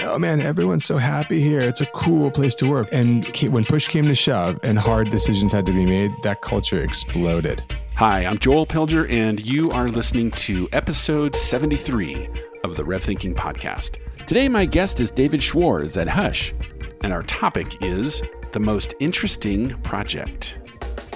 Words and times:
oh 0.00 0.18
man, 0.18 0.40
everyone's 0.40 0.84
so 0.84 0.96
happy 0.96 1.40
here. 1.40 1.60
It's 1.60 1.80
a 1.80 1.86
cool 1.86 2.30
place 2.30 2.54
to 2.56 2.68
work. 2.68 2.88
And 2.92 3.26
when 3.50 3.64
push 3.64 3.88
came 3.88 4.04
to 4.04 4.14
shove 4.14 4.58
and 4.62 4.78
hard 4.78 5.10
decisions 5.10 5.52
had 5.52 5.66
to 5.66 5.72
be 5.72 5.84
made, 5.84 6.10
that 6.22 6.40
culture 6.40 6.82
exploded. 6.82 7.62
Hi, 7.96 8.24
I'm 8.24 8.38
Joel 8.38 8.66
Pilger, 8.66 9.10
and 9.10 9.44
you 9.44 9.70
are 9.70 9.88
listening 9.88 10.30
to 10.32 10.68
episode 10.72 11.36
73 11.36 12.28
of 12.64 12.76
the 12.76 12.84
Rev 12.84 13.02
Thinking 13.02 13.34
Podcast. 13.34 13.98
Today, 14.26 14.48
my 14.48 14.64
guest 14.64 14.98
is 14.98 15.10
David 15.10 15.42
Schwarz 15.42 15.96
at 15.98 16.08
Hush, 16.08 16.54
and 17.02 17.12
our 17.12 17.22
topic 17.24 17.82
is 17.82 18.22
the 18.52 18.60
most 18.60 18.94
interesting 18.98 19.70
project. 19.82 20.58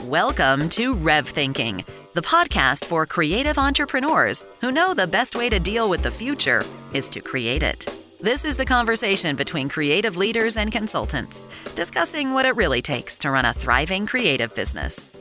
Welcome 0.04 0.68
to 0.70 0.92
Rev 0.94 1.26
Thinking, 1.26 1.82
the 2.12 2.20
podcast 2.20 2.84
for 2.84 3.06
creative 3.06 3.56
entrepreneurs 3.56 4.46
who 4.60 4.70
know 4.70 4.92
the 4.92 5.06
best 5.06 5.34
way 5.34 5.48
to 5.48 5.58
deal 5.58 5.88
with 5.88 6.02
the 6.02 6.10
future 6.10 6.62
is 6.92 7.08
to 7.08 7.20
create 7.20 7.62
it. 7.62 7.86
This 8.20 8.46
is 8.46 8.56
the 8.56 8.64
conversation 8.64 9.36
between 9.36 9.68
creative 9.68 10.16
leaders 10.16 10.56
and 10.56 10.72
consultants, 10.72 11.50
discussing 11.74 12.32
what 12.32 12.46
it 12.46 12.56
really 12.56 12.80
takes 12.80 13.18
to 13.18 13.30
run 13.30 13.44
a 13.44 13.52
thriving 13.52 14.06
creative 14.06 14.54
business. 14.54 15.20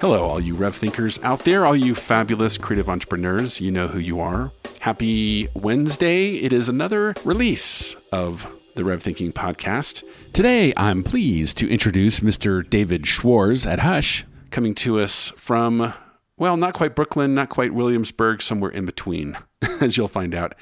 Hello, 0.00 0.22
all 0.22 0.38
you 0.38 0.54
Rev 0.54 0.74
thinkers 0.74 1.18
out 1.24 1.40
there, 1.40 1.66
all 1.66 1.74
you 1.74 1.96
fabulous 1.96 2.56
creative 2.56 2.88
entrepreneurs. 2.88 3.60
You 3.60 3.72
know 3.72 3.88
who 3.88 3.98
you 3.98 4.20
are. 4.20 4.52
Happy 4.78 5.48
Wednesday. 5.54 6.36
It 6.36 6.52
is 6.52 6.68
another 6.68 7.14
release 7.24 7.96
of 8.12 8.48
the 8.76 8.84
Rev 8.84 9.02
Thinking 9.02 9.32
podcast. 9.32 10.04
Today, 10.32 10.72
I'm 10.76 11.02
pleased 11.02 11.58
to 11.58 11.68
introduce 11.68 12.20
Mr. 12.20 12.68
David 12.68 13.08
Schwarz 13.08 13.66
at 13.66 13.80
Hush, 13.80 14.24
coming 14.50 14.76
to 14.76 15.00
us 15.00 15.30
from, 15.30 15.92
well, 16.36 16.56
not 16.56 16.74
quite 16.74 16.94
Brooklyn, 16.94 17.34
not 17.34 17.48
quite 17.48 17.74
Williamsburg, 17.74 18.40
somewhere 18.40 18.70
in 18.70 18.86
between, 18.86 19.36
as 19.80 19.96
you'll 19.96 20.06
find 20.06 20.32
out 20.32 20.54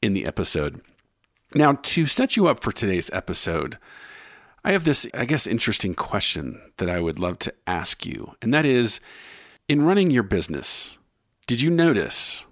in 0.00 0.14
the 0.14 0.24
episode. 0.24 0.80
Now, 1.54 1.74
to 1.74 2.06
set 2.06 2.36
you 2.36 2.46
up 2.46 2.60
for 2.60 2.72
today's 2.72 3.10
episode, 3.12 3.78
I 4.64 4.72
have 4.72 4.84
this, 4.84 5.06
I 5.12 5.24
guess, 5.24 5.46
interesting 5.46 5.94
question 5.94 6.60
that 6.78 6.88
I 6.88 7.00
would 7.00 7.18
love 7.18 7.38
to 7.40 7.54
ask 7.66 8.06
you. 8.06 8.34
And 8.40 8.54
that 8.54 8.64
is 8.64 9.00
in 9.68 9.82
running 9.82 10.10
your 10.10 10.22
business, 10.22 10.96
did 11.46 11.60
you 11.60 11.68
notice, 11.68 12.44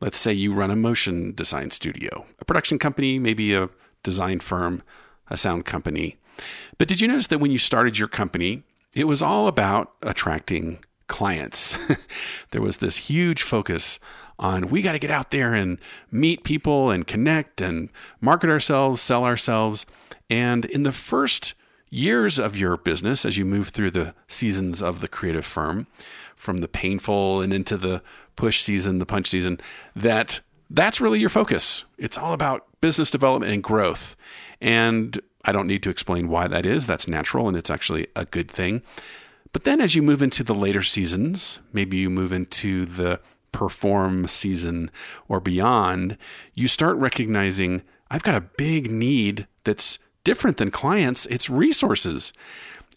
let's 0.00 0.18
say 0.18 0.32
you 0.32 0.52
run 0.52 0.70
a 0.70 0.76
motion 0.76 1.32
design 1.34 1.70
studio, 1.70 2.26
a 2.40 2.44
production 2.44 2.78
company, 2.78 3.18
maybe 3.18 3.54
a 3.54 3.70
design 4.02 4.40
firm, 4.40 4.82
a 5.28 5.36
sound 5.36 5.64
company, 5.64 6.18
but 6.78 6.88
did 6.88 7.00
you 7.00 7.08
notice 7.08 7.28
that 7.28 7.38
when 7.38 7.50
you 7.50 7.58
started 7.58 7.98
your 7.98 8.08
company, 8.08 8.64
it 8.94 9.04
was 9.04 9.22
all 9.22 9.46
about 9.46 9.92
attracting 10.02 10.84
clients? 11.06 11.76
there 12.50 12.62
was 12.62 12.78
this 12.78 12.96
huge 12.96 13.42
focus 13.42 14.00
on 14.42 14.68
we 14.68 14.82
got 14.82 14.92
to 14.92 14.98
get 14.98 15.10
out 15.10 15.30
there 15.30 15.54
and 15.54 15.78
meet 16.10 16.44
people 16.44 16.90
and 16.90 17.06
connect 17.06 17.60
and 17.60 17.88
market 18.20 18.50
ourselves, 18.50 19.00
sell 19.00 19.24
ourselves. 19.24 19.86
And 20.28 20.64
in 20.66 20.82
the 20.82 20.92
first 20.92 21.54
years 21.88 22.38
of 22.38 22.56
your 22.56 22.76
business, 22.76 23.24
as 23.24 23.36
you 23.36 23.44
move 23.44 23.68
through 23.68 23.92
the 23.92 24.14
seasons 24.26 24.82
of 24.82 25.00
the 25.00 25.08
creative 25.08 25.46
firm, 25.46 25.86
from 26.34 26.56
the 26.56 26.68
painful 26.68 27.40
and 27.40 27.52
into 27.52 27.76
the 27.76 28.02
push 28.34 28.60
season, 28.60 28.98
the 28.98 29.06
punch 29.06 29.28
season, 29.28 29.60
that 29.94 30.40
that's 30.70 31.00
really 31.00 31.20
your 31.20 31.28
focus. 31.28 31.84
It's 31.98 32.18
all 32.18 32.32
about 32.32 32.66
business 32.80 33.12
development 33.12 33.52
and 33.52 33.62
growth. 33.62 34.16
And 34.60 35.20
I 35.44 35.52
don't 35.52 35.68
need 35.68 35.84
to 35.84 35.90
explain 35.90 36.28
why 36.28 36.48
that 36.48 36.66
is. 36.66 36.86
That's 36.86 37.06
natural 37.06 37.46
and 37.46 37.56
it's 37.56 37.70
actually 37.70 38.08
a 38.16 38.24
good 38.24 38.50
thing. 38.50 38.82
But 39.52 39.64
then 39.64 39.80
as 39.80 39.94
you 39.94 40.02
move 40.02 40.22
into 40.22 40.42
the 40.42 40.54
later 40.54 40.82
seasons, 40.82 41.60
maybe 41.72 41.98
you 41.98 42.10
move 42.10 42.32
into 42.32 42.86
the 42.86 43.20
perform 43.52 44.26
season 44.28 44.90
or 45.28 45.40
beyond, 45.40 46.16
you 46.54 46.68
start 46.68 46.96
recognizing 46.96 47.82
I've 48.10 48.22
got 48.22 48.34
a 48.34 48.48
big 48.56 48.90
need 48.90 49.46
that's 49.64 49.98
different 50.24 50.56
than 50.56 50.70
clients. 50.70 51.26
It's 51.26 51.48
resources. 51.48 52.32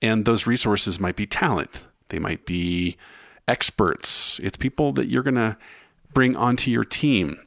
And 0.01 0.25
those 0.25 0.45
resources 0.45 0.99
might 0.99 1.15
be 1.15 1.25
talent, 1.25 1.81
they 2.09 2.19
might 2.19 2.45
be 2.45 2.97
experts, 3.47 4.39
it's 4.43 4.57
people 4.57 4.91
that 4.93 5.07
you're 5.07 5.23
going 5.23 5.35
to 5.35 5.57
bring 6.13 6.35
onto 6.35 6.69
your 6.69 6.83
team. 6.83 7.39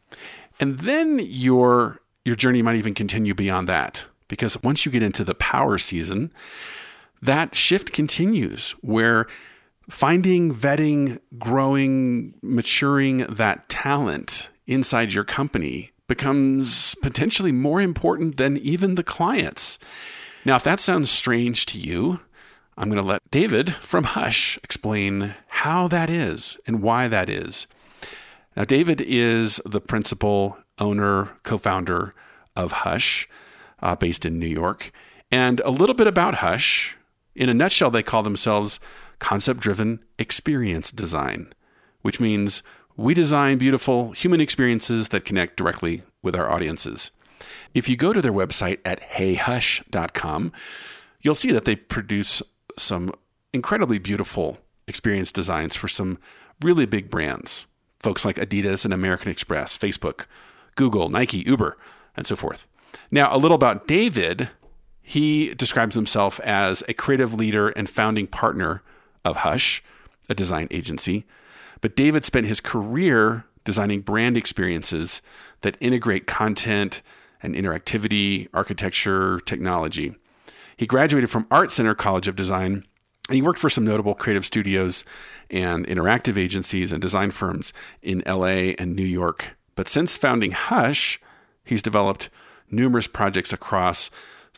And 0.60 0.80
then 0.80 1.20
your 1.22 2.00
your 2.24 2.36
journey 2.36 2.62
might 2.62 2.76
even 2.76 2.94
continue 2.94 3.34
beyond 3.34 3.68
that 3.68 4.06
because 4.28 4.62
once 4.62 4.84
you 4.84 4.92
get 4.92 5.02
into 5.02 5.24
the 5.24 5.34
power 5.34 5.78
season, 5.78 6.30
that 7.22 7.54
shift 7.54 7.92
continues 7.92 8.72
where 8.82 9.26
finding, 9.88 10.54
vetting, 10.54 11.18
growing, 11.38 12.34
maturing 12.42 13.18
that 13.18 13.68
talent 13.68 14.50
inside 14.66 15.12
your 15.12 15.24
company 15.24 15.90
becomes 16.08 16.94
potentially 17.02 17.52
more 17.52 17.80
important 17.80 18.36
than 18.36 18.56
even 18.58 18.94
the 18.94 19.02
clients. 19.02 19.78
Now, 20.44 20.56
if 20.56 20.64
that 20.64 20.80
sounds 20.80 21.10
strange 21.10 21.66
to 21.66 21.78
you, 21.78 22.20
I'm 22.76 22.88
going 22.88 23.02
to 23.02 23.06
let 23.08 23.30
David 23.30 23.74
from 23.76 24.04
Hush 24.04 24.58
explain 24.62 25.34
how 25.48 25.88
that 25.88 26.08
is 26.08 26.56
and 26.66 26.80
why 26.80 27.08
that 27.08 27.28
is. 27.28 27.66
Now, 28.56 28.64
David 28.64 29.00
is 29.00 29.60
the 29.66 29.80
principal 29.80 30.58
owner, 30.78 31.30
co 31.42 31.58
founder 31.58 32.14
of 32.56 32.72
Hush, 32.72 33.28
uh, 33.82 33.96
based 33.96 34.24
in 34.24 34.38
New 34.38 34.46
York. 34.46 34.92
And 35.30 35.60
a 35.60 35.70
little 35.70 35.94
bit 35.94 36.06
about 36.06 36.36
Hush. 36.36 36.96
In 37.34 37.48
a 37.48 37.54
nutshell, 37.54 37.90
they 37.90 38.02
call 38.02 38.22
themselves 38.22 38.80
concept 39.18 39.60
driven 39.60 40.04
experience 40.18 40.90
design, 40.90 41.52
which 42.02 42.20
means 42.20 42.62
we 42.96 43.14
design 43.14 43.58
beautiful 43.58 44.12
human 44.12 44.40
experiences 44.40 45.08
that 45.08 45.24
connect 45.24 45.56
directly 45.56 46.02
with 46.22 46.34
our 46.34 46.50
audiences. 46.50 47.10
If 47.74 47.88
you 47.88 47.96
go 47.96 48.12
to 48.12 48.20
their 48.20 48.32
website 48.32 48.78
at 48.84 49.00
heyhush.com, 49.00 50.52
you'll 51.22 51.34
see 51.34 51.52
that 51.52 51.64
they 51.64 51.76
produce 51.76 52.42
some 52.76 53.12
incredibly 53.52 53.98
beautiful 53.98 54.58
experience 54.86 55.30
designs 55.30 55.76
for 55.76 55.88
some 55.88 56.18
really 56.60 56.86
big 56.86 57.10
brands. 57.10 57.66
Folks 58.00 58.24
like 58.24 58.36
Adidas 58.36 58.84
and 58.84 58.94
American 58.94 59.30
Express, 59.30 59.76
Facebook, 59.76 60.26
Google, 60.74 61.08
Nike, 61.08 61.38
Uber, 61.46 61.76
and 62.16 62.26
so 62.26 62.36
forth. 62.36 62.66
Now, 63.10 63.34
a 63.34 63.38
little 63.38 63.54
about 63.54 63.86
David. 63.86 64.50
He 65.02 65.54
describes 65.54 65.94
himself 65.94 66.38
as 66.40 66.82
a 66.88 66.94
creative 66.94 67.34
leader 67.34 67.70
and 67.70 67.88
founding 67.88 68.26
partner 68.26 68.82
of 69.30 69.38
Hush, 69.38 69.82
a 70.28 70.34
design 70.34 70.68
agency. 70.70 71.24
But 71.80 71.96
David 71.96 72.24
spent 72.24 72.46
his 72.46 72.60
career 72.60 73.44
designing 73.64 74.00
brand 74.00 74.36
experiences 74.36 75.22
that 75.60 75.76
integrate 75.80 76.26
content 76.26 77.02
and 77.42 77.54
interactivity, 77.54 78.48
architecture, 78.52 79.40
technology. 79.40 80.16
He 80.76 80.86
graduated 80.86 81.30
from 81.30 81.46
Art 81.50 81.70
Center 81.70 81.94
College 81.94 82.28
of 82.28 82.36
Design 82.36 82.84
and 83.28 83.36
he 83.36 83.42
worked 83.42 83.58
for 83.58 83.68
some 83.68 83.84
notable 83.84 84.14
creative 84.14 84.46
studios 84.46 85.04
and 85.50 85.86
interactive 85.86 86.38
agencies 86.38 86.92
and 86.92 87.02
design 87.02 87.30
firms 87.30 87.74
in 88.00 88.22
LA 88.26 88.72
and 88.78 88.96
New 88.96 89.04
York. 89.04 89.56
But 89.74 89.86
since 89.86 90.16
founding 90.16 90.52
Hush, 90.52 91.20
he's 91.62 91.82
developed 91.82 92.30
numerous 92.70 93.06
projects 93.06 93.52
across 93.52 94.10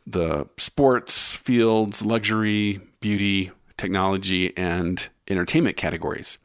the 0.07 0.49
sports 0.57 1.35
fields, 1.35 2.05
luxury, 2.05 2.81
beauty, 3.01 3.51
technology, 3.81 4.57
and 4.57 5.09
entertainment 5.27 5.77
categories. 5.77 6.39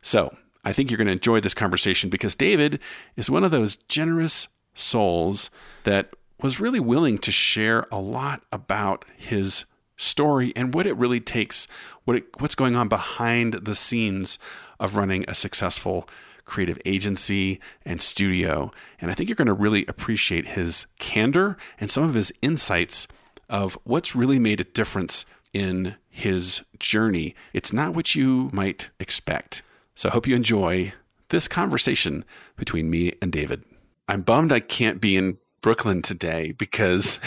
So 0.00 0.36
I 0.64 0.72
think 0.72 0.90
you're 0.90 0.98
going 0.98 1.06
to 1.06 1.12
enjoy 1.12 1.40
this 1.40 1.54
conversation 1.54 2.08
because 2.08 2.34
David 2.34 2.80
is 3.16 3.30
one 3.30 3.44
of 3.44 3.50
those 3.50 3.76
generous 3.76 4.48
souls 4.74 5.50
that 5.84 6.14
was 6.40 6.58
really 6.58 6.80
willing 6.80 7.18
to 7.18 7.30
share 7.30 7.86
a 7.92 8.00
lot 8.00 8.42
about 8.50 9.04
his 9.16 9.64
story 9.96 10.52
and 10.56 10.74
what 10.74 10.86
it 10.86 10.96
really 10.96 11.20
takes, 11.20 11.68
what 12.04 12.16
it, 12.16 12.24
what's 12.40 12.54
going 12.54 12.74
on 12.74 12.88
behind 12.88 13.54
the 13.54 13.74
scenes 13.74 14.38
of 14.80 14.96
running 14.96 15.24
a 15.28 15.34
successful 15.34 16.08
creative 16.44 16.78
agency 16.84 17.60
and 17.84 18.00
studio. 18.02 18.72
And 19.00 19.10
I 19.10 19.14
think 19.14 19.28
you're 19.28 19.36
going 19.36 19.46
to 19.46 19.52
really 19.52 19.86
appreciate 19.86 20.46
his 20.48 20.86
candor 20.98 21.56
and 21.78 21.90
some 21.90 22.02
of 22.02 22.14
his 22.14 22.32
insights 22.42 23.06
of 23.48 23.78
what's 23.84 24.16
really 24.16 24.38
made 24.38 24.60
a 24.60 24.64
difference 24.64 25.24
in 25.52 25.96
his 26.12 26.62
journey. 26.78 27.34
It's 27.52 27.72
not 27.72 27.94
what 27.94 28.14
you 28.14 28.50
might 28.52 28.90
expect. 29.00 29.62
So 29.96 30.08
I 30.08 30.12
hope 30.12 30.26
you 30.26 30.36
enjoy 30.36 30.92
this 31.30 31.48
conversation 31.48 32.24
between 32.56 32.90
me 32.90 33.12
and 33.20 33.32
David. 33.32 33.64
I'm 34.08 34.20
bummed 34.20 34.52
I 34.52 34.60
can't 34.60 35.00
be 35.00 35.16
in 35.16 35.38
Brooklyn 35.62 36.02
today 36.02 36.52
because 36.52 37.18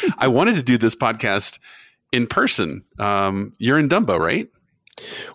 I 0.18 0.28
wanted 0.28 0.54
to 0.54 0.62
do 0.62 0.78
this 0.78 0.96
podcast 0.96 1.58
in 2.12 2.26
person. 2.26 2.82
Um, 2.98 3.52
you're 3.58 3.78
in 3.78 3.88
Dumbo, 3.88 4.18
right? 4.18 4.48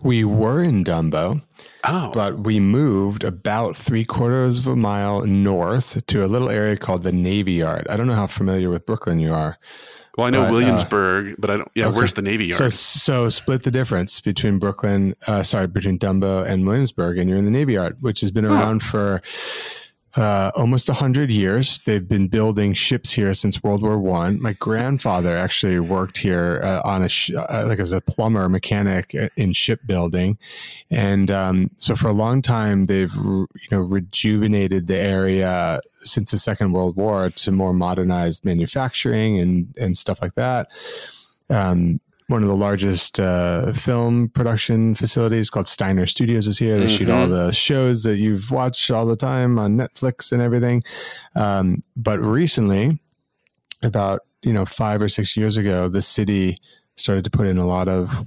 We 0.01 0.23
were 0.23 0.61
in 0.61 0.83
Dumbo, 0.83 1.41
oh. 1.83 2.11
but 2.13 2.39
we 2.39 2.59
moved 2.59 3.23
about 3.23 3.77
three 3.77 4.05
quarters 4.05 4.59
of 4.59 4.67
a 4.67 4.75
mile 4.75 5.25
north 5.25 6.05
to 6.07 6.25
a 6.25 6.27
little 6.27 6.49
area 6.49 6.77
called 6.77 7.03
the 7.03 7.11
Navy 7.11 7.53
Yard. 7.53 7.87
I 7.89 7.97
don't 7.97 8.07
know 8.07 8.15
how 8.15 8.27
familiar 8.27 8.69
with 8.69 8.85
Brooklyn 8.85 9.19
you 9.19 9.33
are. 9.33 9.57
Well, 10.17 10.27
I 10.27 10.29
know 10.29 10.43
but, 10.43 10.49
uh, 10.49 10.53
Williamsburg, 10.53 11.31
uh, 11.31 11.35
but 11.39 11.49
I 11.49 11.57
don't. 11.57 11.71
Yeah, 11.75 11.87
okay. 11.87 11.95
where's 11.95 12.13
the 12.13 12.21
Navy 12.21 12.45
Yard? 12.45 12.57
So, 12.57 12.69
so 12.69 13.29
split 13.29 13.63
the 13.63 13.71
difference 13.71 14.21
between 14.21 14.59
Brooklyn, 14.59 15.15
uh, 15.27 15.43
sorry, 15.43 15.67
between 15.67 15.99
Dumbo 15.99 16.45
and 16.45 16.65
Williamsburg, 16.65 17.17
and 17.17 17.29
you're 17.29 17.37
in 17.37 17.45
the 17.45 17.51
Navy 17.51 17.73
Yard, 17.73 17.97
which 18.01 18.21
has 18.21 18.31
been 18.31 18.45
around 18.45 18.81
for 18.81 19.21
uh, 20.15 20.51
almost 20.55 20.87
100 20.87 21.29
years. 21.29 21.79
They've 21.79 22.07
been 22.07 22.27
building 22.27 22.73
ships 22.73 23.11
here 23.11 23.33
since 23.33 23.61
World 23.61 23.81
War 23.81 23.99
One. 23.99 24.41
My 24.41 24.53
grandfather 24.53 25.35
actually 25.35 25.79
worked 25.79 26.17
here 26.17 26.61
uh, 26.63 26.81
on 26.85 27.03
a 27.03 27.09
sh- 27.09 27.31
uh, 27.35 27.65
like 27.67 27.79
as 27.79 27.91
a 27.91 27.99
plumber 27.99 28.47
mechanic 28.47 29.13
in 29.35 29.51
shipbuilding, 29.53 30.37
and 30.89 31.29
um, 31.31 31.69
so 31.77 31.95
for 31.95 32.07
a 32.07 32.13
long 32.13 32.41
time 32.41 32.85
they've 32.85 33.13
you 33.13 33.47
know 33.71 33.79
rejuvenated 33.79 34.87
the 34.87 34.97
area 34.97 35.81
since 36.05 36.31
the 36.31 36.37
Second 36.37 36.71
World 36.71 36.95
War 36.95 37.29
to 37.29 37.51
more 37.51 37.73
modernized 37.73 38.45
manufacturing 38.45 39.39
and 39.39 39.73
and 39.77 39.97
stuff 39.97 40.21
like 40.21 40.35
that. 40.35 40.69
Um, 41.49 41.99
one 42.27 42.41
of 42.41 42.49
the 42.49 42.55
largest 42.55 43.19
uh, 43.19 43.71
film 43.73 44.29
production 44.29 44.95
facilities 44.95 45.49
called 45.49 45.67
Steiner 45.67 46.07
Studios 46.07 46.47
is 46.47 46.57
here. 46.57 46.77
They 46.77 46.87
mm-hmm. 46.87 46.95
shoot 46.95 47.09
all 47.09 47.27
mm-hmm. 47.27 47.47
the 47.47 47.51
shows 47.51 48.03
that 48.03 48.17
you've 48.17 48.49
watched 48.49 48.89
all 48.89 49.05
the 49.05 49.15
time 49.15 49.59
on 49.59 49.77
Netflix 49.77 50.31
and 50.31 50.41
everything. 50.41 50.83
Um, 51.35 51.83
but 51.95 52.19
recently, 52.19 52.99
about 53.83 54.21
you 54.41 54.53
know 54.53 54.65
five 54.65 55.01
or 55.01 55.09
six 55.09 55.37
years 55.37 55.57
ago, 55.57 55.87
the 55.87 56.01
city 56.01 56.57
started 56.95 57.23
to 57.25 57.29
put 57.29 57.45
in 57.45 57.57
a 57.57 57.67
lot 57.67 57.87
of 57.87 58.25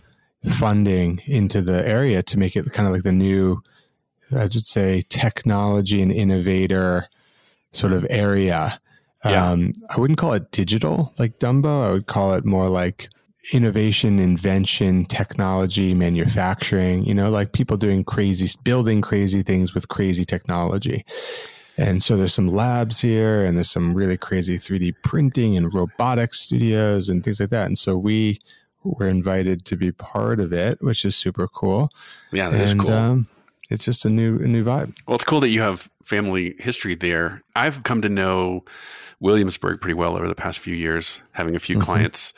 funding 0.52 1.20
into 1.26 1.60
the 1.60 1.86
area 1.86 2.22
to 2.22 2.38
make 2.38 2.54
it 2.54 2.70
kind 2.72 2.86
of 2.86 2.92
like 2.92 3.02
the 3.02 3.12
new, 3.12 3.60
I 4.30 4.42
would 4.42 4.54
say, 4.54 5.02
technology 5.08 6.00
and 6.00 6.12
innovator 6.12 7.08
sort 7.72 7.92
of 7.92 8.06
area. 8.08 8.78
Yeah. 9.24 9.50
Um, 9.50 9.72
I 9.90 9.98
wouldn't 9.98 10.18
call 10.18 10.34
it 10.34 10.52
digital 10.52 11.12
like 11.18 11.40
Dumbo. 11.40 11.84
I 11.84 11.90
would 11.90 12.06
call 12.06 12.34
it 12.34 12.44
more 12.44 12.68
like 12.68 13.08
innovation, 13.52 14.18
invention, 14.18 15.04
technology, 15.06 15.94
manufacturing, 15.94 17.04
you 17.04 17.14
know, 17.14 17.30
like 17.30 17.52
people 17.52 17.76
doing 17.76 18.04
crazy, 18.04 18.48
building 18.62 19.00
crazy 19.00 19.42
things 19.42 19.74
with 19.74 19.88
crazy 19.88 20.24
technology. 20.24 21.04
And 21.76 22.02
so 22.02 22.16
there's 22.16 22.34
some 22.34 22.48
labs 22.48 23.00
here 23.00 23.44
and 23.44 23.56
there's 23.56 23.70
some 23.70 23.94
really 23.94 24.16
crazy 24.16 24.58
3D 24.58 24.94
printing 25.02 25.56
and 25.56 25.72
robotics 25.72 26.40
studios 26.40 27.08
and 27.08 27.22
things 27.22 27.40
like 27.40 27.50
that. 27.50 27.66
And 27.66 27.78
so 27.78 27.96
we 27.96 28.40
were 28.82 29.08
invited 29.08 29.64
to 29.66 29.76
be 29.76 29.92
part 29.92 30.40
of 30.40 30.52
it, 30.52 30.82
which 30.82 31.04
is 31.04 31.16
super 31.16 31.46
cool. 31.46 31.90
Yeah, 32.32 32.50
is 32.50 32.74
cool. 32.74 32.92
Um, 32.92 33.28
it's 33.70 33.84
just 33.84 34.04
a 34.04 34.10
new 34.10 34.38
a 34.38 34.48
new 34.48 34.64
vibe. 34.64 34.96
Well, 35.06 35.14
it's 35.14 35.24
cool 35.24 35.40
that 35.40 35.50
you 35.50 35.60
have 35.60 35.90
family 36.02 36.54
history 36.58 36.94
there. 36.94 37.42
I've 37.54 37.82
come 37.82 38.02
to 38.02 38.08
know 38.08 38.64
Williamsburg 39.20 39.80
pretty 39.80 39.94
well 39.94 40.16
over 40.16 40.26
the 40.26 40.34
past 40.34 40.60
few 40.60 40.74
years, 40.74 41.22
having 41.32 41.54
a 41.54 41.60
few 41.60 41.76
mm-hmm. 41.76 41.84
clients 41.84 42.32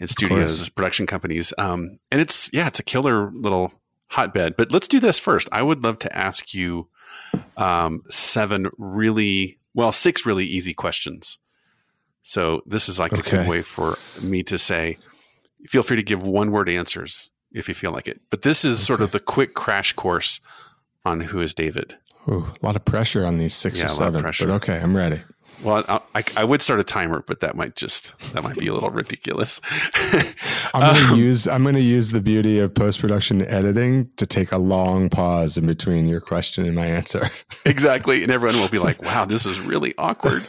in 0.00 0.06
studios, 0.06 0.68
production 0.70 1.06
companies. 1.06 1.52
Um, 1.58 1.98
and 2.10 2.20
it's 2.20 2.50
yeah, 2.52 2.66
it's 2.66 2.80
a 2.80 2.82
killer 2.82 3.30
little 3.30 3.72
hotbed. 4.08 4.56
But 4.56 4.72
let's 4.72 4.88
do 4.88 4.98
this 4.98 5.18
first. 5.18 5.48
I 5.52 5.62
would 5.62 5.84
love 5.84 5.98
to 6.00 6.16
ask 6.16 6.52
you 6.52 6.88
um, 7.56 8.02
seven 8.06 8.68
really 8.78 9.58
well, 9.74 9.92
six 9.92 10.26
really 10.26 10.46
easy 10.46 10.74
questions. 10.74 11.38
So 12.22 12.62
this 12.66 12.88
is 12.88 12.98
like 12.98 13.12
okay. 13.12 13.20
a 13.20 13.40
good 13.42 13.48
way 13.48 13.62
for 13.62 13.96
me 14.20 14.42
to 14.44 14.58
say, 14.58 14.98
feel 15.66 15.82
free 15.82 15.96
to 15.96 16.02
give 16.02 16.22
one 16.22 16.50
word 16.50 16.68
answers 16.68 17.30
if 17.52 17.68
you 17.68 17.74
feel 17.74 17.92
like 17.92 18.08
it. 18.08 18.20
But 18.30 18.42
this 18.42 18.64
is 18.64 18.78
okay. 18.78 18.84
sort 18.84 19.02
of 19.02 19.10
the 19.12 19.20
quick 19.20 19.54
crash 19.54 19.92
course 19.92 20.40
on 21.04 21.20
who 21.20 21.40
is 21.40 21.54
David. 21.54 21.96
Ooh, 22.28 22.46
a 22.62 22.66
lot 22.66 22.76
of 22.76 22.84
pressure 22.84 23.24
on 23.24 23.38
these 23.38 23.54
six 23.54 23.78
yeah, 23.78 23.86
or 23.86 23.88
seven. 23.88 24.22
But 24.22 24.42
okay, 24.42 24.78
I'm 24.78 24.96
ready. 24.96 25.22
Well, 25.62 25.84
I, 26.14 26.24
I, 26.36 26.44
would 26.44 26.62
start 26.62 26.80
a 26.80 26.84
timer, 26.84 27.22
but 27.26 27.40
that 27.40 27.54
might 27.54 27.76
just 27.76 28.18
that 28.32 28.42
might 28.42 28.56
be 28.56 28.68
a 28.68 28.72
little 28.72 28.88
ridiculous. 28.88 29.60
I'm 30.72 30.80
gonna 30.80 31.12
um, 31.12 31.18
use 31.18 31.46
I'm 31.46 31.64
gonna 31.64 31.80
use 31.80 32.12
the 32.12 32.20
beauty 32.20 32.58
of 32.58 32.72
post 32.74 32.98
production 32.98 33.42
editing 33.46 34.10
to 34.16 34.26
take 34.26 34.52
a 34.52 34.58
long 34.58 35.10
pause 35.10 35.58
in 35.58 35.66
between 35.66 36.08
your 36.08 36.22
question 36.22 36.64
and 36.64 36.74
my 36.74 36.86
answer. 36.86 37.30
exactly, 37.66 38.22
and 38.22 38.32
everyone 38.32 38.58
will 38.58 38.68
be 38.68 38.78
like, 38.78 39.02
"Wow, 39.02 39.26
this 39.26 39.44
is 39.44 39.60
really 39.60 39.94
awkward." 39.98 40.46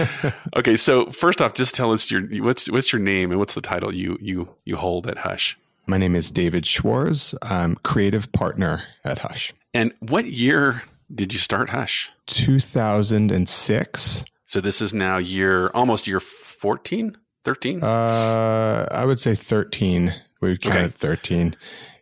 okay, 0.56 0.76
so 0.76 1.06
first 1.06 1.40
off, 1.40 1.54
just 1.54 1.74
tell 1.74 1.92
us 1.92 2.10
your 2.10 2.22
what's 2.42 2.68
what's 2.68 2.92
your 2.92 3.00
name 3.00 3.30
and 3.30 3.38
what's 3.38 3.54
the 3.54 3.60
title 3.60 3.94
you 3.94 4.18
you 4.20 4.52
you 4.64 4.76
hold 4.76 5.06
at 5.06 5.18
Hush. 5.18 5.56
My 5.86 5.98
name 5.98 6.16
is 6.16 6.30
David 6.32 6.66
Schwarz. 6.66 7.32
I'm 7.42 7.76
creative 7.76 8.32
partner 8.32 8.82
at 9.04 9.20
Hush. 9.20 9.52
And 9.72 9.92
what 10.00 10.26
year 10.26 10.82
did 11.14 11.32
you 11.32 11.38
start 11.38 11.70
Hush? 11.70 12.10
2006. 12.26 14.24
So 14.48 14.62
this 14.62 14.80
is 14.80 14.94
now 14.94 15.18
year 15.18 15.68
almost 15.74 16.06
year 16.06 16.20
14, 16.20 17.14
13? 17.44 17.82
Uh, 17.82 18.88
I 18.90 19.04
would 19.04 19.18
say 19.18 19.34
13. 19.34 20.14
We 20.40 20.48
would 20.48 20.62
count 20.62 20.76
okay. 20.76 20.84
it 20.86 20.94
13. 20.94 21.54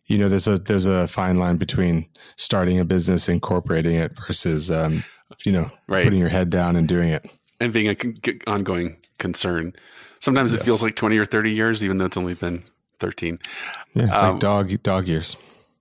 You 0.06 0.18
know, 0.18 0.28
there's 0.28 0.46
a 0.46 0.56
there's 0.56 0.86
a 0.86 1.08
fine 1.08 1.36
line 1.36 1.56
between 1.56 2.06
starting 2.36 2.78
a 2.78 2.84
business, 2.84 3.28
incorporating 3.28 3.96
it, 3.96 4.12
versus 4.28 4.70
um, 4.70 5.02
you 5.44 5.50
know, 5.50 5.68
right. 5.88 6.04
putting 6.04 6.20
your 6.20 6.28
head 6.28 6.48
down 6.48 6.76
and 6.76 6.86
doing 6.86 7.08
it, 7.08 7.28
and 7.58 7.72
being 7.72 7.88
an 7.88 7.96
con- 7.96 8.38
ongoing 8.46 8.96
concern. 9.18 9.72
Sometimes 10.20 10.52
yes. 10.52 10.60
it 10.60 10.64
feels 10.64 10.84
like 10.84 10.94
20 10.94 11.18
or 11.18 11.26
30 11.26 11.50
years, 11.50 11.84
even 11.84 11.96
though 11.96 12.04
it's 12.04 12.16
only 12.16 12.34
been 12.34 12.62
13. 13.00 13.40
Yeah, 13.94 14.04
it's 14.04 14.16
um, 14.16 14.34
like 14.34 14.40
dog 14.40 14.82
dog 14.84 15.08
years. 15.08 15.36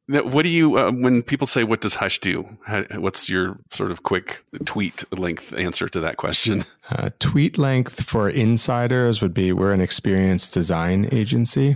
What 0.08 0.44
do 0.44 0.50
you 0.50 0.78
uh, 0.78 0.92
when 0.92 1.24
people 1.24 1.48
say 1.48 1.64
what 1.64 1.82
does 1.82 1.96
Hush 1.96 2.20
do? 2.20 2.48
How, 2.66 2.84
what's 2.98 3.28
your 3.28 3.58
sort 3.72 3.90
of 3.90 4.04
quick 4.04 4.44
tweet 4.66 5.04
length 5.18 5.52
answer 5.58 5.90
to 5.90 6.00
that 6.02 6.18
question? 6.18 6.64
Uh, 6.92 7.10
tweet 7.18 7.58
length 7.58 8.04
for 8.04 8.30
insiders 8.30 9.20
would 9.20 9.34
be 9.34 9.52
we're 9.52 9.74
an 9.74 9.82
experience 9.82 10.48
design 10.52 11.10
agency. 11.12 11.76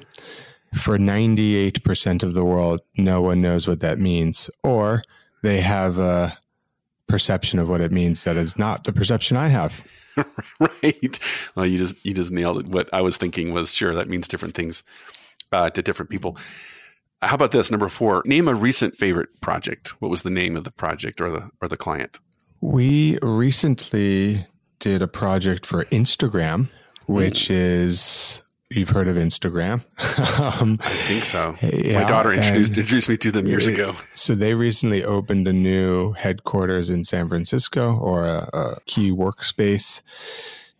For 0.76 1.00
98% 1.00 2.22
of 2.22 2.36
the 2.36 2.46
world, 2.46 2.82
no 2.96 3.20
one 3.20 3.42
knows 3.42 3.68
what 3.68 3.80
that 3.80 3.98
means, 3.98 4.52
or 4.62 5.04
they 5.42 5.62
have 5.62 5.98
a 5.98 6.38
perception 7.08 7.58
of 7.58 7.70
what 7.70 7.82
it 7.82 7.92
means 7.92 8.24
that 8.24 8.38
is 8.38 8.58
not 8.60 8.84
the 8.84 8.94
perception 8.94 9.36
I 9.36 9.48
have. 9.48 9.84
right. 10.60 11.20
Well, 11.56 11.66
you 11.66 11.80
just 11.80 11.96
you 12.06 12.14
just 12.14 12.32
nailed 12.32 12.60
it. 12.60 12.68
What 12.68 12.88
I 12.94 13.02
was 13.02 13.18
thinking 13.18 13.52
was 13.52 13.74
sure 13.74 13.96
that 13.96 14.08
means 14.08 14.28
different 14.28 14.54
things 14.54 14.84
uh, 15.52 15.72
to 15.72 15.82
different 15.82 16.12
people. 16.12 16.38
How 17.22 17.36
about 17.36 17.52
this 17.52 17.70
number 17.70 17.90
four? 17.90 18.24
Name 18.26 18.48
a 18.48 18.56
recent 18.56 18.96
favorite 18.96 19.42
project. 19.42 19.90
What 20.02 20.10
was 20.10 20.22
the 20.22 20.30
name 20.30 20.56
of 20.56 20.64
the 20.64 20.72
project 20.72 21.20
or 21.20 21.30
the 21.30 21.50
or 21.62 21.68
the 21.68 21.78
client? 21.78 22.20
We 22.62 23.20
recently 23.22 24.48
did 24.80 25.02
a 25.02 25.08
project 25.08 25.66
for 25.66 25.86
Instagram, 25.86 26.70
which 27.08 27.50
mm. 27.50 27.56
is 27.56 28.42
you've 28.70 28.90
heard 28.90 29.10
of 29.10 29.18
Instagram. 29.18 29.84
um, 30.62 30.80
I 30.82 30.90
think 30.90 31.26
so. 31.26 31.58
Yeah, 31.62 32.02
My 32.02 32.08
daughter 32.08 32.32
introduced 32.32 32.78
introduced 32.78 33.10
me 33.10 33.18
to 33.18 33.32
them 33.32 33.48
years 33.48 33.68
ago. 33.68 33.96
So 34.14 34.34
they 34.34 34.54
recently 34.54 35.04
opened 35.04 35.48
a 35.48 35.54
new 35.54 36.14
headquarters 36.14 36.90
in 36.90 37.04
San 37.04 37.28
Francisco 37.28 37.98
or 37.98 38.26
a, 38.26 38.50
a 38.54 38.80
key 38.86 39.12
workspace, 39.12 40.02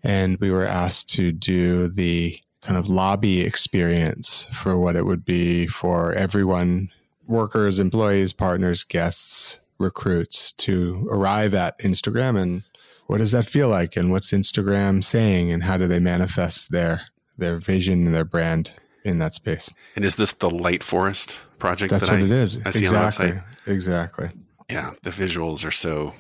and 0.04 0.38
we 0.38 0.52
were 0.52 0.66
asked 0.66 1.10
to 1.16 1.34
do 1.34 1.90
the 1.90 2.40
kind 2.62 2.78
of 2.78 2.90
lobby 2.90 3.42
experience 3.42 4.46
for 4.54 4.78
what 4.78 4.96
it 4.96 5.06
would 5.06 5.24
be 5.24 5.68
for 5.68 6.14
everyone 6.14 6.90
workers, 7.28 7.80
employees, 7.80 8.34
partners, 8.34 8.84
guests, 8.84 9.60
recruits 9.78 10.52
to 10.54 11.08
arrive 11.10 11.54
at 11.54 11.78
Instagram 11.80 12.40
and 12.40 12.64
what 13.08 13.20
does 13.20 13.32
that 13.32 13.48
feel 13.48 13.70
like 13.70 13.96
and 13.96 14.12
what's 14.12 14.32
Instagram 14.32 15.04
saying 15.04 15.52
and 15.52 15.64
how 15.64 15.78
do 15.78 15.88
they 15.88 16.00
manifest 16.00 16.72
their 16.72 17.02
their 17.38 17.58
vision 17.58 18.06
and 18.06 18.14
their 18.14 18.26
brand 18.26 18.74
in 19.06 19.20
that 19.20 19.34
space. 19.34 19.70
And 19.96 20.04
is 20.04 20.18
this 20.18 20.34
the 20.34 20.50
Light 20.50 20.84
Forest 20.84 21.42
project? 21.58 21.92
That's 21.92 22.06
that 22.06 22.12
what 22.12 22.20
I, 22.20 22.24
it 22.26 22.32
is. 22.32 22.60
I 22.66 22.72
see 22.72 22.80
exactly. 22.80 23.28
on 23.28 23.32
the 23.32 23.42
website. 23.42 23.74
Exactly. 23.74 24.30
Yeah, 24.70 24.94
the 25.04 25.10
visuals 25.10 25.66
are 25.66 25.72
so 25.72 26.14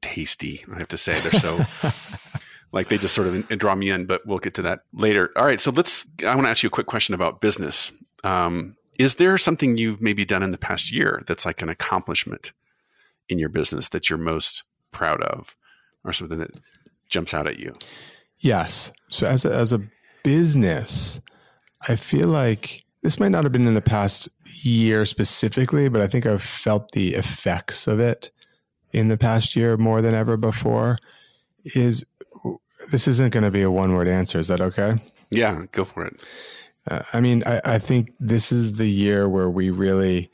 tasty. 0.00 0.64
I 0.72 0.78
have 0.78 0.88
to 0.88 0.96
say 0.96 1.20
they're 1.20 1.32
so 1.32 1.64
like 2.72 2.88
they 2.88 2.98
just 2.98 3.14
sort 3.14 3.28
of 3.28 3.48
draw 3.58 3.74
me 3.74 3.90
in, 3.90 4.06
but 4.06 4.26
we'll 4.26 4.38
get 4.38 4.54
to 4.54 4.62
that 4.62 4.80
later. 4.92 5.30
All 5.36 5.44
right, 5.44 5.60
so 5.60 5.70
let's. 5.70 6.08
I 6.26 6.34
want 6.34 6.46
to 6.46 6.50
ask 6.50 6.62
you 6.62 6.68
a 6.68 6.70
quick 6.70 6.86
question 6.86 7.14
about 7.14 7.40
business. 7.40 7.92
Um, 8.24 8.76
is 8.98 9.16
there 9.16 9.36
something 9.38 9.76
you've 9.76 10.00
maybe 10.00 10.24
done 10.24 10.42
in 10.42 10.50
the 10.50 10.58
past 10.58 10.92
year 10.92 11.22
that's 11.26 11.46
like 11.46 11.62
an 11.62 11.68
accomplishment 11.68 12.52
in 13.28 13.38
your 13.38 13.48
business 13.48 13.88
that 13.90 14.08
you're 14.08 14.18
most 14.18 14.64
proud 14.90 15.22
of, 15.22 15.56
or 16.04 16.12
something 16.12 16.38
that 16.38 16.50
jumps 17.08 17.34
out 17.34 17.46
at 17.46 17.58
you? 17.58 17.76
Yes. 18.40 18.90
So 19.08 19.26
as 19.26 19.44
a, 19.44 19.54
as 19.54 19.72
a 19.72 19.80
business, 20.24 21.20
I 21.88 21.96
feel 21.96 22.28
like 22.28 22.84
this 23.02 23.20
might 23.20 23.30
not 23.30 23.44
have 23.44 23.52
been 23.52 23.66
in 23.66 23.74
the 23.74 23.80
past 23.80 24.28
year 24.62 25.04
specifically, 25.04 25.88
but 25.88 26.00
I 26.00 26.06
think 26.06 26.26
I've 26.26 26.42
felt 26.42 26.92
the 26.92 27.14
effects 27.14 27.86
of 27.86 28.00
it 28.00 28.30
in 28.92 29.08
the 29.08 29.18
past 29.18 29.56
year 29.56 29.76
more 29.76 30.00
than 30.00 30.14
ever 30.14 30.36
before. 30.36 30.98
Is 31.64 32.04
this 32.90 33.08
isn't 33.08 33.30
going 33.30 33.44
to 33.44 33.50
be 33.50 33.62
a 33.62 33.70
one 33.70 33.94
word 33.94 34.08
answer. 34.08 34.38
Is 34.38 34.48
that 34.48 34.60
okay? 34.60 34.94
Yeah, 35.30 35.64
go 35.72 35.84
for 35.84 36.04
it. 36.04 36.20
Uh, 36.90 37.02
I 37.12 37.20
mean, 37.20 37.42
I, 37.46 37.60
I 37.64 37.78
think 37.78 38.12
this 38.18 38.52
is 38.52 38.74
the 38.74 38.88
year 38.88 39.28
where 39.28 39.48
we 39.48 39.70
really 39.70 40.30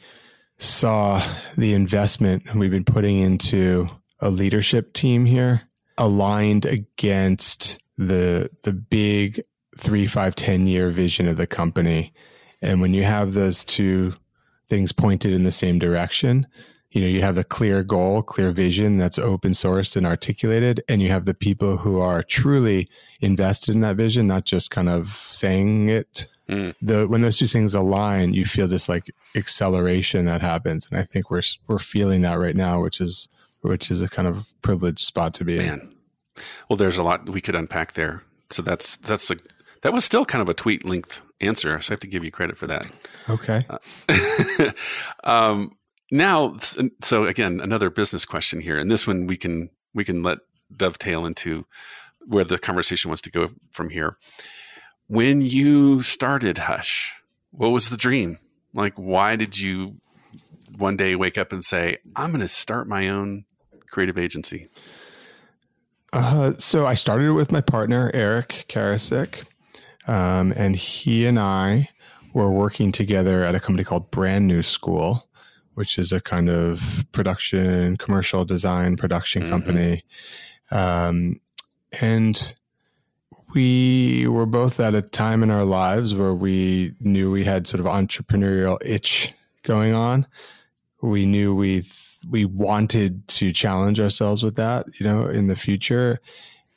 saw 0.58 1.22
the 1.56 1.72
investment 1.72 2.54
we've 2.54 2.70
been 2.70 2.84
putting 2.84 3.18
into 3.18 3.88
a 4.20 4.30
leadership 4.30 4.92
team 4.92 5.24
here 5.24 5.62
aligned 5.98 6.64
against 6.64 7.78
the 7.96 8.50
the 8.62 8.72
big 8.72 9.42
three, 9.76 10.06
five, 10.06 10.34
ten 10.34 10.66
year 10.66 10.90
vision 10.90 11.28
of 11.28 11.36
the 11.36 11.46
company. 11.46 12.12
And 12.60 12.80
when 12.80 12.94
you 12.94 13.04
have 13.04 13.34
those 13.34 13.64
two 13.64 14.14
things 14.68 14.92
pointed 14.92 15.32
in 15.32 15.44
the 15.44 15.50
same 15.50 15.78
direction, 15.78 16.46
you 16.90 17.00
know 17.00 17.06
you 17.06 17.20
have 17.20 17.38
a 17.38 17.44
clear 17.44 17.82
goal 17.82 18.22
clear 18.22 18.50
vision 18.50 18.98
that's 18.98 19.18
open 19.18 19.52
sourced 19.52 19.96
and 19.96 20.06
articulated 20.06 20.82
and 20.88 21.02
you 21.02 21.10
have 21.10 21.24
the 21.24 21.34
people 21.34 21.76
who 21.76 22.00
are 22.00 22.22
truly 22.22 22.86
invested 23.20 23.74
in 23.74 23.80
that 23.80 23.96
vision 23.96 24.26
not 24.26 24.44
just 24.44 24.70
kind 24.70 24.88
of 24.88 25.28
saying 25.32 25.88
it. 25.88 26.26
Mm. 26.48 26.74
the 26.80 27.06
when 27.06 27.20
those 27.20 27.36
two 27.36 27.46
things 27.46 27.74
align 27.74 28.32
you 28.32 28.46
feel 28.46 28.66
this 28.66 28.88
like 28.88 29.10
acceleration 29.36 30.24
that 30.24 30.40
happens 30.40 30.88
and 30.90 30.98
i 30.98 31.02
think 31.04 31.30
we're 31.30 31.42
we're 31.66 31.78
feeling 31.78 32.22
that 32.22 32.38
right 32.38 32.56
now 32.56 32.80
which 32.80 33.02
is 33.02 33.28
which 33.60 33.90
is 33.90 34.00
a 34.00 34.08
kind 34.08 34.26
of 34.26 34.46
privileged 34.62 35.00
spot 35.00 35.34
to 35.34 35.44
be 35.44 35.58
Man. 35.58 35.80
in 35.80 35.94
well 36.68 36.76
there's 36.76 36.96
a 36.96 37.02
lot 37.02 37.28
we 37.28 37.40
could 37.40 37.54
unpack 37.54 37.94
there. 37.94 38.22
So 38.50 38.62
that's 38.62 38.96
that's 38.96 39.30
a 39.30 39.36
that 39.82 39.92
was 39.92 40.04
still 40.04 40.24
kind 40.24 40.42
of 40.42 40.48
a 40.48 40.54
tweet 40.54 40.84
length 40.84 41.22
answer 41.40 41.80
so 41.80 41.92
i 41.92 41.94
have 41.94 42.00
to 42.00 42.06
give 42.06 42.24
you 42.24 42.30
credit 42.30 42.56
for 42.56 42.66
that. 42.66 42.86
Okay. 43.28 43.66
Uh, 43.68 44.70
um 45.24 45.72
now 46.10 46.56
so 47.02 47.24
again 47.24 47.60
another 47.60 47.90
business 47.90 48.24
question 48.24 48.60
here 48.60 48.78
and 48.78 48.90
this 48.90 49.06
one 49.06 49.26
we 49.26 49.36
can 49.36 49.70
we 49.94 50.04
can 50.04 50.22
let 50.22 50.38
dovetail 50.74 51.26
into 51.26 51.66
where 52.26 52.44
the 52.44 52.58
conversation 52.58 53.08
wants 53.08 53.22
to 53.22 53.30
go 53.30 53.50
from 53.70 53.88
here. 53.88 54.16
When 55.06 55.40
you 55.40 56.02
started 56.02 56.58
hush 56.58 57.14
what 57.50 57.70
was 57.70 57.88
the 57.88 57.96
dream? 57.96 58.38
Like 58.74 58.94
why 58.94 59.36
did 59.36 59.58
you 59.58 60.00
one 60.78 60.96
day 60.96 61.14
wake 61.14 61.36
up 61.36 61.52
and 61.52 61.64
say 61.64 61.98
i'm 62.16 62.30
going 62.30 62.40
to 62.40 62.48
start 62.48 62.86
my 62.86 63.08
own 63.08 63.44
creative 63.90 64.18
agency 64.18 64.68
uh, 66.12 66.52
so 66.58 66.86
i 66.86 66.94
started 66.94 67.32
with 67.32 67.52
my 67.52 67.60
partner 67.60 68.10
Erik 68.14 68.64
Karasyk 68.68 69.44
um, 70.06 70.52
and 70.56 70.76
he 70.76 71.26
and 71.26 71.38
i 71.38 71.88
were 72.32 72.50
working 72.50 72.92
together 72.92 73.42
at 73.44 73.54
a 73.54 73.60
company 73.60 73.84
called 73.84 74.10
brand 74.10 74.46
new 74.46 74.62
school 74.62 75.27
which 75.78 75.96
is 75.96 76.12
a 76.12 76.20
kind 76.20 76.50
of 76.50 77.06
production, 77.12 77.96
commercial 77.98 78.44
design 78.44 78.96
production 78.96 79.42
mm-hmm. 79.42 79.52
company. 79.52 80.04
Um, 80.72 81.40
and 82.00 82.54
we 83.54 84.26
were 84.26 84.44
both 84.44 84.80
at 84.80 84.96
a 84.96 85.02
time 85.02 85.44
in 85.44 85.52
our 85.52 85.64
lives 85.64 86.16
where 86.16 86.34
we 86.34 86.94
knew 86.98 87.30
we 87.30 87.44
had 87.44 87.68
sort 87.68 87.78
of 87.78 87.86
entrepreneurial 87.86 88.76
itch 88.84 89.32
going 89.62 89.94
on. 89.94 90.26
We 91.00 91.26
knew 91.26 91.54
we 91.54 91.84
we 92.28 92.44
wanted 92.44 93.28
to 93.28 93.52
challenge 93.52 94.00
ourselves 94.00 94.42
with 94.42 94.56
that, 94.56 94.86
you 94.98 95.06
know, 95.06 95.28
in 95.28 95.46
the 95.46 95.54
future, 95.54 96.18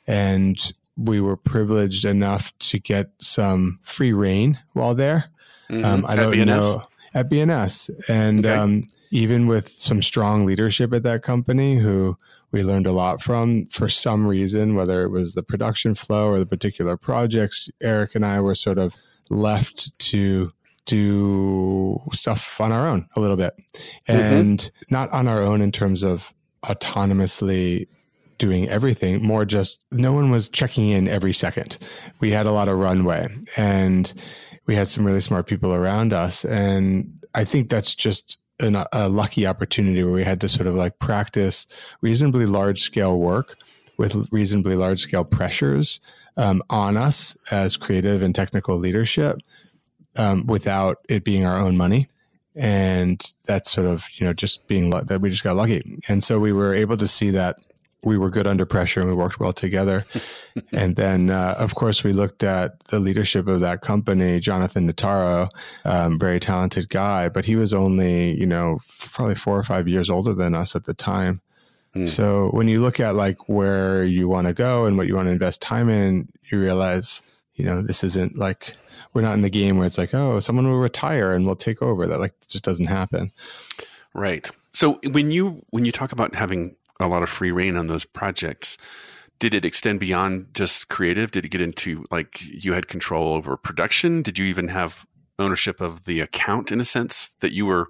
and 0.06 0.72
we 0.96 1.20
were 1.20 1.36
privileged 1.36 2.04
enough 2.04 2.56
to 2.70 2.78
get 2.78 3.10
some 3.20 3.80
free 3.82 4.12
reign 4.12 4.60
while 4.74 4.94
there. 4.94 5.24
Mm-hmm. 5.68 5.84
Um, 5.84 6.06
I 6.08 6.14
don't 6.14 6.38
know 6.46 6.84
at 7.14 7.30
BNS. 7.30 7.90
Okay. 8.38 8.48
um, 8.48 8.84
even 9.10 9.46
with 9.46 9.68
some 9.68 10.00
strong 10.00 10.46
leadership 10.46 10.92
at 10.94 11.02
that 11.02 11.22
company 11.22 11.76
who 11.76 12.16
we 12.50 12.62
learned 12.62 12.86
a 12.86 12.92
lot 12.92 13.22
from 13.22 13.66
for 13.66 13.88
some 13.88 14.26
reason, 14.26 14.74
whether 14.74 15.02
it 15.02 15.10
was 15.10 15.34
the 15.34 15.42
production 15.42 15.94
flow 15.94 16.28
or 16.28 16.38
the 16.38 16.46
particular 16.46 16.96
projects, 16.96 17.68
Erik 17.82 18.14
and 18.14 18.24
I 18.24 18.40
were 18.40 18.54
sort 18.54 18.78
of 18.78 18.94
left 19.28 19.96
to 19.98 20.50
do 20.86 22.00
stuff 22.12 22.60
on 22.60 22.72
our 22.72 22.88
own 22.88 23.06
a 23.14 23.20
little 23.20 23.36
bit. 23.36 23.54
Mm-hmm. 24.08 24.12
And 24.12 24.58
mm-hmm. 24.58 24.94
not 24.94 25.10
on 25.10 25.28
our 25.28 25.42
own 25.42 25.60
in 25.60 25.72
terms 25.72 26.02
of 26.02 26.32
autonomously 26.64 27.88
doing 28.38 28.68
everything, 28.68 29.22
more 29.22 29.44
just 29.44 29.84
no 29.92 30.12
one 30.12 30.30
was 30.30 30.48
checking 30.48 30.88
in 30.88 31.06
every 31.06 31.32
second. 31.32 31.78
We 32.20 32.32
had 32.32 32.46
a 32.46 32.52
lot 32.52 32.68
of 32.68 32.78
runway 32.78 33.26
and 33.56 34.12
we 34.66 34.76
had 34.76 34.88
some 34.88 35.04
really 35.04 35.20
smart 35.20 35.46
people 35.46 35.72
around 35.72 36.12
us. 36.12 36.44
And 36.44 37.20
I 37.34 37.44
think 37.44 37.68
that's 37.68 37.94
just 37.94 38.38
an, 38.60 38.76
a 38.92 39.08
lucky 39.08 39.46
opportunity 39.46 40.02
where 40.02 40.12
we 40.12 40.24
had 40.24 40.40
to 40.42 40.48
sort 40.48 40.66
of 40.66 40.74
like 40.74 40.98
practice 40.98 41.66
reasonably 42.00 42.46
large 42.46 42.82
scale 42.82 43.18
work 43.18 43.56
with 43.98 44.28
reasonably 44.30 44.76
large 44.76 45.00
scale 45.00 45.24
pressures 45.24 46.00
um, 46.36 46.62
on 46.70 46.96
us 46.96 47.36
as 47.50 47.76
creative 47.76 48.22
and 48.22 48.34
technical 48.34 48.76
leadership 48.76 49.38
um, 50.16 50.46
without 50.46 50.98
it 51.08 51.24
being 51.24 51.44
our 51.44 51.56
own 51.56 51.76
money 51.76 52.08
and 52.54 53.32
that's 53.44 53.70
sort 53.72 53.86
of 53.86 54.04
you 54.14 54.26
know 54.26 54.32
just 54.32 54.66
being 54.66 54.90
that 54.90 55.20
we 55.20 55.30
just 55.30 55.42
got 55.42 55.56
lucky 55.56 56.00
and 56.08 56.22
so 56.22 56.38
we 56.38 56.52
were 56.52 56.74
able 56.74 56.96
to 56.96 57.08
see 57.08 57.30
that 57.30 57.56
we 58.04 58.18
were 58.18 58.30
good 58.30 58.46
under 58.46 58.66
pressure 58.66 59.00
and 59.00 59.08
we 59.08 59.14
worked 59.14 59.38
well 59.38 59.52
together. 59.52 60.04
and 60.72 60.96
then, 60.96 61.30
uh, 61.30 61.54
of 61.58 61.74
course, 61.74 62.02
we 62.02 62.12
looked 62.12 62.42
at 62.42 62.84
the 62.88 62.98
leadership 62.98 63.46
of 63.46 63.60
that 63.60 63.80
company, 63.80 64.40
Jonathan 64.40 64.90
Notaro, 64.90 65.48
um, 65.84 66.18
very 66.18 66.40
talented 66.40 66.88
guy, 66.88 67.28
but 67.28 67.44
he 67.44 67.56
was 67.56 67.72
only, 67.72 68.38
you 68.38 68.46
know, 68.46 68.78
probably 68.98 69.34
four 69.36 69.56
or 69.56 69.62
five 69.62 69.86
years 69.86 70.10
older 70.10 70.34
than 70.34 70.54
us 70.54 70.74
at 70.74 70.84
the 70.84 70.94
time. 70.94 71.40
Mm. 71.94 72.08
So 72.08 72.48
when 72.48 72.68
you 72.68 72.80
look 72.80 73.00
at 73.00 73.14
like 73.14 73.48
where 73.48 74.02
you 74.02 74.28
want 74.28 74.46
to 74.46 74.54
go 74.54 74.86
and 74.86 74.96
what 74.96 75.06
you 75.06 75.14
want 75.14 75.26
to 75.26 75.32
invest 75.32 75.60
time 75.60 75.88
in, 75.88 76.28
you 76.50 76.58
realize, 76.58 77.22
you 77.54 77.64
know, 77.64 77.82
this 77.82 78.02
isn't 78.02 78.36
like 78.36 78.76
we're 79.12 79.22
not 79.22 79.34
in 79.34 79.42
the 79.42 79.50
game 79.50 79.76
where 79.76 79.86
it's 79.86 79.98
like, 79.98 80.14
oh, 80.14 80.40
someone 80.40 80.68
will 80.68 80.78
retire 80.78 81.34
and 81.34 81.46
we'll 81.46 81.56
take 81.56 81.82
over. 81.82 82.06
That 82.06 82.20
like 82.20 82.34
just 82.48 82.64
doesn't 82.64 82.86
happen. 82.86 83.30
Right. 84.14 84.50
So 84.72 85.00
when 85.10 85.30
you 85.30 85.64
when 85.70 85.84
you 85.84 85.92
talk 85.92 86.12
about 86.12 86.34
having 86.34 86.76
a 87.00 87.08
lot 87.08 87.22
of 87.22 87.28
free 87.28 87.50
reign 87.50 87.76
on 87.76 87.86
those 87.86 88.04
projects. 88.04 88.78
Did 89.38 89.54
it 89.54 89.64
extend 89.64 90.00
beyond 90.00 90.54
just 90.54 90.88
creative? 90.88 91.30
Did 91.30 91.44
it 91.44 91.50
get 91.50 91.60
into 91.60 92.04
like 92.10 92.40
you 92.42 92.74
had 92.74 92.88
control 92.88 93.34
over 93.34 93.56
production? 93.56 94.22
Did 94.22 94.38
you 94.38 94.46
even 94.46 94.68
have 94.68 95.04
ownership 95.38 95.80
of 95.80 96.04
the 96.04 96.20
account 96.20 96.70
in 96.70 96.80
a 96.80 96.84
sense 96.84 97.30
that 97.40 97.52
you 97.52 97.66
were 97.66 97.88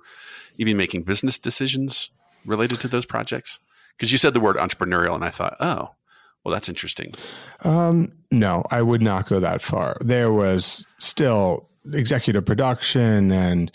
even 0.56 0.76
making 0.76 1.02
business 1.02 1.38
decisions 1.38 2.10
related 2.46 2.80
to 2.80 2.88
those 2.88 3.04
projects? 3.04 3.58
Because 3.96 4.12
you 4.12 4.18
said 4.18 4.32
the 4.32 4.40
word 4.40 4.56
entrepreneurial, 4.56 5.14
and 5.14 5.24
I 5.24 5.30
thought, 5.30 5.56
oh, 5.60 5.90
well, 6.44 6.52
that's 6.52 6.68
interesting. 6.68 7.14
Um, 7.60 8.12
no, 8.30 8.64
I 8.70 8.82
would 8.82 9.02
not 9.02 9.28
go 9.28 9.38
that 9.38 9.62
far. 9.62 9.98
There 10.00 10.32
was 10.32 10.86
still 10.98 11.68
executive 11.92 12.44
production 12.44 13.30
and 13.30 13.70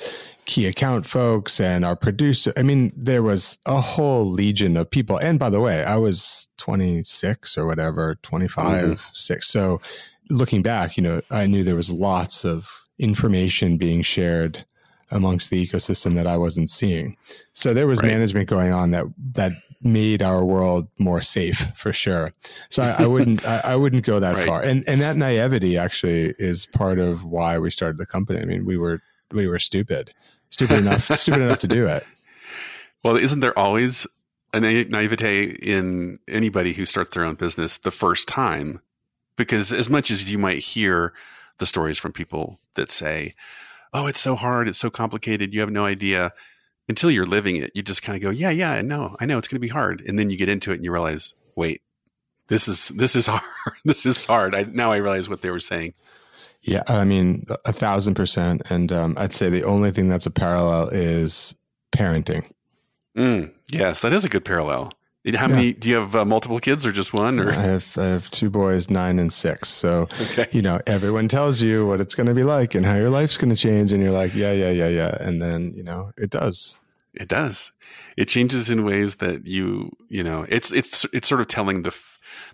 key 0.47 0.65
account 0.65 1.07
folks 1.07 1.59
and 1.59 1.85
our 1.85 1.95
producer. 1.95 2.53
I 2.57 2.63
mean, 2.63 2.91
there 2.95 3.21
was 3.21 3.57
a 3.65 3.79
whole 3.79 4.25
legion 4.25 4.77
of 4.77 4.89
people. 4.89 5.17
And 5.17 5.37
by 5.37 5.49
the 5.49 5.59
way, 5.59 5.83
I 5.83 5.97
was 5.97 6.47
26 6.57 7.57
or 7.57 7.65
whatever, 7.67 8.15
25, 8.23 8.83
mm-hmm. 8.83 9.01
6. 9.13 9.47
So 9.47 9.81
looking 10.29 10.61
back, 10.61 10.97
you 10.97 11.03
know, 11.03 11.21
I 11.29 11.45
knew 11.45 11.63
there 11.63 11.75
was 11.75 11.91
lots 11.91 12.45
of 12.45 12.67
information 12.97 13.77
being 13.77 14.01
shared 14.01 14.65
amongst 15.11 15.49
the 15.49 15.65
ecosystem 15.65 16.15
that 16.15 16.27
I 16.27 16.37
wasn't 16.37 16.69
seeing. 16.69 17.17
So 17.53 17.73
there 17.73 17.87
was 17.87 17.99
right. 17.99 18.07
management 18.07 18.49
going 18.49 18.71
on 18.71 18.91
that 18.91 19.05
that 19.33 19.51
made 19.81 20.23
our 20.23 20.43
world 20.43 20.87
more 20.97 21.21
safe 21.21 21.59
for 21.75 21.93
sure. 21.93 22.33
So 22.69 22.83
I, 22.83 23.03
I 23.03 23.07
wouldn't 23.07 23.45
I, 23.45 23.61
I, 23.63 23.75
wouldn't 23.75 24.05
go 24.05 24.19
that 24.19 24.35
right. 24.37 24.47
far. 24.47 24.61
And 24.61 24.83
and 24.87 25.01
that 25.01 25.17
naivety 25.17 25.77
actually 25.77 26.35
is 26.39 26.65
part 26.65 26.99
of 26.99 27.25
why 27.25 27.59
we 27.59 27.69
started 27.69 27.97
the 27.97 28.05
company. 28.05 28.41
I 28.41 28.45
mean, 28.45 28.65
we 28.65 28.77
were 28.77 29.01
we 29.31 29.47
were 29.47 29.59
stupid 29.59 30.13
stupid 30.49 30.79
enough 30.79 31.15
stupid 31.17 31.41
enough 31.41 31.59
to 31.59 31.67
do 31.67 31.87
it. 31.87 32.05
Well, 33.03 33.17
isn't 33.17 33.39
there 33.39 33.57
always 33.57 34.07
a 34.53 34.59
naivete 34.59 35.45
in 35.61 36.19
anybody 36.27 36.73
who 36.73 36.85
starts 36.85 37.11
their 37.11 37.23
own 37.23 37.35
business 37.35 37.77
the 37.77 37.91
first 37.91 38.27
time? 38.27 38.81
Because 39.35 39.71
as 39.71 39.89
much 39.89 40.09
as 40.09 40.31
you 40.31 40.37
might 40.37 40.59
hear 40.59 41.13
the 41.59 41.65
stories 41.65 41.99
from 41.99 42.11
people 42.11 42.59
that 42.75 42.91
say, 42.91 43.35
"Oh, 43.93 44.07
it's 44.07 44.19
so 44.19 44.35
hard, 44.35 44.67
it's 44.67 44.79
so 44.79 44.89
complicated, 44.89 45.53
you 45.53 45.59
have 45.61 45.71
no 45.71 45.85
idea," 45.85 46.31
until 46.89 47.11
you're 47.11 47.25
living 47.25 47.57
it, 47.57 47.71
you 47.75 47.83
just 47.83 48.03
kind 48.03 48.15
of 48.15 48.21
go, 48.21 48.29
"Yeah, 48.29 48.49
yeah, 48.49 48.71
I 48.71 48.81
know, 48.81 49.15
I 49.19 49.25
know, 49.25 49.37
it's 49.37 49.47
going 49.47 49.57
to 49.57 49.61
be 49.61 49.67
hard," 49.67 50.01
and 50.01 50.17
then 50.17 50.29
you 50.29 50.37
get 50.37 50.49
into 50.49 50.71
it 50.71 50.75
and 50.75 50.83
you 50.83 50.91
realize, 50.91 51.35
"Wait, 51.55 51.81
this 52.47 52.67
is 52.67 52.89
this 52.89 53.15
is 53.15 53.27
hard. 53.31 53.43
this 53.85 54.05
is 54.05 54.25
hard." 54.25 54.55
I, 54.55 54.63
now 54.63 54.91
I 54.91 54.97
realize 54.97 55.29
what 55.29 55.41
they 55.41 55.51
were 55.51 55.59
saying. 55.59 55.93
Yeah, 56.67 56.83
I 56.87 57.05
mean, 57.05 57.45
a 57.65 57.71
thousand 57.71 58.15
percent. 58.15 58.61
And 58.69 58.91
um, 58.91 59.15
I'd 59.17 59.33
say 59.33 59.49
the 59.49 59.63
only 59.63 59.91
thing 59.91 60.09
that's 60.09 60.25
a 60.25 60.31
parallel 60.31 60.89
is 60.89 61.55
parenting. 61.95 62.43
Mm, 63.17 63.53
yes, 63.71 64.01
that 64.01 64.11
is 64.13 64.25
a 64.25 64.29
good 64.29 64.43
parallel. 64.45 64.91
How 65.35 65.47
yeah. 65.47 65.47
many 65.47 65.73
do 65.73 65.89
you 65.89 65.95
have? 65.95 66.15
Uh, 66.15 66.23
multiple 66.23 66.59
kids 66.59 66.85
or 66.85 66.91
just 66.91 67.13
one? 67.13 67.39
Or 67.39 67.51
I 67.51 67.61
have 67.61 67.97
I 67.97 68.05
have 68.05 68.31
two 68.31 68.49
boys, 68.49 68.89
nine 68.89 69.19
and 69.19 69.31
six. 69.31 69.69
So 69.69 70.07
okay. 70.21 70.47
you 70.51 70.61
know, 70.61 70.79
everyone 70.87 71.27
tells 71.27 71.61
you 71.61 71.85
what 71.87 71.99
it's 71.99 72.15
going 72.15 72.27
to 72.27 72.33
be 72.33 72.43
like 72.43 72.75
and 72.75 72.85
how 72.85 72.95
your 72.95 73.09
life's 73.09 73.37
going 73.37 73.49
to 73.49 73.55
change, 73.55 73.91
and 73.91 74.01
you're 74.01 74.11
like, 74.11 74.33
yeah, 74.35 74.53
yeah, 74.53 74.69
yeah, 74.69 74.87
yeah, 74.87 75.17
and 75.19 75.41
then 75.41 75.73
you 75.75 75.83
know, 75.83 76.11
it 76.17 76.29
does. 76.29 76.77
It 77.13 77.27
does. 77.27 77.71
It 78.15 78.25
changes 78.25 78.69
in 78.69 78.85
ways 78.85 79.15
that 79.15 79.45
you 79.45 79.91
you 80.07 80.23
know. 80.23 80.45
It's 80.47 80.71
it's 80.71 81.05
it's 81.11 81.27
sort 81.27 81.41
of 81.41 81.47
telling 81.47 81.83
the 81.83 81.97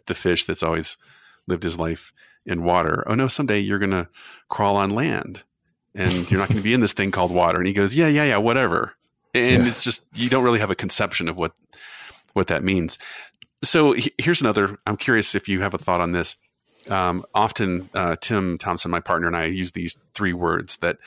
the 0.07 0.15
fish 0.15 0.45
that's 0.45 0.63
always 0.63 0.97
lived 1.47 1.63
his 1.63 1.77
life 1.77 2.13
in 2.45 2.63
water. 2.63 3.03
Oh 3.07 3.15
no, 3.15 3.27
someday 3.27 3.59
you're 3.59 3.79
going 3.79 3.91
to 3.91 4.09
crawl 4.49 4.75
on 4.75 4.91
land 4.91 5.43
and 5.95 6.29
you're 6.29 6.39
not 6.39 6.49
going 6.49 6.57
to 6.57 6.63
be 6.63 6.73
in 6.73 6.79
this 6.79 6.93
thing 6.93 7.11
called 7.11 7.31
water. 7.31 7.57
And 7.57 7.67
he 7.67 7.73
goes, 7.73 7.95
yeah, 7.95 8.07
yeah, 8.07 8.25
yeah, 8.25 8.37
whatever. 8.37 8.93
And 9.33 9.63
yeah. 9.63 9.69
it's 9.69 9.83
just, 9.83 10.05
you 10.13 10.29
don't 10.29 10.43
really 10.43 10.59
have 10.59 10.71
a 10.71 10.75
conception 10.75 11.27
of 11.27 11.37
what, 11.37 11.53
what 12.33 12.47
that 12.47 12.63
means. 12.63 12.99
So 13.63 13.95
here's 14.17 14.41
another, 14.41 14.77
I'm 14.85 14.97
curious 14.97 15.35
if 15.35 15.47
you 15.47 15.61
have 15.61 15.73
a 15.73 15.77
thought 15.77 16.01
on 16.01 16.11
this. 16.11 16.35
Um, 16.89 17.23
often, 17.33 17.89
uh, 17.93 18.17
Tim 18.19 18.57
Thompson, 18.57 18.91
my 18.91 18.99
partner, 18.99 19.27
and 19.27 19.37
I 19.37 19.45
use 19.45 19.71
these 19.71 19.97
three 20.13 20.33
words 20.33 20.77
that 20.77 20.97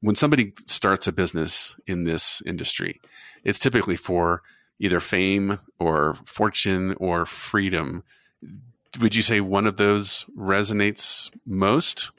when 0.00 0.14
somebody 0.14 0.52
starts 0.66 1.06
a 1.06 1.12
business 1.12 1.74
in 1.86 2.04
this 2.04 2.42
industry, 2.44 3.00
it's 3.42 3.58
typically 3.58 3.96
for 3.96 4.42
either 4.78 5.00
fame 5.00 5.58
or 5.78 6.14
fortune 6.26 6.94
or 6.98 7.24
freedom. 7.24 8.04
Would 9.00 9.14
you 9.14 9.22
say 9.22 9.40
one 9.40 9.66
of 9.66 9.76
those 9.76 10.24
resonates 10.36 11.30
most 11.44 12.10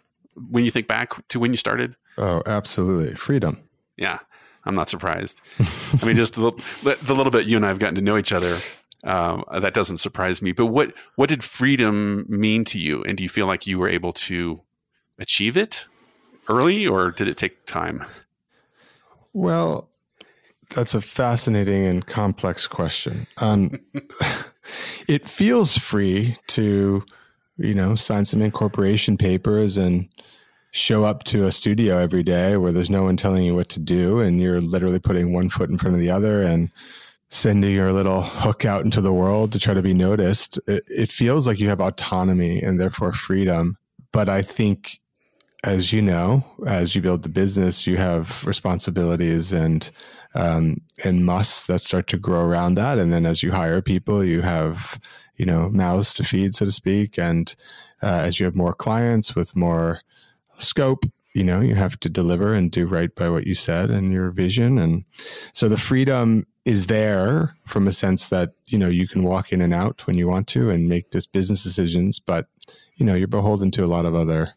when 0.50 0.64
you 0.64 0.72
think 0.72 0.88
back 0.88 1.14
to 1.30 1.40
when 1.40 1.52
you 1.52 1.58
started? 1.58 1.96
Oh, 2.18 2.42
absolutely. 2.46 3.16
Freedom. 3.16 3.60
Yeah, 3.96 4.20
I'm 4.66 4.76
not 4.76 4.90
surprised. 4.90 5.42
I 5.60 6.06
mean, 6.06 6.16
just 6.16 6.36
the 6.36 6.42
little, 6.42 6.60
the 6.84 7.16
little 7.16 7.32
bit 7.32 7.48
you 7.48 7.56
and 7.56 7.66
I 7.66 7.70
have 7.70 7.80
gotten 7.80 7.96
to 7.96 8.02
know 8.02 8.18
each 8.18 8.32
other, 8.32 8.60
um, 9.04 9.44
that 9.52 9.74
doesn't 9.74 9.98
surprise 9.98 10.42
me. 10.42 10.52
But 10.52 10.68
what 10.68 10.94
what 11.16 11.30
did 11.30 11.44
freedom 11.44 12.26
mean 12.28 12.64
to 12.66 12.80
you? 12.80 13.04
And 13.04 13.18
do 13.18 13.24
you 13.24 13.30
feel 13.30 13.48
like 13.48 13.68
you 13.68 13.80
were 13.80 13.90
able 13.90 14.14
to 14.14 14.62
achieve 15.20 15.58
it 15.58 15.88
early, 16.48 16.88
or 16.88 17.12
did 17.12 17.28
it 17.28 17.38
take 17.38 17.66
time? 17.66 18.04
Well, 19.34 19.90
that's 20.74 20.94
a 20.94 21.02
fascinating 21.02 21.86
and 21.86 22.06
complex 22.06 22.68
question. 22.68 23.28
Um, 23.38 23.80
it 25.08 25.28
feels 25.28 25.78
free 25.78 26.38
to, 26.48 27.04
you 27.58 27.74
know, 27.74 27.96
sign 27.96 28.26
some 28.26 28.42
incorporation 28.42 29.18
papers 29.18 29.78
and 29.78 30.10
show 30.72 31.06
up 31.06 31.24
to 31.24 31.46
a 31.46 31.52
studio 31.52 31.98
every 31.98 32.24
day 32.24 32.58
where 32.58 32.72
there's 32.72 32.90
no 32.90 33.04
one 33.04 33.18
telling 33.18 33.44
you 33.44 33.56
what 33.56 33.70
to 33.70 33.80
do 33.80 34.20
and 34.20 34.42
you're 34.42 34.62
literally 34.62 35.00
putting 35.00 35.34
one 35.34 35.50
foot 35.50 35.70
in 35.70 35.78
front 35.78 35.96
of 35.96 36.02
the 36.02 36.12
other 36.12 36.44
and 36.44 36.70
sending 37.30 37.74
your 37.74 37.92
little 37.92 38.22
hook 38.22 38.64
out 38.66 38.86
into 38.86 39.02
the 39.02 39.12
world 39.12 39.52
to 39.52 39.60
try 39.60 39.74
to 39.74 39.82
be 39.82 39.94
noticed. 39.94 40.60
It, 40.68 40.84
it 40.88 41.12
feels 41.12 41.48
like 41.48 41.60
you 41.60 41.70
have 41.70 41.82
autonomy 41.82 42.62
and 42.62 42.80
therefore 42.80 43.12
freedom. 43.12 43.78
But 44.12 44.30
I 44.30 44.42
think 44.42 45.00
as 45.64 45.92
you 45.92 46.02
know, 46.02 46.46
as 46.66 46.96
you 46.96 47.02
build 47.02 47.24
the 47.24 47.30
business, 47.30 47.88
you 47.88 47.98
have 47.98 48.44
responsibilities 48.46 49.52
and 49.52 49.90
um, 50.38 50.80
and 51.04 51.26
musts 51.26 51.66
that 51.66 51.82
start 51.82 52.08
to 52.08 52.18
grow 52.18 52.42
around 52.42 52.76
that. 52.76 53.00
And 53.00 53.12
then 53.12 53.26
as 53.26 53.42
you 53.42 53.52
hire 53.52 53.82
people, 53.82 54.24
you 54.24 54.42
have 54.42 55.00
you 55.36 55.46
know 55.46 55.70
mouths 55.70 56.14
to 56.16 56.24
feed, 56.24 56.56
so 56.56 56.66
to 56.66 56.72
speak. 56.72 57.18
And 57.18 57.54
uh, 58.04 58.22
as 58.24 58.40
you 58.40 58.46
have 58.46 58.56
more 58.56 58.74
clients 58.74 59.36
with 59.36 59.56
more 59.56 60.02
scope, 60.60 61.06
you 61.34 61.44
know 61.44 61.60
you 61.60 61.74
have 61.76 62.00
to 62.02 62.10
deliver 62.10 62.54
and 62.54 62.72
do 62.72 62.86
right 62.86 63.14
by 63.16 63.30
what 63.30 63.48
you 63.48 63.56
said 63.56 63.90
and 63.90 64.14
your 64.14 64.30
vision. 64.30 64.78
And 64.78 65.06
so 65.54 65.68
the 65.68 65.78
freedom 65.78 66.46
is 66.66 66.86
there 66.88 67.56
from 67.66 67.88
a 67.88 67.92
sense 67.92 68.30
that 68.30 68.52
you 68.68 68.78
know 68.78 68.90
you 68.90 69.08
can 69.08 69.24
walk 69.24 69.52
in 69.52 69.62
and 69.62 69.74
out 69.74 70.06
when 70.06 70.18
you 70.18 70.28
want 70.28 70.48
to 70.50 70.70
and 70.70 70.88
make 70.88 71.12
this 71.12 71.26
business 71.26 71.64
decisions, 71.64 72.20
but 72.20 72.46
you 72.96 73.06
know 73.08 73.16
you're 73.16 73.28
beholden 73.28 73.72
to 73.72 73.84
a 73.84 73.88
lot 73.88 74.06
of 74.06 74.14
other 74.14 74.54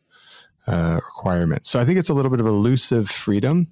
uh, 0.66 1.00
requirements. 1.06 1.70
So 1.70 1.80
I 1.80 1.86
think 1.86 1.98
it's 1.98 2.10
a 2.10 2.14
little 2.14 2.30
bit 2.30 2.40
of 2.40 2.46
elusive 2.46 3.08
freedom. 3.08 3.68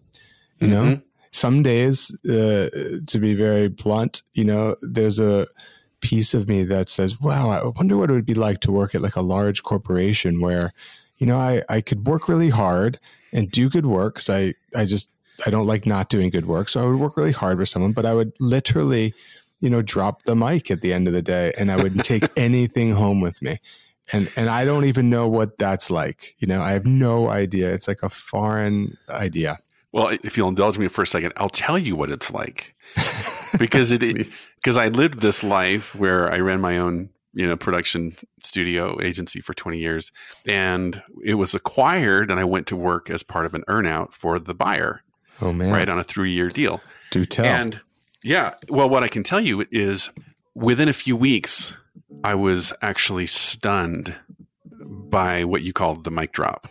You 0.58 0.68
mm-hmm. 0.68 0.88
know, 0.90 1.02
some 1.30 1.62
days, 1.62 2.14
uh, 2.26 2.68
to 3.06 3.18
be 3.20 3.34
very 3.34 3.68
blunt, 3.68 4.22
you 4.34 4.44
know, 4.44 4.76
there's 4.82 5.20
a 5.20 5.46
piece 6.00 6.34
of 6.34 6.48
me 6.48 6.64
that 6.64 6.88
says, 6.88 7.20
"Wow, 7.20 7.50
I 7.50 7.66
wonder 7.66 7.96
what 7.96 8.10
it 8.10 8.14
would 8.14 8.26
be 8.26 8.34
like 8.34 8.60
to 8.60 8.72
work 8.72 8.94
at 8.94 9.02
like 9.02 9.16
a 9.16 9.22
large 9.22 9.62
corporation 9.62 10.40
where." 10.40 10.72
You 11.20 11.26
know, 11.26 11.40
I, 11.40 11.64
I 11.68 11.80
could 11.80 12.06
work 12.06 12.28
really 12.28 12.48
hard 12.48 13.00
and 13.32 13.50
do 13.50 13.68
good 13.68 13.86
work 13.86 14.14
because 14.14 14.30
I, 14.30 14.54
I 14.72 14.84
just 14.84 15.10
I 15.44 15.50
don't 15.50 15.66
like 15.66 15.84
not 15.84 16.10
doing 16.10 16.30
good 16.30 16.46
work. 16.46 16.68
So 16.68 16.80
I 16.80 16.86
would 16.86 17.00
work 17.00 17.16
really 17.16 17.32
hard 17.32 17.58
with 17.58 17.68
someone, 17.68 17.90
but 17.90 18.06
I 18.06 18.14
would 18.14 18.34
literally, 18.38 19.12
you 19.58 19.68
know, 19.68 19.82
drop 19.82 20.22
the 20.22 20.36
mic 20.36 20.70
at 20.70 20.80
the 20.80 20.92
end 20.92 21.08
of 21.08 21.14
the 21.14 21.20
day 21.20 21.52
and 21.58 21.72
I 21.72 21.76
wouldn't 21.76 22.04
take 22.04 22.22
anything 22.36 22.92
home 22.92 23.20
with 23.20 23.42
me 23.42 23.58
and 24.12 24.30
and 24.36 24.48
I 24.48 24.64
don't 24.64 24.84
even 24.84 25.10
know 25.10 25.28
what 25.28 25.58
that's 25.58 25.90
like. 25.90 26.34
You 26.38 26.48
know, 26.48 26.62
I 26.62 26.72
have 26.72 26.86
no 26.86 27.28
idea. 27.28 27.72
It's 27.72 27.88
like 27.88 28.02
a 28.02 28.08
foreign 28.08 28.96
idea. 29.08 29.58
Well, 29.92 30.08
if 30.22 30.36
you'll 30.36 30.48
indulge 30.48 30.78
me 30.78 30.88
for 30.88 31.02
a 31.02 31.06
second, 31.06 31.32
I'll 31.36 31.48
tell 31.48 31.78
you 31.78 31.96
what 31.96 32.10
it's 32.10 32.30
like 32.30 32.74
because 33.58 33.92
it 33.92 34.00
because 34.56 34.76
I 34.76 34.88
lived 34.88 35.20
this 35.20 35.42
life 35.42 35.94
where 35.94 36.30
I 36.30 36.40
ran 36.40 36.60
my 36.60 36.78
own 36.78 37.10
you 37.32 37.46
know 37.46 37.56
production 37.56 38.16
studio 38.42 39.00
agency 39.00 39.40
for 39.40 39.54
20 39.54 39.78
years 39.78 40.12
and 40.46 41.02
it 41.24 41.34
was 41.34 41.54
acquired 41.54 42.30
and 42.30 42.40
I 42.40 42.44
went 42.44 42.66
to 42.68 42.76
work 42.76 43.10
as 43.10 43.22
part 43.22 43.46
of 43.46 43.54
an 43.54 43.62
earnout 43.68 44.12
for 44.12 44.38
the 44.38 44.54
buyer. 44.54 45.02
Oh 45.40 45.52
man. 45.52 45.70
Right 45.70 45.88
on 45.88 45.98
a 45.98 46.04
3-year 46.04 46.50
deal. 46.50 46.80
Do 47.10 47.24
tell. 47.24 47.44
And 47.44 47.80
yeah, 48.22 48.54
well 48.68 48.88
what 48.88 49.04
I 49.04 49.08
can 49.08 49.22
tell 49.22 49.40
you 49.40 49.64
is 49.70 50.10
within 50.54 50.88
a 50.88 50.92
few 50.92 51.16
weeks 51.16 51.74
I 52.24 52.34
was 52.34 52.72
actually 52.82 53.26
stunned 53.26 54.14
by 54.64 55.44
what 55.44 55.62
you 55.62 55.72
called 55.72 56.04
the 56.04 56.10
mic 56.10 56.32
drop. 56.32 56.68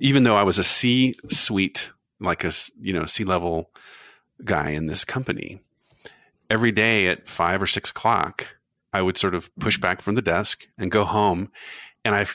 Even 0.00 0.22
though 0.22 0.36
I 0.36 0.42
was 0.42 0.58
a 0.58 0.64
C 0.64 1.14
suite, 1.28 1.92
like 2.20 2.44
a 2.44 2.52
you 2.80 2.92
know 2.92 3.06
C 3.06 3.24
level 3.24 3.70
guy 4.44 4.70
in 4.70 4.86
this 4.86 5.04
company, 5.04 5.60
every 6.48 6.72
day 6.72 7.08
at 7.08 7.28
five 7.28 7.62
or 7.62 7.66
six 7.66 7.90
o'clock, 7.90 8.46
I 8.92 9.02
would 9.02 9.16
sort 9.16 9.34
of 9.34 9.54
push 9.56 9.76
mm-hmm. 9.76 9.82
back 9.82 10.00
from 10.00 10.14
the 10.14 10.22
desk 10.22 10.66
and 10.78 10.90
go 10.90 11.04
home. 11.04 11.50
And 12.04 12.14
I, 12.14 12.26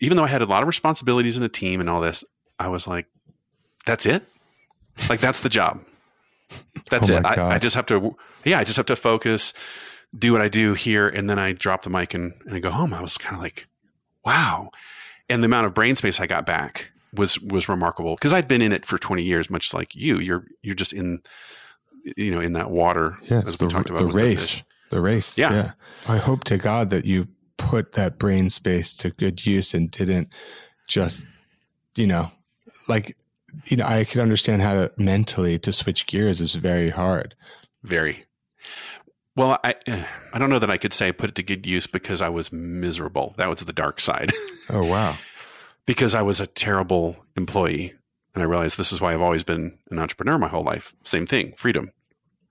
even 0.00 0.16
though 0.16 0.24
I 0.24 0.28
had 0.28 0.42
a 0.42 0.46
lot 0.46 0.62
of 0.62 0.68
responsibilities 0.68 1.36
in 1.36 1.42
the 1.42 1.48
team 1.48 1.80
and 1.80 1.88
all 1.88 2.00
this, 2.00 2.24
I 2.58 2.68
was 2.68 2.86
like, 2.86 3.06
"That's 3.86 4.06
it. 4.06 4.22
Like 5.08 5.20
that's 5.20 5.40
the 5.40 5.48
job. 5.48 5.80
That's 6.90 7.10
oh 7.10 7.16
it. 7.16 7.26
I, 7.26 7.54
I 7.54 7.58
just 7.58 7.76
have 7.76 7.86
to. 7.86 8.16
Yeah, 8.44 8.58
I 8.58 8.64
just 8.64 8.76
have 8.76 8.86
to 8.86 8.96
focus." 8.96 9.52
do 10.16 10.32
what 10.32 10.42
I 10.42 10.48
do 10.48 10.74
here, 10.74 11.08
and 11.08 11.28
then 11.28 11.38
I 11.38 11.52
drop 11.52 11.82
the 11.82 11.90
mic 11.90 12.14
and, 12.14 12.34
and 12.44 12.54
I 12.54 12.60
go 12.60 12.70
home. 12.70 12.92
I 12.92 13.00
was 13.00 13.16
kind 13.16 13.34
of 13.34 13.42
like, 13.42 13.66
wow. 14.24 14.70
And 15.28 15.42
the 15.42 15.46
amount 15.46 15.66
of 15.66 15.74
brain 15.74 15.96
space 15.96 16.20
I 16.20 16.26
got 16.26 16.44
back 16.44 16.91
was 17.14 17.38
was 17.40 17.68
remarkable 17.68 18.14
because 18.14 18.32
I'd 18.32 18.48
been 18.48 18.62
in 18.62 18.72
it 18.72 18.86
for 18.86 18.98
20 18.98 19.22
years, 19.22 19.50
much 19.50 19.74
like 19.74 19.94
you. 19.94 20.18
You're 20.18 20.46
you're 20.62 20.74
just 20.74 20.92
in 20.92 21.20
you 22.16 22.30
know 22.30 22.40
in 22.40 22.54
that 22.54 22.70
water 22.70 23.18
yes, 23.22 23.46
as 23.46 23.60
we 23.60 23.66
the, 23.66 23.72
talked 23.72 23.90
about 23.90 24.00
the 24.00 24.06
race. 24.06 24.56
The, 24.90 24.96
the, 24.96 25.00
race. 25.00 25.38
Yeah. 25.38 25.52
yeah. 25.52 25.72
I 26.08 26.18
hope 26.18 26.44
to 26.44 26.58
God 26.58 26.90
that 26.90 27.04
you 27.04 27.28
put 27.58 27.92
that 27.92 28.18
brain 28.18 28.50
space 28.50 28.94
to 28.94 29.10
good 29.10 29.44
use 29.44 29.74
and 29.74 29.90
didn't 29.90 30.28
just 30.88 31.26
you 31.94 32.06
know 32.06 32.30
like 32.88 33.16
you 33.66 33.76
know 33.76 33.86
I 33.86 34.04
could 34.04 34.20
understand 34.20 34.62
how 34.62 34.74
to 34.74 34.92
mentally 34.96 35.58
to 35.60 35.72
switch 35.72 36.06
gears 36.06 36.40
is 36.40 36.54
very 36.54 36.90
hard. 36.90 37.34
Very. 37.82 38.24
Well, 39.34 39.58
I 39.64 39.74
I 40.32 40.38
don't 40.38 40.50
know 40.50 40.58
that 40.58 40.70
I 40.70 40.76
could 40.76 40.92
say 40.92 41.08
I 41.08 41.12
put 41.12 41.30
it 41.30 41.36
to 41.36 41.42
good 41.42 41.66
use 41.66 41.86
because 41.86 42.20
I 42.20 42.28
was 42.28 42.52
miserable. 42.52 43.34
That 43.38 43.48
was 43.48 43.60
the 43.60 43.72
dark 43.72 44.00
side. 44.00 44.32
Oh 44.70 44.86
wow. 44.86 45.16
because 45.86 46.14
I 46.14 46.22
was 46.22 46.40
a 46.40 46.46
terrible 46.46 47.24
employee 47.36 47.94
and 48.34 48.42
I 48.42 48.46
realized 48.46 48.78
this 48.78 48.92
is 48.92 49.00
why 49.00 49.12
I've 49.12 49.22
always 49.22 49.42
been 49.42 49.78
an 49.90 49.98
entrepreneur 49.98 50.38
my 50.38 50.48
whole 50.48 50.64
life. 50.64 50.94
Same 51.04 51.26
thing, 51.26 51.52
freedom. 51.56 51.90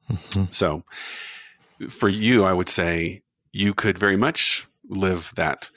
Mm-hmm. 0.09 0.45
So 0.49 0.83
for 1.89 2.09
you, 2.09 2.43
I 2.43 2.53
would 2.53 2.69
say 2.69 3.23
you 3.51 3.73
could 3.73 3.97
very 3.97 4.17
much 4.17 4.67
live 4.87 5.33
that 5.35 5.71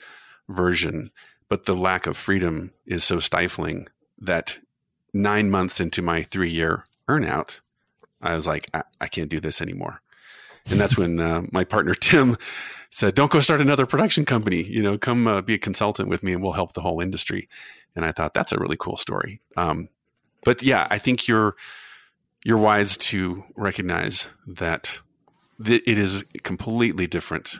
version, 0.47 1.11
but 1.49 1.65
the 1.65 1.73
lack 1.73 2.05
of 2.05 2.17
freedom 2.17 2.71
is 2.85 3.03
so 3.03 3.19
stifling 3.19 3.87
that 4.19 4.59
nine 5.13 5.49
months 5.49 5.79
into 5.79 6.01
my 6.01 6.23
three 6.23 6.51
year 6.51 6.85
earnout, 7.09 7.61
I 8.21 8.35
was 8.35 8.45
like, 8.45 8.69
I, 8.73 8.83
I 9.01 9.07
can't 9.07 9.29
do 9.29 9.39
this 9.39 9.61
anymore. 9.61 10.01
And 10.67 10.79
that's 10.79 10.97
when 10.97 11.19
uh, 11.19 11.43
my 11.51 11.63
partner 11.63 11.95
Tim 11.95 12.37
said, 12.89 13.15
"Don't 13.15 13.31
go 13.31 13.39
start 13.39 13.61
another 13.61 13.85
production 13.85 14.25
company. 14.25 14.63
You 14.63 14.83
know, 14.83 14.97
come 14.97 15.27
uh, 15.27 15.41
be 15.41 15.55
a 15.55 15.59
consultant 15.59 16.09
with 16.09 16.23
me, 16.23 16.33
and 16.33 16.41
we'll 16.41 16.53
help 16.53 16.73
the 16.73 16.81
whole 16.81 17.01
industry." 17.01 17.49
And 17.95 18.05
I 18.05 18.11
thought 18.11 18.33
that's 18.33 18.51
a 18.51 18.59
really 18.59 18.77
cool 18.77 18.97
story. 18.97 19.41
Um, 19.57 19.89
but 20.43 20.61
yeah, 20.63 20.87
I 20.89 20.97
think 20.97 21.27
you're 21.27 21.55
you're 22.43 22.57
wise 22.57 22.95
to 22.97 23.43
recognize 23.55 24.27
that 24.47 25.01
th- 25.63 25.83
it 25.85 25.97
is 25.97 26.23
completely 26.43 27.07
different. 27.07 27.59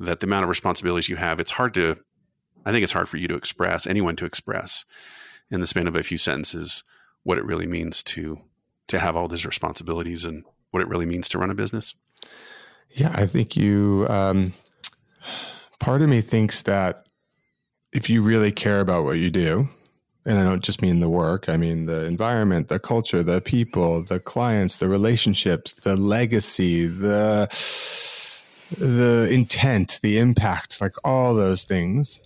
That 0.00 0.20
the 0.20 0.26
amount 0.26 0.44
of 0.44 0.48
responsibilities 0.48 1.08
you 1.08 1.16
have, 1.16 1.40
it's 1.40 1.50
hard 1.50 1.74
to. 1.74 1.98
I 2.64 2.70
think 2.72 2.84
it's 2.84 2.92
hard 2.92 3.08
for 3.08 3.16
you 3.16 3.28
to 3.28 3.34
express, 3.34 3.86
anyone 3.86 4.16
to 4.16 4.26
express, 4.26 4.84
in 5.50 5.60
the 5.60 5.66
span 5.66 5.86
of 5.86 5.96
a 5.96 6.02
few 6.02 6.18
sentences, 6.18 6.84
what 7.22 7.38
it 7.38 7.44
really 7.44 7.66
means 7.66 8.02
to 8.04 8.40
to 8.88 8.98
have 8.98 9.16
all 9.16 9.28
these 9.28 9.46
responsibilities 9.46 10.24
and 10.24 10.44
what 10.70 10.82
it 10.82 10.88
really 10.88 11.06
means 11.06 11.28
to 11.28 11.38
run 11.38 11.50
a 11.50 11.54
business. 11.54 11.94
Yeah, 12.90 13.12
I 13.14 13.26
think 13.26 13.56
you. 13.56 14.06
Um, 14.08 14.54
part 15.78 16.02
of 16.02 16.08
me 16.08 16.20
thinks 16.20 16.62
that 16.62 17.06
if 17.92 18.10
you 18.10 18.22
really 18.22 18.52
care 18.52 18.80
about 18.80 19.04
what 19.04 19.18
you 19.18 19.30
do, 19.30 19.68
and 20.24 20.38
I 20.38 20.44
don't 20.44 20.62
just 20.62 20.82
mean 20.82 21.00
the 21.00 21.08
work, 21.08 21.48
I 21.48 21.56
mean 21.56 21.86
the 21.86 22.04
environment, 22.04 22.68
the 22.68 22.78
culture, 22.78 23.22
the 23.22 23.40
people, 23.40 24.02
the 24.02 24.20
clients, 24.20 24.76
the 24.76 24.88
relationships, 24.88 25.74
the 25.74 25.96
legacy, 25.96 26.86
the 26.86 27.48
the 28.76 29.28
intent, 29.30 29.98
the 30.02 30.18
impact, 30.18 30.80
like 30.80 30.94
all 31.02 31.34
those 31.34 31.62
things, 31.62 32.20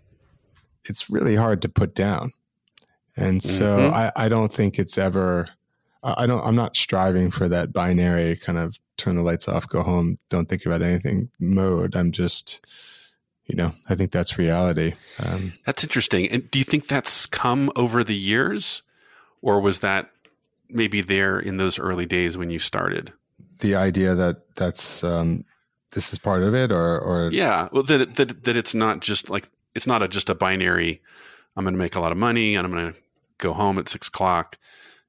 it's 0.84 1.08
really 1.08 1.36
hard 1.36 1.62
to 1.62 1.68
put 1.68 1.94
down. 1.94 2.32
And 3.16 3.42
so 3.42 3.78
mm-hmm. 3.78 3.94
I, 3.94 4.12
I 4.16 4.28
don't 4.28 4.52
think 4.52 4.78
it's 4.78 4.98
ever 4.98 5.46
I 6.02 6.26
don't 6.26 6.44
I'm 6.44 6.56
not 6.56 6.76
striving 6.76 7.30
for 7.30 7.48
that 7.48 7.72
binary 7.72 8.36
kind 8.36 8.58
of 8.58 8.78
turn 8.96 9.16
the 9.16 9.22
lights 9.22 9.48
off, 9.48 9.68
go 9.68 9.82
home, 9.82 10.18
don't 10.28 10.48
think 10.48 10.66
about 10.66 10.82
anything 10.82 11.28
mode. 11.38 11.96
I'm 11.96 12.12
just, 12.12 12.64
you 13.46 13.56
know, 13.56 13.72
I 13.88 13.94
think 13.94 14.12
that's 14.12 14.38
reality. 14.38 14.94
Um, 15.24 15.54
that's 15.64 15.82
interesting. 15.82 16.28
And 16.28 16.50
do 16.50 16.58
you 16.58 16.64
think 16.64 16.86
that's 16.86 17.26
come 17.26 17.70
over 17.76 18.04
the 18.04 18.16
years? 18.16 18.82
or 19.42 19.60
was 19.60 19.80
that 19.80 20.10
maybe 20.68 21.02
there 21.02 21.38
in 21.38 21.58
those 21.58 21.78
early 21.78 22.06
days 22.06 22.38
when 22.38 22.48
you 22.48 22.58
started? 22.58 23.12
The 23.60 23.74
idea 23.74 24.14
that 24.14 24.54
that's 24.56 25.04
um, 25.04 25.44
this 25.90 26.12
is 26.12 26.18
part 26.18 26.42
of 26.42 26.54
it, 26.54 26.72
or 26.72 26.98
or 26.98 27.30
yeah, 27.30 27.68
well, 27.72 27.82
that 27.82 28.14
that 28.14 28.44
that 28.44 28.56
it's 28.56 28.74
not 28.74 29.00
just 29.00 29.28
like 29.28 29.50
it's 29.74 29.86
not 29.86 30.02
a, 30.02 30.08
just 30.08 30.30
a 30.30 30.34
binary. 30.34 31.02
I'm 31.56 31.64
going 31.64 31.74
to 31.74 31.78
make 31.78 31.96
a 31.96 32.00
lot 32.00 32.12
of 32.12 32.18
money 32.18 32.54
and 32.56 32.64
I'm 32.64 32.72
going 32.72 32.94
to 32.94 32.98
go 33.36 33.52
home 33.52 33.78
at 33.78 33.88
six 33.88 34.08
o'clock, 34.08 34.56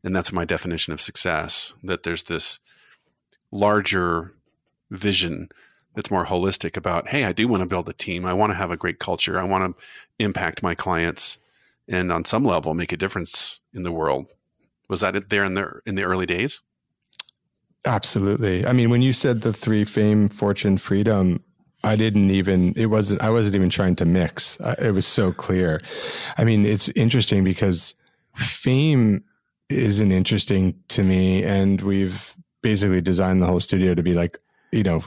and 0.04 0.16
that's 0.16 0.32
my 0.32 0.46
definition 0.46 0.94
of 0.94 1.02
success. 1.02 1.74
That 1.84 2.04
there's 2.04 2.24
this 2.24 2.60
larger 3.52 4.34
vision 4.92 5.50
that's 5.96 6.12
more 6.12 6.26
holistic 6.26 6.76
about, 6.76 7.08
hey, 7.10 7.24
I 7.24 7.32
do 7.32 7.48
want 7.48 7.62
to 7.62 7.70
build 7.70 7.88
a 7.88 7.94
team. 7.94 8.26
I 8.26 8.34
want 8.34 8.52
to 8.52 8.58
have 8.58 8.72
a 8.72 8.78
great 8.78 9.00
culture. 9.00 9.40
I 9.40 9.44
want 9.44 9.78
to 9.78 9.84
impact 10.24 10.64
my 10.64 10.76
clients 10.76 11.40
and 11.88 12.12
on 12.12 12.26
some 12.26 12.44
level 12.44 12.74
make 12.74 12.92
a 12.92 12.98
difference 12.98 13.60
in 13.74 13.84
the 13.84 13.92
world. 13.92 14.28
Was 14.90 15.02
that 15.02 15.16
it 15.16 15.30
there 15.30 15.44
in 15.44 15.54
the 15.54 15.82
in 15.86 15.96
the 15.96 16.04
early 16.04 16.26
days? 16.26 16.62
Absolutely. 17.86 18.66
I 18.66 18.74
mean, 18.74 18.90
when 18.90 19.02
you 19.02 19.14
said 19.14 19.42
the 19.42 19.54
three 19.54 19.84
fame, 19.84 20.30
fortune, 20.30 20.78
freedom, 20.78 21.44
I 21.84 21.96
didn't 21.96 22.32
even 22.32 22.74
it 22.76 22.88
wasn't 22.88 23.22
I 23.22 23.30
wasn't 23.30 23.56
even 23.56 23.70
trying 23.70 23.96
to 23.98 24.06
mix. 24.06 24.58
It 24.80 24.94
was 24.94 25.06
so 25.06 25.32
clear. 25.34 25.82
I 26.38 26.44
mean, 26.44 26.66
it's 26.66 26.90
interesting 26.90 27.44
because 27.44 27.96
fame 28.36 29.24
isn't 29.74 30.12
interesting 30.12 30.76
to 30.90 31.04
me 31.04 31.44
and 31.44 31.82
we've 31.82 32.36
basically 32.62 33.02
designed 33.02 33.42
the 33.42 33.46
whole 33.46 33.60
studio 33.60 33.94
to 33.94 34.04
be 34.04 34.14
like, 34.14 34.40
you 34.72 34.84
know, 34.84 35.04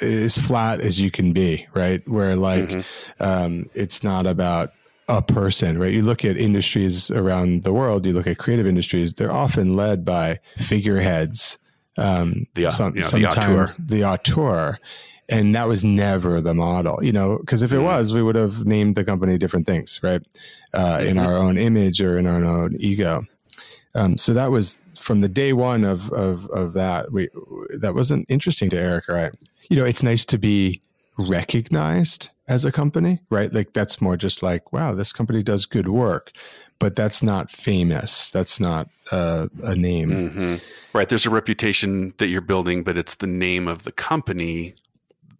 as 0.00 0.38
flat 0.38 0.80
as 0.80 1.00
you 1.00 1.10
can 1.10 1.32
be, 1.32 1.66
right? 1.74 2.06
Where 2.08 2.36
like 2.36 2.68
mm-hmm. 2.68 3.22
um, 3.22 3.66
it's 3.74 4.02
not 4.02 4.26
about 4.26 4.72
a 5.08 5.22
person, 5.22 5.78
right? 5.78 5.92
You 5.92 6.02
look 6.02 6.24
at 6.24 6.36
industries 6.36 7.10
around 7.10 7.64
the 7.64 7.72
world, 7.72 8.06
you 8.06 8.12
look 8.12 8.26
at 8.26 8.38
creative 8.38 8.66
industries, 8.66 9.14
they're 9.14 9.32
often 9.32 9.74
led 9.74 10.04
by 10.04 10.38
figureheads. 10.58 11.58
Um, 11.96 12.46
the, 12.54 12.70
some, 12.70 12.94
you 12.94 13.02
know, 13.02 13.08
the 13.08 13.26
auteur. 13.26 13.74
The 13.78 14.04
auteur. 14.04 14.78
And 15.30 15.54
that 15.54 15.68
was 15.68 15.84
never 15.84 16.40
the 16.40 16.54
model, 16.54 17.04
you 17.04 17.12
know, 17.12 17.38
because 17.38 17.62
if 17.62 17.72
it 17.72 17.76
mm-hmm. 17.76 17.84
was, 17.84 18.12
we 18.12 18.22
would 18.22 18.36
have 18.36 18.64
named 18.64 18.94
the 18.94 19.04
company 19.04 19.36
different 19.36 19.66
things, 19.66 20.00
right? 20.02 20.22
Uh, 20.72 20.98
mm-hmm. 20.98 21.08
In 21.08 21.18
our 21.18 21.36
own 21.36 21.58
image 21.58 22.00
or 22.00 22.18
in 22.18 22.26
our 22.26 22.42
own 22.44 22.76
ego. 22.78 23.22
Um, 23.94 24.18
so 24.18 24.34
that 24.34 24.50
was 24.50 24.78
from 24.96 25.20
the 25.20 25.28
day 25.28 25.52
one 25.52 25.84
of, 25.84 26.12
of, 26.12 26.46
of 26.50 26.72
that. 26.74 27.12
We, 27.12 27.28
that 27.78 27.94
wasn't 27.94 28.26
interesting 28.28 28.70
to 28.70 28.76
Erik, 28.76 29.08
right? 29.08 29.32
You 29.68 29.76
know, 29.76 29.84
it's 29.84 30.02
nice 30.02 30.24
to 30.26 30.38
be 30.38 30.80
recognized 31.16 32.30
as 32.46 32.64
a 32.64 32.72
company, 32.72 33.20
right? 33.30 33.52
Like 33.52 33.72
that's 33.72 34.00
more 34.00 34.16
just 34.16 34.42
like, 34.42 34.72
wow, 34.72 34.94
this 34.94 35.12
company 35.12 35.42
does 35.42 35.66
good 35.66 35.88
work, 35.88 36.32
but 36.78 36.96
that's 36.96 37.22
not 37.22 37.50
famous. 37.50 38.30
That's 38.30 38.60
not 38.60 38.88
uh, 39.10 39.48
a 39.62 39.74
name. 39.74 40.10
Mm-hmm. 40.10 40.56
Right. 40.92 41.08
There's 41.08 41.26
a 41.26 41.30
reputation 41.30 42.14
that 42.18 42.28
you're 42.28 42.40
building, 42.40 42.84
but 42.84 42.96
it's 42.96 43.16
the 43.16 43.26
name 43.26 43.68
of 43.68 43.84
the 43.84 43.92
company, 43.92 44.74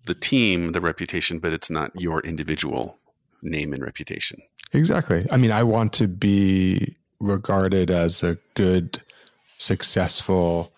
the 0.06 0.14
team, 0.14 0.72
the 0.72 0.80
reputation, 0.80 1.38
but 1.38 1.52
it's 1.52 1.70
not 1.70 1.92
your 1.94 2.20
individual 2.20 2.98
name 3.42 3.72
and 3.72 3.82
reputation. 3.82 4.42
Exactly. 4.72 5.26
I 5.30 5.37
mean, 5.37 5.52
I 5.52 5.62
want 5.62 5.92
to 5.94 6.08
be 6.08 6.96
regarded 7.20 7.90
as 7.90 8.22
a 8.22 8.38
good, 8.54 9.02
successful 9.59 10.72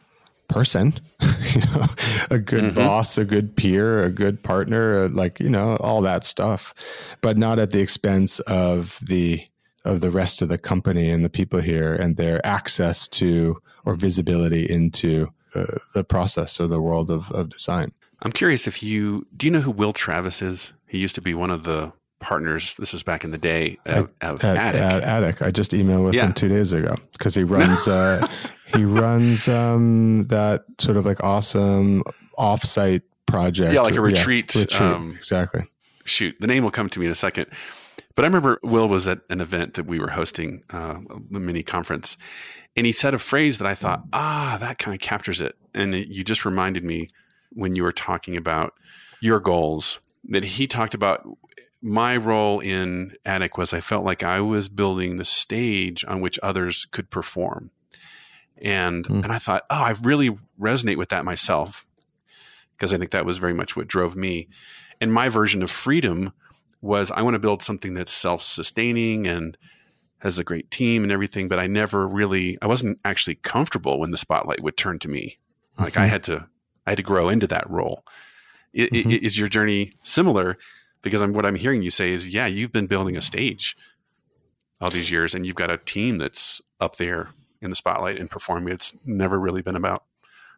person, 0.49 0.99
you 1.21 1.61
know, 1.61 1.87
a 2.31 2.39
good 2.39 2.65
mm-hmm. 2.65 2.75
boss, 2.75 3.17
a 3.17 3.25
good 3.25 3.57
peer, 3.57 4.03
a 4.03 4.11
good 4.11 4.43
partner, 4.43 5.05
uh, 5.05 5.09
like, 5.09 5.39
you 5.41 5.49
know, 5.49 5.77
all 5.77 6.03
that 6.03 6.25
stuff, 6.25 6.75
but 7.21 7.39
not 7.39 7.59
at 7.59 7.71
the 7.71 7.81
expense 7.81 8.41
of 8.41 8.99
the 9.03 9.45
of 9.83 10.03
the 10.03 10.11
rest 10.11 10.43
of 10.43 10.51
the 10.51 10.59
company 10.59 11.11
and 11.11 11.25
the 11.25 11.31
people 11.31 11.59
here 11.59 11.95
and 11.95 12.19
their 12.19 12.45
access 12.45 13.09
to 13.09 13.57
or 13.87 13.95
visibility 13.95 14.69
into 14.69 15.27
uh, 15.55 15.65
the 15.95 16.05
process 16.05 16.61
or 16.61 16.67
the 16.67 16.83
world 16.83 17.11
of, 17.11 17.31
of 17.33 17.49
design. 17.49 17.91
I'm 18.21 18.33
curious 18.33 18.67
if 18.67 18.83
you 18.83 19.27
do 19.35 19.47
you 19.47 19.51
know 19.51 19.61
who 19.61 19.71
Will 19.71 19.95
Travis 19.95 20.43
is? 20.43 20.75
He 20.87 20.99
used 20.99 21.15
to 21.15 21.23
be 21.23 21.33
one 21.33 21.51
of 21.51 21.65
the 21.65 21.93
partners. 22.21 22.77
This 22.77 22.95
is 22.95 23.03
back 23.03 23.25
in 23.25 23.31
the 23.31 23.39
day 23.39 23.79
of, 23.87 24.11
at, 24.21 24.45
at, 24.45 24.75
Attik. 24.75 25.03
At 25.03 25.23
Attik. 25.23 25.43
I 25.47 25.51
just 25.51 25.73
emailed 25.73 26.05
with 26.05 26.15
yeah. 26.15 26.27
him 26.27 26.33
two 26.33 26.49
days 26.49 26.73
ago 26.73 26.97
because 27.13 27.35
he 27.35 27.43
runs 27.43 27.89
uh, 27.89 28.27
he 28.77 28.85
runs 28.85 29.49
um, 29.49 30.27
that 30.29 30.65
sort 30.79 30.97
of 30.97 31.05
like 31.05 31.23
awesome 31.23 32.05
offsite 32.39 33.03
project. 33.27 33.73
Yeah, 33.73 33.81
like 33.81 33.97
a 33.97 34.01
retreat. 34.01 34.55
Yeah, 34.55 34.63
retreat. 34.63 34.81
Um, 34.81 35.15
exactly. 35.19 35.65
Shoot, 36.05 36.37
the 36.41 36.47
name 36.47 36.65
will 36.65 36.71
come 36.71 36.89
to 36.91 37.01
me 37.01 37.07
in 37.07 37.13
a 37.13 37.17
second. 37.17 37.47
But 38.15 38.25
I 38.25 38.29
remember 38.29 38.59
Will 38.63 38.89
was 38.89 39.07
at 39.07 39.21
an 39.31 39.41
event 39.41 39.75
that 39.75 39.87
we 39.87 39.99
were 39.99 40.11
hosting, 40.11 40.63
uh, 40.71 40.99
the 41.31 41.39
mini 41.39 41.63
conference, 41.63 42.19
and 42.77 42.85
he 42.85 42.93
said 42.93 43.15
a 43.15 43.19
phrase 43.19 43.59
that 43.59 43.67
I 43.67 43.75
thought, 43.75 44.03
ah, 44.13 44.59
that 44.61 44.79
kind 44.79 44.95
of 44.95 45.01
captures 45.01 45.41
it. 45.41 45.57
And 45.75 45.95
it, 45.95 46.09
you 46.09 46.25
just 46.25 46.45
reminded 46.45 46.85
me 46.85 47.11
when 47.53 47.77
you 47.77 47.83
were 47.83 47.93
talking 47.93 48.37
about 48.37 48.75
your 49.21 49.41
goals 49.41 50.01
that 50.25 50.45
he 50.45 50.67
talked 50.67 50.95
about 50.95 51.27
my 51.83 52.17
role 52.17 52.61
in 52.61 53.15
Attik 53.25 53.57
was 53.57 53.73
I 53.73 53.81
felt 53.81 54.05
like 54.05 54.23
I 54.23 54.41
was 54.41 54.69
building 54.69 55.17
the 55.17 55.25
stage 55.25 56.05
on 56.07 56.21
which 56.21 56.39
others 56.43 56.87
could 56.91 57.11
perform. 57.11 57.71
And 58.61 59.07
mm. 59.07 59.23
and 59.23 59.33
I 59.33 59.39
thought, 59.39 59.65
oh, 59.71 59.83
I 59.83 59.95
really 60.03 60.37
resonate 60.61 60.97
with 60.97 61.09
that 61.11 61.25
myself 61.25 61.87
because 62.73 62.93
I 62.93 62.99
think 62.99 63.11
that 63.11 63.25
was 63.25 63.39
very 63.39 63.55
much 63.55 63.77
what 63.77 63.89
drove 63.89 64.17
me. 64.17 64.49
And 65.01 65.13
my 65.13 65.29
version 65.29 65.63
of 65.63 65.71
freedom 65.71 66.33
was 66.83 67.11
I 67.11 67.23
want 67.23 67.35
to 67.35 67.41
build 67.41 67.63
something 67.63 67.95
that's 67.95 68.13
self-sustaining 68.13 69.27
and 69.27 69.57
has 70.19 70.39
a 70.39 70.45
great 70.45 70.71
team 70.71 71.03
and 71.03 71.13
everything, 71.13 71.49
but 71.49 71.59
I 71.59 71.67
never 71.67 72.07
really 72.07 72.59
I 72.61 72.67
wasn't 72.67 72.99
actually 73.05 73.37
comfortable 73.37 73.99
when 73.99 74.11
the 74.11 74.19
spotlight 74.19 74.63
would 74.63 74.77
turn 74.77 74.99
to 75.01 75.09
me. 75.09 75.39
Like 75.79 75.95
mm-hmm. 75.95 76.03
I 76.03 76.07
had 76.07 76.25
to 76.25 76.47
I 76.87 76.91
had 76.91 76.99
to 76.99 77.03
grow 77.03 77.31
into 77.31 77.47
that 77.47 77.69
role. 77.71 78.05
mm-hmm. 78.75 79.11
Is 79.11 79.39
your 79.39 79.49
journey 79.49 79.93
similar? 80.03 80.59
Because 81.03 81.23
I'm, 81.23 81.33
what 81.33 81.47
I'm 81.47 81.55
hearing 81.55 81.83
you 81.83 81.91
say 81.91 82.13
is, 82.13 82.33
yeah, 82.33 82.47
you've 82.47 82.73
been 82.73 82.87
building 82.87 83.17
a 83.17 83.23
stage 83.23 83.77
all 84.81 84.91
these 84.91 85.11
years, 85.11 85.35
and 85.35 85.47
you've 85.47 85.57
got 85.57 85.71
a 85.71 85.79
team 85.79 86.19
that's 86.19 86.61
up 86.81 86.97
there 86.97 87.31
in 87.61 87.71
the 87.71 87.77
spotlight 87.77 88.19
and 88.19 88.31
performing. 88.31 88.73
It's 88.73 88.95
never 89.05 89.39
really 89.39 89.63
been 89.63 89.77
about 89.77 90.05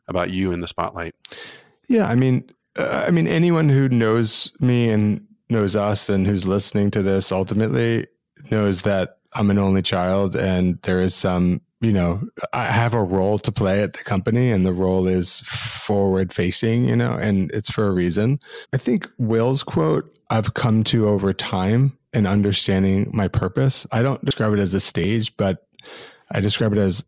about 0.08 0.30
you 0.30 0.52
in 0.52 0.60
the 0.60 0.68
spotlight. 0.68 1.14
Yeah, 1.88 2.08
I 2.08 2.14
mean, 2.14 2.50
uh, 2.76 3.04
I 3.06 3.10
mean, 3.10 3.28
anyone 3.28 3.68
who 3.68 3.88
knows 3.88 4.52
me 4.60 4.90
and 4.90 5.24
knows 5.48 5.76
us 5.76 6.08
and 6.08 6.26
who's 6.26 6.46
listening 6.46 6.90
to 6.92 7.02
this 7.02 7.30
ultimately 7.30 8.06
knows 8.50 8.82
that 8.82 9.18
I'm 9.34 9.50
an 9.50 9.58
only 9.58 9.82
child, 9.82 10.36
and 10.36 10.78
there 10.82 11.00
is 11.00 11.14
some, 11.14 11.60
you 11.82 11.92
know, 11.92 12.22
I 12.52 12.66
have 12.66 12.94
a 12.94 13.02
role 13.02 13.40
to 13.40 13.50
play 13.50 13.82
at 13.82 13.94
the 13.94 14.04
company, 14.04 14.52
and 14.52 14.64
the 14.64 14.72
role 14.72 15.08
is 15.08 15.40
forward 15.40 16.32
facing, 16.32 16.84
you 16.84 16.94
know, 16.94 17.12
and 17.12 17.50
it's 17.50 17.70
for 17.70 17.88
a 17.88 17.90
reason. 17.90 18.38
I 18.72 18.76
think 18.76 19.10
Will's 19.18 19.64
quote 19.64 20.16
I've 20.30 20.54
come 20.54 20.84
to 20.84 21.08
over 21.08 21.32
time 21.32 21.98
and 22.12 22.26
understanding 22.26 23.10
my 23.12 23.26
purpose. 23.26 23.84
I 23.90 24.02
don't 24.02 24.24
describe 24.24 24.52
it 24.52 24.60
as 24.60 24.74
a 24.74 24.80
stage, 24.80 25.36
but 25.36 25.66
I 26.30 26.40
describe 26.40 26.72
it 26.72 26.78
as 26.78 27.04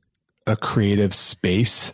a 0.48 0.56
creative 0.56 1.14
space 1.14 1.92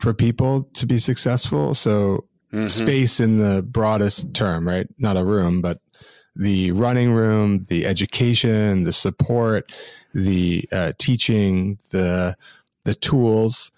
for 0.00 0.14
people 0.14 0.64
to 0.74 0.86
be 0.86 0.98
successful. 0.98 1.74
So, 1.74 2.24
mm-hmm. 2.50 2.68
space 2.68 3.20
in 3.20 3.38
the 3.38 3.60
broadest 3.60 4.32
term, 4.32 4.66
right? 4.66 4.86
Not 4.96 5.18
a 5.18 5.24
room, 5.24 5.60
but 5.60 5.80
the 6.34 6.72
running 6.72 7.12
room, 7.12 7.64
the 7.68 7.84
education, 7.84 8.84
the 8.84 8.92
support, 8.92 9.70
the 10.14 10.68
uh, 10.72 10.92
teaching, 10.98 11.78
the 11.90 12.36
the 12.84 12.94
tools 12.94 13.70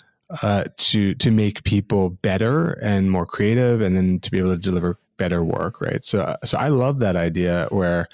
uh, 0.43 0.65
to 0.77 1.15
to 1.15 1.31
make 1.31 1.65
people 1.65 2.11
better 2.11 2.73
and 2.83 3.11
more 3.11 3.27
creative, 3.27 3.81
and 3.81 3.97
then 3.97 4.21
to 4.21 4.31
be 4.31 4.39
able 4.39 4.55
to 4.55 4.59
deliver 4.59 4.99
better 5.17 5.45
work, 5.45 5.81
right? 5.81 6.05
So, 6.05 6.37
so 6.45 6.59
I 6.59 6.69
love 6.69 6.99
that 6.99 7.17
idea 7.17 7.69
where 7.71 8.09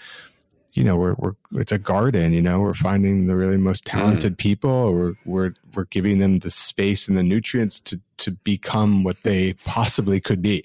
you 0.72 0.84
know 0.84 0.96
we're 0.96 1.14
we're 1.18 1.34
it's 1.54 1.72
a 1.72 1.78
garden 1.78 2.32
you 2.32 2.40
know 2.40 2.60
we're 2.60 2.74
finding 2.74 3.26
the 3.26 3.34
really 3.34 3.56
most 3.56 3.84
talented 3.84 4.34
mm. 4.34 4.38
people 4.38 4.92
we're 4.92 5.14
we're 5.24 5.52
we're 5.74 5.84
giving 5.86 6.20
them 6.20 6.38
the 6.38 6.50
space 6.50 7.08
and 7.08 7.18
the 7.18 7.22
nutrients 7.22 7.80
to 7.80 8.00
to 8.18 8.30
become 8.30 9.02
what 9.02 9.20
they 9.22 9.52
possibly 9.64 10.20
could 10.20 10.40
be 10.40 10.64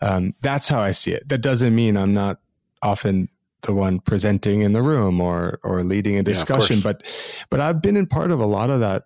um, 0.00 0.32
that's 0.42 0.68
how 0.68 0.80
i 0.80 0.92
see 0.92 1.12
it 1.12 1.28
that 1.28 1.38
doesn't 1.38 1.74
mean 1.74 1.96
i'm 1.96 2.14
not 2.14 2.38
often 2.82 3.28
the 3.62 3.72
one 3.72 4.00
presenting 4.00 4.60
in 4.62 4.72
the 4.72 4.82
room 4.82 5.20
or 5.20 5.58
or 5.62 5.82
leading 5.82 6.18
a 6.18 6.22
discussion 6.22 6.76
yeah, 6.76 6.82
but 6.82 7.02
but 7.50 7.60
i've 7.60 7.80
been 7.80 7.96
in 7.96 8.06
part 8.06 8.30
of 8.30 8.40
a 8.40 8.46
lot 8.46 8.70
of 8.70 8.80
that 8.80 9.04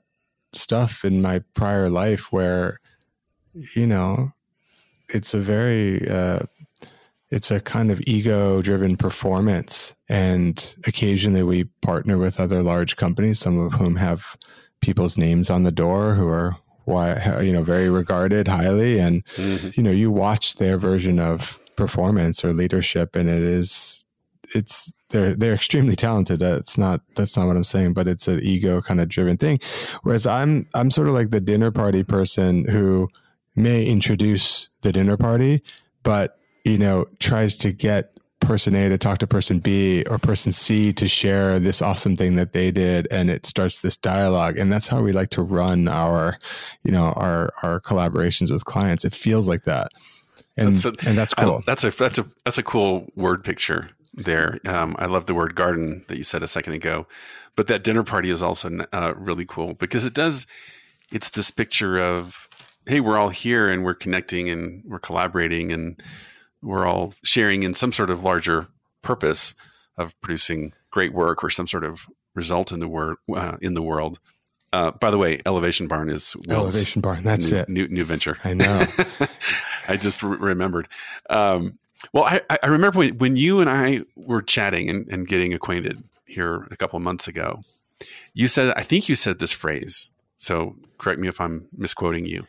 stuff 0.53 1.05
in 1.05 1.21
my 1.21 1.41
prior 1.55 1.91
life 1.91 2.33
where 2.33 2.81
you 3.75 3.87
know 3.87 4.33
it's 5.09 5.35
a 5.35 5.39
very 5.39 6.09
uh, 6.09 6.41
it's 7.31 7.51
a 7.51 7.61
kind 7.61 7.91
of 7.91 8.01
ego 8.07 8.63
driven 8.63 8.97
performance. 8.97 9.95
And 10.09 10.75
occasionally 10.85 11.43
we 11.43 11.65
partner 11.83 12.19
with 12.19 12.39
other 12.39 12.63
large 12.63 12.97
companies, 12.97 13.41
some 13.41 13.59
of 13.59 13.75
whom 13.75 13.97
have 13.97 14.37
people's 14.81 15.19
names 15.19 15.51
on 15.51 15.65
the 15.65 15.73
door 15.73 16.15
who 16.15 16.29
are 16.29 16.57
why 16.85 17.41
you 17.41 17.53
know 17.53 17.65
very 17.65 17.91
regarded 17.91 18.47
highly 18.47 19.01
and 19.01 19.25
mm-hmm. 19.35 19.71
you 19.75 19.83
know 19.83 19.91
you 19.91 20.09
watch 20.09 20.55
their 20.57 20.79
version 20.79 21.19
of 21.19 21.59
performance 21.77 22.45
or 22.45 22.53
leadership 22.53 23.17
and 23.17 23.29
it 23.29 23.43
is 23.43 24.05
it's 24.55 24.93
they're 25.11 25.35
they're 25.35 25.55
extremely 25.55 25.97
talented. 25.97 26.43
Uh, 26.43 26.57
it's 26.57 26.77
not 26.77 27.01
that's 27.15 27.37
not 27.37 27.47
what 27.47 27.57
I'm 27.57 27.65
saying, 27.65 27.93
but 27.93 28.09
it's 28.09 28.29
an 28.29 28.41
ego 28.43 28.83
kind 28.83 29.01
of 29.01 29.09
driven 29.09 29.37
thing. 29.37 29.61
Whereas 30.03 30.27
I'm 30.27 30.67
I'm 30.75 30.91
sort 30.91 31.09
of 31.09 31.15
like 31.15 31.31
the 31.31 31.41
dinner 31.41 31.71
party 31.71 32.03
person 32.03 32.65
who 32.65 33.09
may 33.55 33.85
introduce 33.85 34.69
the 34.83 34.93
dinner 34.93 35.17
party, 35.17 35.63
but 36.03 36.39
you 36.65 36.79
know 36.79 37.07
tries 37.21 37.57
to 37.59 37.73
get 37.73 38.19
person 38.41 38.75
A 38.75 38.89
to 38.89 38.99
talk 38.99 39.19
to 39.19 39.27
person 39.27 39.61
B 39.61 40.05
or 40.11 40.19
person 40.19 40.53
C 40.53 40.93
to 40.93 41.09
share 41.09 41.59
this 41.59 41.81
awesome 41.83 42.17
thing 42.17 42.37
that 42.37 42.53
they 42.53 42.71
did 42.71 43.09
and 43.11 43.31
it 43.31 43.47
starts 43.47 43.81
this 43.81 43.97
dialogue. 43.97 44.59
And 44.59 44.73
that's 44.73 44.89
how 44.89 45.01
we 45.01 45.13
like 45.13 45.31
to 45.31 45.43
run 45.43 45.89
our 45.89 46.39
you 46.83 46.91
know 46.91 47.13
our 47.13 47.53
our 47.63 47.81
collaborations 47.81 48.51
with 48.51 48.65
clients. 48.65 49.05
It 49.05 49.15
feels 49.15 49.49
like 49.49 49.65
that. 49.65 49.93
And 50.59 50.75
that's 50.75 50.85
a, 50.85 51.09
and 51.09 51.19
that's 51.19 51.35
cool. 51.35 51.57
I, 51.57 51.61
that's 51.67 51.85
a 51.85 51.91
that's 51.91 52.19
a 52.19 52.27
that's 52.45 52.59
a 52.59 52.63
cool 52.63 53.07
word 53.15 53.45
picture 53.45 53.91
there 54.17 54.59
um, 54.67 54.97
I 54.99 55.07
love 55.07 55.27
the 55.27 55.35
word 55.35 55.55
garden 55.55 56.05
that 56.09 56.17
you 56.17 56.25
said 56.25 56.43
a 56.43 56.49
second 56.49 56.73
ago 56.73 57.07
but 57.55 57.67
that 57.69 57.85
dinner 57.85 58.03
party 58.03 58.31
is 58.31 58.43
also 58.43 58.71
uh, 58.93 59.15
really 59.17 59.45
cool 59.45 59.75
because 59.75 60.05
it 60.05 60.15
does 60.15 60.47
it's 61.11 61.31
this 61.31 61.51
picture 61.51 61.99
of 61.99 62.49
hey 62.87 63.01
we're 63.01 63.19
all 63.19 63.29
here 63.29 63.69
and 63.69 63.85
we're 63.85 63.95
connecting 63.95 64.49
and 64.49 64.83
we're 64.87 64.99
collaborating 64.99 65.73
and 65.73 66.03
we're 66.63 66.87
all 66.87 67.15
sharing 67.23 67.63
in 67.63 67.75
some 67.75 67.93
sort 67.93 68.11
of 68.11 68.25
larger 68.25 68.69
purpose 69.03 69.55
of 69.97 70.19
producing 70.21 70.73
great 70.91 71.13
work 71.13 71.45
or 71.45 71.51
some 71.51 71.67
sort 71.67 71.85
of 71.85 72.07
result 72.35 72.73
in 72.73 72.81
the 72.81 72.89
world 72.89 73.19
uh, 73.35 73.57
in 73.61 73.75
the 73.75 73.83
world. 73.83 74.19
Uh, 74.73 74.91
by 74.91 75.11
the 75.11 75.19
way, 75.19 75.41
Elevation 75.47 75.87
Barn 75.87 76.09
is 76.09 76.37
Will's 76.47 76.75
Elevation 76.75 77.01
Barn. 77.01 77.25
That's 77.25 77.51
new, 77.51 77.57
it. 77.59 77.69
New 77.69 77.89
new 77.89 78.05
venture. 78.05 78.37
I 78.45 78.55
know. 78.55 78.85
I 79.89 79.97
just 79.97 80.23
re- 80.23 80.37
remembered. 80.39 80.89
Um, 81.31 81.79
well, 82.13 82.25
I, 82.25 82.41
I 82.63 82.67
remember 82.67 82.99
when, 82.99 83.19
when 83.19 83.37
you 83.37 83.61
and 83.61 83.71
I 83.71 84.01
were 84.17 84.43
chatting 84.43 84.89
and, 84.91 85.07
and 85.11 85.27
getting 85.27 85.53
acquainted 85.53 86.03
here 86.27 86.67
a 86.71 86.77
couple 86.77 86.97
of 86.97 87.03
months 87.03 87.29
ago. 87.29 87.63
You 88.35 88.49
said, 88.49 88.75
I 88.77 88.83
think 88.83 89.09
you 89.09 89.17
said 89.17 89.39
this 89.39 89.53
phrase. 89.53 90.11
So 90.37 90.77
correct 90.99 91.21
me 91.21 91.29
if 91.29 91.41
I'm 91.41 91.69
misquoting 91.73 92.27
you. 92.27 92.47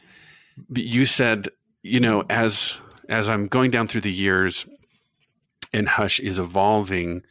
You 0.70 1.06
said, 1.06 1.50
you 1.84 2.00
know, 2.00 2.24
as 2.30 2.80
as 3.08 3.30
I'm 3.30 3.48
going 3.48 3.72
down 3.72 3.88
through 3.88 4.02
the 4.02 4.12
years 4.12 4.66
and 5.74 5.88
Hush 5.88 6.20
is 6.20 6.40
evolving, 6.40 7.24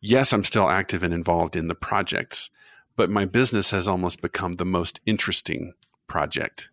yes, 0.00 0.32
I'm 0.32 0.44
still 0.44 0.68
active 0.68 1.02
and 1.02 1.14
involved 1.14 1.54
in 1.54 1.68
the 1.68 1.74
projects, 1.74 2.50
but 2.96 3.10
my 3.10 3.24
business 3.24 3.70
has 3.70 3.86
almost 3.86 4.20
become 4.20 4.56
the 4.56 4.64
most 4.64 5.00
interesting 5.06 5.74
project. 6.08 6.70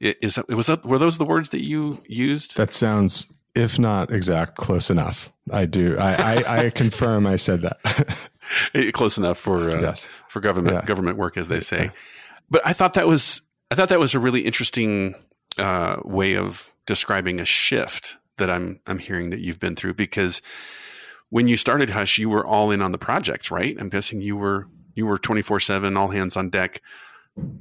Is 0.00 0.36
that, 0.36 0.48
was 0.48 0.66
that, 0.66 0.84
were 0.84 0.98
those 0.98 1.18
the 1.18 1.24
words 1.24 1.50
that 1.50 1.62
you 1.62 2.02
used? 2.06 2.56
That 2.56 2.72
sounds, 2.72 3.28
if 3.54 3.78
not 3.78 4.10
exact, 4.10 4.56
close 4.56 4.90
enough. 4.90 5.32
I 5.50 5.66
do. 5.66 5.96
I, 5.98 6.14
I, 6.14 6.64
I 6.66 6.70
confirm 6.74 7.26
I 7.26 7.36
said 7.36 7.62
that. 7.62 8.16
close 8.92 9.18
enough 9.18 9.38
for 9.38 9.70
uh, 9.70 9.80
yes. 9.80 10.08
for 10.28 10.40
government 10.40 10.76
yeah. 10.76 10.84
government 10.84 11.18
work, 11.18 11.36
as 11.36 11.48
they 11.48 11.60
say. 11.60 11.90
But 12.50 12.62
I 12.66 12.72
thought 12.72 12.94
that 12.94 13.06
was 13.06 13.42
I 13.70 13.74
thought 13.74 13.88
that 13.88 14.00
was 14.00 14.14
a 14.14 14.18
really 14.18 14.42
interesting 14.42 15.14
uh, 15.58 15.96
way 16.04 16.36
of 16.36 16.70
describing 16.86 17.40
a 17.40 17.46
shift 17.46 18.16
that 18.38 18.50
I'm 18.50 18.80
I'm 18.86 18.98
hearing 18.98 19.30
that 19.30 19.40
you've 19.40 19.60
been 19.60 19.76
through 19.76 19.94
because 19.94 20.42
when 21.30 21.48
you 21.48 21.56
started 21.56 21.90
Hush, 21.90 22.18
you 22.18 22.28
were 22.28 22.46
all 22.46 22.70
in 22.70 22.82
on 22.82 22.92
the 22.92 22.98
projects, 22.98 23.50
right? 23.50 23.76
I'm 23.80 23.88
guessing 23.88 24.20
you 24.20 24.36
were 24.36 24.68
you 24.94 25.06
were 25.06 25.18
24 25.18 25.60
seven, 25.60 25.96
all 25.96 26.08
hands 26.08 26.36
on 26.36 26.50
deck, 26.50 26.82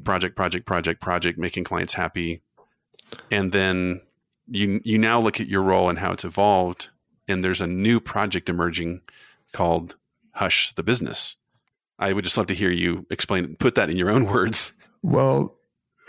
project, 0.04 0.36
project, 0.36 0.65
project, 0.65 1.01
project, 1.01 1.39
making 1.39 1.63
clients 1.63 1.93
happy, 1.93 2.41
and 3.30 3.51
then 3.51 4.01
you 4.52 4.82
you 4.84 4.98
now 4.98 5.20
look 5.20 5.40
at 5.40 5.48
your 5.48 5.64
role 5.64 5.90
and 5.90 5.98
how 5.98 6.12
it's 6.12 6.26
evolved, 6.26 6.90
and 7.28 7.44
there's 7.44 7.62
a 7.62 7.68
new 7.68 8.00
project 8.00 8.50
emerging 8.50 9.02
called 9.54 9.96
Hush 10.34 10.74
the 10.76 10.84
Business. 10.84 11.38
I 11.98 12.14
would 12.14 12.24
just 12.24 12.38
love 12.38 12.48
to 12.48 12.56
hear 12.56 12.72
you 12.72 13.06
explain, 13.10 13.56
put 13.58 13.76
that 13.76 13.90
in 13.90 13.98
your 13.98 14.10
own 14.10 14.26
words. 14.26 14.74
Well, 15.04 15.56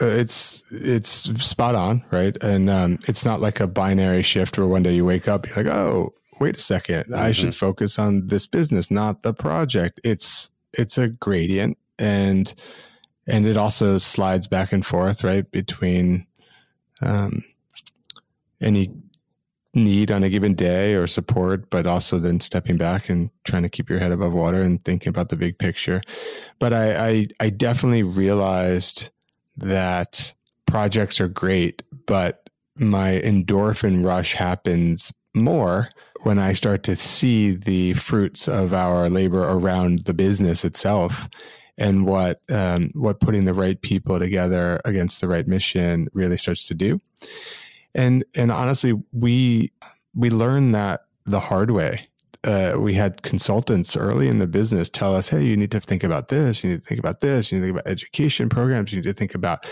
uh, 0.01 0.07
it's 0.07 0.63
it's 0.71 1.11
spot 1.45 1.75
on, 1.75 2.05
right? 2.11 2.37
And 2.43 2.69
um, 2.69 2.99
it's 3.07 3.25
not 3.25 3.41
like 3.41 3.61
a 3.61 3.67
binary 3.67 4.23
shift 4.23 4.59
where 4.59 4.67
one 4.67 4.83
day 4.83 4.95
you 4.95 5.05
wake 5.05 5.29
up, 5.29 5.47
you're 5.47 5.57
like, 5.57 5.73
oh, 5.73 6.15
wait 6.41 6.57
a 6.57 6.61
2nd 6.61 7.05
mm-hmm. 7.05 7.15
I 7.15 7.33
should 7.33 7.55
focus 7.55 7.99
on 7.99 8.27
this 8.27 8.47
business, 8.47 8.91
not 8.91 9.23
the 9.23 9.33
project. 9.33 10.01
It's 10.03 10.51
it's 10.73 10.99
a 10.99 11.09
gradient, 11.09 11.79
and 11.99 12.53
and 13.27 13.47
it 13.47 13.57
also 13.57 13.99
slides 13.99 14.49
back 14.49 14.73
and 14.73 14.85
forth, 14.85 15.23
right, 15.23 15.49
between 15.51 16.27
um, 17.01 17.45
any 18.63 18.91
need 19.75 20.11
on 20.11 20.23
a 20.23 20.29
given 20.29 20.55
day 20.55 20.95
or 20.95 21.07
support, 21.07 21.71
but 21.71 21.87
also 21.87 22.19
then 22.19 22.41
stepping 22.41 22.77
back 22.77 23.09
and 23.09 23.31
trying 23.45 23.63
to 23.63 23.69
keep 23.69 23.89
your 23.89 23.99
head 23.99 24.13
above 24.13 24.35
water 24.35 24.63
and 24.63 24.85
thinking 24.85 25.09
about 25.09 25.31
the 25.31 25.37
big 25.37 25.59
picture. 25.59 26.03
But 26.59 26.75
I, 26.75 27.09
I, 27.09 27.27
I 27.41 27.51
definitely 27.51 28.03
realized 28.03 29.09
that 29.57 30.35
projects 30.67 31.21
are 31.21 31.29
great, 31.29 31.83
but 32.07 32.49
my 32.77 33.21
endorphin 33.21 34.05
rush 34.05 34.35
happens 34.35 35.13
more 35.35 35.89
when 36.23 36.39
I 36.39 36.53
start 36.53 36.83
to 36.85 36.97
see 36.97 37.55
the 37.55 37.95
fruits 37.95 38.49
of 38.49 38.73
our 38.73 39.09
labor 39.09 39.43
around 39.43 40.01
the 40.05 40.15
business 40.15 40.65
itself 40.65 41.29
and 41.79 42.07
what 42.07 42.41
um, 42.51 42.91
what 42.95 43.21
putting 43.21 43.45
the 43.45 43.55
right 43.55 43.81
people 43.81 44.19
together 44.19 44.81
against 44.85 45.21
the 45.21 45.29
right 45.29 45.49
mission 45.49 46.09
really 46.13 46.37
starts 46.37 46.69
to 46.69 46.75
do. 46.75 47.01
And 47.95 48.25
and 48.35 48.51
honestly, 48.51 48.95
we 49.13 49.73
we 50.15 50.31
learned 50.31 50.75
that 50.75 51.07
the 51.25 51.41
hard 51.41 51.71
way 51.71 52.07
uh, 52.45 52.75
we 52.77 52.95
had 52.95 53.23
consultants 53.23 53.97
early 53.97 54.29
in 54.29 54.39
the 54.39 54.47
business 54.47 54.89
tell 54.89 55.15
us, 55.15 55.29
"Hey, 55.29 55.45
you 55.45 55.57
need 55.57 55.71
to 55.71 55.81
think 55.81 56.03
about 56.03 56.29
this. 56.29 56.65
You 56.65 56.71
need 56.71 56.83
to 56.83 56.87
think 56.87 56.99
about 56.99 57.21
this. 57.21 57.53
You 57.53 57.61
need 57.61 57.65
to 57.65 57.69
think 57.69 57.79
about 57.79 57.91
education 57.91 58.49
programs. 58.49 58.93
You 58.93 58.97
need 58.99 59.09
to 59.09 59.13
think 59.13 59.35
about 59.35 59.65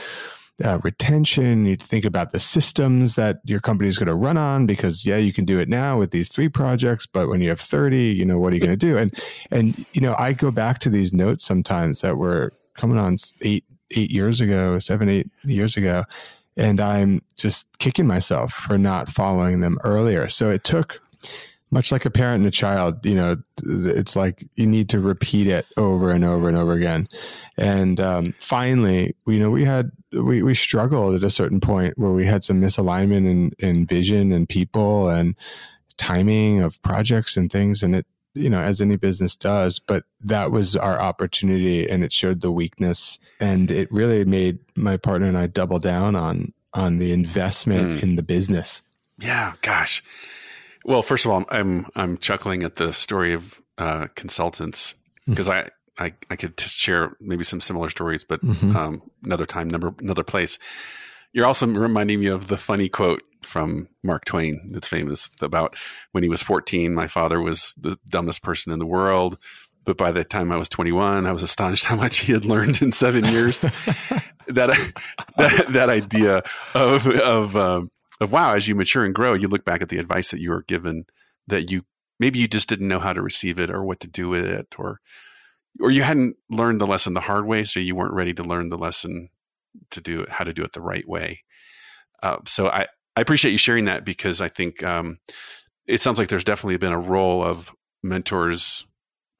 uh, 0.65 0.79
retention. 0.85 1.65
You 1.65 1.71
need 1.73 1.81
to 1.81 1.87
think 1.87 2.05
about 2.05 2.33
the 2.33 2.39
systems 2.39 3.17
that 3.17 3.41
your 3.45 3.61
company 3.61 3.89
is 3.89 3.99
going 3.99 4.07
to 4.07 4.15
run 4.15 4.37
on. 4.37 4.67
Because 4.67 5.05
yeah, 5.05 5.17
you 5.17 5.33
can 5.33 5.45
do 5.45 5.59
it 5.59 5.69
now 5.69 5.99
with 5.99 6.13
these 6.13 6.29
three 6.29 6.49
projects, 6.49 7.07
but 7.07 7.29
when 7.29 7.41
you 7.41 7.49
have 7.49 7.61
thirty, 7.61 8.13
you 8.13 8.25
know 8.25 8.39
what 8.39 8.53
are 8.53 8.57
you 8.57 8.61
going 8.61 8.71
to 8.71 8.77
do? 8.77 8.97
And 8.97 9.19
and 9.51 9.85
you 9.93 10.01
know, 10.01 10.15
I 10.17 10.33
go 10.33 10.53
back 10.53 10.79
to 10.81 10.91
these 10.91 11.13
notes 11.13 11.45
sometimes 11.45 12.03
that 12.03 12.19
were 12.19 12.53
coming 12.75 12.99
on 12.99 13.17
eight 13.41 13.65
eight 13.91 14.13
years 14.13 14.41
ago, 14.41 14.79
seven 14.79 15.09
eight 15.09 15.29
years 15.43 15.77
ago. 15.77 16.05
And 16.61 16.81
I'm 16.81 17.23
just 17.37 17.67
kicking 17.79 18.07
myself 18.07 18.53
for 18.53 18.79
not 18.79 19.09
following 19.09 19.61
them 19.61 19.79
earlier. 19.83 20.29
So 20.29 20.51
it 20.51 20.63
took 20.63 21.01
much 21.71 21.93
like 21.93 22.05
a 22.05 22.11
parent 22.11 22.41
and 22.41 22.49
a 22.49 22.51
child, 22.51 23.05
you 23.07 23.15
know, 23.15 23.37
it's 23.65 24.17
like 24.17 24.45
you 24.57 24.67
need 24.67 24.89
to 24.89 25.01
repeat 25.01 25.47
it 25.47 25.67
over 25.77 26.11
and 26.11 26.25
over 26.25 26.49
and 26.49 26.57
over 26.57 26.73
again. 26.73 27.07
And 27.57 28.01
um, 28.01 28.35
finally, 28.41 29.15
you 29.27 29.39
know, 29.39 29.51
we 29.51 29.65
had 29.65 29.91
we 30.13 30.43
we 30.43 30.55
struggled 30.55 31.15
at 31.15 31.23
a 31.23 31.31
certain 31.31 31.61
point 31.61 31.97
where 31.97 32.11
we 32.11 32.27
had 32.27 32.43
some 32.43 32.61
misalignment 32.61 33.29
in 33.29 33.53
in 33.59 33.87
vision 33.87 34.33
and 34.33 34.49
people 34.49 35.09
and 35.09 35.37
timing 35.97 36.63
of 36.63 36.81
projects 36.83 37.37
and 37.37 37.53
things, 37.53 37.83
and 37.83 37.95
it 37.95 38.07
you 38.35 38.49
know 38.49 38.61
as 38.61 38.81
any 38.81 38.97
business 38.97 39.35
does 39.37 39.79
but 39.79 40.05
that 40.21 40.51
was 40.51 40.77
our 40.77 41.01
opportunity 41.01 41.89
and 41.89 42.05
it 42.05 42.13
showed 42.13 42.41
the 42.41 42.53
weakness 42.53 43.19
and 43.41 43.71
it 43.71 43.91
really 43.91 44.25
made 44.25 44.59
my 44.77 44.97
partner 44.97 45.27
and 45.27 45.39
i 45.39 45.47
double 45.47 45.79
down 45.79 46.15
on 46.15 46.53
on 46.73 46.99
the 46.99 47.13
investment 47.13 47.99
mm. 47.99 48.03
in 48.03 48.17
the 48.17 48.23
business 48.23 48.83
yeah 49.19 49.53
gosh 49.63 50.03
well, 50.85 51.03
first 51.03 51.25
of 51.25 51.31
all, 51.31 51.45
I'm 51.51 51.87
I'm 51.95 52.17
chuckling 52.19 52.63
at 52.63 52.77
the 52.77 52.93
story 52.93 53.33
of 53.33 53.61
uh, 53.79 54.09
consultants 54.15 54.95
because 55.27 55.47
hmm. 55.47 55.53
mm-hmm. 55.53 55.69
I, 55.99 56.07
I 56.07 56.15
I 56.31 56.37
could 56.37 56.59
share 56.59 57.17
maybe 57.21 57.45
some 57.45 57.61
similar 57.61 57.91
stories, 57.91 58.25
but 58.25 58.45
mm-hmm. 58.45 58.77
um, 58.77 59.03
another 59.25 59.47
time, 59.47 59.69
number 59.69 59.95
another 60.01 60.25
place. 60.25 60.59
You're 61.33 61.47
also 61.47 61.67
reminding 61.67 62.21
me 62.21 62.27
of 62.27 62.49
the 62.49 62.57
funny 62.57 62.89
quote 62.89 63.23
from 63.43 63.89
Mark 64.03 64.25
Twain 64.25 64.71
that's 64.73 64.89
famous 64.89 65.31
about 65.41 65.77
when 66.13 66.23
he 66.23 66.29
was 66.29 66.43
14. 66.43 66.95
My 66.95 67.07
father 67.07 67.41
was 67.41 67.75
the 67.79 67.99
dumbest 68.09 68.43
person 68.43 68.73
in 68.73 68.79
the 68.79 68.87
world, 68.87 69.39
but 69.85 69.97
by 69.97 70.13
the 70.13 70.25
time 70.25 70.53
I 70.53 70.57
was 70.57 70.69
21, 70.69 71.27
I 71.27 71.33
was 71.33 71.43
astonished 71.43 71.85
how 71.85 71.97
much 71.97 72.19
he 72.19 72.33
had 72.33 72.45
learned 72.45 72.83
in 72.83 72.93
seven 72.93 73.25
years. 73.25 73.61
that, 74.49 74.95
that 75.37 75.67
that 75.71 75.89
idea 75.89 76.43
of 76.75 77.07
of 77.07 77.57
um, 77.57 77.91
of 78.21 78.33
wow, 78.33 78.55
as 78.55 78.69
you 78.69 78.75
mature 78.75 79.05
and 79.05 79.15
grow, 79.15 79.35
you 79.35 79.49
look 79.49 79.65
back 79.65 79.83
at 79.83 79.89
the 79.89 79.99
advice 79.99 80.31
that 80.31 80.41
you 80.41 80.51
were 80.51 80.63
given 80.63 81.05
that 81.47 81.71
you 81.71 81.83
maybe 82.19 82.39
you 82.39 82.47
just 82.47 82.69
didn't 82.69 82.89
know 82.89 82.99
how 82.99 83.13
to 83.13 83.23
receive 83.23 83.59
it 83.59 83.71
or 83.71 83.83
what 83.83 84.01
to 84.01 84.09
do 84.09 84.29
with 84.29 84.45
it 84.45 84.75
or 84.79 85.01
or 85.81 85.91
you 85.91 86.03
hadn't 86.03 86.37
learned 86.51 86.81
the 86.81 86.87
lesson 86.87 87.15
the 87.15 87.21
hard 87.21 87.47
way, 87.47 87.65
so 87.65 87.81
you 87.81 87.95
weren't 87.95 88.15
ready 88.15 88.35
to 88.35 88.43
learn 88.43 88.69
the 88.69 88.79
lesson 88.79 89.31
to 89.91 90.01
do 90.01 90.21
it, 90.23 90.29
how 90.29 90.45
to 90.45 90.53
do 90.53 90.63
it 90.63 90.73
the 90.73 90.81
right 90.81 91.07
way. 91.07 91.45
Uh, 92.23 92.39
so 92.45 92.69
I, 92.69 92.87
I 93.17 93.21
appreciate 93.21 93.53
you 93.53 93.59
sharing 93.59 93.87
that 93.87 94.05
because 94.05 94.41
I 94.41 94.49
think 94.49 94.83
um, 94.83 95.19
it 95.87 96.03
sounds 96.03 96.19
like 96.19 96.29
there's 96.29 96.45
definitely 96.45 96.77
been 96.77 96.93
a 96.93 96.99
role 96.99 97.43
of 97.43 97.75
mentors, 98.03 98.85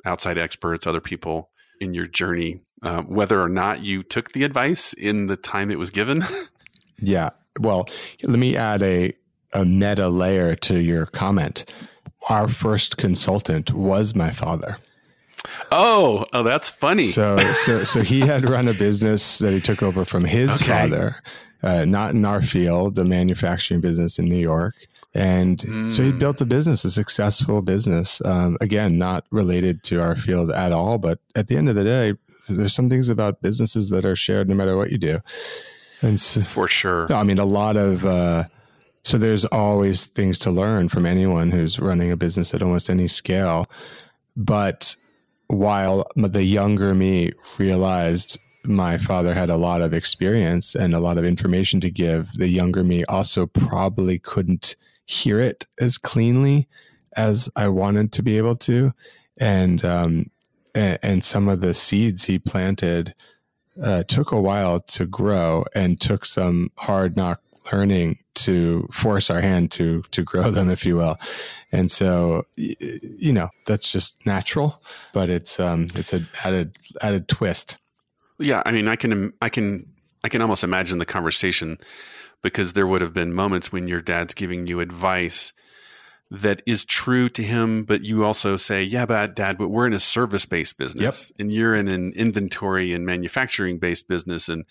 outside 0.05 0.39
experts, 0.39 0.87
other 0.87 1.01
people 1.01 1.51
in 1.81 1.95
your 1.95 2.07
journey, 2.07 2.61
um, 2.83 3.07
whether 3.07 3.41
or 3.41 3.49
not 3.49 3.83
you 3.83 4.03
took 4.03 4.33
the 4.33 4.45
advice 4.45 4.93
in 4.93 5.27
the 5.27 5.37
time 5.37 5.71
it 5.71 5.79
was 5.79 5.91
given. 5.91 6.23
yeah, 7.01 7.31
well, 7.59 7.87
let 8.25 8.39
me 8.39 8.57
add 8.57 8.83
a, 8.83 9.13
a 9.53 9.65
meta 9.65 10.09
layer 10.09 10.55
to 10.57 10.79
your 10.79 11.07
comment. 11.07 11.65
our 12.29 12.49
first 12.49 12.97
consultant 12.97 13.73
was 13.73 14.15
my 14.15 14.31
father. 14.31 14.79
Oh, 15.73 16.27
oh, 16.33 16.43
that's 16.43 16.69
funny. 16.69 17.07
So, 17.07 17.39
so, 17.65 17.85
so 17.85 18.03
he 18.03 18.21
had 18.21 18.49
run 18.49 18.69
a 18.69 18.75
business 18.75 19.39
that 19.39 19.53
he 19.53 19.61
took 19.61 19.83
over 19.83 20.05
from 20.05 20.25
his 20.25 20.51
okay. 20.57 20.67
father, 20.67 21.23
uh, 21.63 21.85
not 21.85 22.11
in 22.11 22.25
our 22.25 22.43
field, 22.43 22.95
the 22.95 23.05
manufacturing 23.05 23.81
business 23.81 24.19
in 24.19 24.27
New 24.27 24.39
York. 24.39 24.75
And 25.13 25.59
mm. 25.59 25.91
so 25.91 26.03
he 26.03 26.13
built 26.13 26.41
a 26.41 26.45
business, 26.45 26.85
a 26.85 26.91
successful 26.91 27.63
business. 27.63 28.23
Um, 28.25 28.57
again, 28.61 28.97
not 28.97 29.25
related 29.31 29.83
to 29.85 30.01
our 30.01 30.15
field 30.15 30.51
at 30.51 30.73
all, 30.73 30.99
but 30.99 31.19
at 31.35 31.49
the 31.49 31.57
end 31.57 31.69
of 31.69 31.75
the 31.75 31.85
day, 31.85 32.15
there's 32.49 32.75
some 32.75 32.89
things 32.89 33.09
about 33.09 33.43
businesses 33.43 33.91
that 33.91 34.05
are 34.05 34.17
shared 34.17 34.49
no 34.49 34.55
matter 34.55 34.77
what 34.77 34.91
you 34.91 34.99
do. 34.99 35.19
And 36.03 36.19
so, 36.19 36.43
for 36.43 36.69
sure. 36.69 37.07
No, 37.09 37.17
I 37.17 37.25
mean, 37.25 37.39
a 37.39 37.45
lot 37.45 37.77
of, 37.77 38.05
uh, 38.07 38.45
so 39.05 39.19
there's 39.19 39.45
always 39.47 40.07
things 40.07 40.39
to 40.41 40.51
learn 40.51 40.89
from 40.89 41.07
anyone 41.07 41.51
who's 41.51 41.79
running 41.79 42.13
a 42.13 42.17
business 42.17 42.55
at 42.55 42.63
almost 42.63 42.89
any 42.89 43.09
scale. 43.09 43.69
But 44.37 44.97
while 45.49 46.07
the 46.15 46.45
younger 46.45 46.95
me 46.95 47.33
realized 47.59 48.39
my 48.65 48.99
father 48.99 49.35
had 49.35 49.51
a 49.51 49.57
lot 49.57 49.81
of 49.81 49.95
experience 49.95 50.75
and 50.75 50.95
a 50.95 51.01
lot 51.01 51.19
of 51.19 51.25
information 51.25 51.81
to 51.81 51.91
give, 51.91 52.33
the 52.35 52.49
younger 52.49 52.85
me 52.85 53.05
also 53.05 53.47
probably 53.47 54.19
couldn't 54.19 54.77
hear 55.07 55.41
it 55.41 55.67
as 55.79 55.99
cleanly 55.99 56.69
as 57.17 57.49
I 57.57 57.69
wanted 57.69 58.13
to 58.13 58.23
be 58.23 58.37
able 58.37 58.57
to. 58.57 58.93
And, 59.39 59.85
um, 59.85 60.31
and, 60.75 61.25
some 61.25 61.49
of 61.49 61.61
the 61.61 61.75
seeds 61.75 62.25
he 62.25 62.39
planted 62.39 63.15
uh, 63.83 64.03
took 64.05 64.31
a 64.31 64.41
while 64.41 64.81
to 64.81 65.07
grow 65.07 65.65
and 65.75 66.01
took 66.01 66.25
some 66.25 66.71
hard 66.77 67.17
knock 67.17 67.41
learning 67.73 68.19
to 68.35 68.89
force 68.93 69.31
our 69.31 69.41
hand 69.41 69.71
to 69.71 70.03
to 70.13 70.23
grow 70.23 70.51
them 70.51 70.71
if 70.71 70.87
you 70.87 70.97
will 70.97 71.19
and 71.73 71.91
so 71.91 72.47
you 72.57 73.33
know 73.33 73.51
that's 73.67 73.93
just 73.93 74.17
natural 74.25 74.83
but 75.13 75.29
it's 75.29 75.61
um 75.61 75.87
it's 75.95 76.13
a 76.13 76.25
added 76.43 76.79
added 77.03 77.29
twist 77.29 77.77
yeah 78.41 78.63
i 78.67 78.73
mean 78.73 78.89
i 78.89 78.97
can 78.97 79.33
i 79.43 79.49
can 79.49 79.87
i 80.25 80.29
can 80.29 80.43
almost 80.43 80.65
imagine 80.65 80.99
the 80.99 81.07
conversation 81.07 81.79
because 82.43 82.73
there 82.73 82.87
would 82.87 83.03
have 83.03 83.13
been 83.13 83.33
moments 83.33 83.71
when 83.71 83.87
your 83.87 84.01
dad's 84.01 84.35
giving 84.35 84.67
you 84.67 84.81
advice 84.81 85.53
that 86.31 86.63
is 86.65 86.85
true 86.85 87.29
to 87.29 87.43
him, 87.43 87.85
but 87.85 88.03
you 88.03 88.25
also 88.25 88.57
say, 88.57 88.83
yeah, 88.83 89.05
but 89.05 89.35
dad, 89.35 89.59
but 89.59 89.69
we're 89.69 89.87
in 89.87 89.93
a 89.93 90.01
service 90.01 90.47
based 90.47 90.79
business 90.79 91.31
yep. 91.31 91.41
and 91.41 91.53
you're 91.53 91.75
in 91.75 91.89
an 91.89 92.13
inventory 92.13 92.93
and 92.93 93.05
manufacturing 93.05 93.79
based 93.79 94.07
business 94.07 94.49
and 94.49 94.65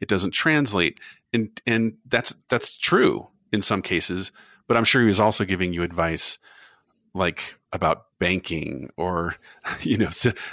it 0.00 0.08
doesn't 0.08 0.32
translate. 0.32 0.98
And, 1.32 1.60
and 1.66 1.96
that's, 2.06 2.34
that's 2.48 2.76
true 2.76 3.28
in 3.52 3.62
some 3.62 3.82
cases, 3.82 4.32
but 4.66 4.76
I'm 4.76 4.84
sure 4.84 5.00
he 5.00 5.06
was 5.06 5.20
also 5.20 5.44
giving 5.44 5.72
you 5.72 5.84
advice 5.84 6.38
like 7.14 7.56
about 7.72 8.05
banking 8.18 8.90
or, 8.96 9.36
you 9.80 9.96
know, 9.96 10.10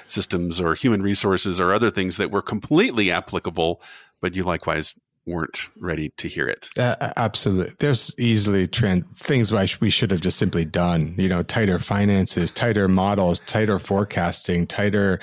systems 0.07 0.61
or 0.61 0.75
human 0.75 1.01
resources 1.01 1.59
or 1.59 1.73
other 1.73 1.91
things 1.91 2.17
that 2.17 2.31
were 2.31 2.41
completely 2.41 3.11
applicable, 3.11 3.81
but 4.21 4.35
you 4.35 4.43
likewise 4.43 4.93
weren't 5.25 5.69
ready 5.77 6.09
to 6.17 6.27
hear 6.27 6.47
it. 6.47 6.69
Uh, 6.77 7.13
absolutely. 7.15 7.73
There's 7.79 8.13
easily 8.17 8.67
trend 8.67 9.05
things 9.17 9.51
we 9.79 9.89
should 9.89 10.11
have 10.11 10.19
just 10.19 10.37
simply 10.37 10.65
done, 10.65 11.15
you 11.17 11.29
know, 11.29 11.43
tighter 11.43 11.79
finances, 11.79 12.51
tighter 12.51 12.87
models, 12.87 13.39
tighter 13.41 13.79
forecasting, 13.79 14.67
tighter 14.67 15.19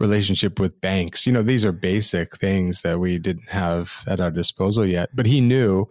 relationship 0.00 0.58
with 0.58 0.80
banks. 0.80 1.26
You 1.26 1.32
know, 1.32 1.42
these 1.42 1.64
are 1.64 1.72
basic 1.72 2.36
things 2.38 2.82
that 2.82 2.98
we 2.98 3.18
didn't 3.18 3.48
have 3.48 4.02
at 4.06 4.20
our 4.20 4.30
disposal 4.30 4.84
yet. 4.84 5.10
But 5.14 5.26
he 5.26 5.40
knew 5.40 5.88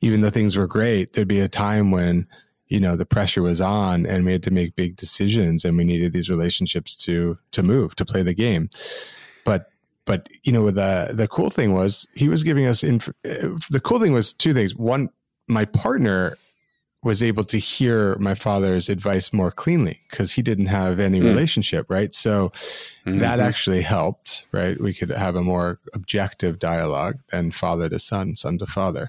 even 0.00 0.20
though 0.20 0.30
things 0.30 0.56
were 0.56 0.66
great, 0.66 1.12
there'd 1.12 1.28
be 1.28 1.40
a 1.40 1.48
time 1.48 1.90
when 1.90 2.26
you 2.72 2.80
know 2.80 2.96
the 2.96 3.04
pressure 3.04 3.42
was 3.42 3.60
on 3.60 4.06
and 4.06 4.24
we 4.24 4.32
had 4.32 4.42
to 4.42 4.50
make 4.50 4.74
big 4.76 4.96
decisions 4.96 5.62
and 5.62 5.76
we 5.76 5.84
needed 5.84 6.14
these 6.14 6.30
relationships 6.30 6.96
to 6.96 7.36
to 7.50 7.62
move 7.62 7.94
to 7.96 8.04
play 8.04 8.22
the 8.22 8.32
game. 8.32 8.70
But 9.44 9.70
but 10.06 10.30
you 10.42 10.52
know 10.52 10.70
the 10.70 11.10
the 11.12 11.28
cool 11.28 11.50
thing 11.50 11.74
was 11.74 12.06
he 12.14 12.28
was 12.28 12.42
giving 12.42 12.64
us 12.64 12.82
inf- 12.82 13.10
uh, 13.10 13.58
the 13.70 13.80
cool 13.84 14.00
thing 14.00 14.14
was 14.14 14.32
two 14.32 14.54
things. 14.54 14.74
One 14.74 15.10
my 15.48 15.66
partner 15.66 16.38
was 17.02 17.22
able 17.22 17.42
to 17.42 17.58
hear 17.58 18.16
my 18.16 18.34
father's 18.34 18.88
advice 18.88 19.32
more 19.32 19.50
cleanly 19.50 20.00
because 20.08 20.32
he 20.32 20.42
didn't 20.42 20.66
have 20.66 21.00
any 21.00 21.20
mm. 21.20 21.24
relationship 21.24 21.86
right 21.88 22.14
so 22.14 22.52
mm-hmm. 23.04 23.18
that 23.18 23.40
actually 23.40 23.82
helped 23.82 24.46
right 24.52 24.80
we 24.80 24.94
could 24.94 25.10
have 25.10 25.34
a 25.34 25.42
more 25.42 25.80
objective 25.94 26.58
dialogue 26.58 27.18
than 27.30 27.50
father 27.50 27.88
to 27.88 27.98
son 27.98 28.36
son 28.36 28.56
to 28.56 28.66
father 28.66 29.08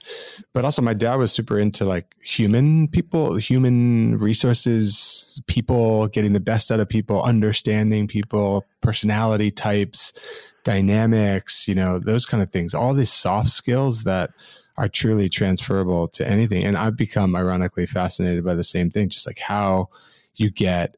but 0.53 0.65
also 0.65 0.81
my 0.81 0.93
dad 0.93 1.15
was 1.15 1.31
super 1.31 1.59
into 1.59 1.85
like 1.85 2.15
human 2.23 2.87
people 2.87 3.35
human 3.35 4.17
resources 4.17 5.41
people 5.47 6.07
getting 6.07 6.33
the 6.33 6.39
best 6.39 6.71
out 6.71 6.79
of 6.79 6.89
people 6.89 7.21
understanding 7.23 8.07
people 8.07 8.65
personality 8.81 9.51
types 9.51 10.13
dynamics, 10.63 11.67
you 11.67 11.75
know, 11.75 11.99
those 11.99 12.25
kind 12.25 12.41
of 12.41 12.51
things, 12.51 12.73
all 12.73 12.93
these 12.93 13.11
soft 13.11 13.49
skills 13.49 14.03
that 14.03 14.31
are 14.77 14.87
truly 14.87 15.29
transferable 15.29 16.07
to 16.09 16.27
anything. 16.27 16.63
And 16.63 16.77
I've 16.77 16.97
become 16.97 17.35
ironically 17.35 17.85
fascinated 17.85 18.43
by 18.43 18.55
the 18.55 18.63
same 18.63 18.89
thing, 18.89 19.09
just 19.09 19.27
like 19.27 19.39
how 19.39 19.89
you 20.35 20.49
get 20.49 20.95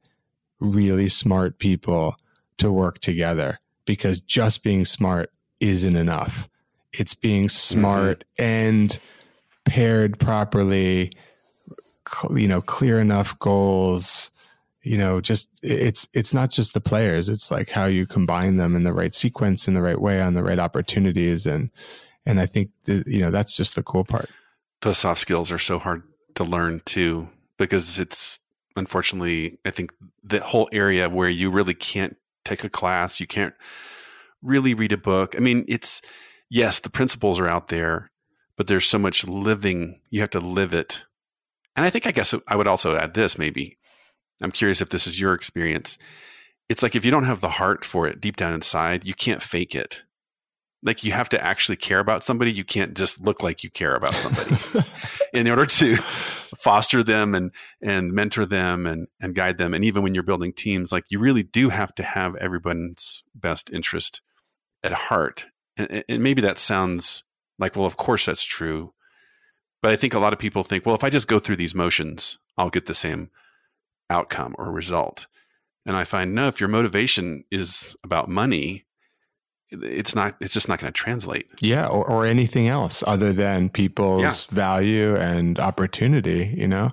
really 0.60 1.10
smart 1.10 1.60
people 1.60 2.16
to 2.58 2.72
work 2.72 3.00
together 3.00 3.60
because 3.86 4.20
just 4.20 4.64
being 4.64 4.86
smart 4.86 5.32
isn't 5.60 5.96
enough. 5.96 6.48
It's 6.94 7.14
being 7.14 7.50
smart 7.50 8.24
mm-hmm. 8.40 8.44
and 8.44 9.00
paired 9.66 10.20
properly, 10.20 11.12
you 12.34 12.48
know, 12.48 12.62
clear 12.62 13.00
enough 13.02 13.38
goals, 13.40 14.32
you 14.86 15.00
know 15.00 15.20
just 15.20 15.50
it's 15.64 16.08
it's 16.14 16.34
not 16.34 16.52
just 16.52 16.74
the 16.76 16.80
players 16.80 17.28
it's 17.28 17.50
like 17.50 17.72
how 17.72 17.86
you 17.86 18.06
combine 18.06 18.58
them 18.58 18.76
in 18.76 18.84
the 18.84 18.94
right 18.94 19.16
sequence 19.16 19.68
in 19.68 19.74
the 19.74 19.82
right 19.82 20.00
way 20.00 20.22
on 20.22 20.36
the 20.36 20.44
right 20.44 20.60
opportunities 20.60 21.48
and 21.48 21.72
and 22.26 22.40
i 22.40 22.46
think 22.46 22.70
you 22.86 23.22
know 23.22 23.32
that's 23.32 23.56
just 23.56 23.76
the 23.76 23.84
cool 23.84 24.04
part 24.04 24.30
those 24.82 24.98
soft 24.98 25.20
skills 25.20 25.52
are 25.52 25.60
so 25.60 25.80
hard 25.80 26.04
to 26.36 26.44
learn 26.44 26.82
too 26.86 27.28
because 27.58 28.00
it's 28.00 28.40
unfortunately 28.76 29.58
i 29.66 29.70
think 29.70 29.94
the 30.24 30.40
whole 30.40 30.70
area 30.72 31.10
where 31.10 31.30
you 31.30 31.50
really 31.50 31.74
can't 31.74 32.16
take 32.44 32.64
a 32.64 32.70
class 32.70 33.20
you 33.20 33.28
can't 33.28 33.54
really 34.42 34.74
read 34.74 34.92
a 34.92 34.98
book 34.98 35.36
i 35.36 35.40
mean 35.40 35.66
it's 35.68 36.02
yes 36.50 36.80
the 36.80 36.90
principles 36.90 37.40
are 37.40 37.48
out 37.48 37.70
there 37.70 38.12
but 38.58 38.68
there's 38.68 38.86
so 38.86 39.00
much 39.00 39.26
living 39.28 40.00
you 40.10 40.20
have 40.20 40.30
to 40.30 40.40
live 40.40 40.74
it 40.74 41.04
and 41.76 41.86
i 41.86 41.90
think 41.90 42.06
i 42.06 42.12
guess 42.12 42.36
i 42.48 42.56
would 42.56 42.68
also 42.68 42.96
add 42.96 43.14
this 43.14 43.38
maybe 43.38 43.78
I'm 44.42 44.52
curious 44.52 44.82
if 44.82 44.90
this 44.90 45.08
is 45.08 45.20
your 45.20 45.34
experience. 45.34 45.98
It's 46.68 46.84
like 46.84 46.96
if 46.96 47.06
you 47.06 47.12
don't 47.12 47.26
have 47.26 47.42
the 47.42 47.50
heart 47.50 47.86
for 47.86 48.08
it 48.08 48.20
deep 48.20 48.38
down 48.38 48.54
inside, 48.54 49.06
you 49.06 49.14
can't 49.14 49.42
fake 49.42 49.76
it. 49.76 50.04
Like 50.86 51.04
you 51.04 51.12
have 51.12 51.30
to 51.30 51.44
actually 51.44 51.76
care 51.76 52.00
about 52.00 52.24
somebody. 52.24 52.52
You 52.52 52.64
can't 52.64 52.96
just 52.96 53.20
look 53.22 53.44
like 53.44 53.64
you 53.64 53.70
care 53.70 53.96
about 53.96 54.16
somebody 54.16 54.56
in 55.34 55.48
order 55.48 55.66
to 55.66 55.98
foster 56.56 57.04
them 57.04 57.36
and, 57.36 57.52
and 57.82 58.14
mentor 58.14 58.46
them 58.46 58.86
and, 58.86 59.08
and 59.20 59.36
guide 59.36 59.58
them. 59.58 59.74
And 59.74 59.84
even 59.84 60.04
when 60.04 60.14
you're 60.14 60.24
building 60.24 60.54
teams, 60.54 60.92
like 60.92 61.06
you 61.10 61.20
really 61.20 61.44
do 61.44 61.70
have 61.70 61.94
to 61.96 62.04
have 62.04 62.36
everyone's 62.36 63.24
best 63.34 63.70
interest 63.72 64.22
at 64.84 64.92
heart. 64.92 65.48
And, 65.76 66.04
and 66.08 66.24
maybe 66.24 66.42
that 66.42 66.60
sounds 66.60 67.24
like, 67.60 67.76
well, 67.76 67.86
of 67.86 67.98
course 67.98 68.26
that's 68.28 68.44
true. 68.44 68.94
But 69.82 69.92
I 69.92 69.96
think 69.96 70.14
a 70.14 70.20
lot 70.20 70.34
of 70.34 70.40
people 70.40 70.64
think, 70.64 70.86
well, 70.86 70.96
if 70.96 71.04
I 71.04 71.10
just 71.10 71.28
go 71.28 71.40
through 71.40 71.58
these 71.58 71.76
motions, 71.76 72.40
I'll 72.58 72.70
get 72.70 72.86
the 72.86 72.94
same 72.94 73.30
outcome 74.10 74.56
or 74.58 74.72
result. 74.72 75.28
And 75.86 75.96
I 75.96 76.04
find 76.04 76.34
no, 76.34 76.48
if 76.48 76.60
your 76.60 76.70
motivation 76.70 77.44
is 77.52 77.96
about 78.04 78.28
money, 78.28 78.85
it's 79.72 80.16
not 80.16 80.36
it's 80.40 80.54
just 80.54 80.70
not 80.70 80.80
going 80.80 80.92
to 80.92 80.96
translate 80.96 81.48
yeah 81.60 81.88
or, 81.88 82.08
or 82.08 82.26
anything 82.26 82.68
else 82.68 83.04
other 83.08 83.34
than 83.34 83.70
people's 83.70 84.22
yeah. 84.22 84.56
value 84.56 85.16
and 85.16 85.60
opportunity 85.60 86.54
you 86.56 86.68
know 86.68 86.92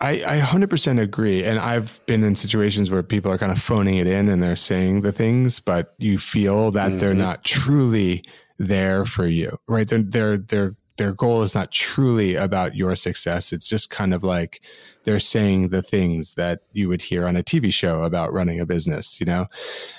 I, 0.00 0.22
I 0.24 0.40
100% 0.40 1.00
agree 1.00 1.44
and 1.44 1.58
i've 1.58 2.00
been 2.06 2.24
in 2.24 2.34
situations 2.34 2.90
where 2.90 3.02
people 3.02 3.30
are 3.30 3.38
kind 3.38 3.52
of 3.52 3.60
phoning 3.60 3.96
it 3.96 4.06
in 4.06 4.28
and 4.28 4.42
they're 4.42 4.56
saying 4.56 5.02
the 5.02 5.12
things 5.12 5.60
but 5.60 5.94
you 5.98 6.18
feel 6.18 6.70
that 6.72 6.90
mm-hmm. 6.90 6.98
they're 6.98 7.14
not 7.14 7.44
truly 7.44 8.24
there 8.58 9.04
for 9.04 9.26
you 9.26 9.58
right 9.68 9.88
they're 9.88 10.02
they're 10.02 10.38
they're 10.38 10.76
their 10.96 11.12
goal 11.12 11.42
is 11.42 11.54
not 11.54 11.72
truly 11.72 12.36
about 12.36 12.76
your 12.76 12.94
success. 12.94 13.52
It's 13.52 13.68
just 13.68 13.90
kind 13.90 14.14
of 14.14 14.22
like 14.22 14.60
they're 15.04 15.18
saying 15.18 15.68
the 15.68 15.82
things 15.82 16.34
that 16.34 16.60
you 16.72 16.88
would 16.88 17.02
hear 17.02 17.26
on 17.26 17.36
a 17.36 17.42
TV 17.42 17.72
show 17.72 18.04
about 18.04 18.32
running 18.32 18.60
a 18.60 18.66
business, 18.66 19.18
you 19.18 19.26
know? 19.26 19.46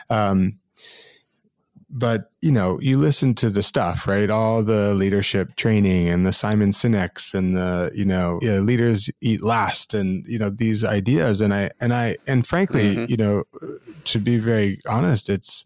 Um, 0.10 0.60
but 1.90 2.32
you 2.42 2.52
know, 2.52 2.80
you 2.82 2.98
listen 2.98 3.34
to 3.36 3.50
the 3.50 3.64
stuff, 3.64 4.08
right? 4.08 4.30
All 4.30 4.64
the 4.64 4.94
leadership 4.94 5.56
training 5.56 6.10
and 6.10 6.26
the 6.26 6.32
Simon 6.32 6.72
Sinek's 6.72 7.34
and 7.34 7.56
the 7.56 7.92
you 7.94 8.06
know, 8.06 8.40
you 8.42 8.52
know 8.52 8.62
leaders 8.62 9.10
eat 9.22 9.44
last, 9.44 9.94
and 9.94 10.26
you 10.28 10.40
know 10.40 10.50
these 10.50 10.84
ideas. 10.84 11.42
And 11.42 11.54
I 11.54 11.72
and 11.80 11.94
I 11.94 12.18
and 12.28 12.46
frankly, 12.46 12.96
mm-hmm. 12.96 13.12
you 13.12 13.18
know, 13.18 13.44
to 14.06 14.20
be 14.20 14.38
very 14.38 14.82
honest, 14.88 15.30
it's 15.30 15.66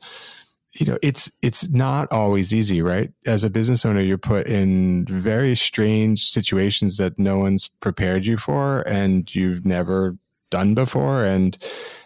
you 0.73 0.85
know 0.85 0.97
it's 1.01 1.31
it's 1.41 1.69
not 1.69 2.11
always 2.11 2.53
easy 2.53 2.81
right 2.81 3.11
as 3.25 3.43
a 3.43 3.49
business 3.49 3.85
owner 3.85 4.01
you're 4.01 4.17
put 4.17 4.47
in 4.47 5.05
very 5.05 5.55
strange 5.55 6.25
situations 6.25 6.97
that 6.97 7.17
no 7.17 7.37
one's 7.37 7.69
prepared 7.79 8.25
you 8.25 8.37
for 8.37 8.81
and 8.81 9.33
you've 9.33 9.65
never 9.65 10.15
done 10.51 10.73
before 10.75 11.23
and 11.23 11.57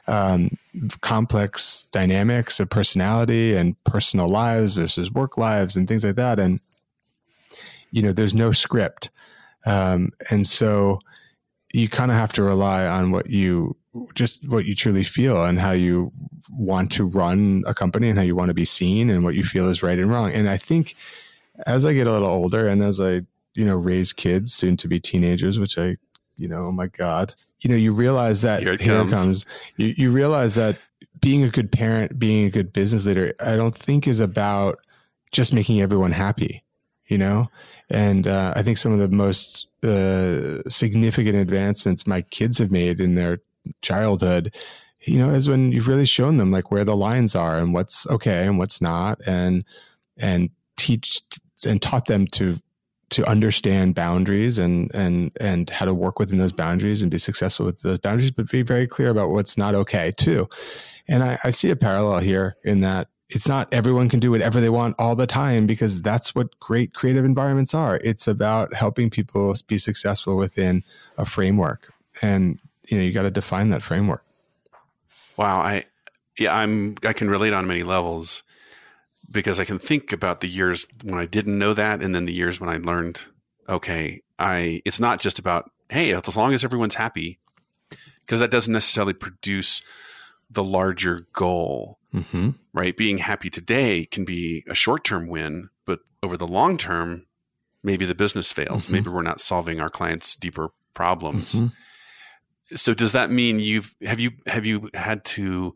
um, 0.08 0.58
complex 1.02 1.88
dynamics 1.92 2.60
of 2.60 2.70
personality 2.70 3.56
and 3.56 3.82
personal 3.84 4.28
lives 4.28 4.76
versus 4.76 5.12
work 5.12 5.38
lives 5.38 5.76
and 5.76 5.88
things 5.88 6.04
like 6.04 6.16
that. 6.16 6.40
And, 6.40 6.60
you 7.92 8.02
know, 8.02 8.12
there's 8.12 8.34
no 8.34 8.52
script. 8.52 9.10
Um, 9.66 10.12
and 10.30 10.48
so 10.48 11.00
you 11.74 11.90
kind 11.90 12.12
of 12.12 12.18
have 12.18 12.34
to 12.34 12.44
rely 12.44 12.86
on 12.86 13.12
what 13.12 13.30
you 13.30 13.76
just 14.16 14.48
what 14.50 14.66
you 14.66 14.76
truly 14.76 15.04
feel 15.04 15.44
and 15.46 15.60
how 15.60 15.72
you 15.72 16.12
want 16.50 16.92
to 16.92 17.06
run 17.06 17.64
a 17.68 17.74
company 17.74 18.10
and 18.10 18.18
how 18.18 18.24
you 18.24 18.36
want 18.36 18.50
to 18.50 18.54
be 18.54 18.66
seen 18.66 19.10
and 19.10 19.24
what 19.24 19.36
you 19.36 19.44
feel 19.44 19.70
is 19.70 19.84
right 19.84 20.00
and 20.00 20.10
wrong. 20.10 20.32
And 20.32 20.50
I 20.50 20.58
think 20.58 20.96
as 21.66 21.86
I 21.86 21.94
get 21.94 22.08
a 22.08 22.12
little 22.12 22.28
older 22.28 22.68
and 22.68 22.82
as 22.82 23.00
I, 23.00 23.22
you 23.54 23.66
know, 23.66 23.76
raise 23.76 24.12
kids 24.14 24.54
soon 24.54 24.78
to 24.78 24.88
be 24.88 25.00
teenagers, 25.00 25.60
which 25.60 25.78
I, 25.78 25.98
you 26.38 26.48
know, 26.48 26.66
oh 26.66 26.72
my 26.72 26.88
God, 26.88 27.36
you 27.64 27.70
know, 27.70 27.76
you 27.76 27.94
realize 27.94 28.42
that 28.42 28.62
here 28.62 28.74
it 28.74 28.82
here 28.82 29.00
comes. 29.00 29.12
comes. 29.12 29.46
You, 29.78 29.94
you 29.98 30.12
realize 30.12 30.56
that 30.56 30.78
being 31.22 31.44
a 31.44 31.50
good 31.50 31.72
parent, 31.72 32.20
being 32.20 32.46
a 32.46 32.50
good 32.50 32.74
business 32.74 33.06
leader, 33.06 33.34
I 33.40 33.56
don't 33.56 33.76
think 33.76 34.08
is 34.08 34.20
about 34.20 34.80
just 35.32 35.54
making 35.54 35.82
everyone 35.82 36.12
happy, 36.12 36.64
you 37.08 37.18
know? 37.18 37.50
And 37.90 38.28
uh, 38.28 38.54
I 38.56 38.64
think 38.64 38.78
some 38.78 38.92
of 38.92 39.00
the 39.00 39.08
most 39.08 39.68
uh, 39.82 40.70
significant 40.70 41.38
advancements 41.38 42.06
my 42.06 42.22
kids 42.24 42.58
have 42.60 42.72
made 42.72 43.00
in 43.00 43.16
their 43.16 43.40
childhood, 43.82 44.54
you 45.02 45.18
know, 45.18 45.30
is 45.30 45.48
when 45.48 45.72
you've 45.72 45.88
really 45.88 46.06
shown 46.06 46.38
them 46.38 46.52
like 46.52 46.72
where 46.72 46.84
the 46.84 46.96
lines 46.96 47.36
are 47.36 47.58
and 47.58 47.74
what's 47.74 48.06
okay 48.08 48.46
and 48.46 48.58
what's 48.58 48.82
not, 48.82 49.20
and 49.26 49.64
and 50.18 50.50
teach 50.78 51.22
and 51.66 51.82
taught 51.82 52.06
them 52.06 52.28
to 52.28 52.60
to 53.14 53.30
understand 53.30 53.96
boundaries 53.96 54.58
and 54.58 54.94
and 54.94 55.32
and 55.40 55.70
how 55.70 55.86
to 55.86 55.94
work 55.94 56.20
within 56.20 56.40
those 56.40 56.52
boundaries 56.52 57.02
and 57.02 57.12
be 57.12 57.18
successful 57.18 57.66
with 57.66 57.80
those 57.82 58.00
boundaries, 58.00 58.32
but 58.32 58.50
be 58.50 58.62
very 58.62 58.88
clear 58.88 59.10
about 59.10 59.30
what's 59.30 59.58
not 59.58 59.76
okay 59.76 60.12
too. 60.12 60.50
And 61.08 61.24
I, 61.24 61.40
I 61.44 61.52
see 61.52 61.70
a 61.70 61.76
parallel 61.76 62.20
here 62.20 62.56
in 62.64 62.82
that 62.82 63.08
it's 63.30 63.48
not 63.48 63.68
everyone 63.72 64.10
can 64.10 64.20
do 64.20 64.32
whatever 64.32 64.60
they 64.60 64.70
want 64.70 64.96
all 65.00 65.16
the 65.16 65.28
time 65.28 65.66
because 65.68 66.02
that's 66.02 66.36
what 66.36 66.60
great 66.60 66.94
creative 66.94 67.26
environments 67.26 67.74
are. 67.74 67.98
It's 67.98 68.28
about 68.28 68.74
helping 68.74 69.10
people 69.10 69.54
be 69.68 69.78
successful 69.78 70.38
within 70.38 70.84
a 71.18 71.26
framework. 71.26 71.94
And 72.22 72.60
you 72.90 72.98
know, 72.98 73.04
you 73.04 73.12
got 73.12 73.24
to 73.24 73.32
define 73.32 73.70
that 73.70 73.84
framework. 73.84 74.24
Wow, 75.38 75.60
I 75.60 75.86
yeah, 76.40 76.56
I'm 76.56 76.96
I 77.04 77.14
can 77.14 77.30
relate 77.30 77.54
on 77.54 77.68
many 77.68 77.84
levels 77.84 78.44
because 79.34 79.60
I 79.60 79.66
can 79.66 79.80
think 79.80 80.14
about 80.14 80.40
the 80.40 80.48
years 80.48 80.88
when 81.04 81.20
I 81.20 81.26
didn't 81.26 81.58
know 81.60 81.74
that 81.74 82.02
and 82.02 82.16
then 82.16 82.26
the 82.26 82.34
years 82.34 82.60
when 82.62 82.70
I 82.70 82.78
learned 82.78 83.22
okay, 83.68 84.22
I 84.40 84.82
it's 84.86 85.00
not 85.00 85.20
just 85.20 85.40
about 85.40 85.70
hey, 85.90 86.14
as 86.14 86.38
long 86.38 86.54
as 86.54 86.64
everyone's 86.64 86.96
happy 86.96 87.40
because 88.22 88.40
that 88.40 88.52
doesn't 88.52 88.72
necessarily 88.74 89.14
produce 89.14 89.82
the 90.50 90.64
larger 90.64 91.28
goal. 91.34 92.00
Mm-hmm. 92.14 92.52
Right? 92.74 92.96
Being 92.96 93.18
happy 93.18 93.50
today 93.50 94.06
can 94.06 94.24
be 94.24 94.64
a 94.70 94.76
short-term 94.76 95.28
win, 95.28 95.70
but 95.86 96.00
over 96.22 96.38
the 96.38 96.48
long 96.48 96.78
term, 96.78 97.26
maybe 97.84 98.06
the 98.06 98.16
business 98.16 98.52
fails. 98.54 98.88
Mhm. 98.88 98.92
Maybe 98.92 99.10
we're 99.10 99.24
not 99.24 99.42
solving 99.42 99.80
our 99.82 99.90
clients' 99.90 100.36
deeper 100.36 100.70
problems 100.94 101.60
Mhm. 101.60 101.72
so 102.76 102.94
does 102.94 103.12
that 103.14 103.32
mean 103.32 103.60
you've 103.60 103.96
have 104.04 104.20
you 104.20 104.32
have 104.46 104.64
you 104.66 104.90
had 104.94 105.26
to 105.26 105.74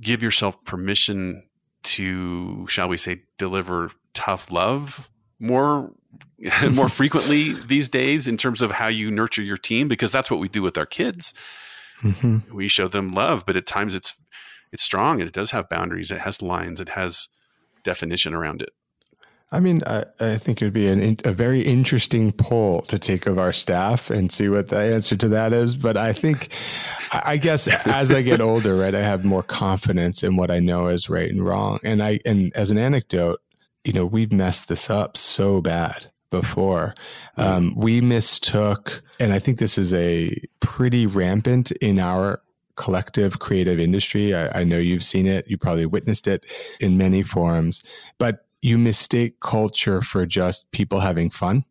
give 0.00 0.22
yourself 0.22 0.62
permission 0.64 1.42
to 1.84 2.66
shall 2.68 2.88
we 2.88 2.96
say 2.96 3.22
deliver 3.38 3.90
tough 4.14 4.50
love 4.50 5.08
more 5.40 5.92
more 6.70 6.88
frequently 6.88 7.52
these 7.66 7.88
days 7.88 8.28
in 8.28 8.36
terms 8.36 8.62
of 8.62 8.70
how 8.70 8.88
you 8.88 9.10
nurture 9.10 9.42
your 9.42 9.56
team 9.56 9.88
because 9.88 10.12
that's 10.12 10.30
what 10.30 10.40
we 10.40 10.48
do 10.48 10.62
with 10.62 10.76
our 10.78 10.86
kids. 10.86 11.34
Mhm. 12.02 12.50
we 12.52 12.66
show 12.66 12.88
them 12.88 13.12
love 13.12 13.44
but 13.46 13.56
at 13.56 13.66
times 13.66 13.94
it's 13.94 14.14
it's 14.72 14.82
strong 14.82 15.20
and 15.20 15.28
it 15.28 15.34
does 15.34 15.50
have 15.52 15.68
boundaries. 15.68 16.10
It 16.10 16.20
has 16.20 16.40
lines. 16.42 16.80
It 16.80 16.88
has 16.90 17.28
definition 17.84 18.32
around 18.34 18.62
it 18.62 18.70
I 19.52 19.60
mean, 19.60 19.82
I, 19.86 20.06
I 20.18 20.38
think 20.38 20.60
it 20.60 20.64
would 20.64 20.72
be 20.72 20.88
an, 20.88 21.18
a 21.24 21.32
very 21.32 21.60
interesting 21.60 22.32
poll 22.32 22.80
to 22.82 22.98
take 22.98 23.26
of 23.26 23.38
our 23.38 23.52
staff 23.52 24.08
and 24.10 24.32
see 24.32 24.48
what 24.48 24.70
the 24.70 24.78
answer 24.78 25.14
to 25.16 25.28
that 25.28 25.52
is. 25.52 25.76
But 25.76 25.98
I 25.98 26.14
think, 26.14 26.48
I 27.12 27.22
I 27.32 27.36
guess, 27.36 27.68
as 27.86 28.10
I 28.10 28.22
get 28.22 28.40
older, 28.40 28.74
right, 28.74 28.94
I 28.94 29.02
have 29.02 29.24
more 29.24 29.42
confidence 29.42 30.22
in 30.22 30.36
what 30.36 30.50
I 30.50 30.58
know 30.58 30.88
is 30.88 31.10
right 31.10 31.30
and 31.30 31.44
wrong. 31.44 31.78
And 31.84 32.02
I, 32.02 32.20
and 32.24 32.50
as 32.56 32.70
an 32.70 32.78
anecdote, 32.78 33.40
you 33.84 33.92
know, 33.92 34.06
we've 34.06 34.32
messed 34.32 34.68
this 34.68 34.88
up 34.88 35.16
so 35.16 35.60
bad 35.60 36.10
before. 36.30 36.94
Um, 37.36 37.74
we 37.76 38.00
mistook, 38.00 39.02
and 39.20 39.34
I 39.34 39.38
think 39.38 39.58
this 39.58 39.76
is 39.76 39.92
a 39.92 40.34
pretty 40.60 41.06
rampant 41.06 41.70
in 41.72 42.00
our 42.00 42.40
collective 42.76 43.38
creative 43.38 43.78
industry. 43.78 44.34
I, 44.34 44.60
I 44.60 44.64
know 44.64 44.78
you've 44.78 45.04
seen 45.04 45.26
it. 45.26 45.46
You 45.46 45.58
probably 45.58 45.84
witnessed 45.84 46.26
it 46.26 46.44
in 46.80 46.96
many 46.96 47.22
forms, 47.22 47.82
but 48.18 48.46
you 48.62 48.78
mistake 48.78 49.40
culture 49.40 50.00
for 50.00 50.24
just 50.24 50.70
people 50.70 51.00
having 51.00 51.28
fun. 51.30 51.64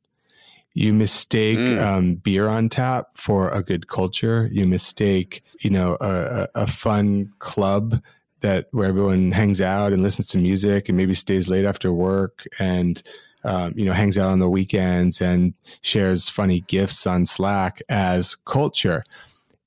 You 0.74 0.94
mistake 0.94 1.58
Mm. 1.58 1.82
um, 1.82 2.16
beer 2.16 2.48
on 2.48 2.70
tap 2.70 3.18
for 3.18 3.50
a 3.50 3.64
good 3.64 3.88
culture. 3.88 4.50
You 4.52 4.66
mistake, 4.68 5.44
you 5.62 5.70
know, 5.70 5.98
a, 6.00 6.48
a 6.56 6.68
fun 6.68 7.32
club 7.40 8.02
that 8.42 8.68
where 8.72 8.88
everyone 8.88 9.32
hangs 9.32 9.62
out 9.62 9.94
and 9.94 10.02
listens 10.04 10.28
to 10.30 10.38
music 10.38 10.88
and 10.90 10.98
maybe 10.98 11.14
stays 11.16 11.48
late 11.50 11.66
after 11.66 11.92
work 11.94 12.46
and 12.60 13.02
um, 13.44 13.74
you 13.76 13.86
know 13.86 13.94
hangs 13.94 14.18
out 14.18 14.30
on 14.30 14.40
the 14.40 14.50
weekends 14.50 15.20
and 15.22 15.54
shares 15.82 16.30
funny 16.30 16.62
gifts 16.62 17.08
on 17.08 17.26
Slack 17.26 17.82
as 17.90 18.36
culture. 18.46 19.04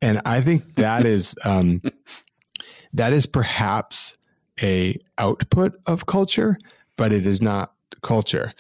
And 0.01 0.21
I 0.25 0.41
think 0.43 0.75
that 0.77 1.05
is 1.17 1.35
um, 1.45 1.83
that 2.93 3.13
is 3.13 3.27
perhaps 3.27 4.17
a 4.63 4.99
output 5.19 5.75
of 5.87 6.07
culture, 6.07 6.59
but 6.97 7.13
it 7.13 7.27
is 7.27 7.41
not 7.41 7.73
culture. 8.03 8.53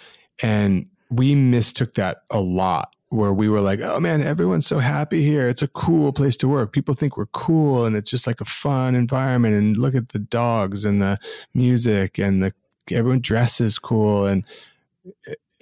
And 0.43 0.87
we 1.11 1.35
mistook 1.35 1.95
that 1.95 2.23
a 2.31 2.41
lot 2.41 2.95
where 3.11 3.33
we 3.33 3.49
were 3.49 3.61
like, 3.61 3.81
oh 3.81 4.01
man, 4.01 4.23
everyone's 4.23 4.67
so 4.67 4.81
happy 4.81 5.25
here. 5.25 5.49
It's 5.49 5.63
a 5.63 5.69
cool 5.69 6.13
place 6.13 6.37
to 6.39 6.49
work. 6.49 6.73
People 6.73 6.95
think 6.95 7.17
we're 7.17 7.27
cool 7.27 7.85
and 7.85 7.95
it's 7.95 8.11
just 8.11 8.27
like 8.27 8.41
a 8.41 8.45
fun 8.45 8.95
environment. 8.97 9.55
And 9.55 9.77
look 9.77 9.95
at 9.95 10.09
the 10.09 10.19
dogs 10.19 10.85
and 10.85 11.01
the 11.01 11.19
music 11.55 12.19
and 12.19 12.43
the 12.43 12.53
everyone 12.91 13.21
dresses 13.21 13.79
cool 13.79 14.27
and 14.27 14.45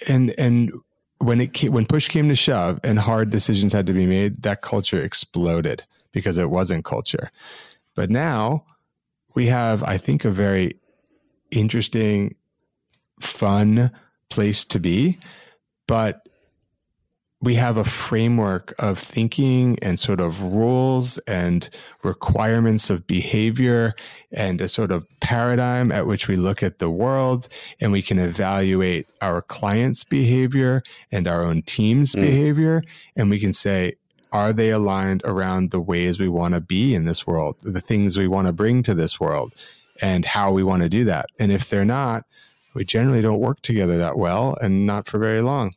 and 0.09 0.35
and 0.39 0.73
when 1.19 1.41
it 1.41 1.53
came, 1.53 1.73
when 1.73 1.87
push 1.87 2.09
came 2.09 2.29
to 2.29 2.35
shove 2.35 2.81
and 2.83 2.99
hard 2.99 3.31
decisions 3.31 3.73
had 3.73 3.87
to 3.87 3.93
be 3.93 4.07
made, 4.07 4.43
that 4.43 4.63
culture 4.63 5.03
exploded 5.03 5.85
because 6.11 6.37
it 6.37 6.51
wasn't 6.51 6.85
culture. 6.85 7.31
But 7.95 8.11
now 8.11 8.65
we 9.35 9.47
have, 9.47 9.83
I 9.85 9.99
think, 9.99 10.25
a 10.25 10.31
very 10.31 10.79
interesting, 11.51 12.35
fun 13.23 13.91
place 14.29 14.65
to 14.67 14.79
be. 14.79 15.19
But 15.87 16.27
we 17.41 17.57
have 17.57 17.77
a 17.77 17.83
framework 17.85 18.73
of 18.79 19.01
thinking 19.01 19.77
and 19.83 19.99
sort 19.99 20.21
of 20.21 20.41
rules 20.41 21.19
and 21.27 21.69
requirements 22.05 22.89
of 22.89 23.05
behavior 23.09 23.95
and 24.31 24.61
a 24.61 24.69
sort 24.69 24.93
of 24.93 25.05
paradigm 25.21 25.91
at 25.91 26.07
which 26.07 26.29
we 26.29 26.37
look 26.37 26.63
at 26.63 26.79
the 26.79 26.89
world 26.89 27.49
and 27.81 27.91
we 27.91 28.01
can 28.01 28.21
evaluate 28.21 29.09
our 29.21 29.43
clients' 29.43 30.05
behavior 30.05 30.85
and 31.11 31.27
our 31.27 31.45
own 31.45 31.63
team's 31.63 32.15
Mm. 32.15 32.21
behavior. 32.21 32.83
And 33.17 33.29
we 33.29 33.41
can 33.41 33.53
say, 33.53 33.95
are 34.31 34.53
they 34.53 34.71
aligned 34.71 35.23
around 35.25 35.73
the 35.73 35.81
ways 35.81 36.21
we 36.21 36.29
want 36.29 36.55
to 36.55 36.61
be 36.61 36.95
in 36.95 37.07
this 37.07 37.27
world, 37.27 37.57
the 37.63 37.81
things 37.81 38.17
we 38.17 38.29
want 38.29 38.47
to 38.47 38.53
bring 38.53 38.85
to 38.85 38.95
this 38.95 39.19
world, 39.19 39.53
and 40.01 40.25
how 40.25 40.53
we 40.53 40.63
want 40.63 40.85
to 40.85 40.89
do 40.89 41.05
that? 41.05 41.27
And 41.41 41.51
if 41.51 41.69
they're 41.69 41.85
not, 41.85 42.25
we 42.75 42.85
generally 42.85 43.21
don't 43.21 43.41
work 43.41 43.61
together 43.63 43.99
that 43.99 44.19
well 44.19 44.57
and 44.61 44.87
not 44.87 45.07
for 45.07 45.19
very 45.19 45.43
long. 45.43 45.75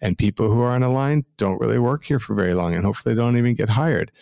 And 0.00 0.16
people 0.16 0.50
who 0.50 0.60
are 0.60 0.78
unaligned 0.78 1.24
don't 1.36 1.60
really 1.60 1.78
work 1.78 2.04
here 2.04 2.18
for 2.18 2.34
very 2.34 2.54
long 2.54 2.74
and 2.74 2.84
hopefully 2.84 3.14
don't 3.14 3.36
even 3.36 3.54
get 3.54 3.68
hired. 3.68 4.12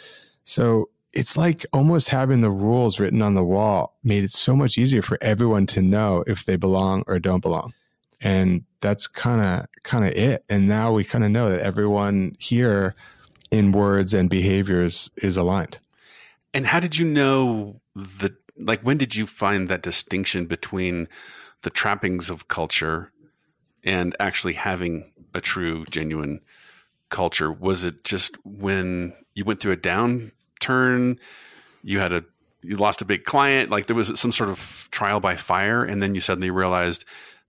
So 0.45 0.89
it's 1.13 1.37
like 1.37 1.65
almost 1.73 2.09
having 2.09 2.41
the 2.41 2.51
rules 2.51 3.01
written 3.01 3.23
on 3.23 3.35
the 3.35 3.45
wall 3.45 3.97
made 4.05 4.25
it 4.25 4.33
so 4.33 4.55
much 4.55 4.79
easier 4.79 5.03
for 5.03 5.19
everyone 5.21 5.67
to 5.69 5.83
know 5.83 6.25
if 6.27 6.45
they 6.45 6.57
belong 6.57 7.05
or 7.07 7.19
don't 7.19 7.41
belong. 7.41 7.73
And 8.21 8.65
that's 8.81 9.07
kind 9.07 9.45
of 9.45 9.67
kind 9.83 10.05
of 10.05 10.13
it. 10.13 10.45
And 10.49 10.69
now 10.69 10.93
we 10.93 11.05
kind 11.05 11.25
of 11.25 11.31
know 11.31 11.51
that 11.51 11.61
everyone 11.61 12.37
here 12.39 12.95
in 13.51 13.73
words 13.73 14.15
and 14.15 14.29
behaviors 14.29 15.11
is 15.17 15.37
aligned. 15.37 15.79
And 16.53 16.67
how 16.67 16.81
did 16.81 16.99
you 16.99 17.07
know 17.07 17.81
the 17.95 18.35
like 18.59 18.81
when 18.83 18.99
did 18.99 19.15
you 19.15 19.27
find 19.27 19.69
that 19.69 19.83
distinction 19.83 20.47
between 20.47 21.09
the 21.63 21.71
trappings 21.71 22.31
of 22.31 22.49
culture 22.49 23.13
and 23.85 24.15
actually 24.21 24.55
having 24.55 25.13
a 25.35 25.41
true 25.41 25.85
genuine 25.91 26.41
culture? 27.09 27.51
Was 27.53 27.85
it 27.85 28.05
just 28.05 28.37
when 28.45 29.13
you 29.35 29.45
went 29.45 29.61
through 29.61 29.73
a 29.73 29.77
downturn, 29.77 31.19
you 31.83 31.99
had 31.99 32.13
a 32.13 32.25
you 32.63 32.77
lost 32.77 33.01
a 33.01 33.05
big 33.05 33.25
client, 33.25 33.71
like 33.71 33.87
there 33.87 33.95
was 33.95 34.19
some 34.19 34.33
sort 34.33 34.51
of 34.51 34.89
trial 34.91 35.21
by 35.21 35.37
fire 35.37 35.85
and 35.85 36.03
then 36.03 36.15
you 36.15 36.21
suddenly 36.21 36.51
realized 36.51 37.05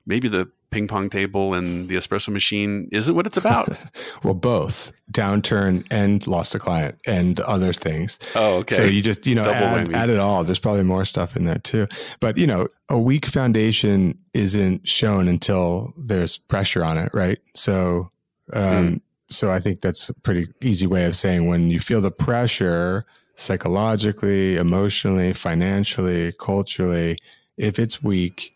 maybe 0.07 0.27
the 0.27 0.49
ping 0.69 0.87
pong 0.87 1.09
table 1.09 1.53
and 1.53 1.87
the 1.87 1.95
espresso 1.95 2.29
machine 2.29 2.89
isn't 2.91 3.15
what 3.15 3.27
it's 3.27 3.37
about. 3.37 3.77
well, 4.23 4.33
both 4.33 4.91
downturn 5.11 5.85
and 5.89 6.25
lost 6.27 6.55
a 6.55 6.59
client 6.59 6.97
and 7.05 7.39
other 7.41 7.73
things. 7.73 8.19
Oh, 8.35 8.57
okay. 8.57 8.75
So 8.75 8.83
you 8.83 9.01
just, 9.01 9.25
you 9.25 9.35
know, 9.35 9.43
add, 9.43 9.93
add, 9.93 10.09
it 10.09 10.17
all. 10.17 10.43
There's 10.43 10.59
probably 10.59 10.83
more 10.83 11.05
stuff 11.05 11.35
in 11.35 11.45
there 11.45 11.59
too. 11.59 11.87
But, 12.19 12.37
you 12.37 12.47
know, 12.47 12.67
a 12.89 12.97
weak 12.97 13.25
foundation 13.25 14.17
isn't 14.33 14.87
shown 14.87 15.27
until 15.27 15.93
there's 15.97 16.37
pressure 16.37 16.83
on 16.83 16.97
it, 16.97 17.11
right? 17.13 17.39
So, 17.53 18.11
um, 18.53 18.87
mm. 18.87 19.01
so 19.29 19.51
I 19.51 19.59
think 19.59 19.81
that's 19.81 20.09
a 20.09 20.13
pretty 20.13 20.47
easy 20.61 20.87
way 20.87 21.05
of 21.05 21.15
saying 21.15 21.47
when 21.47 21.69
you 21.69 21.79
feel 21.79 22.01
the 22.01 22.11
pressure 22.11 23.05
psychologically, 23.37 24.57
emotionally, 24.57 25.31
financially, 25.31 26.33
culturally, 26.39 27.17
if 27.55 27.79
it's 27.79 28.03
weak, 28.03 28.53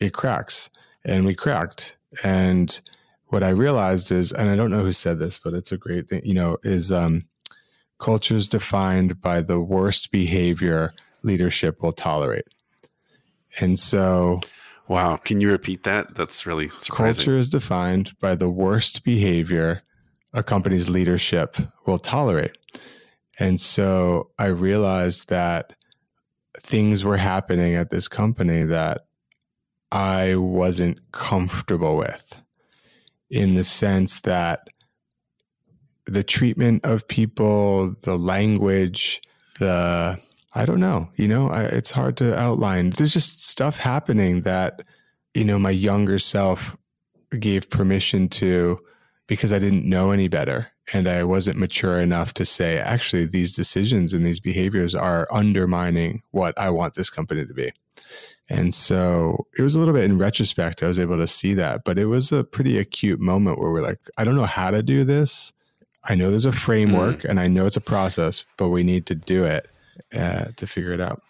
it 0.00 0.12
cracks 0.12 0.70
and 1.04 1.24
we 1.24 1.34
cracked. 1.34 1.96
And 2.22 2.80
what 3.26 3.42
I 3.42 3.50
realized 3.50 4.12
is, 4.12 4.32
and 4.32 4.48
I 4.48 4.56
don't 4.56 4.70
know 4.70 4.82
who 4.82 4.92
said 4.92 5.18
this, 5.18 5.38
but 5.38 5.54
it's 5.54 5.72
a 5.72 5.76
great 5.76 6.08
thing, 6.08 6.22
you 6.24 6.34
know, 6.34 6.58
is 6.62 6.92
um, 6.92 7.24
culture 7.98 8.36
is 8.36 8.48
defined 8.48 9.20
by 9.20 9.40
the 9.40 9.60
worst 9.60 10.10
behavior 10.10 10.94
leadership 11.22 11.82
will 11.82 11.92
tolerate. 11.92 12.46
And 13.58 13.78
so, 13.78 14.40
wow, 14.88 15.16
can 15.16 15.40
you 15.40 15.50
repeat 15.50 15.84
that? 15.84 16.14
That's 16.14 16.46
really 16.46 16.68
surprising. 16.68 17.24
Culture 17.24 17.38
is 17.38 17.50
defined 17.50 18.18
by 18.20 18.34
the 18.34 18.48
worst 18.48 19.02
behavior 19.02 19.82
a 20.32 20.42
company's 20.42 20.88
leadership 20.88 21.56
will 21.86 21.98
tolerate. 21.98 22.56
And 23.38 23.60
so 23.60 24.30
I 24.38 24.46
realized 24.46 25.28
that 25.30 25.72
things 26.60 27.04
were 27.04 27.16
happening 27.16 27.74
at 27.74 27.90
this 27.90 28.06
company 28.06 28.62
that 28.64 29.05
I 29.92 30.34
wasn't 30.36 30.98
comfortable 31.12 31.96
with 31.96 32.42
in 33.30 33.54
the 33.54 33.64
sense 33.64 34.20
that 34.20 34.68
the 36.06 36.24
treatment 36.24 36.84
of 36.84 37.08
people, 37.08 37.94
the 38.02 38.16
language, 38.16 39.20
the 39.58 40.18
I 40.54 40.64
don't 40.64 40.80
know, 40.80 41.10
you 41.16 41.28
know, 41.28 41.50
I, 41.50 41.64
it's 41.64 41.90
hard 41.90 42.16
to 42.18 42.34
outline. 42.34 42.90
There's 42.90 43.12
just 43.12 43.44
stuff 43.44 43.76
happening 43.76 44.42
that, 44.42 44.82
you 45.34 45.44
know, 45.44 45.58
my 45.58 45.70
younger 45.70 46.18
self 46.18 46.76
gave 47.38 47.68
permission 47.68 48.28
to 48.30 48.78
because 49.26 49.52
I 49.52 49.58
didn't 49.58 49.84
know 49.84 50.12
any 50.12 50.28
better 50.28 50.68
and 50.92 51.08
I 51.08 51.24
wasn't 51.24 51.58
mature 51.58 52.00
enough 52.00 52.34
to 52.34 52.46
say, 52.46 52.78
actually, 52.78 53.26
these 53.26 53.54
decisions 53.54 54.14
and 54.14 54.24
these 54.24 54.40
behaviors 54.40 54.94
are 54.94 55.26
undermining 55.32 56.22
what 56.30 56.56
I 56.56 56.70
want 56.70 56.94
this 56.94 57.10
company 57.10 57.44
to 57.44 57.54
be. 57.54 57.72
And 58.48 58.72
so 58.72 59.46
it 59.58 59.62
was 59.62 59.74
a 59.74 59.80
little 59.80 59.94
bit 59.94 60.04
in 60.04 60.18
retrospect, 60.18 60.82
I 60.82 60.86
was 60.86 61.00
able 61.00 61.16
to 61.16 61.26
see 61.26 61.54
that, 61.54 61.82
but 61.84 61.98
it 61.98 62.06
was 62.06 62.30
a 62.30 62.44
pretty 62.44 62.78
acute 62.78 63.18
moment 63.18 63.58
where 63.58 63.72
we're 63.72 63.82
like, 63.82 63.98
I 64.16 64.24
don't 64.24 64.36
know 64.36 64.46
how 64.46 64.70
to 64.70 64.82
do 64.82 65.02
this. 65.02 65.52
I 66.04 66.14
know 66.14 66.30
there's 66.30 66.44
a 66.44 66.52
framework 66.52 67.22
mm. 67.22 67.30
and 67.30 67.40
I 67.40 67.48
know 67.48 67.66
it's 67.66 67.76
a 67.76 67.80
process, 67.80 68.44
but 68.56 68.68
we 68.68 68.84
need 68.84 69.06
to 69.06 69.16
do 69.16 69.44
it 69.44 69.68
uh, 70.14 70.46
to 70.56 70.66
figure 70.66 70.92
it 70.92 71.00
out. 71.00 71.22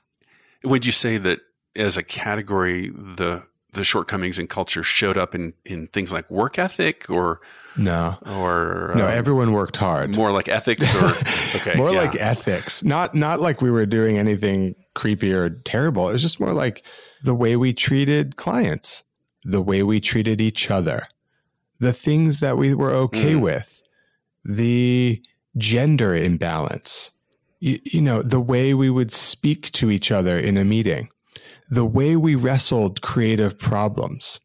Would 0.65 0.85
you 0.85 0.93
say 0.93 1.17
that 1.17 1.41
as 1.75 1.97
a 1.97 2.03
category, 2.03 2.91
the 2.91 3.45
the 3.77 3.85
shortcomings 3.85 4.39
in 4.39 4.49
culture 4.49 4.83
showed 4.83 5.17
up 5.17 5.35
in 5.35 5.53
in 5.65 5.87
things 5.89 6.13
like 6.13 6.29
work 6.31 6.59
ethic 6.59 7.09
or 7.09 7.41
no. 7.77 8.17
or 8.27 8.93
no 8.97 9.07
um, 9.07 9.13
everyone 9.13 9.53
worked 9.53 9.77
hard. 9.77 10.11
more 10.11 10.33
like 10.33 10.49
ethics 10.49 10.95
or 10.95 11.07
okay 11.55 11.75
more 11.77 11.93
yeah. 11.93 12.03
like 12.03 12.17
ethics. 12.17 12.83
Not 12.83 13.15
not 13.15 13.41
like 13.41 13.61
we 13.63 13.71
were 13.71 13.87
doing 13.87 14.19
anything 14.19 14.75
creepy 14.95 15.33
or 15.33 15.51
terrible. 15.51 16.09
It 16.09 16.15
was 16.15 16.23
just 16.23 16.41
more 16.41 16.53
like 16.53 16.83
the 17.23 17.35
way 17.35 17.57
we 17.57 17.73
treated 17.73 18.37
clients, 18.37 19.05
the 19.45 19.63
way 19.63 19.83
we 19.83 20.01
treated 20.01 20.41
each 20.41 20.71
other, 20.71 21.07
the 21.79 21.93
things 21.93 22.41
that 22.41 22.57
we 22.57 22.75
were 22.75 22.93
okay 22.93 23.35
mm. 23.35 23.41
with, 23.41 23.83
the 24.45 25.23
gender 25.57 26.15
imbalance, 26.15 27.11
you, 27.61 27.79
you 27.85 28.01
know, 28.01 28.23
the 28.23 28.41
way 28.41 28.75
we 28.75 28.91
would 28.91 29.13
speak 29.13 29.71
to 29.73 29.91
each 29.91 30.11
other 30.11 30.39
in 30.39 30.57
a 30.57 30.65
meeting, 30.65 31.09
the 31.71 31.85
way 31.85 32.17
we 32.17 32.35
wrestled 32.35 33.03
creative 33.03 33.59
problems, 33.59 34.41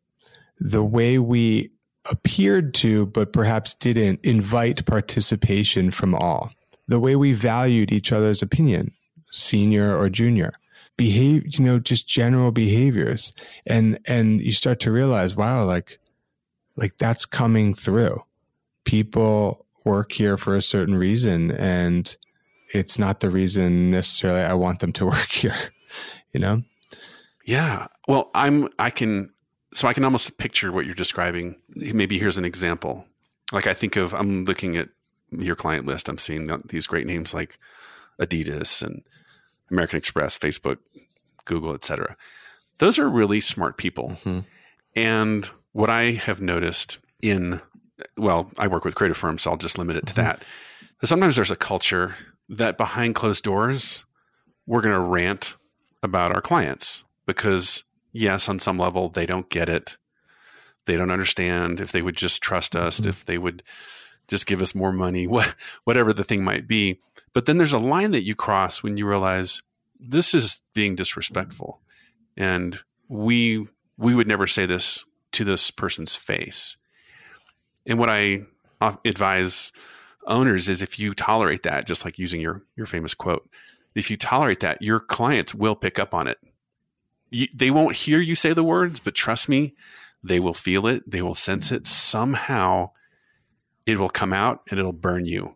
the 0.60 0.84
way 0.84 1.18
we 1.20 1.72
appeared 2.10 2.74
to, 2.74 3.06
but 3.08 3.32
perhaps 3.32 3.76
didn't 3.76 4.20
invite 4.24 4.86
participation 4.86 5.92
from 5.92 6.16
all, 6.16 6.52
the 6.88 7.00
way 7.00 7.16
we 7.16 7.34
valued 7.34 7.92
each 7.92 8.12
other's 8.12 8.42
opinion, 8.42 8.92
senior 9.32 9.96
or 9.98 10.10
junior, 10.10 10.54
behave 10.98 11.44
you 11.58 11.64
know 11.64 11.80
just 11.80 12.08
general 12.08 12.52
behaviors. 12.52 13.34
And 13.66 14.00
and 14.06 14.42
you 14.42 14.52
start 14.52 14.80
to 14.82 14.92
realize 14.92 15.36
wow 15.36 15.66
like 15.66 16.00
like 16.76 16.98
that's 16.98 17.26
coming 17.26 17.74
through. 17.74 18.24
People 18.84 19.66
work 19.84 20.12
here 20.12 20.38
for 20.38 20.56
a 20.56 20.62
certain 20.62 20.96
reason 20.96 21.52
and 21.52 22.16
it's 22.74 23.00
not 23.00 23.20
the 23.20 23.30
reason 23.30 23.92
necessarily 23.92 24.42
i 24.42 24.54
want 24.54 24.80
them 24.80 24.94
to 24.94 25.06
work 25.14 25.32
here 25.32 25.56
you 26.32 26.40
know 26.40 26.62
yeah 27.46 27.88
well 28.08 28.30
i'm 28.34 28.68
i 28.80 28.90
can 28.90 29.30
so 29.74 29.88
i 29.88 29.94
can 29.94 30.04
almost 30.04 30.38
picture 30.38 30.72
what 30.72 30.86
you're 30.86 30.94
describing 30.94 31.56
maybe 31.76 32.18
here's 32.20 32.38
an 32.38 32.46
example 32.46 33.06
like 33.52 33.68
i 33.68 33.74
think 33.74 33.96
of 33.96 34.14
i'm 34.14 34.46
looking 34.46 34.78
at 34.78 34.90
your 35.32 35.56
client 35.56 35.86
list 35.86 36.10
i'm 36.10 36.18
seeing 36.18 36.50
these 36.66 36.88
great 36.88 37.08
names 37.08 37.34
like 37.34 37.58
adidas 38.20 38.84
and 38.84 39.04
American 39.72 39.98
Express, 39.98 40.38
Facebook, 40.38 40.78
Google, 41.46 41.74
etc. 41.74 42.16
Those 42.78 43.00
are 43.00 43.10
really 43.10 43.40
smart 43.40 43.78
people. 43.78 44.10
Mm-hmm. 44.10 44.40
And 44.96 45.50
what 45.72 45.90
I 45.90 46.12
have 46.12 46.42
noticed 46.42 47.00
in 47.22 47.62
well, 48.18 48.50
I 48.58 48.68
work 48.68 48.84
with 48.84 48.96
creative 48.96 49.18
firms, 49.18 49.44
so 49.44 49.52
I'll 49.52 49.58
just 49.58 49.78
limit 49.78 49.96
it 49.96 50.08
to 50.08 50.14
mm-hmm. 50.14 50.24
that. 50.24 50.44
Sometimes 51.04 51.36
there's 51.36 51.52
a 51.52 51.56
culture 51.56 52.16
that 52.50 52.78
behind 52.78 53.16
closed 53.16 53.44
doors, 53.44 54.06
we're 54.66 54.82
going 54.82 54.96
to 54.96 55.00
rant 55.00 55.56
about 56.04 56.34
our 56.34 56.42
clients 56.42 57.04
because, 57.26 57.84
yes, 58.12 58.50
on 58.50 58.60
some 58.60 58.78
level, 58.78 59.10
they 59.10 59.26
don't 59.26 59.50
get 59.50 59.70
it. 59.70 59.98
They 60.86 60.96
don't 60.98 61.12
understand 61.12 61.80
if 61.80 61.92
they 61.92 62.02
would 62.02 62.18
just 62.18 62.42
trust 62.42 62.76
us, 62.76 63.00
mm-hmm. 63.00 63.10
if 63.10 63.26
they 63.26 63.38
would 63.38 63.64
just 64.28 64.48
give 64.48 64.62
us 64.62 64.76
more 64.76 64.92
money, 64.92 65.28
what, 65.28 65.56
whatever 65.84 66.14
the 66.14 66.24
thing 66.24 66.44
might 66.44 66.68
be. 66.68 67.00
But 67.34 67.46
then 67.46 67.58
there's 67.58 67.74
a 67.74 67.80
line 67.80 68.12
that 68.12 68.24
you 68.24 68.36
cross 68.36 68.84
when 68.84 68.98
you 68.98 69.08
realize 69.08 69.62
this 70.00 70.34
is 70.34 70.62
being 70.74 70.96
disrespectful, 70.96 71.82
and 72.36 72.80
we 73.08 73.68
we 73.98 74.16
would 74.16 74.28
never 74.28 74.48
say 74.48 74.66
this 74.66 75.06
to 75.34 75.44
this 75.44 75.70
person's 75.70 76.16
face. 76.16 76.76
And 77.86 78.00
what 78.00 78.10
I 78.10 78.46
advise 79.06 79.72
owners 80.26 80.70
is 80.70 80.82
if 80.82 80.98
you 81.00 81.14
tolerate 81.14 81.64
that, 81.64 81.86
just 81.86 82.04
like 82.04 82.18
using 82.18 82.42
your 82.42 82.64
your 82.76 82.88
famous 82.88 83.14
quote, 83.14 83.48
if 83.96 84.10
you 84.10 84.18
tolerate 84.18 84.62
that, 84.62 84.82
your 84.82 85.00
clients 85.00 85.54
will 85.54 85.76
pick 85.76 86.00
up 86.00 86.14
on 86.14 86.28
it. 86.28 86.40
You, 87.32 87.48
they 87.54 87.72
won't 87.72 87.96
hear 87.96 88.20
you 88.20 88.36
say 88.36 88.54
the 88.54 88.64
words, 88.64 89.00
but 89.00 89.16
trust 89.16 89.50
me, 89.50 89.74
they 90.24 90.40
will 90.40 90.54
feel 90.54 90.86
it. 90.86 91.10
They 91.10 91.22
will 91.22 91.36
sense 91.36 91.72
it 91.72 91.88
somehow. 91.88 92.92
It 93.86 93.98
will 93.98 94.10
come 94.10 94.34
out 94.34 94.62
and 94.70 94.80
it'll 94.80 94.92
burn 94.92 95.26
you. 95.26 95.56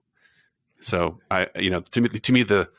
So 0.80 1.20
I, 1.30 1.48
you 1.56 1.70
know, 1.70 1.82
to 1.82 2.02
me, 2.02 2.10
to 2.10 2.34
me, 2.34 2.44
the 2.44 2.70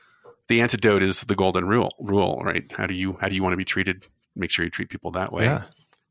the 0.48 0.60
antidote 0.60 1.02
is 1.02 1.22
the 1.22 1.34
golden 1.34 1.66
rule. 1.66 1.90
Rule, 2.00 2.40
right? 2.44 2.70
How 2.72 2.86
do 2.86 2.94
you 2.94 3.16
how 3.20 3.28
do 3.28 3.34
you 3.34 3.42
want 3.42 3.52
to 3.52 3.58
be 3.58 3.64
treated? 3.64 4.04
Make 4.34 4.50
sure 4.50 4.64
you 4.64 4.70
treat 4.70 4.88
people 4.88 5.10
that 5.12 5.32
way. 5.32 5.44
Yeah. 5.44 5.64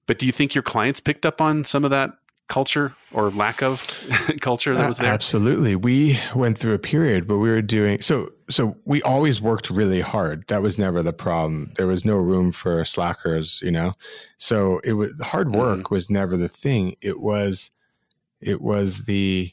But 0.08 0.20
do 0.20 0.26
you 0.26 0.32
think 0.32 0.56
your 0.56 0.62
clients 0.62 1.00
picked 1.00 1.26
up 1.26 1.42
on 1.42 1.66
some 1.66 1.84
of 1.84 1.92
that 1.92 2.12
culture 2.48 2.96
or 3.12 3.32
lack 3.32 3.64
of 3.64 3.88
culture 4.42 4.76
that 4.76 4.88
was 4.88 4.98
there? 5.00 5.12
Absolutely. 5.12 5.76
We 5.76 6.20
went 6.36 6.58
through 6.58 6.74
a 6.74 6.80
period 6.80 7.30
where 7.30 7.38
we 7.38 7.50
were 7.50 7.62
doing 7.62 8.02
so 8.02 8.32
so 8.50 8.78
we 8.86 9.02
always 9.02 9.42
worked 9.42 9.70
really 9.70 10.02
hard. 10.02 10.46
That 10.48 10.62
was 10.62 10.78
never 10.78 11.02
the 11.02 11.14
problem. 11.14 11.72
There 11.76 11.88
was 11.88 12.06
no 12.06 12.16
room 12.16 12.52
for 12.52 12.86
slackers, 12.86 13.60
you 13.64 13.72
know. 13.72 13.94
So 14.38 14.80
it 14.84 14.94
was 14.94 15.12
hard 15.22 15.54
work 15.56 15.80
mm-hmm. 15.80 15.94
was 15.94 16.10
never 16.10 16.38
the 16.38 16.50
thing. 16.50 16.96
It 17.02 17.20
was 17.20 17.72
it 18.42 18.62
was 18.62 19.06
the 19.06 19.52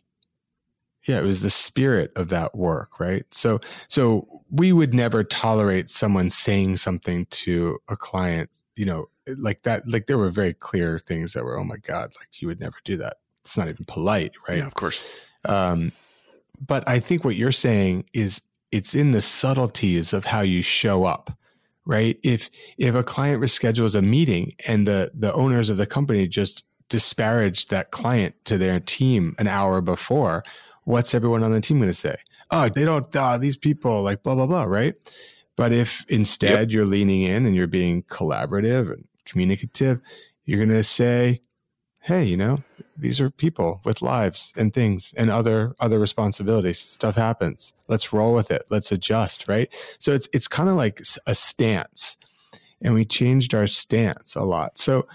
yeah, 1.06 1.18
it 1.18 1.24
was 1.24 1.40
the 1.40 1.50
spirit 1.50 2.12
of 2.14 2.28
that 2.28 2.54
work, 2.54 3.00
right? 3.00 3.24
So 3.32 3.60
so 3.88 4.42
we 4.50 4.72
would 4.72 4.94
never 4.94 5.24
tolerate 5.24 5.88
someone 5.88 6.28
saying 6.30 6.76
something 6.76 7.26
to 7.30 7.78
a 7.88 7.96
client, 7.96 8.50
you 8.76 8.84
know, 8.84 9.06
like 9.26 9.62
that 9.62 9.86
like 9.88 10.06
there 10.06 10.18
were 10.18 10.30
very 10.30 10.54
clear 10.54 10.98
things 10.98 11.32
that 11.32 11.44
were 11.44 11.58
oh 11.58 11.64
my 11.64 11.76
god, 11.76 12.12
like 12.18 12.40
you 12.40 12.48
would 12.48 12.60
never 12.60 12.76
do 12.84 12.96
that. 12.98 13.18
It's 13.44 13.56
not 13.56 13.68
even 13.68 13.84
polite, 13.84 14.32
right? 14.48 14.58
Yeah, 14.58 14.66
of 14.66 14.74
course. 14.74 15.04
Um 15.44 15.92
but 16.64 16.88
I 16.88 17.00
think 17.00 17.24
what 17.24 17.36
you're 17.36 17.52
saying 17.52 18.04
is 18.12 18.40
it's 18.70 18.94
in 18.94 19.10
the 19.10 19.20
subtleties 19.20 20.12
of 20.12 20.24
how 20.24 20.40
you 20.40 20.62
show 20.62 21.04
up 21.04 21.36
right 21.84 22.18
if 22.22 22.48
if 22.78 22.94
a 22.94 23.02
client 23.02 23.42
reschedules 23.42 23.96
a 23.96 24.02
meeting 24.02 24.54
and 24.66 24.86
the 24.86 25.10
the 25.14 25.32
owners 25.34 25.68
of 25.68 25.76
the 25.76 25.86
company 25.86 26.28
just 26.28 26.64
disparaged 26.88 27.70
that 27.70 27.90
client 27.90 28.34
to 28.44 28.56
their 28.58 28.78
team 28.78 29.34
an 29.38 29.48
hour 29.48 29.80
before 29.80 30.44
what's 30.84 31.14
everyone 31.14 31.42
on 31.42 31.52
the 31.52 31.60
team 31.60 31.78
going 31.78 31.90
to 31.90 31.94
say? 31.94 32.16
Oh, 32.50 32.68
they 32.68 32.84
don't, 32.84 33.14
uh, 33.14 33.38
these 33.38 33.56
people, 33.56 34.02
like 34.02 34.22
blah, 34.22 34.34
blah, 34.34 34.46
blah, 34.46 34.64
right? 34.64 34.94
But 35.56 35.72
if 35.72 36.04
instead 36.08 36.50
yep. 36.50 36.70
you're 36.70 36.86
leaning 36.86 37.22
in 37.22 37.46
and 37.46 37.54
you're 37.54 37.66
being 37.66 38.02
collaborative 38.04 38.92
and 38.92 39.06
communicative, 39.32 40.00
You're 40.44 40.58
going 40.58 40.76
to 40.76 40.84
say, 40.84 41.42
hey, 42.02 42.24
you 42.24 42.36
know, 42.36 42.62
these 42.96 43.20
are 43.20 43.30
people 43.30 43.80
with 43.84 44.02
lives 44.02 44.52
and 44.56 44.74
things 44.74 45.14
and 45.16 45.30
other 45.30 45.74
other 45.80 45.98
responsibilities. 45.98 46.78
Stuff 46.78 47.16
happens. 47.16 47.72
Let's 47.88 48.12
roll 48.12 48.34
with 48.34 48.50
it. 48.50 48.66
Let's 48.70 48.92
adjust, 48.92 49.48
right? 49.48 49.68
So 49.98 50.12
it's 50.12 50.28
it's 50.32 50.48
kind 50.48 50.68
of 50.68 50.76
like 50.76 51.02
a 51.26 51.34
stance. 51.34 52.16
And 52.84 52.94
we 52.94 53.04
changed 53.04 53.54
our 53.54 53.68
stance 53.68 54.34
a 54.34 54.42
lot. 54.42 54.78
So 54.78 55.06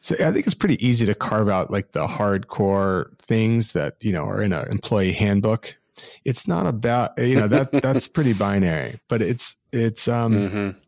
so 0.00 0.14
I 0.16 0.32
think 0.32 0.46
it's 0.46 0.54
pretty 0.54 0.84
easy 0.84 1.06
to 1.06 1.14
carve 1.14 1.48
out 1.48 1.70
like 1.70 1.92
the 1.92 2.06
hardcore 2.06 3.16
things 3.18 3.72
that, 3.72 3.96
you 4.00 4.12
know, 4.12 4.24
are 4.24 4.42
in 4.42 4.52
an 4.52 4.66
employee 4.68 5.12
handbook. 5.12 5.76
It's 6.24 6.48
not 6.48 6.66
about, 6.66 7.16
you 7.18 7.36
know, 7.36 7.48
that 7.48 7.70
that's 7.70 8.08
pretty 8.08 8.32
binary, 8.32 8.98
but 9.08 9.22
it's 9.22 9.56
it's 9.72 10.08
um 10.08 10.32
mm-hmm 10.32 10.78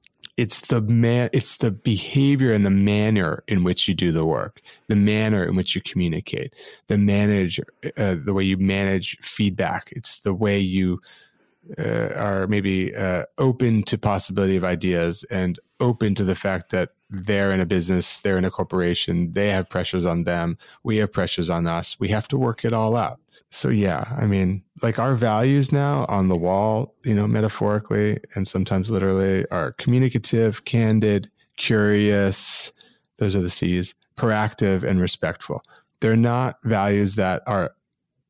it's 0.43 0.63
the 0.63 0.81
man 0.81 1.31
it's 1.33 1.59
the 1.59 1.71
behavior 1.71 2.53
and 2.53 2.67
the 2.67 2.71
manner 2.71 3.45
in 3.47 3.63
which 3.63 3.87
you 3.87 3.95
do 3.95 4.11
the 4.11 4.25
work 4.25 4.61
the 4.89 4.97
manner 4.97 5.45
in 5.45 5.55
which 5.55 5.77
you 5.77 5.81
communicate 5.81 6.53
the 6.89 6.99
manage 6.99 7.61
uh, 7.97 8.17
the 8.25 8.35
way 8.35 8.45
you 8.45 8.57
manage 8.57 9.17
feedback. 9.23 9.93
It's 9.93 10.21
the 10.21 10.35
way 10.35 10.59
you 10.59 11.01
uh, 11.79 12.09
are 12.17 12.47
maybe 12.49 12.95
uh, 12.95 13.25
open 13.39 13.85
to 13.85 13.97
possibility 13.97 14.57
of 14.57 14.65
ideas 14.65 15.25
and 15.31 15.61
open 15.81 16.15
to 16.17 16.25
the 16.25 16.35
fact 16.35 16.71
that 16.73 16.91
they're 17.09 17.53
in 17.53 17.61
a 17.61 17.67
business 17.67 18.21
they're 18.21 18.39
in 18.39 18.45
a 18.45 18.51
corporation 18.51 19.33
they 19.35 19.51
have 19.51 19.69
pressures 19.69 20.07
on 20.07 20.25
them 20.25 20.57
we 20.83 20.97
have 20.97 21.13
pressures 21.13 21.51
on 21.51 21.67
us 21.67 22.01
we 22.01 22.09
have 22.09 22.27
to 22.27 22.39
work 22.39 22.65
it 22.65 22.73
all 22.73 22.97
out 22.97 23.21
so 23.51 23.69
yeah 23.69 24.15
i 24.19 24.27
mean 24.27 24.63
like 24.83 24.99
our 24.99 25.15
values 25.15 25.73
now 25.73 26.05
on 26.09 26.29
the 26.29 26.37
wall 26.37 26.95
you 27.05 27.15
know 27.15 27.27
metaphorically 27.27 28.19
and 28.35 28.47
sometimes 28.47 28.91
literally 28.91 29.45
are 29.51 29.73
communicative 29.73 30.65
candid 30.65 31.31
curious. 31.57 32.73
Those 33.19 33.37
are 33.37 33.41
the 33.41 33.51
c's. 33.51 33.95
Proactive 34.17 34.83
and 34.83 35.01
respectful. 35.01 35.63
They're 36.01 36.17
not 36.17 36.59
values 36.65 37.15
that 37.17 37.43
are 37.47 37.73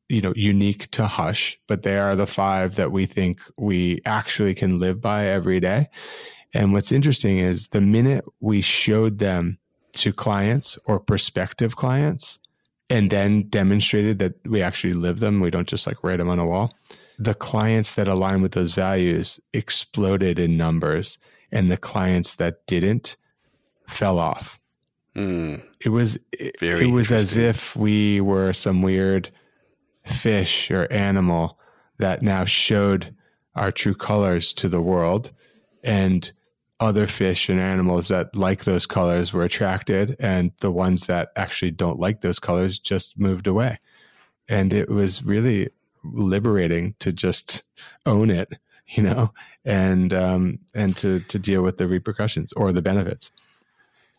you 0.09 0.21
know 0.21 0.33
unique 0.35 0.91
to 0.91 1.07
hush 1.07 1.57
but 1.67 1.83
they 1.83 1.97
are 1.97 2.15
the 2.15 2.27
five 2.27 2.75
that 2.75 2.91
we 2.91 3.05
think 3.05 3.39
we 3.57 4.01
actually 4.05 4.53
can 4.53 4.79
live 4.79 5.01
by 5.01 5.25
every 5.25 5.59
day. 5.59 5.89
And 6.53 6.71
what's 6.71 6.91
interesting 6.91 7.39
is 7.39 7.69
the 7.69 7.81
minute 7.81 8.23
we 8.39 8.61
showed 8.61 9.17
them 9.17 9.57
to 9.93 10.13
clients 10.13 10.77
or 10.85 10.99
prospective 10.99 11.75
clients 11.75 12.39
and 12.89 13.09
then 13.09 13.47
demonstrated 13.49 14.19
that 14.19 14.35
we 14.47 14.61
actually 14.61 14.93
live 14.93 15.19
them. 15.19 15.39
We 15.39 15.49
don't 15.49 15.67
just 15.67 15.87
like 15.87 16.03
write 16.03 16.17
them 16.17 16.29
on 16.29 16.39
a 16.39 16.45
wall. 16.45 16.75
The 17.17 17.33
clients 17.33 17.95
that 17.95 18.07
align 18.07 18.41
with 18.41 18.53
those 18.53 18.73
values 18.73 19.39
exploded 19.53 20.39
in 20.39 20.57
numbers, 20.57 21.17
and 21.51 21.71
the 21.71 21.77
clients 21.77 22.35
that 22.35 22.65
didn't 22.67 23.15
fell 23.87 24.19
off. 24.19 24.59
Mm, 25.15 25.63
it 25.79 25.89
was 25.89 26.17
it, 26.31 26.61
it 26.61 26.91
was 26.91 27.11
as 27.11 27.37
if 27.37 27.75
we 27.75 28.19
were 28.19 28.51
some 28.51 28.81
weird 28.81 29.29
fish 30.05 30.71
or 30.71 30.91
animal 30.91 31.59
that 31.99 32.23
now 32.23 32.45
showed 32.45 33.15
our 33.55 33.71
true 33.71 33.93
colors 33.93 34.53
to 34.53 34.67
the 34.67 34.81
world 34.81 35.31
and 35.83 36.31
other 36.79 37.07
fish 37.07 37.49
and 37.49 37.59
animals 37.59 38.07
that 38.09 38.35
like 38.35 38.63
those 38.63 38.85
colors 38.85 39.31
were 39.31 39.43
attracted, 39.43 40.15
and 40.19 40.51
the 40.59 40.71
ones 40.71 41.07
that 41.07 41.29
actually 41.35 41.71
don't 41.71 41.99
like 41.99 42.21
those 42.21 42.39
colors 42.39 42.79
just 42.79 43.17
moved 43.17 43.47
away. 43.47 43.79
And 44.49 44.73
it 44.73 44.89
was 44.89 45.23
really 45.23 45.69
liberating 46.03 46.95
to 46.99 47.11
just 47.13 47.63
own 48.05 48.29
it, 48.29 48.53
you 48.87 49.03
know, 49.03 49.31
and 49.65 50.13
um, 50.13 50.59
and 50.73 50.95
to 50.97 51.19
to 51.21 51.39
deal 51.39 51.61
with 51.61 51.77
the 51.77 51.87
repercussions 51.87 52.53
or 52.53 52.71
the 52.71 52.81
benefits. 52.81 53.31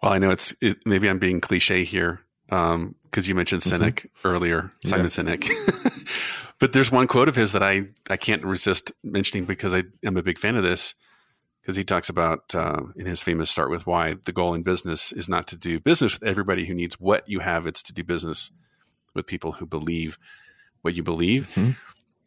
Well, 0.03 0.13
I 0.13 0.19
know 0.19 0.31
it's 0.31 0.55
it, 0.61 0.79
maybe 0.87 1.09
I'm 1.09 1.19
being 1.19 1.41
cliche 1.41 1.85
here 1.85 2.21
because 2.47 2.75
um, 2.75 2.95
you 3.15 3.35
mentioned 3.35 3.63
mm-hmm. 3.63 3.83
Sinek 3.83 3.95
mm-hmm. 3.95 4.29
earlier, 4.29 4.73
Simon 4.85 5.07
yeah. 5.07 5.11
Sinek. 5.11 6.55
but 6.59 6.73
there's 6.73 6.93
one 6.93 7.07
quote 7.07 7.29
of 7.29 7.37
his 7.37 7.53
that 7.53 7.63
I 7.63 7.89
I 8.09 8.17
can't 8.17 8.45
resist 8.45 8.93
mentioning 9.03 9.45
because 9.45 9.75
I 9.75 9.85
am 10.05 10.17
a 10.17 10.23
big 10.23 10.39
fan 10.39 10.57
of 10.57 10.63
this 10.63 10.95
because 11.65 11.77
he 11.77 11.85
talks 11.85 12.11
about 12.11 12.55
uh, 12.55 12.83
in 12.95 13.07
his 13.07 13.23
famous 13.23 13.51
start 13.51 13.71
with 13.71 13.87
why 13.87 14.17
the 14.27 14.33
goal 14.33 14.53
in 14.53 14.63
business 14.63 15.13
is 15.13 15.31
not 15.31 15.47
to 15.47 15.57
do 15.57 15.81
business 15.81 16.13
with 16.13 16.29
everybody 16.29 16.67
who 16.67 16.75
needs 16.75 17.01
what 17.01 17.27
you 17.27 17.41
have 17.41 17.67
it's 17.67 17.83
to 17.83 17.95
do 17.95 18.05
business 18.05 18.53
with 19.15 19.27
people 19.27 19.53
who 19.53 19.65
believe 19.65 20.19
what 20.83 20.95
you 20.95 21.03
believe 21.03 21.49
mm-hmm. 21.55 21.71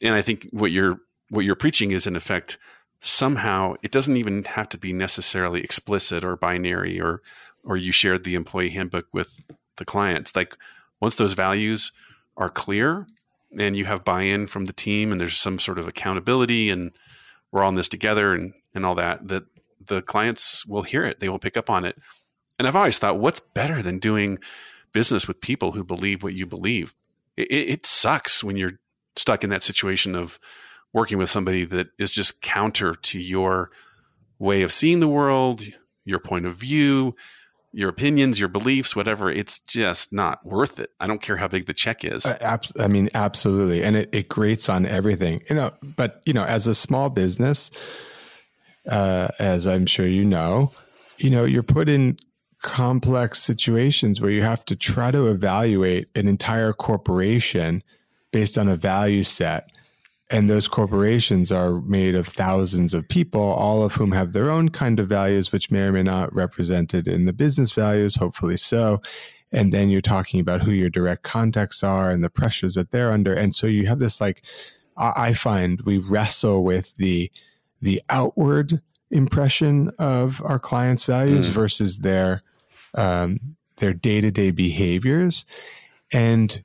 and 0.01 0.15
i 0.15 0.21
think 0.21 0.47
what 0.51 0.71
you're 0.71 0.97
what 1.29 1.45
you're 1.45 1.55
preaching 1.55 1.91
is 1.91 2.07
in 2.07 2.15
effect 2.15 2.57
somehow 2.99 3.75
it 3.83 3.91
doesn't 3.91 4.17
even 4.17 4.43
have 4.45 4.67
to 4.67 4.77
be 4.77 4.91
necessarily 4.91 5.61
explicit 5.61 6.23
or 6.23 6.35
binary 6.35 6.99
or 6.99 7.21
or 7.63 7.77
you 7.77 7.91
shared 7.91 8.23
the 8.23 8.35
employee 8.35 8.69
handbook 8.69 9.05
with 9.13 9.43
the 9.75 9.85
clients 9.85 10.35
like 10.35 10.57
once 10.99 11.15
those 11.15 11.33
values 11.33 11.91
are 12.37 12.49
clear 12.49 13.05
and 13.59 13.77
you 13.77 13.85
have 13.85 14.03
buy-in 14.03 14.47
from 14.47 14.65
the 14.65 14.73
team 14.73 15.11
and 15.11 15.21
there's 15.21 15.37
some 15.37 15.59
sort 15.59 15.77
of 15.77 15.87
accountability 15.87 16.69
and 16.69 16.91
we're 17.51 17.63
all 17.63 17.69
in 17.69 17.75
this 17.75 17.87
together 17.87 18.33
and 18.33 18.53
and 18.73 18.85
all 18.85 18.95
that 18.95 19.27
that 19.27 19.43
the 19.85 20.01
clients 20.01 20.65
will 20.65 20.83
hear 20.83 21.03
it 21.03 21.19
they 21.19 21.29
will 21.29 21.39
pick 21.39 21.57
up 21.57 21.69
on 21.69 21.85
it 21.85 21.97
and 22.59 22.67
i've 22.67 22.75
always 22.75 22.97
thought 22.97 23.19
what's 23.19 23.39
better 23.39 23.81
than 23.81 23.99
doing 23.99 24.37
business 24.93 25.27
with 25.27 25.39
people 25.41 25.71
who 25.71 25.83
believe 25.83 26.23
what 26.23 26.33
you 26.33 26.45
believe 26.45 26.93
it, 27.35 27.51
it 27.51 27.85
sucks 27.85 28.43
when 28.43 28.57
you're 28.57 28.79
stuck 29.15 29.43
in 29.43 29.49
that 29.49 29.63
situation 29.63 30.15
of 30.15 30.39
working 30.93 31.17
with 31.17 31.29
somebody 31.29 31.65
that 31.65 31.87
is 31.97 32.11
just 32.11 32.41
counter 32.41 32.93
to 32.93 33.19
your 33.19 33.69
way 34.39 34.61
of 34.61 34.71
seeing 34.71 34.99
the 34.99 35.07
world 35.07 35.61
your 36.05 36.19
point 36.19 36.45
of 36.45 36.55
view 36.55 37.15
your 37.77 37.89
opinions, 37.89 38.39
your 38.39 38.49
beliefs, 38.49 38.95
whatever, 38.95 39.29
it's 39.29 39.59
just 39.59 40.11
not 40.11 40.43
worth 40.43 40.79
it. 40.79 40.89
I 40.99 41.05
don't 41.05 41.21
care 41.21 41.37
how 41.37 41.47
big 41.47 41.67
the 41.67 41.75
check 41.75 42.03
is. 42.03 42.25
Uh, 42.25 42.57
I 42.79 42.87
mean, 42.87 43.09
absolutely. 43.13 43.83
And 43.83 43.95
it, 43.95 44.09
it 44.11 44.29
grates 44.29 44.67
on 44.67 44.87
everything, 44.87 45.43
you 45.47 45.55
know, 45.55 45.73
but 45.83 46.23
you 46.25 46.33
know, 46.33 46.43
as 46.43 46.65
a 46.65 46.73
small 46.73 47.11
business, 47.11 47.69
uh, 48.87 49.29
as 49.39 49.67
I'm 49.67 49.85
sure 49.85 50.07
you 50.07 50.25
know, 50.25 50.71
you 51.17 51.29
know, 51.29 51.45
you're 51.45 51.63
put 51.63 51.89
in 51.89 52.17
complex 52.61 53.41
situations 53.41 54.19
where 54.19 54.31
you 54.31 54.41
have 54.41 54.65
to 54.65 54.75
try 54.75 55.11
to 55.11 55.27
evaluate 55.27 56.09
an 56.15 56.27
entire 56.27 56.73
corporation 56.73 57.83
based 58.31 58.57
on 58.57 58.67
a 58.67 58.75
value 58.75 59.23
set. 59.23 59.69
And 60.29 60.49
those 60.49 60.67
corporations 60.67 61.51
are 61.51 61.79
made 61.81 62.13
of 62.13 62.27
thousands 62.27 62.93
of 62.93 63.07
people, 63.07 63.41
all 63.41 63.83
of 63.83 63.93
whom 63.93 64.11
have 64.11 64.33
their 64.33 64.49
own 64.49 64.69
kind 64.69 64.99
of 64.99 65.07
values, 65.07 65.51
which 65.51 65.71
may 65.71 65.81
or 65.81 65.93
may 65.93 66.03
not 66.03 66.33
represented 66.35 67.07
in 67.07 67.25
the 67.25 67.31
business 67.31 67.71
values, 67.71 68.15
hopefully 68.15 68.57
so. 68.57 69.01
And 69.53 69.71
then 69.71 69.89
you're 69.89 70.01
talking 70.01 70.41
about 70.41 70.61
who 70.61 70.71
your 70.71 70.89
direct 70.89 71.23
contacts 71.23 71.81
are 71.81 72.11
and 72.11 72.21
the 72.21 72.29
pressures 72.29 72.75
that 72.75 72.91
they're 72.91 73.13
under. 73.13 73.33
And 73.33 73.55
so 73.55 73.67
you 73.67 73.87
have 73.87 73.99
this 73.99 74.19
like, 74.19 74.43
I 74.97 75.33
find 75.33 75.79
we 75.81 75.99
wrestle 75.99 76.63
with 76.63 76.95
the 76.95 77.31
the 77.81 78.01
outward 78.09 78.81
impression 79.11 79.89
of 79.99 80.41
our 80.43 80.59
clients' 80.59 81.03
values 81.03 81.47
mm. 81.47 81.51
versus 81.51 81.99
their 81.99 82.41
um, 82.95 83.39
their 83.77 83.93
day 83.93 84.21
to 84.21 84.31
day 84.31 84.51
behaviors. 84.51 85.45
And 86.11 86.63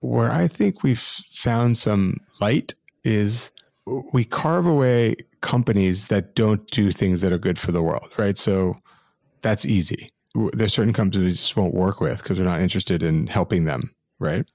where 0.00 0.30
I 0.30 0.48
think 0.48 0.82
we've 0.82 1.00
found 1.00 1.78
some 1.78 2.18
light 2.40 2.74
is 3.04 3.50
we 4.12 4.24
carve 4.24 4.66
away 4.66 5.16
companies 5.40 6.06
that 6.06 6.34
don't 6.34 6.66
do 6.70 6.92
things 6.92 7.20
that 7.20 7.32
are 7.32 7.38
good 7.38 7.58
for 7.58 7.72
the 7.72 7.82
world, 7.82 8.10
right? 8.16 8.36
So 8.36 8.76
that's 9.40 9.66
easy. 9.66 10.10
There's 10.52 10.72
certain 10.72 10.92
companies 10.92 11.24
we 11.24 11.32
just 11.32 11.56
won't 11.56 11.74
work 11.74 12.00
with 12.00 12.22
because 12.22 12.38
we're 12.38 12.44
not 12.44 12.60
interested 12.60 13.02
in 13.02 13.26
helping 13.26 13.64
them, 13.64 13.94
right? 14.18 14.46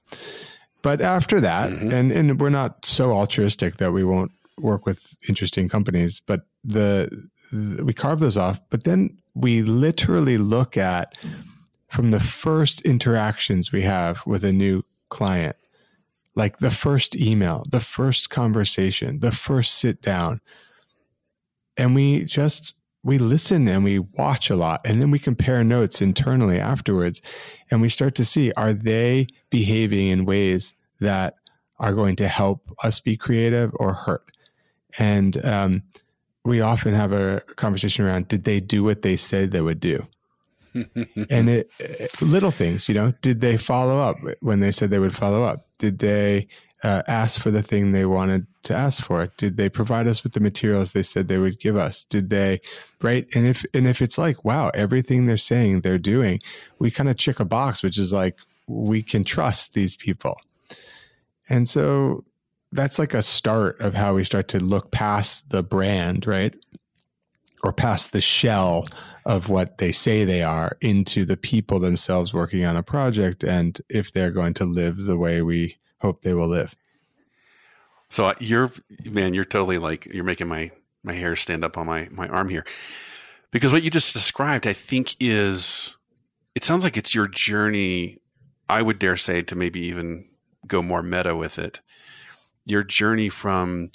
But 0.82 1.00
after 1.00 1.40
that, 1.40 1.70
mm-hmm. 1.70 1.90
and, 1.92 2.12
and 2.12 2.40
we're 2.40 2.50
not 2.50 2.84
so 2.84 3.12
altruistic 3.12 3.76
that 3.76 3.92
we 3.92 4.04
won't 4.04 4.32
work 4.60 4.86
with 4.86 5.14
interesting 5.28 5.68
companies, 5.68 6.20
but 6.24 6.42
the, 6.64 7.28
the 7.52 7.84
we 7.84 7.92
carve 7.92 8.20
those 8.20 8.36
off. 8.36 8.60
But 8.70 8.84
then 8.84 9.18
we 9.34 9.62
literally 9.62 10.38
look 10.38 10.76
at 10.76 11.14
from 11.88 12.10
the 12.10 12.20
first 12.20 12.80
interactions 12.82 13.72
we 13.72 13.82
have 13.82 14.26
with 14.26 14.44
a 14.44 14.52
new 14.52 14.82
client, 15.08 15.56
like 16.34 16.58
the 16.58 16.70
first 16.70 17.16
email, 17.16 17.64
the 17.70 17.80
first 17.80 18.30
conversation, 18.30 19.20
the 19.20 19.32
first 19.32 19.74
sit 19.74 20.02
down, 20.02 20.40
and 21.76 21.94
we 21.94 22.24
just 22.24 22.74
we 23.04 23.18
listen 23.18 23.68
and 23.68 23.84
we 23.84 24.00
watch 24.00 24.50
a 24.50 24.56
lot 24.56 24.80
and 24.84 25.00
then 25.00 25.10
we 25.10 25.18
compare 25.18 25.62
notes 25.62 26.02
internally 26.02 26.58
afterwards 26.58 27.22
and 27.70 27.80
we 27.80 27.88
start 27.88 28.14
to 28.16 28.24
see 28.24 28.52
are 28.52 28.74
they 28.74 29.26
behaving 29.50 30.08
in 30.08 30.24
ways 30.24 30.74
that 31.00 31.34
are 31.78 31.94
going 31.94 32.16
to 32.16 32.26
help 32.26 32.70
us 32.82 32.98
be 32.98 33.16
creative 33.16 33.70
or 33.74 33.92
hurt 33.92 34.32
and 34.98 35.44
um, 35.44 35.82
we 36.44 36.60
often 36.60 36.94
have 36.94 37.12
a 37.12 37.40
conversation 37.56 38.04
around 38.04 38.28
did 38.28 38.44
they 38.44 38.60
do 38.60 38.82
what 38.82 39.02
they 39.02 39.16
said 39.16 39.50
they 39.50 39.60
would 39.60 39.80
do? 39.80 40.06
and 40.74 41.48
it, 41.48 41.70
it, 41.78 42.22
little 42.22 42.50
things, 42.50 42.88
you 42.88 42.94
know, 42.94 43.12
did 43.22 43.40
they 43.40 43.56
follow 43.56 44.00
up 44.00 44.16
when 44.40 44.60
they 44.60 44.70
said 44.70 44.90
they 44.90 44.98
would 44.98 45.16
follow 45.16 45.42
up? 45.42 45.66
Did 45.78 45.98
they 45.98 46.46
uh, 46.82 47.02
ask 47.08 47.40
for 47.40 47.50
the 47.50 47.62
thing 47.62 47.92
they 47.92 48.04
wanted 48.04 48.46
to 48.64 48.74
ask 48.74 49.02
for? 49.02 49.26
Did 49.36 49.56
they 49.56 49.68
provide 49.68 50.06
us 50.06 50.22
with 50.22 50.32
the 50.32 50.40
materials 50.40 50.92
they 50.92 51.02
said 51.02 51.28
they 51.28 51.38
would 51.38 51.58
give 51.58 51.76
us? 51.76 52.04
Did 52.04 52.30
they, 52.30 52.60
right? 53.02 53.26
And 53.34 53.46
if 53.46 53.64
and 53.74 53.86
if 53.86 54.02
it's 54.02 54.18
like, 54.18 54.44
wow, 54.44 54.70
everything 54.70 55.26
they're 55.26 55.36
saying 55.36 55.80
they're 55.80 55.98
doing, 55.98 56.40
we 56.78 56.90
kind 56.90 57.08
of 57.08 57.16
check 57.16 57.40
a 57.40 57.44
box, 57.44 57.82
which 57.82 57.98
is 57.98 58.12
like 58.12 58.36
we 58.66 59.02
can 59.02 59.24
trust 59.24 59.74
these 59.74 59.94
people. 59.94 60.40
And 61.48 61.68
so 61.68 62.24
that's 62.72 62.98
like 62.98 63.14
a 63.14 63.22
start 63.22 63.80
of 63.80 63.94
how 63.94 64.14
we 64.14 64.24
start 64.24 64.48
to 64.48 64.58
look 64.58 64.90
past 64.90 65.48
the 65.50 65.62
brand, 65.62 66.26
right? 66.26 66.54
Or 67.62 67.72
past 67.72 68.12
the 68.12 68.20
shell 68.20 68.84
of 69.24 69.48
what 69.48 69.78
they 69.78 69.92
say 69.92 70.24
they 70.24 70.42
are 70.42 70.76
into 70.80 71.24
the 71.24 71.36
people 71.36 71.78
themselves 71.78 72.32
working 72.32 72.64
on 72.64 72.76
a 72.76 72.82
project 72.82 73.44
and 73.44 73.80
if 73.88 74.12
they're 74.12 74.30
going 74.30 74.54
to 74.54 74.64
live 74.64 74.96
the 74.96 75.18
way 75.18 75.42
we 75.42 75.76
hope 76.00 76.22
they 76.22 76.32
will 76.32 76.48
live. 76.48 76.74
So 78.08 78.26
uh, 78.26 78.34
you're 78.40 78.72
man, 79.04 79.34
you're 79.34 79.44
totally 79.44 79.78
like 79.78 80.06
you're 80.06 80.24
making 80.24 80.48
my 80.48 80.70
my 81.02 81.12
hair 81.12 81.36
stand 81.36 81.64
up 81.64 81.76
on 81.76 81.86
my 81.86 82.08
my 82.10 82.26
arm 82.28 82.48
here. 82.48 82.64
Because 83.50 83.72
what 83.72 83.82
you 83.82 83.90
just 83.90 84.14
described 84.14 84.66
I 84.66 84.72
think 84.72 85.14
is 85.20 85.96
it 86.54 86.64
sounds 86.64 86.84
like 86.84 86.96
it's 86.96 87.14
your 87.14 87.28
journey 87.28 88.18
I 88.68 88.82
would 88.82 88.98
dare 88.98 89.16
say 89.16 89.42
to 89.42 89.56
maybe 89.56 89.80
even 89.80 90.26
go 90.66 90.82
more 90.82 91.02
meta 91.02 91.36
with 91.36 91.58
it. 91.58 91.80
Your 92.68 92.84
journey 92.84 93.30
from 93.30 93.90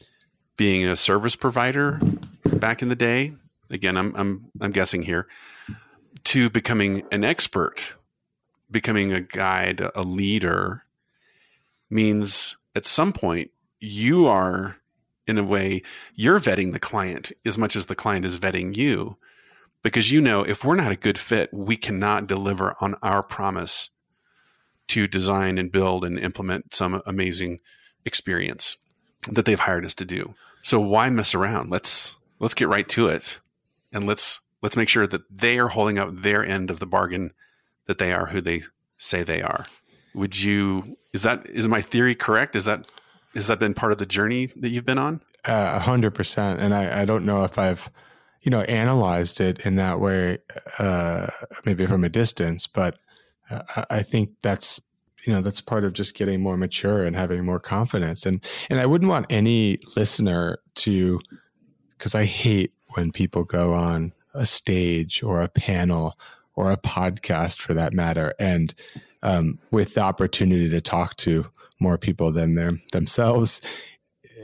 being 0.57 0.87
a 0.87 0.95
service 0.95 1.35
provider 1.35 1.99
back 2.43 2.81
in 2.81 2.89
the 2.89 2.95
day, 2.95 3.33
again, 3.69 3.95
I'm 3.95 4.15
I'm 4.15 4.45
I'm 4.59 4.71
guessing 4.71 5.03
here, 5.03 5.27
to 6.25 6.49
becoming 6.49 7.03
an 7.11 7.23
expert, 7.23 7.95
becoming 8.71 9.13
a 9.13 9.21
guide, 9.21 9.79
a 9.93 10.01
leader, 10.01 10.85
means 11.91 12.57
at 12.75 12.85
some 12.85 13.13
point 13.13 13.51
you 13.79 14.25
are 14.25 14.77
in 15.27 15.37
a 15.37 15.43
way 15.43 15.83
you're 16.15 16.39
vetting 16.39 16.71
the 16.71 16.79
client 16.79 17.31
as 17.45 17.57
much 17.59 17.75
as 17.75 17.85
the 17.85 17.95
client 17.95 18.25
is 18.25 18.39
vetting 18.39 18.75
you. 18.75 19.17
Because 19.83 20.11
you 20.11 20.19
know 20.19 20.41
if 20.41 20.63
we're 20.65 20.75
not 20.75 20.91
a 20.91 20.97
good 20.97 21.19
fit 21.19 21.53
we 21.53 21.77
cannot 21.77 22.25
deliver 22.25 22.73
on 22.81 22.95
our 23.03 23.21
promise 23.21 23.91
to 24.87 25.07
design 25.07 25.59
and 25.59 25.71
build 25.71 26.03
and 26.03 26.17
implement 26.17 26.73
some 26.73 27.03
amazing 27.05 27.59
experience 28.05 28.77
that 29.31 29.45
they've 29.45 29.59
hired 29.59 29.85
us 29.85 29.93
to 29.95 30.05
do. 30.05 30.35
So 30.61 30.79
why 30.79 31.09
mess 31.09 31.35
around? 31.35 31.69
Let's 31.71 32.17
let's 32.39 32.53
get 32.53 32.67
right 32.67 32.87
to 32.89 33.07
it. 33.07 33.39
And 33.91 34.05
let's 34.05 34.41
let's 34.61 34.77
make 34.77 34.89
sure 34.89 35.07
that 35.07 35.21
they 35.29 35.59
are 35.59 35.67
holding 35.69 35.97
up 35.97 36.09
their 36.11 36.45
end 36.45 36.69
of 36.69 36.79
the 36.79 36.85
bargain 36.85 37.31
that 37.85 37.97
they 37.97 38.13
are 38.13 38.27
who 38.27 38.41
they 38.41 38.61
say 38.97 39.23
they 39.23 39.41
are. 39.41 39.65
Would 40.15 40.41
you 40.41 40.97
is 41.13 41.23
that 41.23 41.45
is 41.47 41.67
my 41.67 41.81
theory 41.81 42.15
correct? 42.15 42.55
Is 42.55 42.65
that 42.65 42.85
has 43.35 43.47
that 43.47 43.59
been 43.59 43.73
part 43.73 43.91
of 43.91 43.97
the 43.97 44.05
journey 44.05 44.47
that 44.57 44.69
you've 44.69 44.85
been 44.85 44.97
on? 44.97 45.21
A 45.45 45.79
hundred 45.79 46.11
percent. 46.11 46.61
And 46.61 46.73
I, 46.73 47.01
I 47.01 47.05
don't 47.05 47.25
know 47.25 47.43
if 47.43 47.57
I've, 47.57 47.89
you 48.41 48.49
know, 48.49 48.61
analyzed 48.61 49.41
it 49.41 49.59
in 49.59 49.75
that 49.75 49.99
way, 49.99 50.37
uh, 50.79 51.27
maybe 51.65 51.85
from 51.85 52.03
a 52.03 52.09
distance, 52.09 52.67
but 52.67 52.97
I 53.89 54.03
think 54.03 54.29
that's 54.41 54.79
you 55.25 55.33
know 55.33 55.41
that's 55.41 55.61
part 55.61 55.83
of 55.83 55.93
just 55.93 56.15
getting 56.15 56.41
more 56.41 56.57
mature 56.57 57.03
and 57.03 57.15
having 57.15 57.45
more 57.45 57.59
confidence 57.59 58.25
and 58.25 58.43
and 58.69 58.79
I 58.79 58.85
wouldn't 58.85 59.09
want 59.09 59.25
any 59.29 59.79
listener 59.95 60.59
to 60.75 61.19
because 61.97 62.15
I 62.15 62.25
hate 62.25 62.73
when 62.95 63.11
people 63.11 63.43
go 63.43 63.73
on 63.73 64.13
a 64.33 64.45
stage 64.45 65.23
or 65.23 65.41
a 65.41 65.49
panel 65.49 66.17
or 66.55 66.71
a 66.71 66.77
podcast 66.77 67.61
for 67.61 67.73
that 67.73 67.93
matter 67.93 68.33
and 68.39 68.73
um, 69.23 69.57
with 69.71 69.93
the 69.93 70.01
opportunity 70.01 70.69
to 70.69 70.81
talk 70.81 71.15
to 71.17 71.45
more 71.79 71.97
people 71.97 72.31
than 72.31 72.55
them 72.55 72.81
themselves 72.91 73.61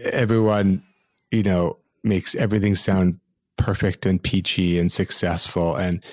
everyone 0.06 0.84
you 1.32 1.44
know 1.44 1.78
makes 2.04 2.36
everything 2.36 2.76
sound 2.76 3.20
perfect 3.58 4.06
and 4.06 4.24
peachy 4.24 4.80
and 4.80 4.92
successful 4.92 5.76
and 5.76 6.04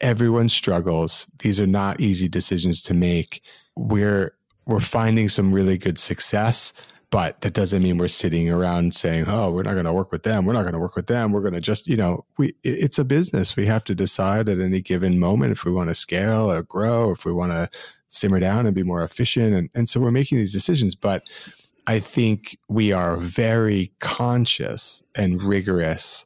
everyone 0.00 0.48
struggles. 0.48 1.26
These 1.38 1.60
are 1.60 1.66
not 1.66 2.00
easy 2.00 2.28
decisions 2.28 2.82
to 2.82 2.94
make. 2.94 3.42
We're 3.76 4.34
we're 4.66 4.80
finding 4.80 5.28
some 5.28 5.52
really 5.52 5.76
good 5.76 5.98
success, 5.98 6.72
but 7.10 7.40
that 7.42 7.52
doesn't 7.52 7.82
mean 7.82 7.98
we're 7.98 8.08
sitting 8.08 8.50
around 8.50 8.94
saying, 8.94 9.26
"Oh, 9.28 9.50
we're 9.50 9.62
not 9.62 9.74
going 9.74 9.84
to 9.84 9.92
work 9.92 10.10
with 10.10 10.22
them. 10.22 10.44
We're 10.44 10.52
not 10.54 10.62
going 10.62 10.74
to 10.74 10.78
work 10.78 10.96
with 10.96 11.06
them. 11.06 11.32
We're 11.32 11.42
going 11.42 11.54
to 11.54 11.60
just, 11.60 11.86
you 11.86 11.96
know, 11.96 12.24
we 12.38 12.54
it's 12.62 12.98
a 12.98 13.04
business. 13.04 13.56
We 13.56 13.66
have 13.66 13.84
to 13.84 13.94
decide 13.94 14.48
at 14.48 14.60
any 14.60 14.80
given 14.80 15.18
moment 15.18 15.52
if 15.52 15.64
we 15.64 15.72
want 15.72 15.88
to 15.88 15.94
scale 15.94 16.50
or 16.50 16.62
grow, 16.62 17.10
if 17.10 17.24
we 17.24 17.32
want 17.32 17.52
to 17.52 17.68
simmer 18.08 18.40
down 18.40 18.64
and 18.64 18.74
be 18.74 18.84
more 18.84 19.02
efficient 19.02 19.54
and 19.54 19.70
and 19.74 19.88
so 19.88 20.00
we're 20.00 20.10
making 20.10 20.38
these 20.38 20.52
decisions, 20.52 20.94
but 20.94 21.24
I 21.86 22.00
think 22.00 22.56
we 22.68 22.92
are 22.92 23.16
very 23.16 23.92
conscious 23.98 25.02
and 25.14 25.42
rigorous 25.42 26.24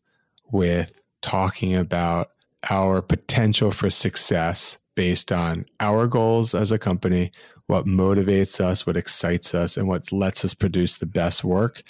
with 0.53 1.03
talking 1.21 1.75
about 1.75 2.31
our 2.71 3.03
potential 3.03 3.71
for 3.71 3.91
success 3.91 4.79
based 4.99 5.31
on 5.31 5.65
our 5.79 6.09
goals 6.09 6.57
as 6.57 6.73
a 6.73 6.79
company, 6.79 7.31
what 7.69 7.87
motivates 7.87 8.61
us, 8.61 8.85
what 8.85 8.97
excites 8.97 9.55
us, 9.55 9.77
and 9.77 9.87
what 9.87 10.11
lets 10.11 10.45
us 10.45 10.55
produce 10.55 10.99
the 10.99 11.07
best 11.07 11.45
work, 11.45 11.85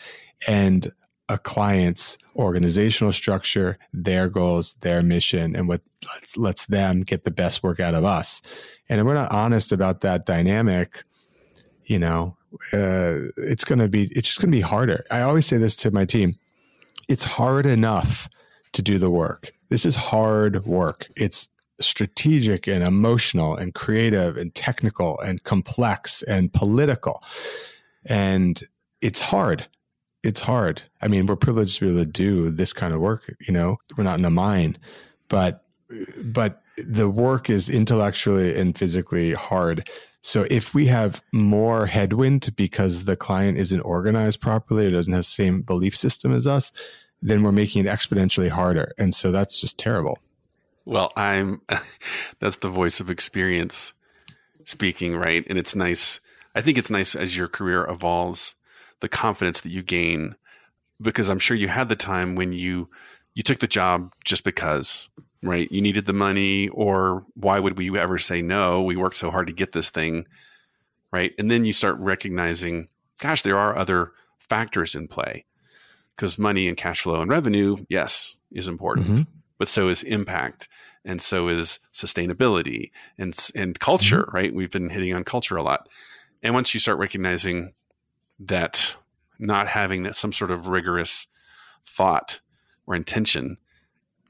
and 0.46 0.92
a 1.30 1.38
client's 1.38 2.18
organizational 2.36 3.10
structure, 3.10 3.78
their 3.94 4.28
goals, 4.28 4.74
their 4.82 5.02
mission, 5.02 5.56
and 5.56 5.68
what 5.68 5.80
lets, 6.14 6.36
lets 6.36 6.66
them 6.66 7.00
get 7.00 7.24
the 7.24 7.30
best 7.30 7.62
work 7.62 7.80
out 7.80 7.94
of 7.94 8.04
us. 8.04 8.42
And 8.90 9.00
if 9.00 9.06
we're 9.06 9.14
not 9.14 9.32
honest 9.32 9.72
about 9.72 10.02
that 10.02 10.26
dynamic, 10.26 11.02
you 11.86 11.98
know, 11.98 12.36
uh, 12.74 13.32
it's 13.38 13.64
going 13.64 13.78
to 13.78 13.88
be, 13.88 14.12
it's 14.14 14.28
just 14.28 14.38
going 14.38 14.52
to 14.52 14.58
be 14.58 14.60
harder. 14.60 15.06
I 15.10 15.22
always 15.22 15.46
say 15.46 15.56
this 15.56 15.76
to 15.76 15.90
my 15.90 16.04
team 16.04 16.36
it's 17.08 17.24
hard 17.24 17.64
enough 17.64 18.28
to 18.74 18.82
do 18.82 18.98
the 18.98 19.08
work 19.08 19.54
this 19.68 19.84
is 19.84 19.96
hard 19.96 20.64
work. 20.64 21.08
It's 21.16 21.48
strategic 21.80 22.66
and 22.66 22.82
emotional 22.82 23.56
and 23.56 23.74
creative 23.74 24.36
and 24.36 24.54
technical 24.54 25.18
and 25.20 25.42
complex 25.44 26.22
and 26.22 26.52
political. 26.52 27.22
And 28.04 28.62
it's 29.00 29.20
hard. 29.20 29.66
It's 30.22 30.40
hard. 30.40 30.82
I 31.00 31.08
mean, 31.08 31.26
we're 31.26 31.36
privileged 31.36 31.78
to 31.78 31.84
be 31.84 31.90
able 31.92 32.00
to 32.00 32.10
do 32.10 32.50
this 32.50 32.72
kind 32.72 32.92
of 32.92 33.00
work, 33.00 33.32
you 33.46 33.52
know. 33.52 33.78
We're 33.96 34.04
not 34.04 34.18
in 34.18 34.24
a 34.24 34.30
mine, 34.30 34.78
but 35.28 35.64
but 36.22 36.62
the 36.76 37.08
work 37.08 37.50
is 37.50 37.68
intellectually 37.68 38.58
and 38.58 38.76
physically 38.76 39.32
hard. 39.32 39.88
So 40.20 40.46
if 40.50 40.74
we 40.74 40.86
have 40.86 41.22
more 41.32 41.86
headwind 41.86 42.54
because 42.56 43.04
the 43.04 43.16
client 43.16 43.58
isn't 43.58 43.80
organized 43.80 44.40
properly 44.40 44.86
or 44.86 44.90
doesn't 44.90 45.12
have 45.12 45.20
the 45.20 45.24
same 45.24 45.62
belief 45.62 45.96
system 45.96 46.32
as 46.32 46.46
us, 46.46 46.72
then 47.22 47.42
we're 47.42 47.52
making 47.52 47.86
it 47.86 47.88
exponentially 47.88 48.48
harder. 48.48 48.92
And 48.98 49.14
so 49.14 49.32
that's 49.32 49.60
just 49.60 49.78
terrible. 49.78 50.18
Well, 50.88 51.12
I'm 51.16 51.60
that's 52.40 52.56
the 52.56 52.70
voice 52.70 52.98
of 52.98 53.10
experience 53.10 53.92
speaking, 54.64 55.14
right? 55.14 55.44
And 55.46 55.58
it's 55.58 55.76
nice. 55.76 56.20
I 56.54 56.62
think 56.62 56.78
it's 56.78 56.90
nice 56.90 57.14
as 57.14 57.36
your 57.36 57.46
career 57.46 57.84
evolves, 57.84 58.54
the 59.00 59.08
confidence 59.08 59.60
that 59.60 59.70
you 59.70 59.82
gain 59.82 60.34
because 61.00 61.28
I'm 61.28 61.38
sure 61.38 61.56
you 61.56 61.68
had 61.68 61.90
the 61.90 61.94
time 61.94 62.36
when 62.36 62.54
you 62.54 62.88
you 63.34 63.42
took 63.42 63.58
the 63.58 63.68
job 63.68 64.14
just 64.24 64.44
because, 64.44 65.10
right? 65.42 65.70
You 65.70 65.82
needed 65.82 66.06
the 66.06 66.14
money 66.14 66.70
or 66.70 67.26
why 67.34 67.60
would 67.60 67.76
we 67.76 67.96
ever 67.96 68.16
say 68.16 68.40
no? 68.40 68.82
We 68.82 68.96
worked 68.96 69.18
so 69.18 69.30
hard 69.30 69.46
to 69.48 69.52
get 69.52 69.72
this 69.72 69.90
thing, 69.90 70.26
right? 71.12 71.34
And 71.38 71.50
then 71.50 71.66
you 71.66 71.74
start 71.74 71.98
recognizing, 71.98 72.88
gosh, 73.20 73.42
there 73.42 73.58
are 73.58 73.76
other 73.76 74.12
factors 74.38 74.94
in 74.94 75.06
play 75.06 75.44
because 76.16 76.38
money 76.38 76.66
and 76.66 76.78
cash 76.78 77.02
flow 77.02 77.20
and 77.20 77.30
revenue, 77.30 77.84
yes, 77.90 78.36
is 78.50 78.68
important, 78.68 79.06
mm-hmm. 79.06 79.37
But 79.58 79.68
so 79.68 79.88
is 79.88 80.02
impact 80.04 80.68
and 81.04 81.20
so 81.20 81.48
is 81.48 81.80
sustainability 81.92 82.90
and 83.16 83.36
and 83.54 83.78
culture, 83.78 84.22
mm-hmm. 84.22 84.36
right? 84.36 84.54
We've 84.54 84.70
been 84.70 84.90
hitting 84.90 85.14
on 85.14 85.24
culture 85.24 85.56
a 85.56 85.62
lot. 85.62 85.88
And 86.42 86.54
once 86.54 86.72
you 86.72 86.80
start 86.80 86.98
recognizing 86.98 87.72
that 88.38 88.96
not 89.38 89.68
having 89.68 90.04
that 90.04 90.16
some 90.16 90.32
sort 90.32 90.50
of 90.50 90.68
rigorous 90.68 91.26
thought 91.84 92.40
or 92.86 92.94
intention 92.94 93.58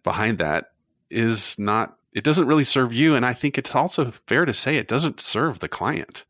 behind 0.02 0.38
that 0.38 0.72
is 1.10 1.58
not 1.58 1.96
it 2.12 2.24
doesn't 2.24 2.46
really 2.46 2.64
serve 2.64 2.92
you 2.94 3.14
and 3.14 3.26
I 3.26 3.32
think 3.32 3.58
it's 3.58 3.74
also 3.74 4.10
fair 4.26 4.44
to 4.44 4.54
say 4.54 4.76
it 4.76 4.88
doesn't 4.88 5.20
serve 5.20 5.58
the 5.58 5.68
client. 5.68 6.24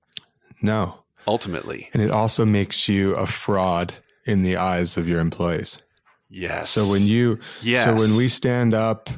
No. 0.60 1.02
Ultimately. 1.26 1.90
And 1.92 2.02
it 2.02 2.10
also 2.10 2.44
makes 2.44 2.88
you 2.88 3.14
a 3.14 3.26
fraud 3.26 3.94
in 4.24 4.42
the 4.42 4.56
eyes 4.56 4.96
of 4.96 5.06
your 5.06 5.20
employees. 5.20 5.82
Yes. 6.30 6.70
So 6.70 6.90
when 6.90 7.02
you 7.02 7.38
yes. 7.62 7.84
so 7.84 7.94
when 7.94 8.16
we 8.16 8.28
stand 8.28 8.74
up 8.74 9.08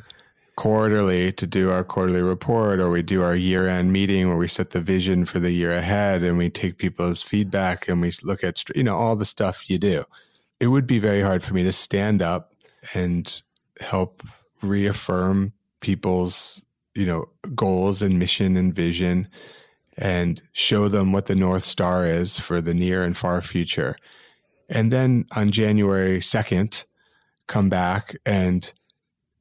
quarterly 0.56 1.32
to 1.32 1.46
do 1.46 1.70
our 1.70 1.82
quarterly 1.82 2.20
report 2.20 2.80
or 2.80 2.90
we 2.90 3.02
do 3.02 3.22
our 3.22 3.34
year-end 3.34 3.90
meeting 3.90 4.28
where 4.28 4.36
we 4.36 4.46
set 4.46 4.70
the 4.70 4.80
vision 4.80 5.24
for 5.24 5.40
the 5.40 5.50
year 5.50 5.72
ahead 5.72 6.22
and 6.22 6.36
we 6.36 6.50
take 6.50 6.76
people's 6.76 7.22
feedback 7.22 7.88
and 7.88 8.00
we 8.00 8.12
look 8.22 8.44
at 8.44 8.62
you 8.76 8.84
know 8.84 8.96
all 8.96 9.16
the 9.16 9.24
stuff 9.24 9.68
you 9.68 9.78
do. 9.78 10.04
It 10.60 10.68
would 10.68 10.86
be 10.86 10.98
very 10.98 11.22
hard 11.22 11.42
for 11.42 11.54
me 11.54 11.64
to 11.64 11.72
stand 11.72 12.22
up 12.22 12.52
and 12.94 13.42
help 13.80 14.22
reaffirm 14.62 15.52
people's 15.80 16.60
you 16.94 17.06
know 17.06 17.28
goals 17.54 18.02
and 18.02 18.18
mission 18.18 18.56
and 18.56 18.74
vision 18.74 19.28
and 19.96 20.40
show 20.52 20.88
them 20.88 21.12
what 21.12 21.24
the 21.24 21.34
north 21.34 21.64
star 21.64 22.06
is 22.06 22.38
for 22.38 22.60
the 22.60 22.74
near 22.74 23.02
and 23.02 23.18
far 23.18 23.42
future 23.42 23.96
and 24.70 24.92
then 24.92 25.26
on 25.32 25.50
January 25.50 26.20
2nd, 26.20 26.84
come 27.50 27.68
back 27.68 28.16
and 28.24 28.72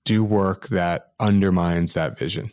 do 0.03 0.23
work 0.23 0.67
that 0.69 1.13
undermines 1.19 1.93
that 1.93 2.17
vision. 2.17 2.51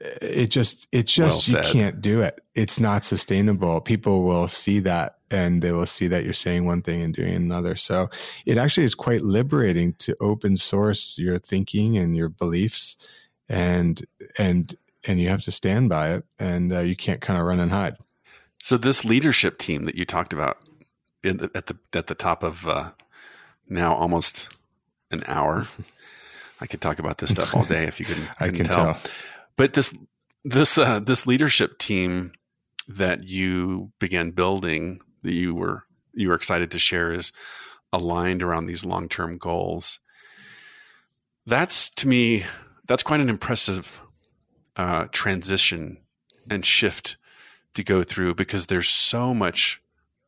It 0.00 0.46
just, 0.46 0.88
it's 0.92 1.12
just, 1.12 1.52
well 1.52 1.64
you 1.64 1.72
can't 1.72 2.00
do 2.00 2.20
it. 2.20 2.40
It's 2.54 2.80
not 2.80 3.04
sustainable. 3.04 3.80
People 3.80 4.24
will 4.24 4.48
see 4.48 4.80
that 4.80 5.18
and 5.30 5.62
they 5.62 5.72
will 5.72 5.86
see 5.86 6.08
that 6.08 6.24
you're 6.24 6.32
saying 6.32 6.64
one 6.64 6.82
thing 6.82 7.02
and 7.02 7.14
doing 7.14 7.34
another. 7.34 7.76
So 7.76 8.10
it 8.46 8.58
actually 8.58 8.84
is 8.84 8.94
quite 8.94 9.22
liberating 9.22 9.92
to 9.98 10.16
open 10.20 10.56
source 10.56 11.16
your 11.18 11.38
thinking 11.38 11.96
and 11.96 12.16
your 12.16 12.28
beliefs 12.28 12.96
and, 13.48 14.04
and, 14.38 14.74
and 15.04 15.20
you 15.20 15.28
have 15.28 15.42
to 15.42 15.52
stand 15.52 15.88
by 15.88 16.14
it 16.14 16.24
and 16.38 16.72
uh, 16.72 16.80
you 16.80 16.96
can't 16.96 17.20
kind 17.20 17.38
of 17.38 17.46
run 17.46 17.60
and 17.60 17.70
hide. 17.70 17.96
So 18.62 18.76
this 18.76 19.04
leadership 19.04 19.58
team 19.58 19.84
that 19.84 19.94
you 19.94 20.04
talked 20.04 20.32
about 20.32 20.58
the, 21.22 21.50
at 21.54 21.66
the 21.66 21.76
at 21.94 22.06
the 22.06 22.14
top 22.14 22.42
of 22.42 22.66
uh, 22.66 22.90
now 23.68 23.94
almost 23.94 24.48
an 25.10 25.22
hour. 25.26 25.66
I 26.60 26.66
could 26.66 26.80
talk 26.80 26.98
about 26.98 27.18
this 27.18 27.30
stuff 27.30 27.54
all 27.54 27.64
day 27.64 27.84
if 27.84 28.00
you 28.00 28.06
couldn't, 28.06 28.28
couldn't 28.38 28.54
I 28.54 28.56
can 28.56 28.66
tell. 28.66 28.94
tell. 28.94 28.98
But 29.56 29.74
this 29.74 29.94
this 30.44 30.78
uh, 30.78 31.00
this 31.00 31.26
leadership 31.26 31.78
team 31.78 32.32
that 32.88 33.28
you 33.28 33.92
began 33.98 34.30
building 34.30 35.00
that 35.22 35.32
you 35.32 35.54
were 35.54 35.84
you 36.12 36.28
were 36.28 36.34
excited 36.34 36.70
to 36.72 36.78
share 36.78 37.12
is 37.12 37.32
aligned 37.92 38.42
around 38.42 38.66
these 38.66 38.84
long 38.84 39.08
term 39.08 39.38
goals. 39.38 40.00
That's 41.46 41.90
to 41.90 42.08
me 42.08 42.44
that's 42.86 43.02
quite 43.02 43.20
an 43.20 43.28
impressive 43.28 44.00
uh, 44.76 45.06
transition 45.12 45.98
and 46.48 46.64
shift 46.64 47.16
to 47.74 47.84
go 47.84 48.02
through 48.02 48.34
because 48.34 48.66
there's 48.66 48.88
so 48.88 49.32
much 49.32 49.80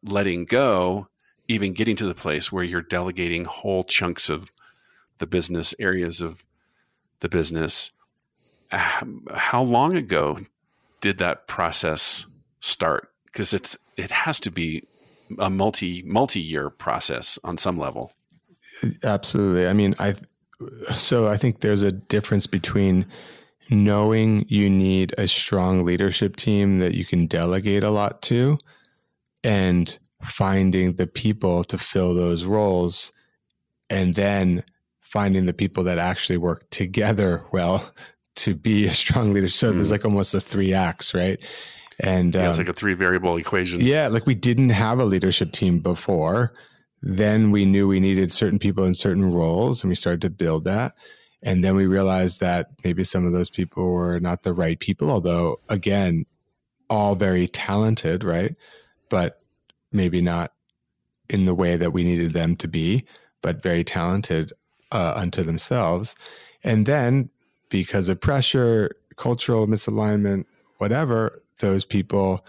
letting 0.04 0.44
go, 0.44 1.08
even 1.48 1.72
getting 1.72 1.96
to 1.96 2.06
the 2.06 2.14
place 2.14 2.52
where 2.52 2.64
you're 2.64 2.82
delegating 2.82 3.44
whole 3.44 3.84
chunks 3.84 4.28
of 4.28 4.52
the 5.22 5.26
business, 5.28 5.72
areas 5.78 6.20
of 6.20 6.44
the 7.20 7.28
business. 7.28 7.92
How 8.70 9.62
long 9.62 9.96
ago 9.96 10.40
did 11.00 11.18
that 11.18 11.46
process 11.46 12.26
start? 12.58 13.12
Because 13.26 13.54
it's 13.54 13.78
it 13.96 14.10
has 14.10 14.40
to 14.40 14.50
be 14.50 14.82
a 15.38 15.48
multi 15.48 16.02
multi 16.02 16.40
year 16.40 16.70
process 16.70 17.38
on 17.44 17.56
some 17.56 17.78
level. 17.78 18.12
Absolutely. 19.04 19.68
I 19.68 19.72
mean, 19.74 19.94
I 20.00 20.16
so 20.96 21.28
I 21.28 21.36
think 21.36 21.60
there's 21.60 21.82
a 21.82 21.92
difference 21.92 22.48
between 22.48 23.06
knowing 23.70 24.44
you 24.48 24.68
need 24.68 25.14
a 25.18 25.28
strong 25.28 25.84
leadership 25.84 26.34
team 26.34 26.80
that 26.80 26.94
you 26.94 27.04
can 27.04 27.28
delegate 27.28 27.84
a 27.84 27.90
lot 27.90 28.22
to 28.22 28.58
and 29.44 29.96
finding 30.24 30.94
the 30.94 31.06
people 31.06 31.62
to 31.62 31.78
fill 31.78 32.12
those 32.12 32.42
roles 32.42 33.12
and 33.88 34.14
then 34.16 34.64
finding 35.12 35.44
the 35.44 35.52
people 35.52 35.84
that 35.84 35.98
actually 35.98 36.38
work 36.38 36.64
together 36.70 37.44
well 37.52 37.92
to 38.34 38.54
be 38.54 38.86
a 38.86 38.94
strong 38.94 39.34
leader. 39.34 39.48
So 39.48 39.70
mm. 39.70 39.74
there's 39.74 39.90
like 39.90 40.06
almost 40.06 40.34
a 40.34 40.40
three 40.40 40.72
acts, 40.72 41.12
right? 41.12 41.38
And 42.00 42.34
yeah, 42.34 42.48
it's 42.48 42.58
um, 42.58 42.64
like 42.64 42.74
a 42.74 42.78
three 42.78 42.94
variable 42.94 43.36
equation. 43.36 43.80
Yeah, 43.82 44.08
like 44.08 44.26
we 44.26 44.34
didn't 44.34 44.70
have 44.70 44.98
a 44.98 45.04
leadership 45.04 45.52
team 45.52 45.80
before. 45.80 46.54
Then 47.02 47.50
we 47.50 47.66
knew 47.66 47.86
we 47.86 48.00
needed 48.00 48.32
certain 48.32 48.58
people 48.58 48.84
in 48.84 48.94
certain 48.94 49.30
roles 49.30 49.82
and 49.82 49.90
we 49.90 49.94
started 49.94 50.22
to 50.22 50.30
build 50.30 50.64
that. 50.64 50.94
And 51.42 51.62
then 51.62 51.76
we 51.76 51.86
realized 51.86 52.40
that 52.40 52.70
maybe 52.82 53.04
some 53.04 53.26
of 53.26 53.32
those 53.32 53.50
people 53.50 53.84
were 53.84 54.18
not 54.18 54.44
the 54.44 54.54
right 54.54 54.80
people, 54.80 55.10
although 55.10 55.60
again, 55.68 56.24
all 56.88 57.16
very 57.16 57.48
talented, 57.48 58.24
right? 58.24 58.54
But 59.10 59.42
maybe 59.90 60.22
not 60.22 60.52
in 61.28 61.44
the 61.44 61.54
way 61.54 61.76
that 61.76 61.92
we 61.92 62.02
needed 62.02 62.32
them 62.32 62.56
to 62.56 62.68
be, 62.68 63.04
but 63.42 63.62
very 63.62 63.84
talented 63.84 64.52
uh, 64.92 65.14
unto 65.16 65.42
themselves. 65.42 66.14
And 66.62 66.86
then 66.86 67.30
because 67.68 68.08
of 68.08 68.20
pressure, 68.20 68.94
cultural 69.16 69.66
misalignment, 69.66 70.44
whatever, 70.78 71.42
those 71.58 71.84
people 71.84 72.44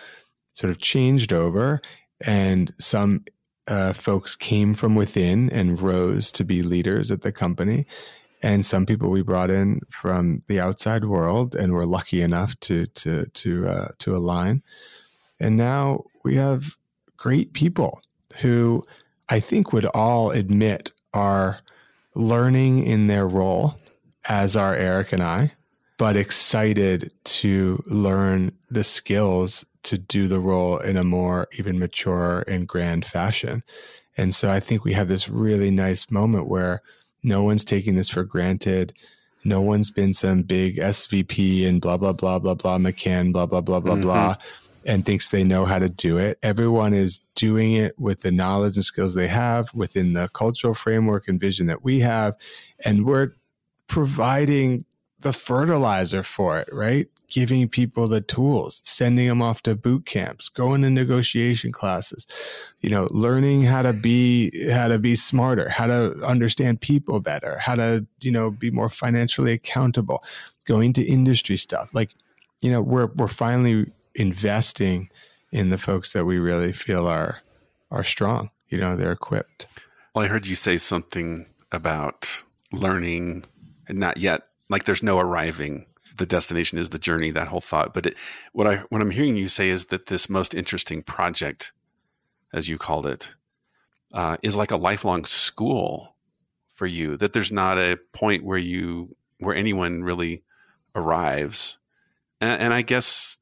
sort 0.53 0.69
of 0.69 0.77
changed 0.79 1.33
over, 1.33 1.81
and 2.21 2.73
some 2.79 3.25
uh, 3.67 3.93
folks 3.93 4.35
came 4.35 4.73
from 4.73 4.95
within 4.95 5.49
and 5.49 5.81
rose 5.81 6.31
to 6.33 6.43
be 6.43 6.61
leaders 6.61 7.09
at 7.11 7.21
the 7.21 7.31
company. 7.31 7.85
And 8.41 8.65
some 8.65 8.85
people 8.85 9.09
we 9.09 9.21
brought 9.21 9.49
in 9.49 9.81
from 9.89 10.43
the 10.47 10.59
outside 10.59 11.05
world, 11.05 11.55
and 11.55 11.71
were 11.71 11.85
lucky 11.85 12.21
enough 12.21 12.59
to 12.61 12.87
to 12.87 13.25
to 13.27 13.67
uh, 13.67 13.87
to 13.99 14.15
align. 14.15 14.61
And 15.39 15.55
now 15.55 16.03
we 16.23 16.35
have 16.35 16.75
great 17.15 17.53
people 17.53 18.01
who 18.41 18.85
I 19.29 19.39
think 19.39 19.71
would 19.71 19.85
all 19.85 20.31
admit 20.31 20.91
are 21.13 21.59
learning 22.15 22.85
in 22.85 23.07
their 23.07 23.27
role, 23.27 23.75
as 24.27 24.55
are 24.55 24.75
Erik 24.75 25.13
and 25.13 25.23
I, 25.23 25.53
but 25.97 26.15
excited 26.15 27.11
to 27.23 27.83
learn 27.87 28.51
the 28.69 28.83
skills 28.83 29.65
to 29.83 29.97
do 29.97 30.27
the 30.27 30.39
role 30.39 30.77
in 30.77 30.97
a 30.97 31.03
more 31.03 31.47
even 31.57 31.77
mature 31.77 32.43
and 32.47 32.67
grand 32.67 33.05
fashion. 33.05 33.63
And 34.17 34.33
so 34.33 34.49
I 34.49 34.59
think 34.59 34.83
we 34.83 34.93
have 34.93 35.07
this 35.07 35.27
really 35.27 35.71
nice 35.71 36.09
moment 36.09 36.47
where 36.47 36.81
no 37.23 37.43
one's 37.43 37.65
taking 37.65 37.95
this 37.95 38.09
for 38.09 38.23
granted. 38.23 38.93
No 39.43 39.61
one's 39.61 39.91
been 39.91 40.13
some 40.13 40.43
big 40.43 40.77
SVP 40.77 41.67
and 41.67 41.81
blah, 41.81 41.97
blah, 41.97 42.13
blah, 42.13 42.39
blah, 42.39 42.53
blah, 42.53 42.77
McCann, 42.77 43.33
blah, 43.33 43.45
blah, 43.45 43.61
blah, 43.61 43.79
blah, 43.79 43.95
mm-hmm. 43.95 44.03
blah 44.03 44.35
and 44.85 45.05
thinks 45.05 45.29
they 45.29 45.43
know 45.43 45.65
how 45.65 45.79
to 45.79 45.89
do 45.89 46.17
it. 46.17 46.37
Everyone 46.43 46.93
is 46.93 47.19
doing 47.35 47.73
it 47.73 47.97
with 47.99 48.21
the 48.21 48.31
knowledge 48.31 48.75
and 48.75 48.85
skills 48.85 49.13
they 49.13 49.27
have 49.27 49.73
within 49.73 50.13
the 50.13 50.29
cultural 50.29 50.73
framework 50.73 51.27
and 51.27 51.39
vision 51.39 51.67
that 51.67 51.83
we 51.83 51.99
have. 51.99 52.35
And 52.83 53.05
we're 53.05 53.33
providing 53.87 54.85
the 55.19 55.33
fertilizer 55.33 56.23
for 56.23 56.59
it, 56.59 56.69
right? 56.71 57.07
Giving 57.29 57.67
people 57.67 58.07
the 58.07 58.21
tools, 58.21 58.81
sending 58.83 59.27
them 59.27 59.41
off 59.41 59.63
to 59.63 59.73
boot 59.73 60.05
camps, 60.05 60.49
going 60.49 60.83
to 60.83 60.89
negotiation 60.89 61.71
classes, 61.71 62.27
you 62.81 62.89
know, 62.89 63.07
learning 63.09 63.63
how 63.63 63.81
to 63.81 63.93
be 63.93 64.69
how 64.69 64.87
to 64.87 64.99
be 64.99 65.15
smarter, 65.15 65.67
how 65.69 65.87
to 65.87 66.13
understand 66.23 66.81
people 66.81 67.19
better, 67.19 67.57
how 67.57 67.73
to, 67.75 68.05
you 68.19 68.31
know, 68.31 68.51
be 68.51 68.69
more 68.69 68.89
financially 68.89 69.51
accountable, 69.51 70.23
going 70.65 70.93
to 70.93 71.03
industry 71.03 71.57
stuff. 71.57 71.89
Like, 71.93 72.11
you 72.61 72.69
know, 72.69 72.81
we're 72.81 73.07
we're 73.07 73.27
finally 73.27 73.91
investing 74.15 75.09
in 75.51 75.69
the 75.69 75.77
folks 75.77 76.13
that 76.13 76.25
we 76.25 76.37
really 76.37 76.73
feel 76.73 77.07
are 77.07 77.41
are 77.91 78.03
strong. 78.03 78.49
You 78.69 78.79
know, 78.79 78.95
they're 78.95 79.11
equipped. 79.11 79.67
Well, 80.13 80.25
I 80.25 80.27
heard 80.27 80.47
you 80.47 80.55
say 80.55 80.77
something 80.77 81.47
about 81.71 82.43
learning 82.71 83.45
and 83.87 83.99
not 83.99 84.17
yet 84.17 84.47
like 84.69 84.85
there's 84.85 85.03
no 85.03 85.19
arriving. 85.19 85.85
The 86.17 86.25
destination 86.25 86.77
is 86.77 86.89
the 86.89 86.99
journey, 86.99 87.31
that 87.31 87.47
whole 87.47 87.61
thought. 87.61 87.93
But 87.93 88.07
it, 88.07 88.17
what 88.51 88.67
I 88.67 88.77
what 88.89 89.01
I'm 89.01 89.11
hearing 89.11 89.35
you 89.35 89.47
say 89.47 89.69
is 89.69 89.85
that 89.85 90.07
this 90.07 90.29
most 90.29 90.53
interesting 90.53 91.03
project, 91.03 91.71
as 92.51 92.67
you 92.67 92.77
called 92.77 93.05
it, 93.05 93.35
uh, 94.13 94.37
is 94.41 94.55
like 94.55 94.71
a 94.71 94.77
lifelong 94.77 95.25
school 95.25 96.15
for 96.71 96.87
you. 96.87 97.17
That 97.17 97.33
there's 97.33 97.51
not 97.51 97.77
a 97.77 97.99
point 98.11 98.43
where 98.43 98.57
you 98.57 99.15
where 99.39 99.55
anyone 99.55 100.03
really 100.03 100.43
arrives. 100.95 101.77
And, 102.39 102.61
and 102.61 102.73
I 102.73 102.81
guess 102.81 103.37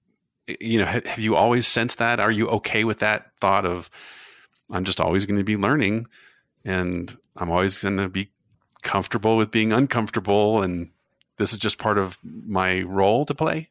you 0.59 0.79
know, 0.79 0.85
have 0.85 1.19
you 1.19 1.35
always 1.35 1.67
sensed 1.67 1.97
that? 1.99 2.19
Are 2.19 2.31
you 2.31 2.47
okay 2.49 2.83
with 2.83 2.99
that 2.99 3.31
thought 3.39 3.65
of 3.65 3.89
I'm 4.71 4.83
just 4.83 5.01
always 5.01 5.25
going 5.25 5.37
to 5.37 5.43
be 5.43 5.57
learning 5.57 6.07
and 6.65 7.15
I'm 7.37 7.49
always 7.49 7.81
going 7.81 7.97
to 7.97 8.09
be 8.09 8.31
comfortable 8.83 9.37
with 9.37 9.51
being 9.51 9.73
uncomfortable 9.73 10.61
and 10.61 10.89
this 11.37 11.51
is 11.51 11.59
just 11.59 11.77
part 11.77 11.97
of 11.97 12.17
my 12.23 12.81
role 12.81 13.25
to 13.25 13.33
play? 13.33 13.69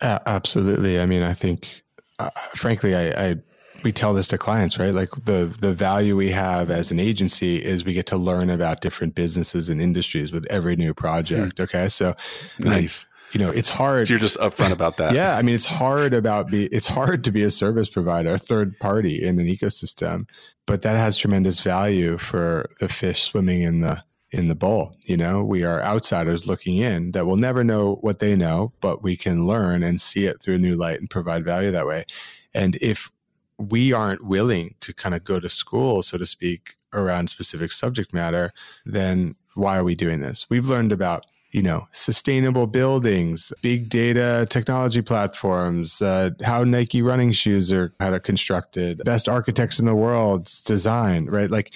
Uh, 0.00 0.18
absolutely. 0.26 1.00
I 1.00 1.06
mean, 1.06 1.22
I 1.22 1.34
think 1.34 1.82
uh, 2.18 2.30
frankly 2.54 2.94
I, 2.94 3.30
I 3.30 3.36
we 3.82 3.92
tell 3.92 4.14
this 4.14 4.28
to 4.28 4.38
clients, 4.38 4.78
right? 4.78 4.94
Like 4.94 5.10
the 5.24 5.52
the 5.60 5.72
value 5.72 6.16
we 6.16 6.30
have 6.30 6.70
as 6.70 6.90
an 6.90 6.98
agency 6.98 7.62
is 7.62 7.84
we 7.84 7.92
get 7.92 8.06
to 8.06 8.16
learn 8.16 8.48
about 8.48 8.80
different 8.80 9.14
businesses 9.14 9.68
and 9.68 9.80
industries 9.80 10.32
with 10.32 10.46
every 10.48 10.76
new 10.76 10.94
project. 10.94 11.58
Hmm. 11.58 11.62
Okay, 11.64 11.88
so 11.88 12.14
nice 12.58 13.06
you 13.34 13.40
know 13.40 13.50
it's 13.50 13.68
hard 13.68 14.06
so 14.06 14.12
you're 14.12 14.20
just 14.20 14.38
upfront 14.38 14.70
about 14.70 14.96
that. 14.96 15.12
Yeah 15.12 15.36
i 15.36 15.42
mean 15.42 15.54
it's 15.54 15.66
hard 15.66 16.14
about 16.14 16.50
be 16.50 16.66
it's 16.66 16.86
hard 16.86 17.24
to 17.24 17.32
be 17.32 17.42
a 17.42 17.50
service 17.50 17.88
provider 17.88 18.34
a 18.34 18.38
third 18.38 18.78
party 18.78 19.22
in 19.22 19.38
an 19.38 19.46
ecosystem 19.46 20.26
but 20.66 20.82
that 20.82 20.96
has 20.96 21.18
tremendous 21.18 21.60
value 21.60 22.16
for 22.16 22.70
the 22.80 22.88
fish 22.88 23.24
swimming 23.24 23.62
in 23.62 23.80
the 23.80 24.02
in 24.30 24.48
the 24.48 24.54
bowl 24.54 24.96
you 25.04 25.16
know? 25.16 25.44
We 25.44 25.62
are 25.64 25.82
outsiders 25.82 26.46
looking 26.46 26.78
in 26.78 27.12
that 27.12 27.26
will 27.26 27.36
never 27.36 27.62
know 27.62 27.98
what 28.00 28.20
they 28.20 28.34
know 28.36 28.72
but 28.80 29.02
we 29.02 29.16
can 29.16 29.46
learn 29.46 29.82
and 29.82 30.00
see 30.00 30.26
it 30.26 30.40
through 30.40 30.54
a 30.54 30.58
new 30.58 30.74
light 30.76 31.00
and 31.00 31.10
provide 31.10 31.44
value 31.44 31.70
that 31.70 31.86
way. 31.86 32.06
And 32.52 32.76
if 32.80 33.10
we 33.58 33.92
aren't 33.92 34.24
willing 34.24 34.74
to 34.80 34.92
kind 34.92 35.14
of 35.14 35.22
go 35.22 35.38
to 35.38 35.48
school 35.48 36.02
so 36.02 36.18
to 36.18 36.26
speak 36.26 36.76
around 36.92 37.30
specific 37.30 37.70
subject 37.72 38.12
matter 38.12 38.52
then 38.84 39.36
why 39.54 39.76
are 39.78 39.84
we 39.84 39.94
doing 39.94 40.20
this? 40.20 40.46
We've 40.50 40.66
learned 40.66 40.92
about 40.92 41.26
you 41.54 41.62
know, 41.62 41.86
sustainable 41.92 42.66
buildings, 42.66 43.52
big 43.62 43.88
data 43.88 44.44
technology 44.50 45.00
platforms, 45.00 46.02
uh, 46.02 46.30
how 46.42 46.64
Nike 46.64 47.00
running 47.00 47.30
shoes 47.30 47.70
are 47.70 47.92
how 48.00 48.10
to 48.10 48.18
constructed, 48.18 49.00
best 49.04 49.28
architects 49.28 49.78
in 49.78 49.86
the 49.86 49.94
world 49.94 50.50
design, 50.64 51.26
right? 51.26 51.48
Like 51.48 51.72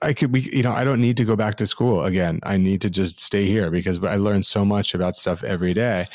I 0.00 0.14
could 0.14 0.32
we 0.32 0.50
you 0.50 0.62
know, 0.62 0.72
I 0.72 0.82
don't 0.82 1.02
need 1.02 1.18
to 1.18 1.26
go 1.26 1.36
back 1.36 1.56
to 1.56 1.66
school 1.66 2.04
again. 2.04 2.40
I 2.44 2.56
need 2.56 2.80
to 2.80 2.88
just 2.88 3.20
stay 3.20 3.44
here 3.44 3.70
because 3.70 4.02
I 4.02 4.16
learn 4.16 4.42
so 4.44 4.64
much 4.64 4.94
about 4.94 5.14
stuff 5.14 5.44
every 5.44 5.74
day. 5.74 6.08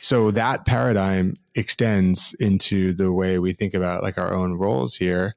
So 0.00 0.30
that 0.30 0.64
paradigm 0.64 1.36
extends 1.54 2.32
into 2.40 2.94
the 2.94 3.12
way 3.12 3.38
we 3.38 3.52
think 3.52 3.74
about 3.74 4.02
like 4.02 4.16
our 4.16 4.32
own 4.32 4.54
roles 4.54 4.96
here. 4.96 5.34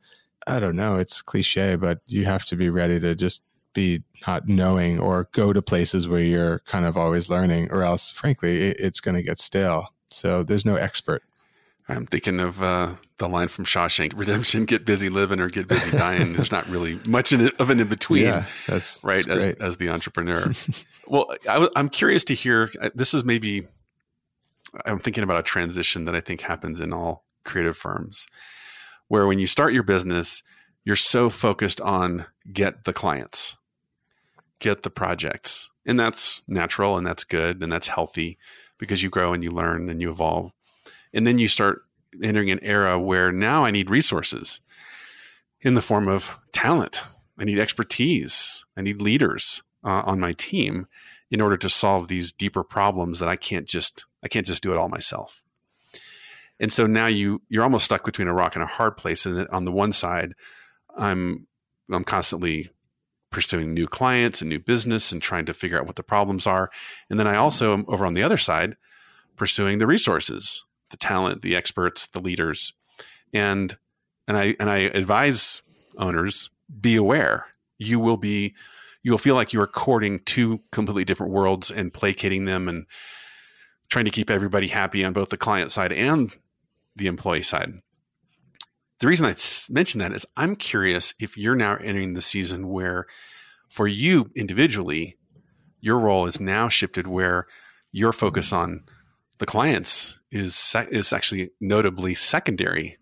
I 0.47 0.61
don't 0.61 0.77
know, 0.77 0.95
it's 0.95 1.21
cliche, 1.21 1.75
but 1.75 1.99
you 2.05 2.23
have 2.23 2.45
to 2.45 2.55
be 2.55 2.69
ready 2.69 2.97
to 3.01 3.13
just 3.13 3.43
be 3.73 4.03
not 4.27 4.47
knowing 4.47 4.99
or 4.99 5.29
go 5.33 5.53
to 5.53 5.61
places 5.61 6.07
where 6.07 6.21
you're 6.21 6.59
kind 6.59 6.85
of 6.85 6.97
always 6.97 7.29
learning, 7.29 7.71
or 7.71 7.83
else, 7.83 8.11
frankly, 8.11 8.69
it, 8.69 8.77
it's 8.79 8.99
going 8.99 9.15
to 9.15 9.23
get 9.23 9.39
stale. 9.39 9.93
So 10.11 10.43
there's 10.43 10.65
no 10.65 10.75
expert. 10.75 11.23
I'm 11.89 12.05
thinking 12.05 12.39
of 12.39 12.61
uh, 12.63 12.95
the 13.17 13.27
line 13.27 13.49
from 13.49 13.65
Shawshank 13.65 14.17
Redemption: 14.17 14.65
"Get 14.65 14.85
busy 14.85 15.09
living 15.09 15.39
or 15.41 15.49
get 15.49 15.67
busy 15.67 15.91
dying." 15.91 16.33
There's 16.33 16.51
not 16.51 16.67
really 16.69 16.99
much 17.05 17.33
in 17.33 17.41
it, 17.41 17.59
of 17.59 17.69
an 17.69 17.79
in 17.79 17.87
between. 17.87 18.23
Yeah, 18.23 18.45
that's 18.67 19.03
right. 19.03 19.25
That's 19.27 19.45
as 19.45 19.55
as 19.57 19.77
the 19.77 19.89
entrepreneur. 19.89 20.53
well, 21.07 21.33
I, 21.47 21.67
I'm 21.75 21.89
curious 21.89 22.23
to 22.25 22.33
hear. 22.33 22.71
Uh, 22.81 22.89
this 22.95 23.13
is 23.13 23.23
maybe. 23.23 23.67
I'm 24.85 24.97
thinking 24.99 25.23
about 25.23 25.39
a 25.39 25.43
transition 25.43 26.05
that 26.05 26.15
I 26.15 26.21
think 26.21 26.41
happens 26.41 26.79
in 26.79 26.93
all 26.93 27.25
creative 27.43 27.75
firms, 27.75 28.27
where 29.09 29.27
when 29.27 29.39
you 29.39 29.45
start 29.45 29.73
your 29.73 29.83
business, 29.83 30.41
you're 30.85 30.95
so 30.95 31.29
focused 31.29 31.81
on 31.81 32.25
get 32.51 32.85
the 32.85 32.93
clients, 32.93 33.57
get 34.63 34.83
the 34.83 34.89
projects. 34.89 35.69
And 35.85 35.99
that's 35.99 36.41
natural 36.47 36.97
and 36.97 37.05
that's 37.05 37.25
good 37.25 37.61
and 37.61 37.71
that's 37.71 37.87
healthy 37.87 38.37
because 38.77 39.03
you 39.03 39.09
grow 39.09 39.33
and 39.33 39.43
you 39.43 39.51
learn 39.51 39.89
and 39.89 40.01
you 40.01 40.09
evolve. 40.09 40.51
And 41.13 41.27
then 41.27 41.37
you 41.37 41.47
start 41.47 41.81
entering 42.21 42.49
an 42.49 42.59
era 42.63 42.97
where 42.97 43.31
now 43.31 43.65
I 43.65 43.71
need 43.71 43.89
resources 43.89 44.61
in 45.61 45.73
the 45.73 45.81
form 45.81 46.07
of 46.07 46.39
talent. 46.53 47.03
I 47.37 47.43
need 47.43 47.59
expertise. 47.59 48.65
I 48.77 48.81
need 48.81 49.01
leaders 49.01 49.61
uh, 49.83 50.03
on 50.05 50.19
my 50.19 50.33
team 50.33 50.87
in 51.29 51.41
order 51.41 51.57
to 51.57 51.69
solve 51.69 52.07
these 52.07 52.31
deeper 52.31 52.63
problems 52.63 53.19
that 53.19 53.27
I 53.27 53.35
can't 53.35 53.67
just 53.67 54.05
I 54.23 54.29
can't 54.29 54.45
just 54.45 54.63
do 54.63 54.71
it 54.71 54.77
all 54.77 54.87
myself. 54.87 55.43
And 56.59 56.71
so 56.71 56.87
now 56.87 57.07
you 57.07 57.41
you're 57.49 57.63
almost 57.63 57.85
stuck 57.85 58.05
between 58.05 58.27
a 58.29 58.33
rock 58.33 58.55
and 58.55 58.63
a 58.63 58.67
hard 58.67 58.95
place. 58.95 59.25
And 59.25 59.47
on 59.49 59.65
the 59.65 59.71
one 59.71 59.91
side, 59.91 60.33
I'm 60.95 61.47
I'm 61.91 62.03
constantly 62.03 62.69
pursuing 63.33 63.73
new 63.73 63.87
clients 63.87 64.41
and 64.41 64.49
new 64.49 64.59
business 64.59 65.11
and 65.11 65.21
trying 65.21 65.45
to 65.45 65.53
figure 65.53 65.77
out 65.77 65.85
what 65.85 65.97
the 65.97 66.03
problems 66.03 66.47
are. 66.47 66.69
And 67.09 67.19
then 67.19 67.27
I 67.27 67.35
also 67.35 67.73
am 67.73 67.83
over 67.89 68.05
on 68.05 68.13
the 68.13 68.23
other 68.23 68.37
side 68.37 68.77
pursuing 69.35 69.79
the 69.79 69.87
resources, 69.87 70.63
the 70.91 70.97
talent, 70.97 71.41
the 71.41 71.55
experts, 71.55 72.07
the 72.07 72.21
leaders. 72.21 72.71
And 73.33 73.77
and 74.27 74.37
I 74.37 74.55
and 74.59 74.69
I 74.69 74.77
advise 74.77 75.61
owners 75.97 76.49
be 76.79 76.95
aware. 76.95 77.47
You 77.77 77.99
will 77.99 78.17
be 78.17 78.55
you 79.01 79.11
will 79.11 79.17
feel 79.17 79.35
like 79.35 79.51
you 79.51 79.59
are 79.59 79.67
courting 79.67 80.19
two 80.19 80.61
completely 80.71 81.03
different 81.03 81.33
worlds 81.33 81.69
and 81.69 81.93
placating 81.93 82.45
them 82.45 82.69
and 82.69 82.85
trying 83.89 84.05
to 84.05 84.11
keep 84.11 84.29
everybody 84.29 84.67
happy 84.67 85.03
on 85.03 85.11
both 85.11 85.29
the 85.29 85.37
client 85.37 85.71
side 85.71 85.91
and 85.91 86.31
the 86.95 87.07
employee 87.07 87.43
side. 87.43 87.81
The 89.03 89.09
reason 89.09 89.25
I 89.25 89.35
mention 89.69 89.99
that 89.99 90.13
is 90.13 90.25
I'm 90.37 90.55
curious 90.55 91.13
if 91.19 91.37
you're 91.37 91.57
now 91.57 91.75
entering 91.75 92.13
the 92.13 92.21
season 92.21 92.69
where, 92.69 93.05
for 93.67 93.85
you 93.85 94.31
individually, 94.33 95.17
your 95.81 95.99
role 95.99 96.25
is 96.25 96.39
now 96.39 96.69
shifted 96.69 97.05
where 97.05 97.45
your 97.91 98.13
focus 98.13 98.53
on 98.53 98.85
the 99.39 99.45
clients 99.45 100.21
is 100.31 100.73
is 100.89 101.11
actually 101.11 101.49
notably 101.59 102.15
secondary 102.15 102.97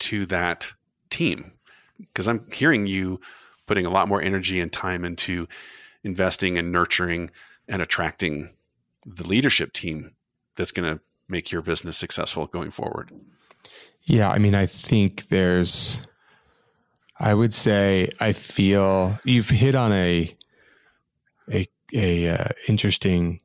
to 0.00 0.26
that 0.26 0.74
team. 1.08 1.52
Because 2.00 2.28
I'm 2.28 2.46
hearing 2.52 2.86
you 2.86 3.18
putting 3.64 3.86
a 3.86 3.90
lot 3.90 4.08
more 4.08 4.20
energy 4.20 4.60
and 4.60 4.70
time 4.70 5.06
into 5.06 5.48
investing 6.04 6.58
and 6.58 6.70
nurturing 6.70 7.30
and 7.66 7.80
attracting 7.80 8.50
the 9.06 9.26
leadership 9.26 9.72
team 9.72 10.16
that's 10.54 10.72
going 10.72 10.98
to 10.98 11.02
make 11.30 11.50
your 11.50 11.62
business 11.62 11.96
successful 11.96 12.46
going 12.46 12.70
forward. 12.70 13.10
Yeah, 14.06 14.30
I 14.30 14.38
mean, 14.38 14.54
I 14.54 14.66
think 14.66 15.28
there's, 15.28 15.98
I 17.18 17.34
would 17.34 17.52
say, 17.52 18.08
I 18.20 18.32
feel 18.32 19.18
you've 19.24 19.50
hit 19.50 19.74
on 19.74 19.92
a, 19.92 20.34
a, 21.52 21.68
a 21.92 22.28
uh, 22.28 22.48
interesting 22.68 23.40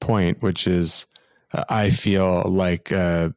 point, 0.00 0.42
which 0.42 0.66
is, 0.66 1.06
uh, 1.52 1.64
I 1.68 1.90
feel 1.90 2.44
like, 2.48 2.90
uh, 2.92 3.28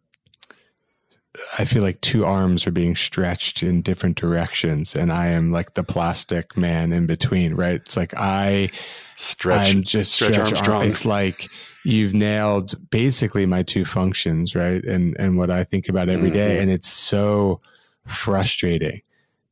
I 1.57 1.66
feel 1.66 1.82
like 1.82 1.99
two 2.01 2.26
arms 2.26 2.68
are 2.68 2.72
being 2.72 2.95
stretched 2.95 3.64
in 3.64 3.82
different 3.82 4.18
directions, 4.18 4.95
and 4.95 5.11
I 5.11 5.28
am 5.28 5.51
like 5.51 5.74
the 5.74 5.84
plastic 5.84 6.55
man 6.55 6.93
in 6.93 7.07
between. 7.07 7.55
Right? 7.55 7.76
It's 7.76 7.97
like 7.97 8.14
I 8.16 8.70
stretch, 9.16 9.74
I'm 9.74 9.84
just 9.84 10.14
stretch, 10.14 10.34
stretch 10.34 10.47
Armstrong. 10.47 10.82
Arm, 10.82 10.88
it's 10.89 11.05
like 11.05 11.49
you've 11.84 12.13
nailed 12.13 12.89
basically 12.89 13.45
my 13.45 13.63
two 13.63 13.86
functions, 13.86 14.55
right? 14.55 14.84
And 14.84 15.15
and 15.19 15.38
what 15.38 15.49
I 15.49 15.63
think 15.63 15.89
about 15.89 16.09
every 16.09 16.31
day, 16.31 16.53
mm-hmm. 16.53 16.63
and 16.63 16.71
it's 16.71 16.89
so 16.89 17.61
frustrating 18.05 19.01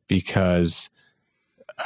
because 0.08 0.90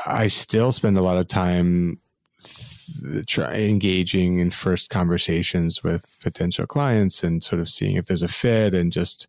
I 0.05 0.27
still 0.27 0.71
spend 0.71 0.97
a 0.97 1.01
lot 1.01 1.17
of 1.17 1.27
time 1.27 1.99
th- 2.43 3.25
try, 3.25 3.53
engaging 3.53 4.39
in 4.39 4.51
first 4.51 4.89
conversations 4.89 5.83
with 5.83 6.15
potential 6.21 6.67
clients 6.67 7.23
and 7.23 7.43
sort 7.43 7.61
of 7.61 7.69
seeing 7.69 7.95
if 7.95 8.05
there's 8.05 8.23
a 8.23 8.27
fit 8.27 8.73
and 8.73 8.91
just 8.91 9.27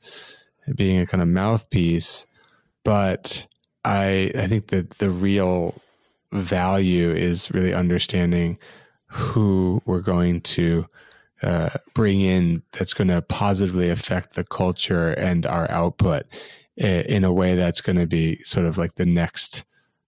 being 0.74 0.98
a 0.98 1.06
kind 1.06 1.22
of 1.22 1.28
mouthpiece. 1.28 2.26
But 2.84 3.46
I 3.84 4.32
I 4.34 4.46
think 4.46 4.68
that 4.68 4.90
the 4.98 5.10
real 5.10 5.80
value 6.32 7.10
is 7.10 7.50
really 7.52 7.72
understanding 7.72 8.58
who 9.06 9.80
we're 9.86 10.00
going 10.00 10.40
to 10.42 10.86
uh, 11.42 11.70
bring 11.94 12.20
in 12.20 12.62
that's 12.72 12.94
going 12.94 13.08
to 13.08 13.22
positively 13.22 13.90
affect 13.90 14.34
the 14.34 14.44
culture 14.44 15.10
and 15.12 15.44
our 15.44 15.70
output 15.70 16.24
in 16.76 17.24
a 17.24 17.32
way 17.32 17.54
that's 17.54 17.80
going 17.80 17.96
to 17.96 18.06
be 18.06 18.42
sort 18.44 18.66
of 18.66 18.76
like 18.76 18.94
the 18.96 19.06
next 19.06 19.64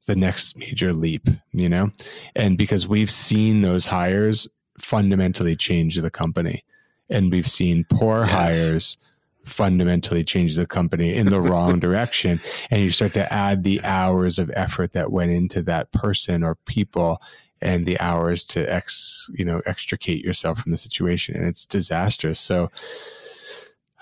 the 0.06 0.16
next 0.16 0.56
major 0.56 0.92
leap 0.92 1.28
you 1.52 1.68
know 1.68 1.90
and 2.34 2.56
because 2.56 2.86
we've 2.86 3.10
seen 3.10 3.60
those 3.60 3.86
hires 3.86 4.46
fundamentally 4.78 5.56
change 5.56 5.96
the 5.96 6.10
company 6.10 6.64
and 7.10 7.32
we've 7.32 7.48
seen 7.48 7.84
poor 7.90 8.20
yes. 8.20 8.30
hires 8.30 8.96
fundamentally 9.44 10.24
change 10.24 10.56
the 10.56 10.66
company 10.66 11.14
in 11.14 11.26
the 11.26 11.40
wrong 11.50 11.78
direction 11.78 12.40
and 12.70 12.82
you 12.82 12.90
start 12.90 13.14
to 13.14 13.32
add 13.32 13.64
the 13.64 13.82
hours 13.82 14.38
of 14.38 14.50
effort 14.54 14.92
that 14.92 15.10
went 15.10 15.30
into 15.30 15.62
that 15.62 15.90
person 15.92 16.42
or 16.42 16.54
people 16.66 17.20
and 17.60 17.86
the 17.86 17.98
hours 18.00 18.44
to 18.44 18.72
ex 18.72 19.30
you 19.34 19.44
know 19.44 19.60
extricate 19.66 20.24
yourself 20.24 20.60
from 20.60 20.72
the 20.72 20.78
situation 20.78 21.36
and 21.36 21.46
it's 21.46 21.66
disastrous. 21.66 22.38
So 22.38 22.70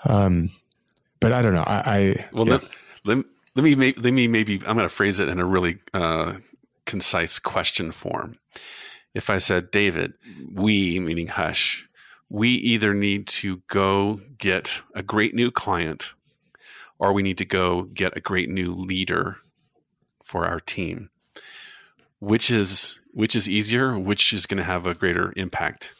um 0.05 0.51
but 1.19 1.31
i 1.31 1.41
don't 1.41 1.53
know. 1.53 1.63
I, 1.63 1.81
I 1.85 2.25
well 2.31 2.47
yeah. 2.47 2.53
let, 2.53 2.63
let, 3.05 3.25
let 3.55 3.63
me 3.63 3.93
let 3.97 4.13
me 4.13 4.27
maybe 4.27 4.55
i'm 4.67 4.75
going 4.75 4.87
to 4.87 4.89
phrase 4.89 5.19
it 5.19 5.29
in 5.29 5.39
a 5.39 5.45
really 5.45 5.79
uh, 5.93 6.33
concise 6.85 7.39
question 7.39 7.91
form. 7.91 8.35
If 9.13 9.29
i 9.29 9.39
said 9.39 9.71
david 9.71 10.13
we 10.53 10.99
meaning 10.99 11.27
hush 11.27 11.87
we 12.29 12.49
either 12.49 12.93
need 12.93 13.25
to 13.27 13.63
go 13.67 14.21
get 14.37 14.81
a 14.93 15.01
great 15.01 15.33
new 15.33 15.49
client 15.49 16.13
or 16.99 17.13
we 17.13 17.23
need 17.23 17.37
to 17.37 17.45
go 17.45 17.83
get 17.83 18.17
a 18.17 18.21
great 18.21 18.49
new 18.49 18.73
leader 18.73 19.37
for 20.23 20.45
our 20.45 20.59
team 20.59 21.09
which 22.19 22.51
is 22.51 22.99
which 23.17 23.35
is 23.35 23.49
easier 23.49 23.97
which 23.97 24.31
is 24.31 24.45
going 24.45 24.59
to 24.59 24.63
have 24.63 24.85
a 24.85 24.93
greater 24.93 25.33
impact 25.35 25.95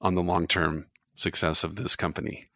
on 0.00 0.14
the 0.14 0.22
long-term 0.22 0.86
success 1.14 1.62
of 1.62 1.76
this 1.76 1.94
company. 1.94 2.48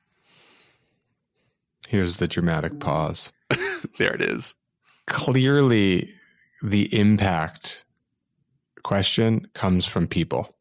Here's 1.86 2.16
the 2.16 2.26
dramatic 2.26 2.80
pause. 2.80 3.32
There 3.98 4.14
it 4.14 4.22
is. 4.22 4.54
Clearly 5.06 6.08
the 6.62 6.84
impact 6.98 7.84
question 8.82 9.46
comes 9.52 9.84
from 9.84 10.08
people. 10.08 10.54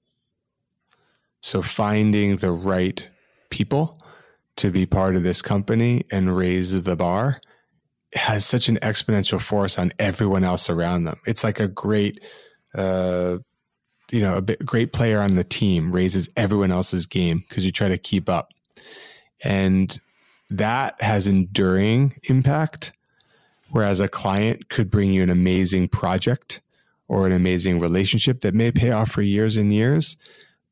So 1.41 1.61
finding 1.61 2.35
the 2.35 2.51
right 2.51 3.07
people 3.49 3.97
to 4.57 4.71
be 4.71 4.85
part 4.85 5.15
of 5.15 5.23
this 5.23 5.41
company 5.41 6.05
and 6.11 6.35
raise 6.35 6.83
the 6.83 6.97
bar 6.97 7.39
has 8.13 8.45
such 8.45 8.67
an 8.67 8.77
exponential 8.81 9.39
force 9.39 9.79
on 9.79 9.93
everyone 9.99 10.43
else 10.43 10.69
around 10.69 11.05
them. 11.05 11.19
It's 11.25 11.43
like 11.43 11.61
a 11.61 11.67
great, 11.67 12.19
uh, 12.75 13.37
you 14.11 14.21
know, 14.21 14.35
a 14.35 14.41
bit, 14.41 14.65
great 14.65 14.93
player 14.93 15.19
on 15.19 15.35
the 15.35 15.43
team 15.43 15.91
raises 15.91 16.29
everyone 16.35 16.71
else's 16.71 17.05
game 17.05 17.43
because 17.47 17.65
you 17.65 17.71
try 17.71 17.89
to 17.89 17.97
keep 17.97 18.29
up, 18.29 18.53
and 19.43 19.99
that 20.49 21.01
has 21.01 21.27
enduring 21.27 22.15
impact. 22.23 22.91
Whereas 23.71 23.99
a 23.99 24.07
client 24.07 24.69
could 24.69 24.91
bring 24.91 25.11
you 25.11 25.23
an 25.23 25.29
amazing 25.29 25.87
project 25.87 26.61
or 27.07 27.25
an 27.25 27.33
amazing 27.33 27.79
relationship 27.79 28.41
that 28.41 28.53
may 28.53 28.71
pay 28.71 28.91
off 28.91 29.11
for 29.11 29.21
years 29.21 29.57
and 29.57 29.73
years, 29.73 30.15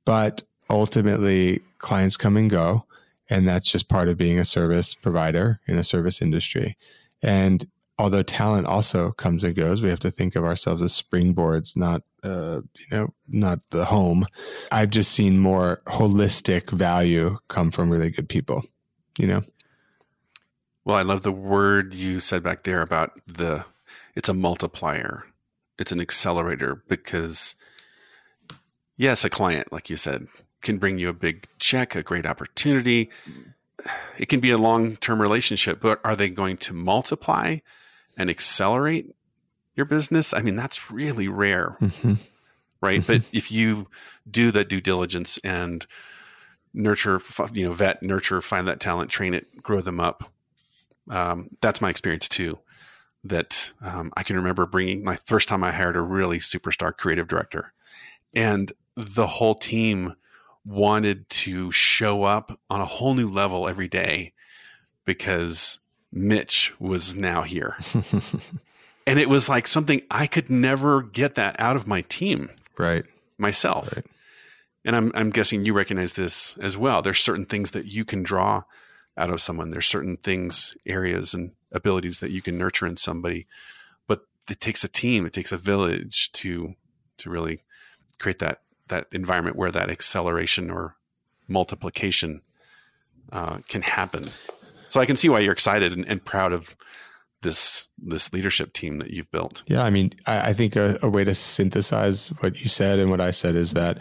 but 0.05 0.43
ultimately 0.69 1.61
clients 1.79 2.15
come 2.15 2.37
and 2.37 2.49
go 2.49 2.85
and 3.29 3.47
that's 3.47 3.69
just 3.69 3.89
part 3.89 4.09
of 4.09 4.17
being 4.17 4.39
a 4.39 4.45
service 4.45 4.93
provider 4.93 5.59
in 5.67 5.77
a 5.77 5.83
service 5.83 6.21
industry 6.21 6.77
and 7.21 7.67
although 7.97 8.23
talent 8.23 8.67
also 8.67 9.11
comes 9.11 9.43
and 9.43 9.55
goes 9.55 9.81
we 9.81 9.89
have 9.89 9.99
to 9.99 10.11
think 10.11 10.35
of 10.35 10.43
ourselves 10.43 10.81
as 10.81 10.99
springboards 10.99 11.77
not 11.77 12.01
uh, 12.23 12.61
you 12.77 12.87
know 12.91 13.13
not 13.27 13.59
the 13.69 13.85
home. 13.85 14.25
I've 14.71 14.89
just 14.89 15.11
seen 15.11 15.39
more 15.39 15.81
holistic 15.87 16.71
value 16.71 17.37
come 17.49 17.71
from 17.71 17.89
really 17.89 18.09
good 18.09 18.29
people 18.29 18.63
you 19.17 19.27
know? 19.27 19.43
Well 20.85 20.97
i 20.97 21.01
love 21.01 21.21
the 21.21 21.31
word 21.31 21.93
you 21.93 22.19
said 22.19 22.43
back 22.43 22.63
there 22.63 22.81
about 22.81 23.11
the 23.27 23.65
it's 24.15 24.29
a 24.29 24.33
multiplier. 24.33 25.25
It's 25.79 25.91
an 25.91 25.99
accelerator 25.99 26.83
because 26.87 27.55
yes 28.95 29.23
a 29.23 29.29
client 29.29 29.71
like 29.71 29.89
you 29.89 29.95
said 29.95 30.27
can 30.63 30.77
bring 30.77 30.97
you 30.97 31.09
a 31.09 31.13
big 31.13 31.45
check, 31.59 31.93
a 31.93 32.01
great 32.01 32.25
opportunity. 32.25 33.09
It 34.17 34.29
can 34.29 34.39
be 34.39 34.49
a 34.49 34.57
long 34.57 34.95
term 34.95 35.21
relationship, 35.21 35.79
but 35.81 35.99
are 36.03 36.15
they 36.15 36.29
going 36.29 36.57
to 36.57 36.73
multiply 36.73 37.57
and 38.17 38.29
accelerate 38.29 39.15
your 39.75 39.85
business? 39.85 40.33
I 40.33 40.41
mean, 40.41 40.55
that's 40.55 40.91
really 40.91 41.27
rare, 41.27 41.77
mm-hmm. 41.81 42.13
right? 42.81 43.01
Mm-hmm. 43.01 43.11
But 43.11 43.21
if 43.31 43.51
you 43.51 43.87
do 44.29 44.51
the 44.51 44.63
due 44.63 44.81
diligence 44.81 45.39
and 45.43 45.85
nurture, 46.73 47.21
you 47.53 47.67
know, 47.67 47.73
vet, 47.73 48.01
nurture, 48.01 48.41
find 48.41 48.67
that 48.67 48.79
talent, 48.79 49.09
train 49.09 49.33
it, 49.33 49.61
grow 49.61 49.81
them 49.81 49.99
up. 49.99 50.31
Um, 51.09 51.49
that's 51.61 51.81
my 51.81 51.89
experience 51.89 52.29
too. 52.29 52.59
That 53.25 53.71
um, 53.81 54.11
I 54.17 54.23
can 54.23 54.35
remember 54.35 54.65
bringing 54.65 55.03
my 55.03 55.15
first 55.15 55.47
time 55.47 55.63
I 55.63 55.71
hired 55.71 55.95
a 55.95 56.01
really 56.01 56.39
superstar 56.39 56.95
creative 56.95 57.27
director, 57.27 57.71
and 58.33 58.71
the 58.95 59.27
whole 59.27 59.55
team 59.55 60.15
wanted 60.65 61.27
to 61.29 61.71
show 61.71 62.23
up 62.23 62.51
on 62.69 62.81
a 62.81 62.85
whole 62.85 63.13
new 63.13 63.27
level 63.27 63.67
every 63.67 63.87
day 63.87 64.33
because 65.05 65.79
Mitch 66.13 66.73
was 66.79 67.15
now 67.15 67.41
here. 67.41 67.77
and 69.07 69.19
it 69.19 69.27
was 69.27 69.49
like 69.49 69.67
something 69.67 70.01
I 70.11 70.27
could 70.27 70.49
never 70.49 71.01
get 71.01 71.35
that 71.35 71.59
out 71.59 71.75
of 71.75 71.87
my 71.87 72.01
team. 72.03 72.49
Right. 72.77 73.03
Myself. 73.37 73.95
Right. 73.95 74.05
And 74.85 74.95
I'm 74.95 75.11
I'm 75.15 75.29
guessing 75.31 75.65
you 75.65 75.73
recognize 75.73 76.13
this 76.13 76.57
as 76.57 76.77
well. 76.77 77.01
There's 77.01 77.19
certain 77.19 77.45
things 77.45 77.71
that 77.71 77.85
you 77.85 78.05
can 78.05 78.21
draw 78.21 78.63
out 79.17 79.29
of 79.29 79.41
someone. 79.41 79.71
There's 79.71 79.87
certain 79.87 80.17
things, 80.17 80.75
areas 80.85 81.33
and 81.33 81.51
abilities 81.71 82.19
that 82.19 82.31
you 82.31 82.41
can 82.41 82.57
nurture 82.57 82.85
in 82.85 82.97
somebody. 82.97 83.47
But 84.07 84.25
it 84.49 84.59
takes 84.61 84.83
a 84.83 84.89
team, 84.89 85.25
it 85.25 85.33
takes 85.33 85.51
a 85.51 85.57
village 85.57 86.31
to 86.33 86.75
to 87.17 87.29
really 87.29 87.63
create 88.19 88.39
that 88.39 88.61
that 88.89 89.07
environment 89.11 89.55
where 89.55 89.71
that 89.71 89.89
acceleration 89.89 90.69
or 90.69 90.97
multiplication 91.47 92.41
uh, 93.31 93.59
can 93.67 93.81
happen. 93.81 94.29
So 94.93 95.01
I 95.01 95.07
can 95.07 95.15
see 95.15 95.27
why 95.27 95.39
you're 95.39 95.53
excited 95.53 95.91
and, 95.91 96.07
and, 96.07 96.23
proud 96.23 96.53
of 96.53 96.75
this 97.41 97.87
this 97.97 98.31
leadership 98.31 98.73
team 98.73 98.99
that 98.99 99.09
you've 99.09 99.31
built. 99.31 99.63
Yeah, 99.65 99.81
I 99.81 99.89
mean, 99.89 100.13
I, 100.27 100.49
I 100.49 100.53
think 100.53 100.75
a, 100.75 100.99
a, 101.01 101.09
way 101.09 101.23
to 101.23 101.33
synthesize 101.33 102.27
what 102.41 102.59
you 102.59 102.69
said 102.69 102.99
and 102.99 103.09
what 103.09 103.19
I 103.19 103.31
said 103.31 103.55
is 103.55 103.73
that 103.73 103.97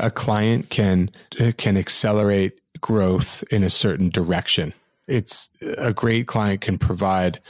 a 0.00 0.10
client 0.10 0.68
can 0.68 1.10
uh, 1.38 1.52
can 1.58 1.76
accelerate 1.76 2.60
growth 2.80 3.44
in 3.52 3.62
a 3.62 3.70
certain 3.70 4.10
direction. 4.10 4.74
It's 5.06 5.48
a 5.78 5.92
great 5.92 6.26
client 6.26 6.60
can 6.60 6.76
provide 6.76 7.40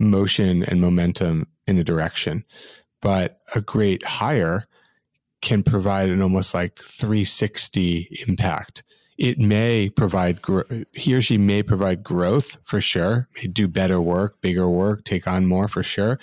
motion 0.00 0.64
and 0.64 0.80
momentum 0.80 1.46
in 1.68 1.78
a 1.78 1.84
direction, 1.84 2.44
but 3.00 3.42
a 3.54 3.60
great 3.60 4.04
hire 4.04 4.66
can 5.40 5.62
provide 5.62 6.08
an 6.08 6.20
almost 6.20 6.52
like 6.52 6.80
360 6.80 8.24
impact. 8.26 8.82
It 9.20 9.38
may 9.38 9.90
provide, 9.90 10.40
he 10.92 11.12
or 11.12 11.20
she 11.20 11.36
may 11.36 11.62
provide 11.62 12.02
growth 12.02 12.56
for 12.64 12.80
sure, 12.80 13.28
may 13.36 13.48
do 13.48 13.68
better 13.68 14.00
work, 14.00 14.40
bigger 14.40 14.66
work, 14.66 15.04
take 15.04 15.28
on 15.28 15.44
more 15.44 15.68
for 15.68 15.82
sure. 15.82 16.18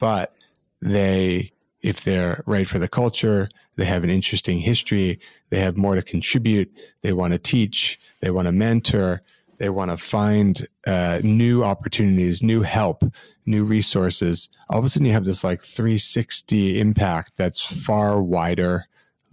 But 0.00 0.34
they, 0.82 1.52
if 1.80 2.02
they're 2.02 2.42
right 2.46 2.68
for 2.68 2.80
the 2.80 2.88
culture, 2.88 3.48
they 3.76 3.84
have 3.84 4.02
an 4.02 4.10
interesting 4.10 4.58
history, 4.58 5.20
they 5.50 5.60
have 5.60 5.76
more 5.76 5.94
to 5.94 6.02
contribute, 6.02 6.68
they 7.02 7.12
want 7.12 7.34
to 7.34 7.38
teach, 7.38 8.00
they 8.20 8.32
want 8.32 8.46
to 8.46 8.52
mentor, 8.52 9.22
they 9.58 9.68
want 9.68 9.92
to 9.92 9.96
find 9.96 10.66
uh, 10.88 11.20
new 11.22 11.62
opportunities, 11.62 12.42
new 12.42 12.62
help, 12.62 13.04
new 13.46 13.62
resources. 13.62 14.48
All 14.70 14.80
of 14.80 14.84
a 14.84 14.88
sudden, 14.88 15.06
you 15.06 15.12
have 15.12 15.24
this 15.24 15.44
like 15.44 15.62
360 15.62 16.80
impact 16.80 17.34
that's 17.36 17.62
far 17.62 18.20
wider, 18.20 18.86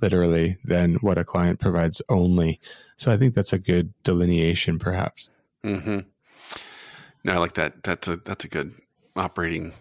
literally, 0.03 0.57
than 0.63 0.95
what 0.95 1.17
a 1.17 1.25
client 1.25 1.59
provides 1.59 1.99
only. 2.09 2.59
So 2.97 3.11
I 3.11 3.17
think 3.17 3.33
that's 3.33 3.53
a 3.53 3.59
good 3.59 3.93
delineation, 4.03 4.79
perhaps. 4.79 5.29
Mm-hmm. 5.63 5.99
No, 7.23 7.33
I 7.33 7.37
like 7.37 7.53
that. 7.53 7.83
That's 7.83 8.07
a 8.07 8.17
that's 8.17 8.45
a 8.45 8.47
good 8.47 8.73
operating 9.15 9.73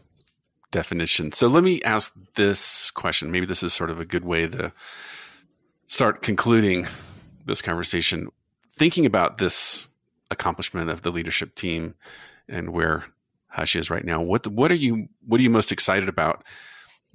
definition. 0.70 1.32
So 1.32 1.48
let 1.48 1.64
me 1.64 1.82
ask 1.82 2.12
this 2.34 2.90
question. 2.90 3.30
Maybe 3.30 3.46
this 3.46 3.62
is 3.62 3.72
sort 3.72 3.90
of 3.90 4.00
a 4.00 4.04
good 4.04 4.24
way 4.24 4.46
to 4.46 4.72
start 5.86 6.22
concluding 6.22 6.86
this 7.44 7.62
conversation. 7.62 8.28
Thinking 8.76 9.06
about 9.06 9.38
this 9.38 9.88
accomplishment 10.30 10.90
of 10.90 11.02
the 11.02 11.10
leadership 11.10 11.54
team 11.54 11.94
and 12.48 12.70
where 12.70 13.04
Hush 13.48 13.76
is 13.76 13.90
right 13.90 14.04
now. 14.04 14.20
What 14.20 14.46
what 14.48 14.70
are 14.70 14.76
you 14.76 15.08
what 15.26 15.40
are 15.40 15.42
you 15.42 15.50
most 15.50 15.72
excited 15.72 16.08
about 16.08 16.44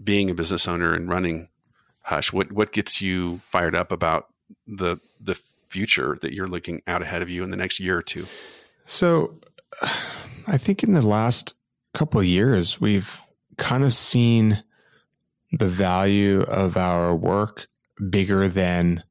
being 0.04 0.30
a 0.30 0.34
business 0.34 0.68
owner 0.68 0.94
and 0.94 1.10
running 1.10 1.50
Hush? 2.04 2.34
What 2.34 2.52
what 2.52 2.72
gets 2.72 3.02
you 3.02 3.42
fired 3.50 3.76
up 3.76 3.92
about 3.92 4.28
the 4.66 4.98
the 5.20 5.40
future 5.72 6.18
that 6.22 6.34
you're 6.34 6.48
looking 6.48 6.82
out 6.86 7.02
ahead 7.02 7.22
of 7.22 7.30
you 7.30 7.44
in 7.44 7.50
the 7.50 7.58
next 7.58 7.80
year 7.80 7.98
or 7.98 8.04
two? 8.04 8.28
So, 8.86 9.40
I 10.48 10.58
think 10.58 10.84
in 10.84 10.94
the 10.94 11.02
last 11.02 11.54
couple 11.94 12.20
of 12.20 12.26
years 12.26 12.82
we've 12.82 13.20
kind 13.58 13.84
of 13.84 13.94
seen 13.94 14.64
the 15.52 15.68
value 15.68 16.42
of 16.42 16.78
our 16.78 17.16
work 17.16 17.68
bigger 18.10 18.48
than 18.48 19.04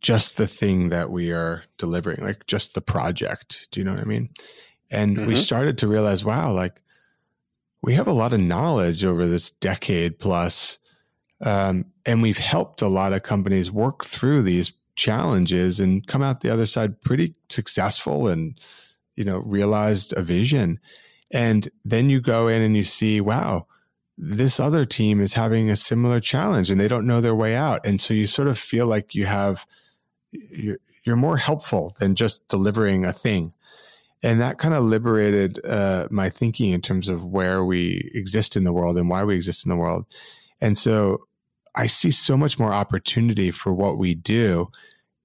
just 0.00 0.36
the 0.36 0.48
thing 0.48 0.88
that 0.88 1.10
we 1.10 1.30
are 1.30 1.62
delivering, 1.78 2.24
like 2.24 2.46
just 2.46 2.74
the 2.74 2.80
project. 2.80 3.68
Do 3.70 3.80
you 3.80 3.84
know 3.84 3.92
what 3.92 4.00
I 4.00 4.04
mean? 4.04 4.30
And 4.90 5.16
mm-hmm. 5.16 5.26
we 5.28 5.36
started 5.36 5.78
to 5.78 5.88
realize, 5.88 6.24
wow, 6.24 6.52
like 6.52 6.82
we 7.82 7.94
have 7.94 8.08
a 8.08 8.12
lot 8.12 8.32
of 8.32 8.40
knowledge 8.40 9.04
over 9.04 9.26
this 9.26 9.50
decade 9.50 10.18
plus, 10.18 10.78
um, 11.40 11.86
and 12.04 12.20
we've 12.20 12.38
helped 12.38 12.82
a 12.82 12.88
lot 12.88 13.12
of 13.12 13.22
companies 13.22 13.70
work 13.70 14.04
through 14.04 14.42
these 14.42 14.72
challenges 15.02 15.80
and 15.80 16.06
come 16.06 16.22
out 16.22 16.40
the 16.40 16.50
other 16.50 16.66
side 16.66 17.00
pretty 17.02 17.34
successful 17.48 18.28
and 18.28 18.60
you 19.16 19.24
know 19.24 19.38
realized 19.38 20.12
a 20.14 20.22
vision. 20.22 20.78
And 21.32 21.68
then 21.84 22.10
you 22.10 22.20
go 22.20 22.46
in 22.48 22.62
and 22.62 22.76
you 22.76 22.84
see 22.84 23.20
wow 23.20 23.66
this 24.18 24.60
other 24.60 24.84
team 24.84 25.20
is 25.20 25.32
having 25.32 25.70
a 25.70 25.76
similar 25.76 26.20
challenge 26.20 26.70
and 26.70 26.80
they 26.80 26.86
don't 26.86 27.06
know 27.06 27.20
their 27.20 27.34
way 27.34 27.56
out. 27.56 27.84
And 27.84 28.00
so 28.00 28.14
you 28.14 28.26
sort 28.26 28.46
of 28.46 28.58
feel 28.58 28.86
like 28.86 29.14
you 29.14 29.26
have 29.26 29.66
you're, 30.30 30.78
you're 31.04 31.16
more 31.16 31.38
helpful 31.38 31.96
than 31.98 32.14
just 32.14 32.46
delivering 32.48 33.04
a 33.04 33.12
thing. 33.12 33.52
And 34.22 34.40
that 34.40 34.58
kind 34.58 34.74
of 34.74 34.84
liberated 34.84 35.64
uh, 35.64 36.06
my 36.10 36.30
thinking 36.30 36.72
in 36.72 36.82
terms 36.82 37.08
of 37.08 37.24
where 37.24 37.64
we 37.64 38.12
exist 38.14 38.56
in 38.56 38.62
the 38.64 38.72
world 38.72 38.96
and 38.96 39.08
why 39.10 39.24
we 39.24 39.34
exist 39.34 39.66
in 39.66 39.70
the 39.70 39.76
world. 39.76 40.06
And 40.60 40.78
so 40.78 41.26
i 41.74 41.86
see 41.86 42.10
so 42.10 42.36
much 42.36 42.58
more 42.58 42.72
opportunity 42.72 43.50
for 43.50 43.72
what 43.72 43.98
we 43.98 44.14
do 44.14 44.68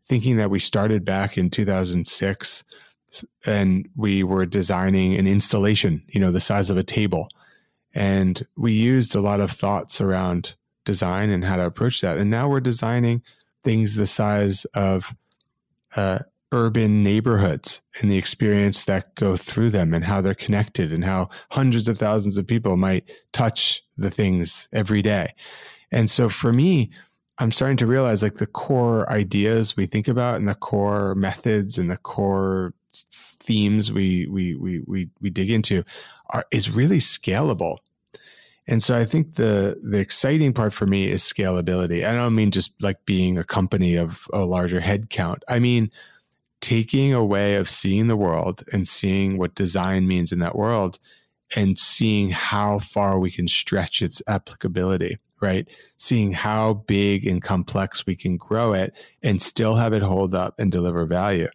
thinking 0.08 0.38
that 0.38 0.50
we 0.50 0.60
started 0.60 1.06
back 1.06 1.38
in 1.38 1.50
2006 1.50 2.64
and 3.46 3.90
we 3.96 4.24
were 4.24 4.46
designing 4.46 5.16
an 5.16 5.28
installation 5.28 6.04
you 6.10 6.20
know 6.20 6.32
the 6.32 6.40
size 6.40 6.70
of 6.70 6.78
a 6.78 6.84
table 6.84 7.30
and 7.94 8.46
we 8.58 8.74
used 8.74 9.16
a 9.16 9.22
lot 9.22 9.40
of 9.40 9.52
thoughts 9.52 10.02
around 10.02 10.56
design 10.86 11.30
and 11.30 11.44
how 11.44 11.56
to 11.56 11.66
approach 11.66 12.02
that 12.02 12.18
and 12.18 12.30
now 12.30 12.50
we're 12.50 12.60
designing 12.60 13.22
things 13.64 13.96
the 13.96 14.06
size 14.06 14.66
of 14.74 15.16
uh, 15.96 16.20
urban 16.52 17.04
neighborhoods 17.04 17.82
and 18.00 18.10
the 18.10 18.18
experience 18.18 18.86
that 18.86 19.14
go 19.16 19.36
through 19.36 19.70
them 19.70 19.94
and 19.94 20.06
how 20.06 20.22
they're 20.22 20.34
connected 20.34 20.94
and 20.94 21.04
how 21.04 21.30
hundreds 21.52 21.90
of 21.90 21.98
thousands 21.98 22.38
of 22.38 22.48
people 22.48 22.78
might 22.78 23.04
touch 23.34 23.84
the 23.98 24.10
things 24.10 24.70
every 24.72 25.02
day. 25.02 25.34
And 25.92 26.10
so 26.10 26.30
for 26.30 26.54
me, 26.54 26.90
I'm 27.40 27.52
starting 27.52 27.78
to 27.78 27.88
realize 27.88 28.24
like 28.24 28.36
the 28.36 28.48
core 28.48 29.10
ideas 29.10 29.78
we 29.78 29.86
think 29.86 30.08
about 30.08 30.36
and 30.36 30.48
the 30.48 30.56
core 30.56 31.16
methods 31.16 31.78
and 31.78 31.90
the 31.90 31.98
core 31.98 32.74
themes 33.12 33.92
we 33.92 34.28
we 34.28 34.56
we 34.56 34.82
we, 34.88 35.10
we 35.22 35.30
dig 35.30 35.52
into 35.52 35.84
are 36.30 36.46
is 36.52 36.72
really 36.72 36.98
scalable 36.98 37.78
and 38.68 38.84
so 38.84 38.98
I 38.98 39.06
think 39.06 39.36
the 39.36 39.80
the 39.82 39.98
exciting 39.98 40.52
part 40.54 40.74
for 40.74 40.86
me 40.86 41.10
is 41.10 41.24
scalability. 41.24 42.06
I 42.06 42.14
don't 42.14 42.36
mean 42.36 42.52
just 42.52 42.74
like 42.82 43.06
being 43.06 43.38
a 43.38 43.44
company 43.44 43.96
of 43.96 44.28
a 44.34 44.40
larger 44.40 44.82
headcount. 44.82 45.40
I 45.48 45.60
mean 45.60 45.90
taking 46.60 47.14
a 47.14 47.24
way 47.24 47.56
of 47.56 47.70
seeing 47.70 48.08
the 48.08 48.18
world 48.18 48.64
and 48.74 48.88
seeing 48.88 49.38
what 49.38 49.56
design 49.56 50.08
means 50.08 50.32
in 50.32 50.40
that 50.40 50.56
world 50.56 51.00
and 51.56 51.78
seeing 51.80 52.32
how 52.32 52.80
far 52.80 53.20
we 53.20 53.32
can 53.32 53.48
stretch 53.48 54.02
its 54.02 54.22
applicability. 54.28 55.18
Right? 55.42 55.68
Seeing 55.98 56.32
how 56.32 56.76
big 56.88 57.28
and 57.28 57.42
complex 57.42 58.06
we 58.06 58.16
can 58.16 58.38
grow 58.38 58.74
it 58.74 58.94
and 59.22 59.42
still 59.42 59.76
have 59.76 59.94
it 59.94 60.02
hold 60.02 60.34
up 60.34 60.60
and 60.60 60.72
deliver 60.72 61.06
value. 61.06 61.50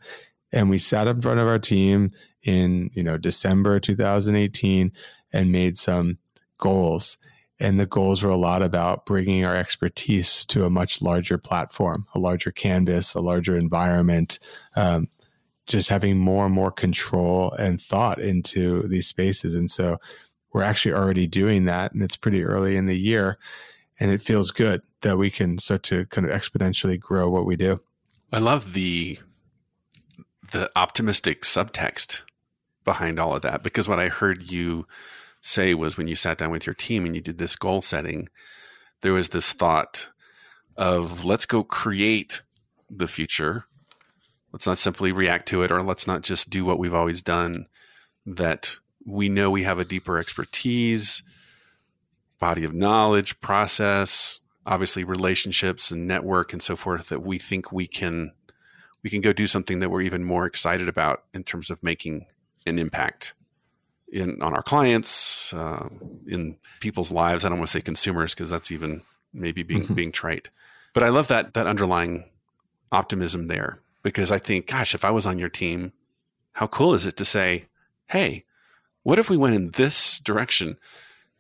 And 0.53 0.69
we 0.69 0.79
sat 0.79 1.09
in 1.09 1.21
front 1.21 1.41
of 1.41 1.47
our 1.47 1.59
team 1.59 2.11
in, 2.43 2.91
you 2.95 3.03
know, 3.03 3.17
December 3.17 3.81
2018 3.81 4.93
and 5.33 5.53
made 5.53 5.79
some 5.79 6.19
goals. 6.59 7.19
And 7.59 7.79
the 7.79 7.87
goals 7.87 8.23
were 8.23 8.31
a 8.31 8.37
lot 8.37 8.63
about 8.63 9.07
bringing 9.07 9.45
our 9.45 9.55
expertise 9.55 10.45
to 10.47 10.65
a 10.65 10.71
much 10.71 11.01
larger 11.01 11.39
platform, 11.39 12.07
a 12.15 12.19
larger 12.19 12.51
canvas, 12.51 13.15
a 13.15 13.21
larger 13.21 13.57
environment, 13.57 14.39
um, 14.75 15.09
just 15.67 15.89
having 15.89 16.19
more 16.19 16.45
and 16.47 16.55
more 16.55 16.73
control 16.73 17.53
and 17.53 17.81
thought 17.81 18.21
into 18.21 18.87
these 18.89 19.07
spaces. 19.07 19.55
And 19.55 19.71
so 19.71 19.99
we're 20.53 20.63
actually 20.63 20.95
already 20.95 21.27
doing 21.27 21.65
that. 21.67 21.93
And 21.93 22.03
it's 22.03 22.17
pretty 22.17 22.45
early 22.45 22.77
in 22.77 22.87
the 22.87 22.99
year. 22.99 23.39
And 24.03 24.11
it 24.11 24.21
feels 24.21 24.51
good 24.51 24.83
that 25.03 25.17
we 25.17 25.31
can 25.31 25.61
start 25.61 25.85
to 25.85 26.07
kind 26.07 26.29
of 26.29 26.37
exponentially 26.37 26.99
grow 26.99 27.31
what 27.31 27.47
we 27.47 27.55
do. 27.55 27.81
I 28.33 28.41
love 28.41 28.73
the 28.73 29.21
the 30.51 30.73
optimistic 30.75 31.43
subtext 31.43 32.23
behind 32.85 33.21
all 33.21 33.37
of 33.37 33.43
that 33.43 33.63
because 33.63 33.89
what 33.89 34.01
I 34.01 34.09
heard 34.09 34.51
you 34.51 34.89
say 35.41 35.73
was 35.73 35.97
when 35.97 36.09
you 36.09 36.17
sat 36.17 36.37
down 36.37 36.51
with 36.51 36.67
your 36.67 36.75
team 36.75 37.07
and 37.07 37.15
you 37.15 37.23
did 37.23 37.39
this 37.39 37.55
goal 37.55 37.81
setting, 37.81 38.29
there 39.03 39.13
was 39.13 39.29
this 39.29 39.53
thought 39.53 40.09
of 40.77 41.25
let's 41.25 41.47
go 41.47 41.63
create 41.63 42.43
the 42.91 43.07
future. 43.07 43.67
Let's 44.53 44.67
not 44.67 44.79
simply 44.79 45.13
react 45.13 45.47
to 45.51 45.63
it 45.63 45.71
or 45.71 45.81
let's 45.81 46.09
not 46.09 46.23
just 46.23 46.51
do 46.51 46.65
what 46.65 46.81
we've 46.81 46.93
always 46.93 47.23
done. 47.23 47.67
That 48.27 48.79
we 49.07 49.29
know 49.29 49.49
we 49.49 49.63
have 49.63 49.79
a 49.79 49.85
deeper 49.85 50.19
expertise, 50.19 51.23
body 52.43 52.65
of 52.65 52.75
knowledge, 52.75 53.39
process, 53.39 54.41
obviously 54.67 55.05
relationships 55.05 55.93
and 55.93 56.09
network 56.09 56.53
and 56.53 56.61
so 56.61 56.75
forth 56.75 57.09
that 57.09 57.23
we 57.23 57.39
think 57.39 57.71
we 57.71 57.87
can 57.87 58.33
we 59.05 59.11
can 59.11 59.21
go 59.21 59.33
do 59.33 59.47
something 59.47 59.79
that 59.79 59.91
we're 59.91 60.03
even 60.03 60.25
more 60.25 60.45
excited 60.45 60.89
about 60.89 61.23
in 61.33 61.45
terms 61.45 61.71
of 61.71 61.81
making 61.85 62.27
an 62.67 62.81
impact 62.81 63.35
in 64.13 64.43
on 64.43 64.55
our 64.55 64.63
clients, 64.63 65.55
uh, 65.55 65.89
in 66.27 66.59
people's 66.81 67.13
lives. 67.13 67.45
I 67.45 67.49
don't 67.49 67.59
want 67.59 67.69
to 67.69 67.79
say 67.79 67.81
consumers 67.81 68.35
because 68.35 68.51
that's 68.51 68.73
even 68.73 69.03
maybe 69.33 69.63
being 69.63 69.85
mm-hmm. 69.85 69.95
being 69.95 70.11
trite. 70.11 70.51
But 70.95 71.05
I 71.05 71.11
love 71.11 71.29
that 71.29 71.55
that 71.55 71.69
underlying 71.69 72.25
optimism 72.91 73.47
there 73.47 73.79
because 74.03 74.33
I 74.33 74.39
think, 74.39 74.67
gosh, 74.67 74.97
if 74.97 75.05
I 75.05 75.13
was 75.13 75.29
on 75.29 75.39
your 75.39 75.49
team, 75.49 75.93
how 76.55 76.67
cool 76.67 76.93
is 76.93 77.07
it 77.07 77.17
to 77.19 77.25
say, 77.25 77.67
"Hey, 78.07 78.47
what 79.05 79.21
if 79.21 79.31
we 79.31 79.37
went 79.37 79.55
in 79.55 79.71
this 79.71 80.19
direction?" 80.19 80.77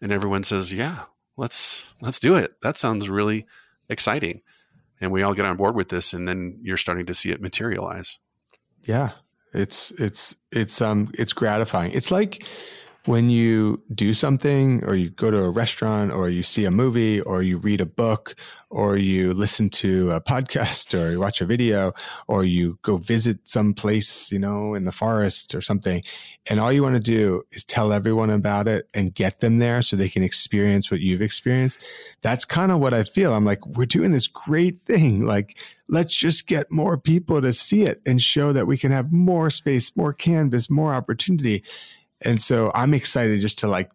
And 0.02 0.12
everyone 0.12 0.44
says, 0.44 0.72
"Yeah, 0.72 1.04
let's 1.36 1.94
let's 2.02 2.20
do 2.20 2.34
it. 2.34 2.60
That 2.60 2.76
sounds 2.76 3.08
really 3.08 3.46
exciting." 3.88 4.42
And 5.00 5.10
we 5.10 5.22
all 5.22 5.32
get 5.32 5.46
on 5.46 5.56
board 5.56 5.74
with 5.74 5.88
this, 5.88 6.12
and 6.12 6.28
then 6.28 6.58
you're 6.62 6.76
starting 6.76 7.06
to 7.06 7.14
see 7.14 7.30
it 7.30 7.40
materialize. 7.40 8.18
Yeah, 8.82 9.12
it's 9.54 9.92
it's 9.92 10.34
it's 10.50 10.80
um 10.82 11.10
it's 11.14 11.32
gratifying. 11.32 11.92
It's 11.92 12.10
like 12.10 12.44
when 13.06 13.30
you 13.30 13.82
do 13.92 14.14
something 14.14 14.84
or 14.84 14.94
you 14.94 15.10
go 15.10 15.30
to 15.30 15.38
a 15.38 15.50
restaurant 15.50 16.12
or 16.12 16.28
you 16.28 16.42
see 16.42 16.64
a 16.64 16.70
movie 16.70 17.20
or 17.20 17.42
you 17.42 17.58
read 17.58 17.80
a 17.80 17.86
book 17.86 18.36
or 18.70 18.96
you 18.96 19.34
listen 19.34 19.68
to 19.68 20.10
a 20.12 20.20
podcast 20.20 20.98
or 20.98 21.10
you 21.10 21.20
watch 21.20 21.40
a 21.40 21.44
video 21.46 21.92
or 22.28 22.44
you 22.44 22.78
go 22.82 22.96
visit 22.96 23.38
some 23.42 23.74
place, 23.74 24.30
you 24.30 24.38
know, 24.38 24.74
in 24.74 24.84
the 24.84 24.92
forest 24.92 25.52
or 25.54 25.60
something. 25.60 26.02
And 26.46 26.60
all 26.60 26.72
you 26.72 26.82
want 26.82 26.94
to 26.94 27.00
do 27.00 27.42
is 27.50 27.64
tell 27.64 27.92
everyone 27.92 28.30
about 28.30 28.68
it 28.68 28.88
and 28.94 29.12
get 29.12 29.40
them 29.40 29.58
there 29.58 29.82
so 29.82 29.96
they 29.96 30.08
can 30.08 30.22
experience 30.22 30.90
what 30.90 31.00
you've 31.00 31.22
experienced. 31.22 31.78
That's 32.22 32.44
kind 32.44 32.70
of 32.70 32.78
what 32.78 32.94
I 32.94 33.02
feel. 33.02 33.34
I'm 33.34 33.44
like, 33.44 33.66
we're 33.66 33.84
doing 33.84 34.12
this 34.12 34.28
great 34.28 34.78
thing. 34.78 35.26
Like, 35.26 35.58
let's 35.88 36.14
just 36.14 36.46
get 36.46 36.70
more 36.70 36.96
people 36.96 37.42
to 37.42 37.52
see 37.52 37.82
it 37.82 38.00
and 38.06 38.22
show 38.22 38.52
that 38.52 38.66
we 38.66 38.78
can 38.78 38.92
have 38.92 39.12
more 39.12 39.50
space, 39.50 39.94
more 39.96 40.12
canvas, 40.12 40.70
more 40.70 40.94
opportunity. 40.94 41.62
And 42.24 42.40
so 42.40 42.70
I'm 42.74 42.94
excited 42.94 43.40
just 43.40 43.58
to 43.60 43.68
like, 43.68 43.90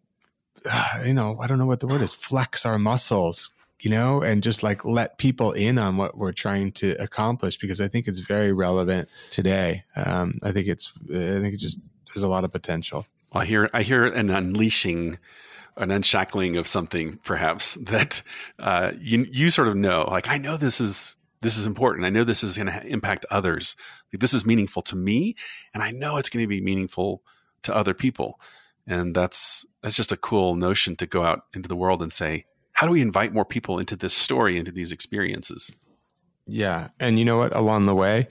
uh, 0.70 1.04
you 1.06 1.14
know, 1.14 1.40
I 1.40 1.48
don't 1.48 1.58
know 1.58 1.66
what 1.66 1.80
the 1.80 1.88
word 1.88 2.02
is, 2.02 2.14
flex 2.14 2.66
our 2.66 2.78
muscles, 2.78 3.52
you 3.80 3.90
know, 3.90 4.22
and 4.22 4.44
just 4.44 4.64
like 4.64 4.84
let 4.86 5.18
people 5.18 5.52
in 5.52 5.78
on 5.78 5.98
what 5.98 6.18
we're 6.18 6.32
trying 6.32 6.72
to 6.74 6.91
accomplish 7.02 7.58
because 7.58 7.80
I 7.80 7.88
think 7.88 8.08
it's 8.08 8.20
very 8.20 8.52
relevant 8.52 9.08
today. 9.30 9.84
Um, 9.95 10.40
I 10.44 10.52
think 10.52 10.68
it's, 10.68 10.91
I 11.06 11.40
think 11.40 11.54
it 11.54 11.58
just 11.58 11.80
there's 12.08 12.24
a 12.24 12.28
lot 12.28 12.44
of 12.44 12.52
potential. 12.52 13.06
I 13.34 13.45
hear, 13.45 13.70
I 13.74 13.84
hear 13.84 14.06
an 14.06 14.30
unleashing, 14.30 15.20
an 15.76 15.91
unshackling 15.91 16.58
of 16.58 16.68
something 16.68 17.18
perhaps 17.24 17.76
that 17.82 18.22
uh, 18.60 18.91
you 18.99 19.26
you 19.30 19.49
sort 19.49 19.68
of 19.68 19.76
know. 19.76 20.06
Like 20.10 20.28
I 20.28 20.38
know 20.38 20.58
this 20.58 20.82
is 20.82 21.18
this 21.41 21.58
is 21.58 21.66
important. 21.66 22.06
I 22.06 22.10
know 22.10 22.24
this 22.24 22.44
is 22.44 22.58
going 22.58 22.68
to 22.68 22.88
impact 22.88 23.26
others. 23.30 23.76
Like, 24.12 24.22
this 24.22 24.34
is 24.34 24.45
meaningful 24.45 24.82
to 24.84 24.95
me, 24.95 25.36
and 25.74 25.84
I 25.84 25.91
know 25.91 26.18
it's 26.18 26.30
going 26.30 26.44
to 26.44 26.48
be 26.48 26.62
meaningful 26.62 27.22
to 27.63 27.75
other 27.75 27.93
people. 27.93 28.39
And 28.85 29.15
that's 29.15 29.65
that's 29.81 29.95
just 29.95 30.11
a 30.11 30.17
cool 30.17 30.55
notion 30.55 30.95
to 30.97 31.05
go 31.05 31.23
out 31.23 31.41
into 31.53 31.67
the 31.67 31.75
world 31.75 32.01
and 32.01 32.11
say, 32.11 32.45
how 32.71 32.85
do 32.85 32.93
we 32.93 33.01
invite 33.01 33.34
more 33.34 33.45
people 33.45 33.79
into 33.79 33.95
this 33.95 34.13
story, 34.13 34.57
into 34.57 34.71
these 34.71 34.91
experiences? 34.91 35.71
Yeah, 36.45 36.89
and 36.99 37.19
you 37.19 37.25
know 37.25 37.38
what? 37.38 37.55
Along 37.55 37.85
the 37.85 37.95
way, 37.95 38.29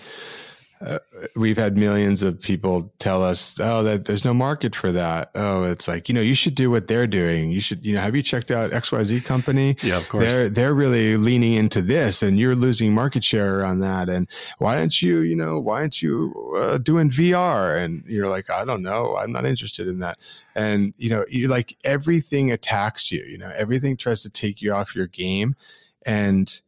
uh, 0.80 0.98
we've 1.34 1.56
had 1.56 1.76
millions 1.76 2.22
of 2.22 2.38
people 2.38 2.92
tell 2.98 3.24
us, 3.24 3.56
"Oh, 3.60 3.82
that 3.82 4.04
there's 4.04 4.24
no 4.24 4.34
market 4.34 4.74
for 4.74 4.92
that." 4.92 5.30
Oh, 5.34 5.62
it's 5.62 5.88
like 5.88 6.08
you 6.08 6.14
know, 6.14 6.20
you 6.20 6.34
should 6.34 6.54
do 6.54 6.70
what 6.70 6.86
they're 6.86 7.06
doing. 7.06 7.50
You 7.50 7.60
should, 7.60 7.84
you 7.84 7.94
know, 7.94 8.02
have 8.02 8.14
you 8.14 8.22
checked 8.22 8.50
out 8.50 8.74
X 8.74 8.92
Y 8.92 9.02
Z 9.04 9.20
company? 9.22 9.76
Yeah, 9.82 9.96
of 9.96 10.08
course. 10.08 10.24
They're 10.24 10.48
they're 10.50 10.74
really 10.74 11.16
leaning 11.16 11.54
into 11.54 11.80
this, 11.80 12.22
and 12.22 12.38
you're 12.38 12.54
losing 12.54 12.92
market 12.92 13.24
share 13.24 13.64
on 13.64 13.80
that. 13.80 14.10
And 14.10 14.28
why 14.58 14.76
don't 14.76 15.00
you, 15.00 15.20
you 15.20 15.34
know, 15.34 15.58
why 15.58 15.80
aren't 15.80 16.02
you 16.02 16.54
uh, 16.56 16.76
doing 16.78 17.08
VR? 17.08 17.82
And 17.82 18.04
you're 18.06 18.28
like, 18.28 18.50
I 18.50 18.64
don't 18.66 18.82
know, 18.82 19.16
I'm 19.16 19.32
not 19.32 19.46
interested 19.46 19.88
in 19.88 20.00
that. 20.00 20.18
And 20.54 20.92
you 20.98 21.08
know, 21.08 21.24
you 21.28 21.48
like 21.48 21.78
everything 21.84 22.52
attacks 22.52 23.10
you. 23.10 23.22
You 23.24 23.38
know, 23.38 23.52
everything 23.56 23.96
tries 23.96 24.22
to 24.22 24.30
take 24.30 24.60
you 24.60 24.74
off 24.74 24.94
your 24.94 25.06
game, 25.06 25.56
and 26.04 26.60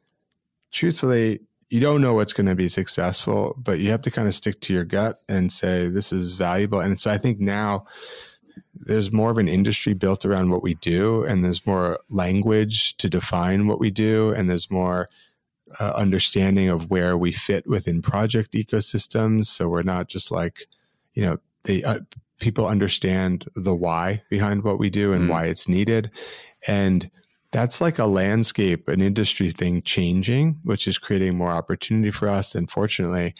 truthfully 0.70 1.40
you 1.70 1.80
don't 1.80 2.00
know 2.00 2.14
what's 2.14 2.32
going 2.32 2.46
to 2.46 2.54
be 2.54 2.68
successful, 2.68 3.54
but 3.58 3.78
you 3.78 3.90
have 3.90 4.02
to 4.02 4.10
kind 4.10 4.26
of 4.26 4.34
stick 4.34 4.60
to 4.62 4.72
your 4.72 4.84
gut 4.84 5.20
and 5.28 5.52
say 5.52 5.88
this 5.88 6.12
is 6.12 6.32
valuable. 6.32 6.80
And 6.80 6.98
so 6.98 7.10
I 7.10 7.18
think 7.18 7.40
now 7.40 7.84
there's 8.74 9.12
more 9.12 9.30
of 9.30 9.38
an 9.38 9.48
industry 9.48 9.92
built 9.92 10.24
around 10.24 10.50
what 10.50 10.62
we 10.62 10.74
do, 10.74 11.24
and 11.24 11.44
there's 11.44 11.66
more 11.66 11.98
language 12.08 12.96
to 12.96 13.08
define 13.08 13.66
what 13.66 13.80
we 13.80 13.90
do, 13.90 14.30
and 14.30 14.48
there's 14.48 14.70
more 14.70 15.08
uh, 15.78 15.92
understanding 15.94 16.70
of 16.70 16.90
where 16.90 17.16
we 17.16 17.32
fit 17.32 17.66
within 17.66 18.00
project 18.00 18.52
ecosystems. 18.52 19.46
So 19.46 19.68
we're 19.68 19.82
not 19.82 20.08
just 20.08 20.30
like, 20.30 20.66
you 21.12 21.22
know, 21.22 21.38
they 21.64 21.84
uh, 21.84 22.00
people 22.40 22.66
understand 22.66 23.46
the 23.54 23.74
why 23.74 24.22
behind 24.30 24.62
what 24.62 24.78
we 24.78 24.88
do 24.88 25.12
and 25.12 25.24
mm. 25.24 25.28
why 25.28 25.44
it's 25.46 25.68
needed, 25.68 26.10
and 26.66 27.10
that's 27.50 27.80
like 27.80 27.98
a 27.98 28.06
landscape, 28.06 28.88
an 28.88 29.00
industry 29.00 29.50
thing 29.50 29.82
changing, 29.82 30.60
which 30.64 30.86
is 30.86 30.98
creating 30.98 31.36
more 31.36 31.50
opportunity 31.50 32.10
for 32.10 32.28
us. 32.28 32.54
And 32.54 32.70
fortunately, 32.70 33.34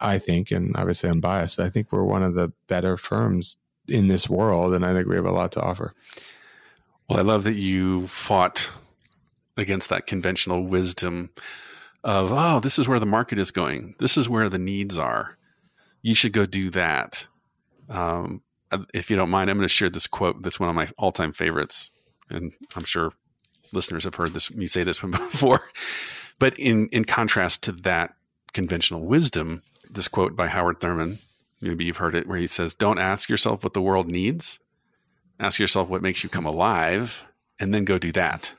I 0.00 0.18
think, 0.18 0.50
and 0.50 0.74
obviously 0.76 1.10
I'm 1.10 1.20
biased, 1.20 1.56
but 1.56 1.66
I 1.66 1.70
think 1.70 1.90
we're 1.90 2.04
one 2.04 2.22
of 2.22 2.34
the 2.34 2.52
better 2.68 2.96
firms 2.96 3.56
in 3.88 4.08
this 4.08 4.28
world. 4.28 4.72
And 4.72 4.84
I 4.84 4.92
think 4.92 5.08
we 5.08 5.16
have 5.16 5.26
a 5.26 5.32
lot 5.32 5.52
to 5.52 5.60
offer. 5.60 5.94
Well, 7.08 7.18
I 7.18 7.22
love 7.22 7.44
that 7.44 7.56
you 7.56 8.06
fought 8.06 8.70
against 9.56 9.88
that 9.88 10.06
conventional 10.06 10.62
wisdom 10.62 11.30
of, 12.02 12.30
oh, 12.32 12.60
this 12.60 12.78
is 12.78 12.88
where 12.88 13.00
the 13.00 13.06
market 13.06 13.38
is 13.38 13.50
going. 13.50 13.94
This 13.98 14.16
is 14.16 14.28
where 14.28 14.48
the 14.48 14.58
needs 14.58 14.98
are. 14.98 15.36
You 16.02 16.14
should 16.14 16.32
go 16.32 16.46
do 16.46 16.70
that. 16.70 17.26
Um, 17.88 18.42
if 18.92 19.10
you 19.10 19.16
don't 19.16 19.30
mind, 19.30 19.50
I'm 19.50 19.56
going 19.56 19.64
to 19.64 19.72
share 19.72 19.90
this 19.90 20.06
quote 20.06 20.42
that's 20.42 20.60
one 20.60 20.68
of 20.68 20.74
my 20.74 20.88
all 20.98 21.12
time 21.12 21.32
favorites. 21.32 21.90
And 22.30 22.52
I'm 22.74 22.84
sure 22.84 23.12
listeners 23.72 24.04
have 24.04 24.14
heard 24.14 24.34
this 24.34 24.52
me 24.54 24.66
say 24.66 24.84
this 24.84 25.02
one 25.02 25.12
before. 25.12 25.60
But 26.38 26.58
in 26.58 26.88
in 26.88 27.04
contrast 27.04 27.62
to 27.64 27.72
that 27.72 28.14
conventional 28.52 29.04
wisdom, 29.04 29.62
this 29.90 30.08
quote 30.08 30.36
by 30.36 30.48
Howard 30.48 30.80
Thurman, 30.80 31.18
maybe 31.60 31.84
you've 31.84 31.98
heard 31.98 32.14
it, 32.14 32.26
where 32.26 32.38
he 32.38 32.46
says, 32.46 32.74
"Don't 32.74 32.98
ask 32.98 33.28
yourself 33.28 33.64
what 33.64 33.74
the 33.74 33.82
world 33.82 34.10
needs. 34.10 34.58
Ask 35.40 35.58
yourself 35.58 35.88
what 35.88 36.02
makes 36.02 36.22
you 36.22 36.28
come 36.28 36.46
alive, 36.46 37.24
and 37.58 37.74
then 37.74 37.84
go 37.84 37.98
do 37.98 38.12
that." 38.12 38.54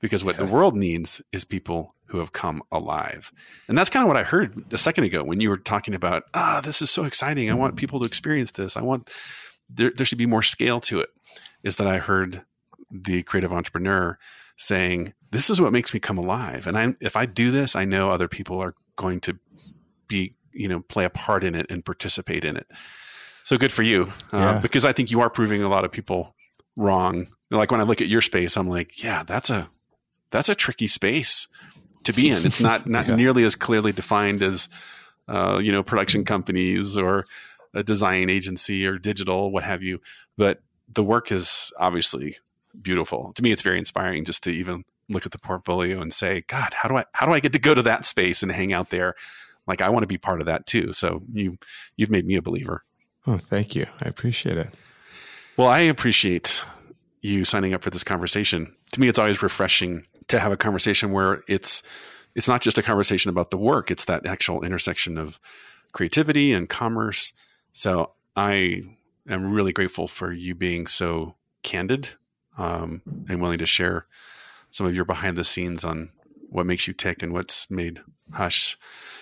Because 0.00 0.24
what 0.24 0.36
yeah. 0.36 0.44
the 0.44 0.52
world 0.52 0.76
needs 0.76 1.22
is 1.32 1.44
people 1.44 1.94
who 2.06 2.18
have 2.18 2.32
come 2.32 2.62
alive. 2.70 3.32
And 3.68 3.76
that's 3.76 3.90
kind 3.90 4.02
of 4.02 4.08
what 4.08 4.16
I 4.16 4.22
heard 4.22 4.72
a 4.72 4.78
second 4.78 5.04
ago 5.04 5.24
when 5.24 5.40
you 5.40 5.48
were 5.48 5.56
talking 5.56 5.94
about, 5.94 6.24
ah, 6.34 6.60
this 6.62 6.80
is 6.80 6.90
so 6.90 7.04
exciting. 7.04 7.50
I 7.50 7.54
want 7.54 7.76
people 7.76 7.98
to 8.00 8.06
experience 8.06 8.52
this. 8.52 8.76
I 8.76 8.82
want 8.82 9.10
there, 9.68 9.90
there 9.90 10.06
should 10.06 10.18
be 10.18 10.26
more 10.26 10.42
scale 10.42 10.80
to 10.82 11.00
it. 11.00 11.10
Is 11.62 11.76
that 11.76 11.86
I 11.86 11.98
heard 11.98 12.44
the 12.90 13.22
creative 13.22 13.52
entrepreneur 13.52 14.18
saying, 14.56 15.12
"This 15.30 15.50
is 15.50 15.60
what 15.60 15.72
makes 15.72 15.92
me 15.94 16.00
come 16.00 16.18
alive." 16.18 16.66
And 16.66 16.76
I, 16.78 16.94
if 17.00 17.16
I 17.16 17.26
do 17.26 17.50
this, 17.50 17.74
I 17.76 17.84
know 17.84 18.10
other 18.10 18.28
people 18.28 18.60
are 18.60 18.74
going 18.96 19.20
to 19.20 19.38
be, 20.08 20.34
you 20.52 20.68
know, 20.68 20.80
play 20.80 21.04
a 21.04 21.10
part 21.10 21.44
in 21.44 21.54
it 21.54 21.66
and 21.70 21.84
participate 21.84 22.44
in 22.44 22.56
it. 22.56 22.66
So 23.44 23.56
good 23.58 23.72
for 23.72 23.82
you, 23.82 24.12
uh, 24.32 24.60
because 24.60 24.84
I 24.84 24.92
think 24.92 25.10
you 25.10 25.20
are 25.20 25.30
proving 25.30 25.62
a 25.62 25.68
lot 25.68 25.84
of 25.84 25.92
people 25.92 26.34
wrong. 26.76 27.26
Like 27.50 27.70
when 27.70 27.80
I 27.80 27.84
look 27.84 28.00
at 28.00 28.08
your 28.08 28.22
space, 28.22 28.56
I'm 28.56 28.68
like, 28.68 29.02
yeah, 29.02 29.22
that's 29.22 29.50
a 29.50 29.68
that's 30.30 30.48
a 30.48 30.54
tricky 30.54 30.88
space 30.88 31.46
to 32.04 32.12
be 32.12 32.28
in. 32.28 32.44
It's 32.46 32.60
not 32.60 32.86
not 32.88 33.06
Yeah. 33.06 33.16
nearly 33.16 33.44
as 33.44 33.54
clearly 33.54 33.92
defined 33.92 34.42
as 34.42 34.68
uh, 35.28 35.60
you 35.62 35.70
know 35.72 35.82
production 35.82 36.24
companies 36.24 36.96
or 36.96 37.24
a 37.74 37.82
design 37.82 38.30
agency 38.30 38.86
or 38.86 38.98
digital, 38.98 39.52
what 39.52 39.62
have 39.64 39.82
you. 39.82 40.00
But 40.36 40.62
the 40.92 41.02
work 41.04 41.30
is 41.30 41.72
obviously 41.78 42.36
beautiful. 42.80 43.32
To 43.34 43.42
me, 43.42 43.52
it's 43.52 43.62
very 43.62 43.78
inspiring 43.78 44.24
just 44.24 44.44
to 44.44 44.50
even 44.50 44.84
look 45.08 45.26
at 45.26 45.32
the 45.32 45.38
portfolio 45.38 46.00
and 46.00 46.12
say, 46.12 46.42
God, 46.46 46.72
how 46.72 46.88
do 46.88 46.96
I 46.96 47.04
how 47.12 47.26
do 47.26 47.32
I 47.32 47.40
get 47.40 47.52
to 47.52 47.58
go 47.58 47.74
to 47.74 47.82
that 47.82 48.04
space 48.04 48.42
and 48.42 48.50
hang 48.50 48.72
out 48.72 48.90
there? 48.90 49.14
Like 49.66 49.80
I 49.80 49.88
want 49.88 50.02
to 50.02 50.08
be 50.08 50.18
part 50.18 50.40
of 50.40 50.46
that 50.46 50.66
too. 50.66 50.92
So 50.92 51.22
you 51.32 51.58
you've 51.96 52.10
made 52.10 52.26
me 52.26 52.36
a 52.36 52.42
believer. 52.42 52.84
Oh, 53.26 53.38
thank 53.38 53.74
you. 53.74 53.86
I 54.00 54.08
appreciate 54.08 54.56
it. 54.56 54.68
Well, 55.56 55.68
I 55.68 55.80
appreciate 55.80 56.64
you 57.22 57.44
signing 57.44 57.74
up 57.74 57.82
for 57.82 57.90
this 57.90 58.04
conversation. 58.04 58.74
To 58.92 59.00
me, 59.00 59.08
it's 59.08 59.18
always 59.18 59.42
refreshing 59.42 60.06
to 60.28 60.38
have 60.38 60.52
a 60.52 60.56
conversation 60.56 61.12
where 61.12 61.42
it's 61.48 61.82
it's 62.34 62.48
not 62.48 62.60
just 62.60 62.78
a 62.78 62.82
conversation 62.82 63.30
about 63.30 63.50
the 63.50 63.56
work; 63.56 63.90
it's 63.90 64.04
that 64.04 64.26
actual 64.26 64.62
intersection 64.62 65.18
of 65.18 65.40
creativity 65.92 66.52
and 66.52 66.68
commerce. 66.68 67.32
So 67.72 68.12
I 68.36 68.82
am 69.28 69.52
really 69.52 69.72
grateful 69.72 70.06
for 70.06 70.32
you 70.32 70.54
being 70.54 70.86
so 70.86 71.34
candid 71.62 72.10
um, 72.58 73.02
and 73.28 73.40
willing 73.40 73.58
to 73.58 73.66
share 73.66 74.06
some 74.70 74.86
of 74.86 74.94
your 74.94 75.04
behind 75.04 75.36
the 75.36 75.44
scenes 75.44 75.84
on 75.84 76.10
what 76.48 76.66
makes 76.66 76.86
you 76.86 76.94
tick 76.94 77.22
and 77.22 77.32
what's 77.32 77.70
made 77.70 78.00
Hush 78.32 78.76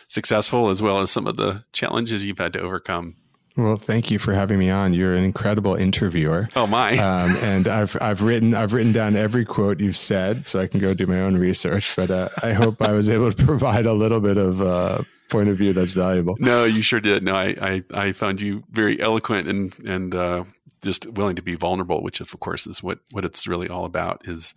successful, 0.08 0.70
as 0.70 0.82
well 0.82 1.00
as 1.00 1.10
some 1.10 1.26
of 1.26 1.36
the 1.36 1.64
challenges 1.72 2.24
you've 2.24 2.38
had 2.38 2.54
to 2.54 2.60
overcome. 2.60 3.16
Well, 3.56 3.76
thank 3.76 4.10
you 4.10 4.18
for 4.18 4.34
having 4.34 4.58
me 4.58 4.68
on. 4.70 4.94
You're 4.94 5.14
an 5.14 5.22
incredible 5.22 5.74
interviewer. 5.74 6.46
Oh 6.56 6.66
my! 6.66 6.96
Um, 7.04 7.36
and 7.36 7.68
I've 7.68 7.96
I've 8.00 8.22
written 8.22 8.54
I've 8.54 8.72
written 8.72 8.92
down 8.92 9.14
every 9.14 9.44
quote 9.44 9.78
you've 9.78 9.96
said, 9.96 10.48
so 10.48 10.58
I 10.58 10.66
can 10.66 10.80
go 10.80 10.94
do 10.94 11.06
my 11.06 11.20
own 11.20 11.36
research. 11.36 11.94
But 11.96 12.10
uh, 12.10 12.30
I 12.42 12.52
hope 12.52 12.82
I 12.82 12.92
was 12.92 13.10
able 13.10 13.32
to 13.32 13.44
provide 13.46 13.86
a 13.86 13.92
little 13.92 14.20
bit 14.20 14.38
of 14.38 14.60
uh, 14.60 15.02
point 15.28 15.48
of 15.48 15.56
view 15.56 15.72
that's 15.72 15.92
valuable. 15.92 16.36
No, 16.40 16.64
you 16.64 16.82
sure 16.82 17.00
did. 17.00 17.22
No, 17.22 17.34
I, 17.34 17.54
I, 17.60 17.82
I 17.92 18.12
found 18.12 18.40
you 18.40 18.64
very 18.70 19.00
eloquent 19.00 19.48
and 19.48 19.78
and 19.86 20.14
uh, 20.14 20.44
just 20.84 21.10
willing 21.12 21.36
to 21.36 21.42
be 21.42 21.54
vulnerable, 21.54 22.02
which 22.02 22.20
of 22.20 22.38
course 22.40 22.66
is 22.66 22.82
what 22.82 22.98
what 23.10 23.24
it's 23.24 23.46
really 23.46 23.68
all 23.68 23.84
about. 23.84 24.26
Is 24.28 24.54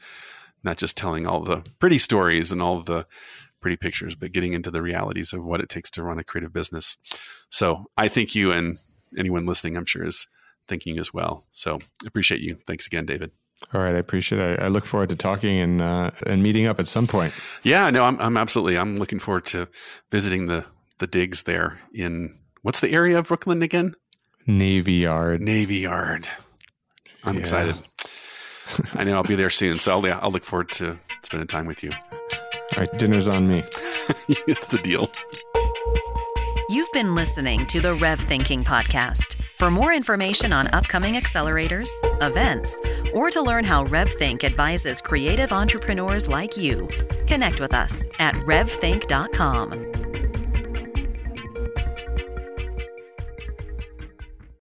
not 0.63 0.77
just 0.77 0.97
telling 0.97 1.25
all 1.25 1.41
the 1.41 1.63
pretty 1.79 1.97
stories 1.97 2.51
and 2.51 2.61
all 2.61 2.81
the 2.81 3.05
pretty 3.61 3.77
pictures, 3.77 4.15
but 4.15 4.31
getting 4.31 4.53
into 4.53 4.71
the 4.71 4.81
realities 4.81 5.33
of 5.33 5.43
what 5.43 5.61
it 5.61 5.69
takes 5.69 5.89
to 5.91 6.03
run 6.03 6.19
a 6.19 6.23
creative 6.23 6.53
business. 6.53 6.97
So 7.49 7.85
I 7.97 8.07
think 8.07 8.35
you 8.35 8.51
and 8.51 8.77
anyone 9.17 9.45
listening, 9.45 9.77
I'm 9.77 9.85
sure, 9.85 10.05
is 10.05 10.27
thinking 10.67 10.99
as 10.99 11.13
well. 11.13 11.45
So 11.51 11.79
appreciate 12.05 12.41
you. 12.41 12.59
Thanks 12.67 12.85
again, 12.85 13.05
David. 13.05 13.31
All 13.73 13.81
right, 13.81 13.95
I 13.95 13.97
appreciate 13.97 14.39
it. 14.39 14.59
I 14.59 14.67
look 14.67 14.85
forward 14.85 15.09
to 15.09 15.15
talking 15.15 15.57
and 15.59 15.81
uh, 15.81 16.11
and 16.27 16.43
meeting 16.43 16.67
up 16.67 16.79
at 16.79 16.87
some 16.87 17.07
point. 17.07 17.33
Yeah, 17.63 17.89
no, 17.89 18.03
I'm, 18.03 18.19
I'm 18.21 18.37
absolutely. 18.37 18.77
I'm 18.77 18.97
looking 18.97 19.19
forward 19.19 19.45
to 19.47 19.67
visiting 20.11 20.45
the 20.45 20.65
the 20.99 21.07
digs 21.07 21.43
there 21.43 21.79
in 21.93 22.37
what's 22.61 22.79
the 22.79 22.91
area 22.91 23.17
of 23.17 23.27
Brooklyn 23.27 23.63
again? 23.63 23.95
Navy 24.47 24.93
Yard. 24.93 25.41
Navy 25.41 25.75
Yard. 25.79 26.27
I'm 27.23 27.35
Yeah. 27.35 27.39
excited. 27.41 27.75
I 28.95 29.03
know 29.03 29.15
I'll 29.15 29.23
be 29.23 29.35
there 29.35 29.49
soon, 29.49 29.79
so 29.79 29.91
I'll, 29.99 30.19
I'll 30.23 30.31
look 30.31 30.45
forward 30.45 30.69
to 30.73 30.97
spending 31.23 31.47
time 31.47 31.65
with 31.65 31.83
you. 31.83 31.91
All 31.91 32.79
right, 32.83 32.97
dinner's 32.97 33.27
on 33.27 33.47
me. 33.47 33.63
it's 34.47 34.67
the 34.67 34.77
deal. 34.79 35.09
You've 36.69 36.91
been 36.91 37.15
listening 37.15 37.65
to 37.67 37.79
the 37.79 37.95
Rev 37.95 38.19
Thinking 38.19 38.63
Podcast. 38.63 39.35
For 39.57 39.71
more 39.71 39.91
information 39.93 40.53
on 40.53 40.67
upcoming 40.73 41.15
accelerators, 41.15 41.89
events, 42.21 42.79
or 43.13 43.31
to 43.31 43.41
learn 43.41 43.63
how 43.63 43.85
RevThink 43.85 44.43
advises 44.43 45.01
creative 45.01 45.51
entrepreneurs 45.51 46.27
like 46.27 46.55
you, 46.57 46.87
connect 47.25 47.59
with 47.59 47.73
us 47.73 48.05
at 48.19 48.35
revthink.com. 48.35 49.71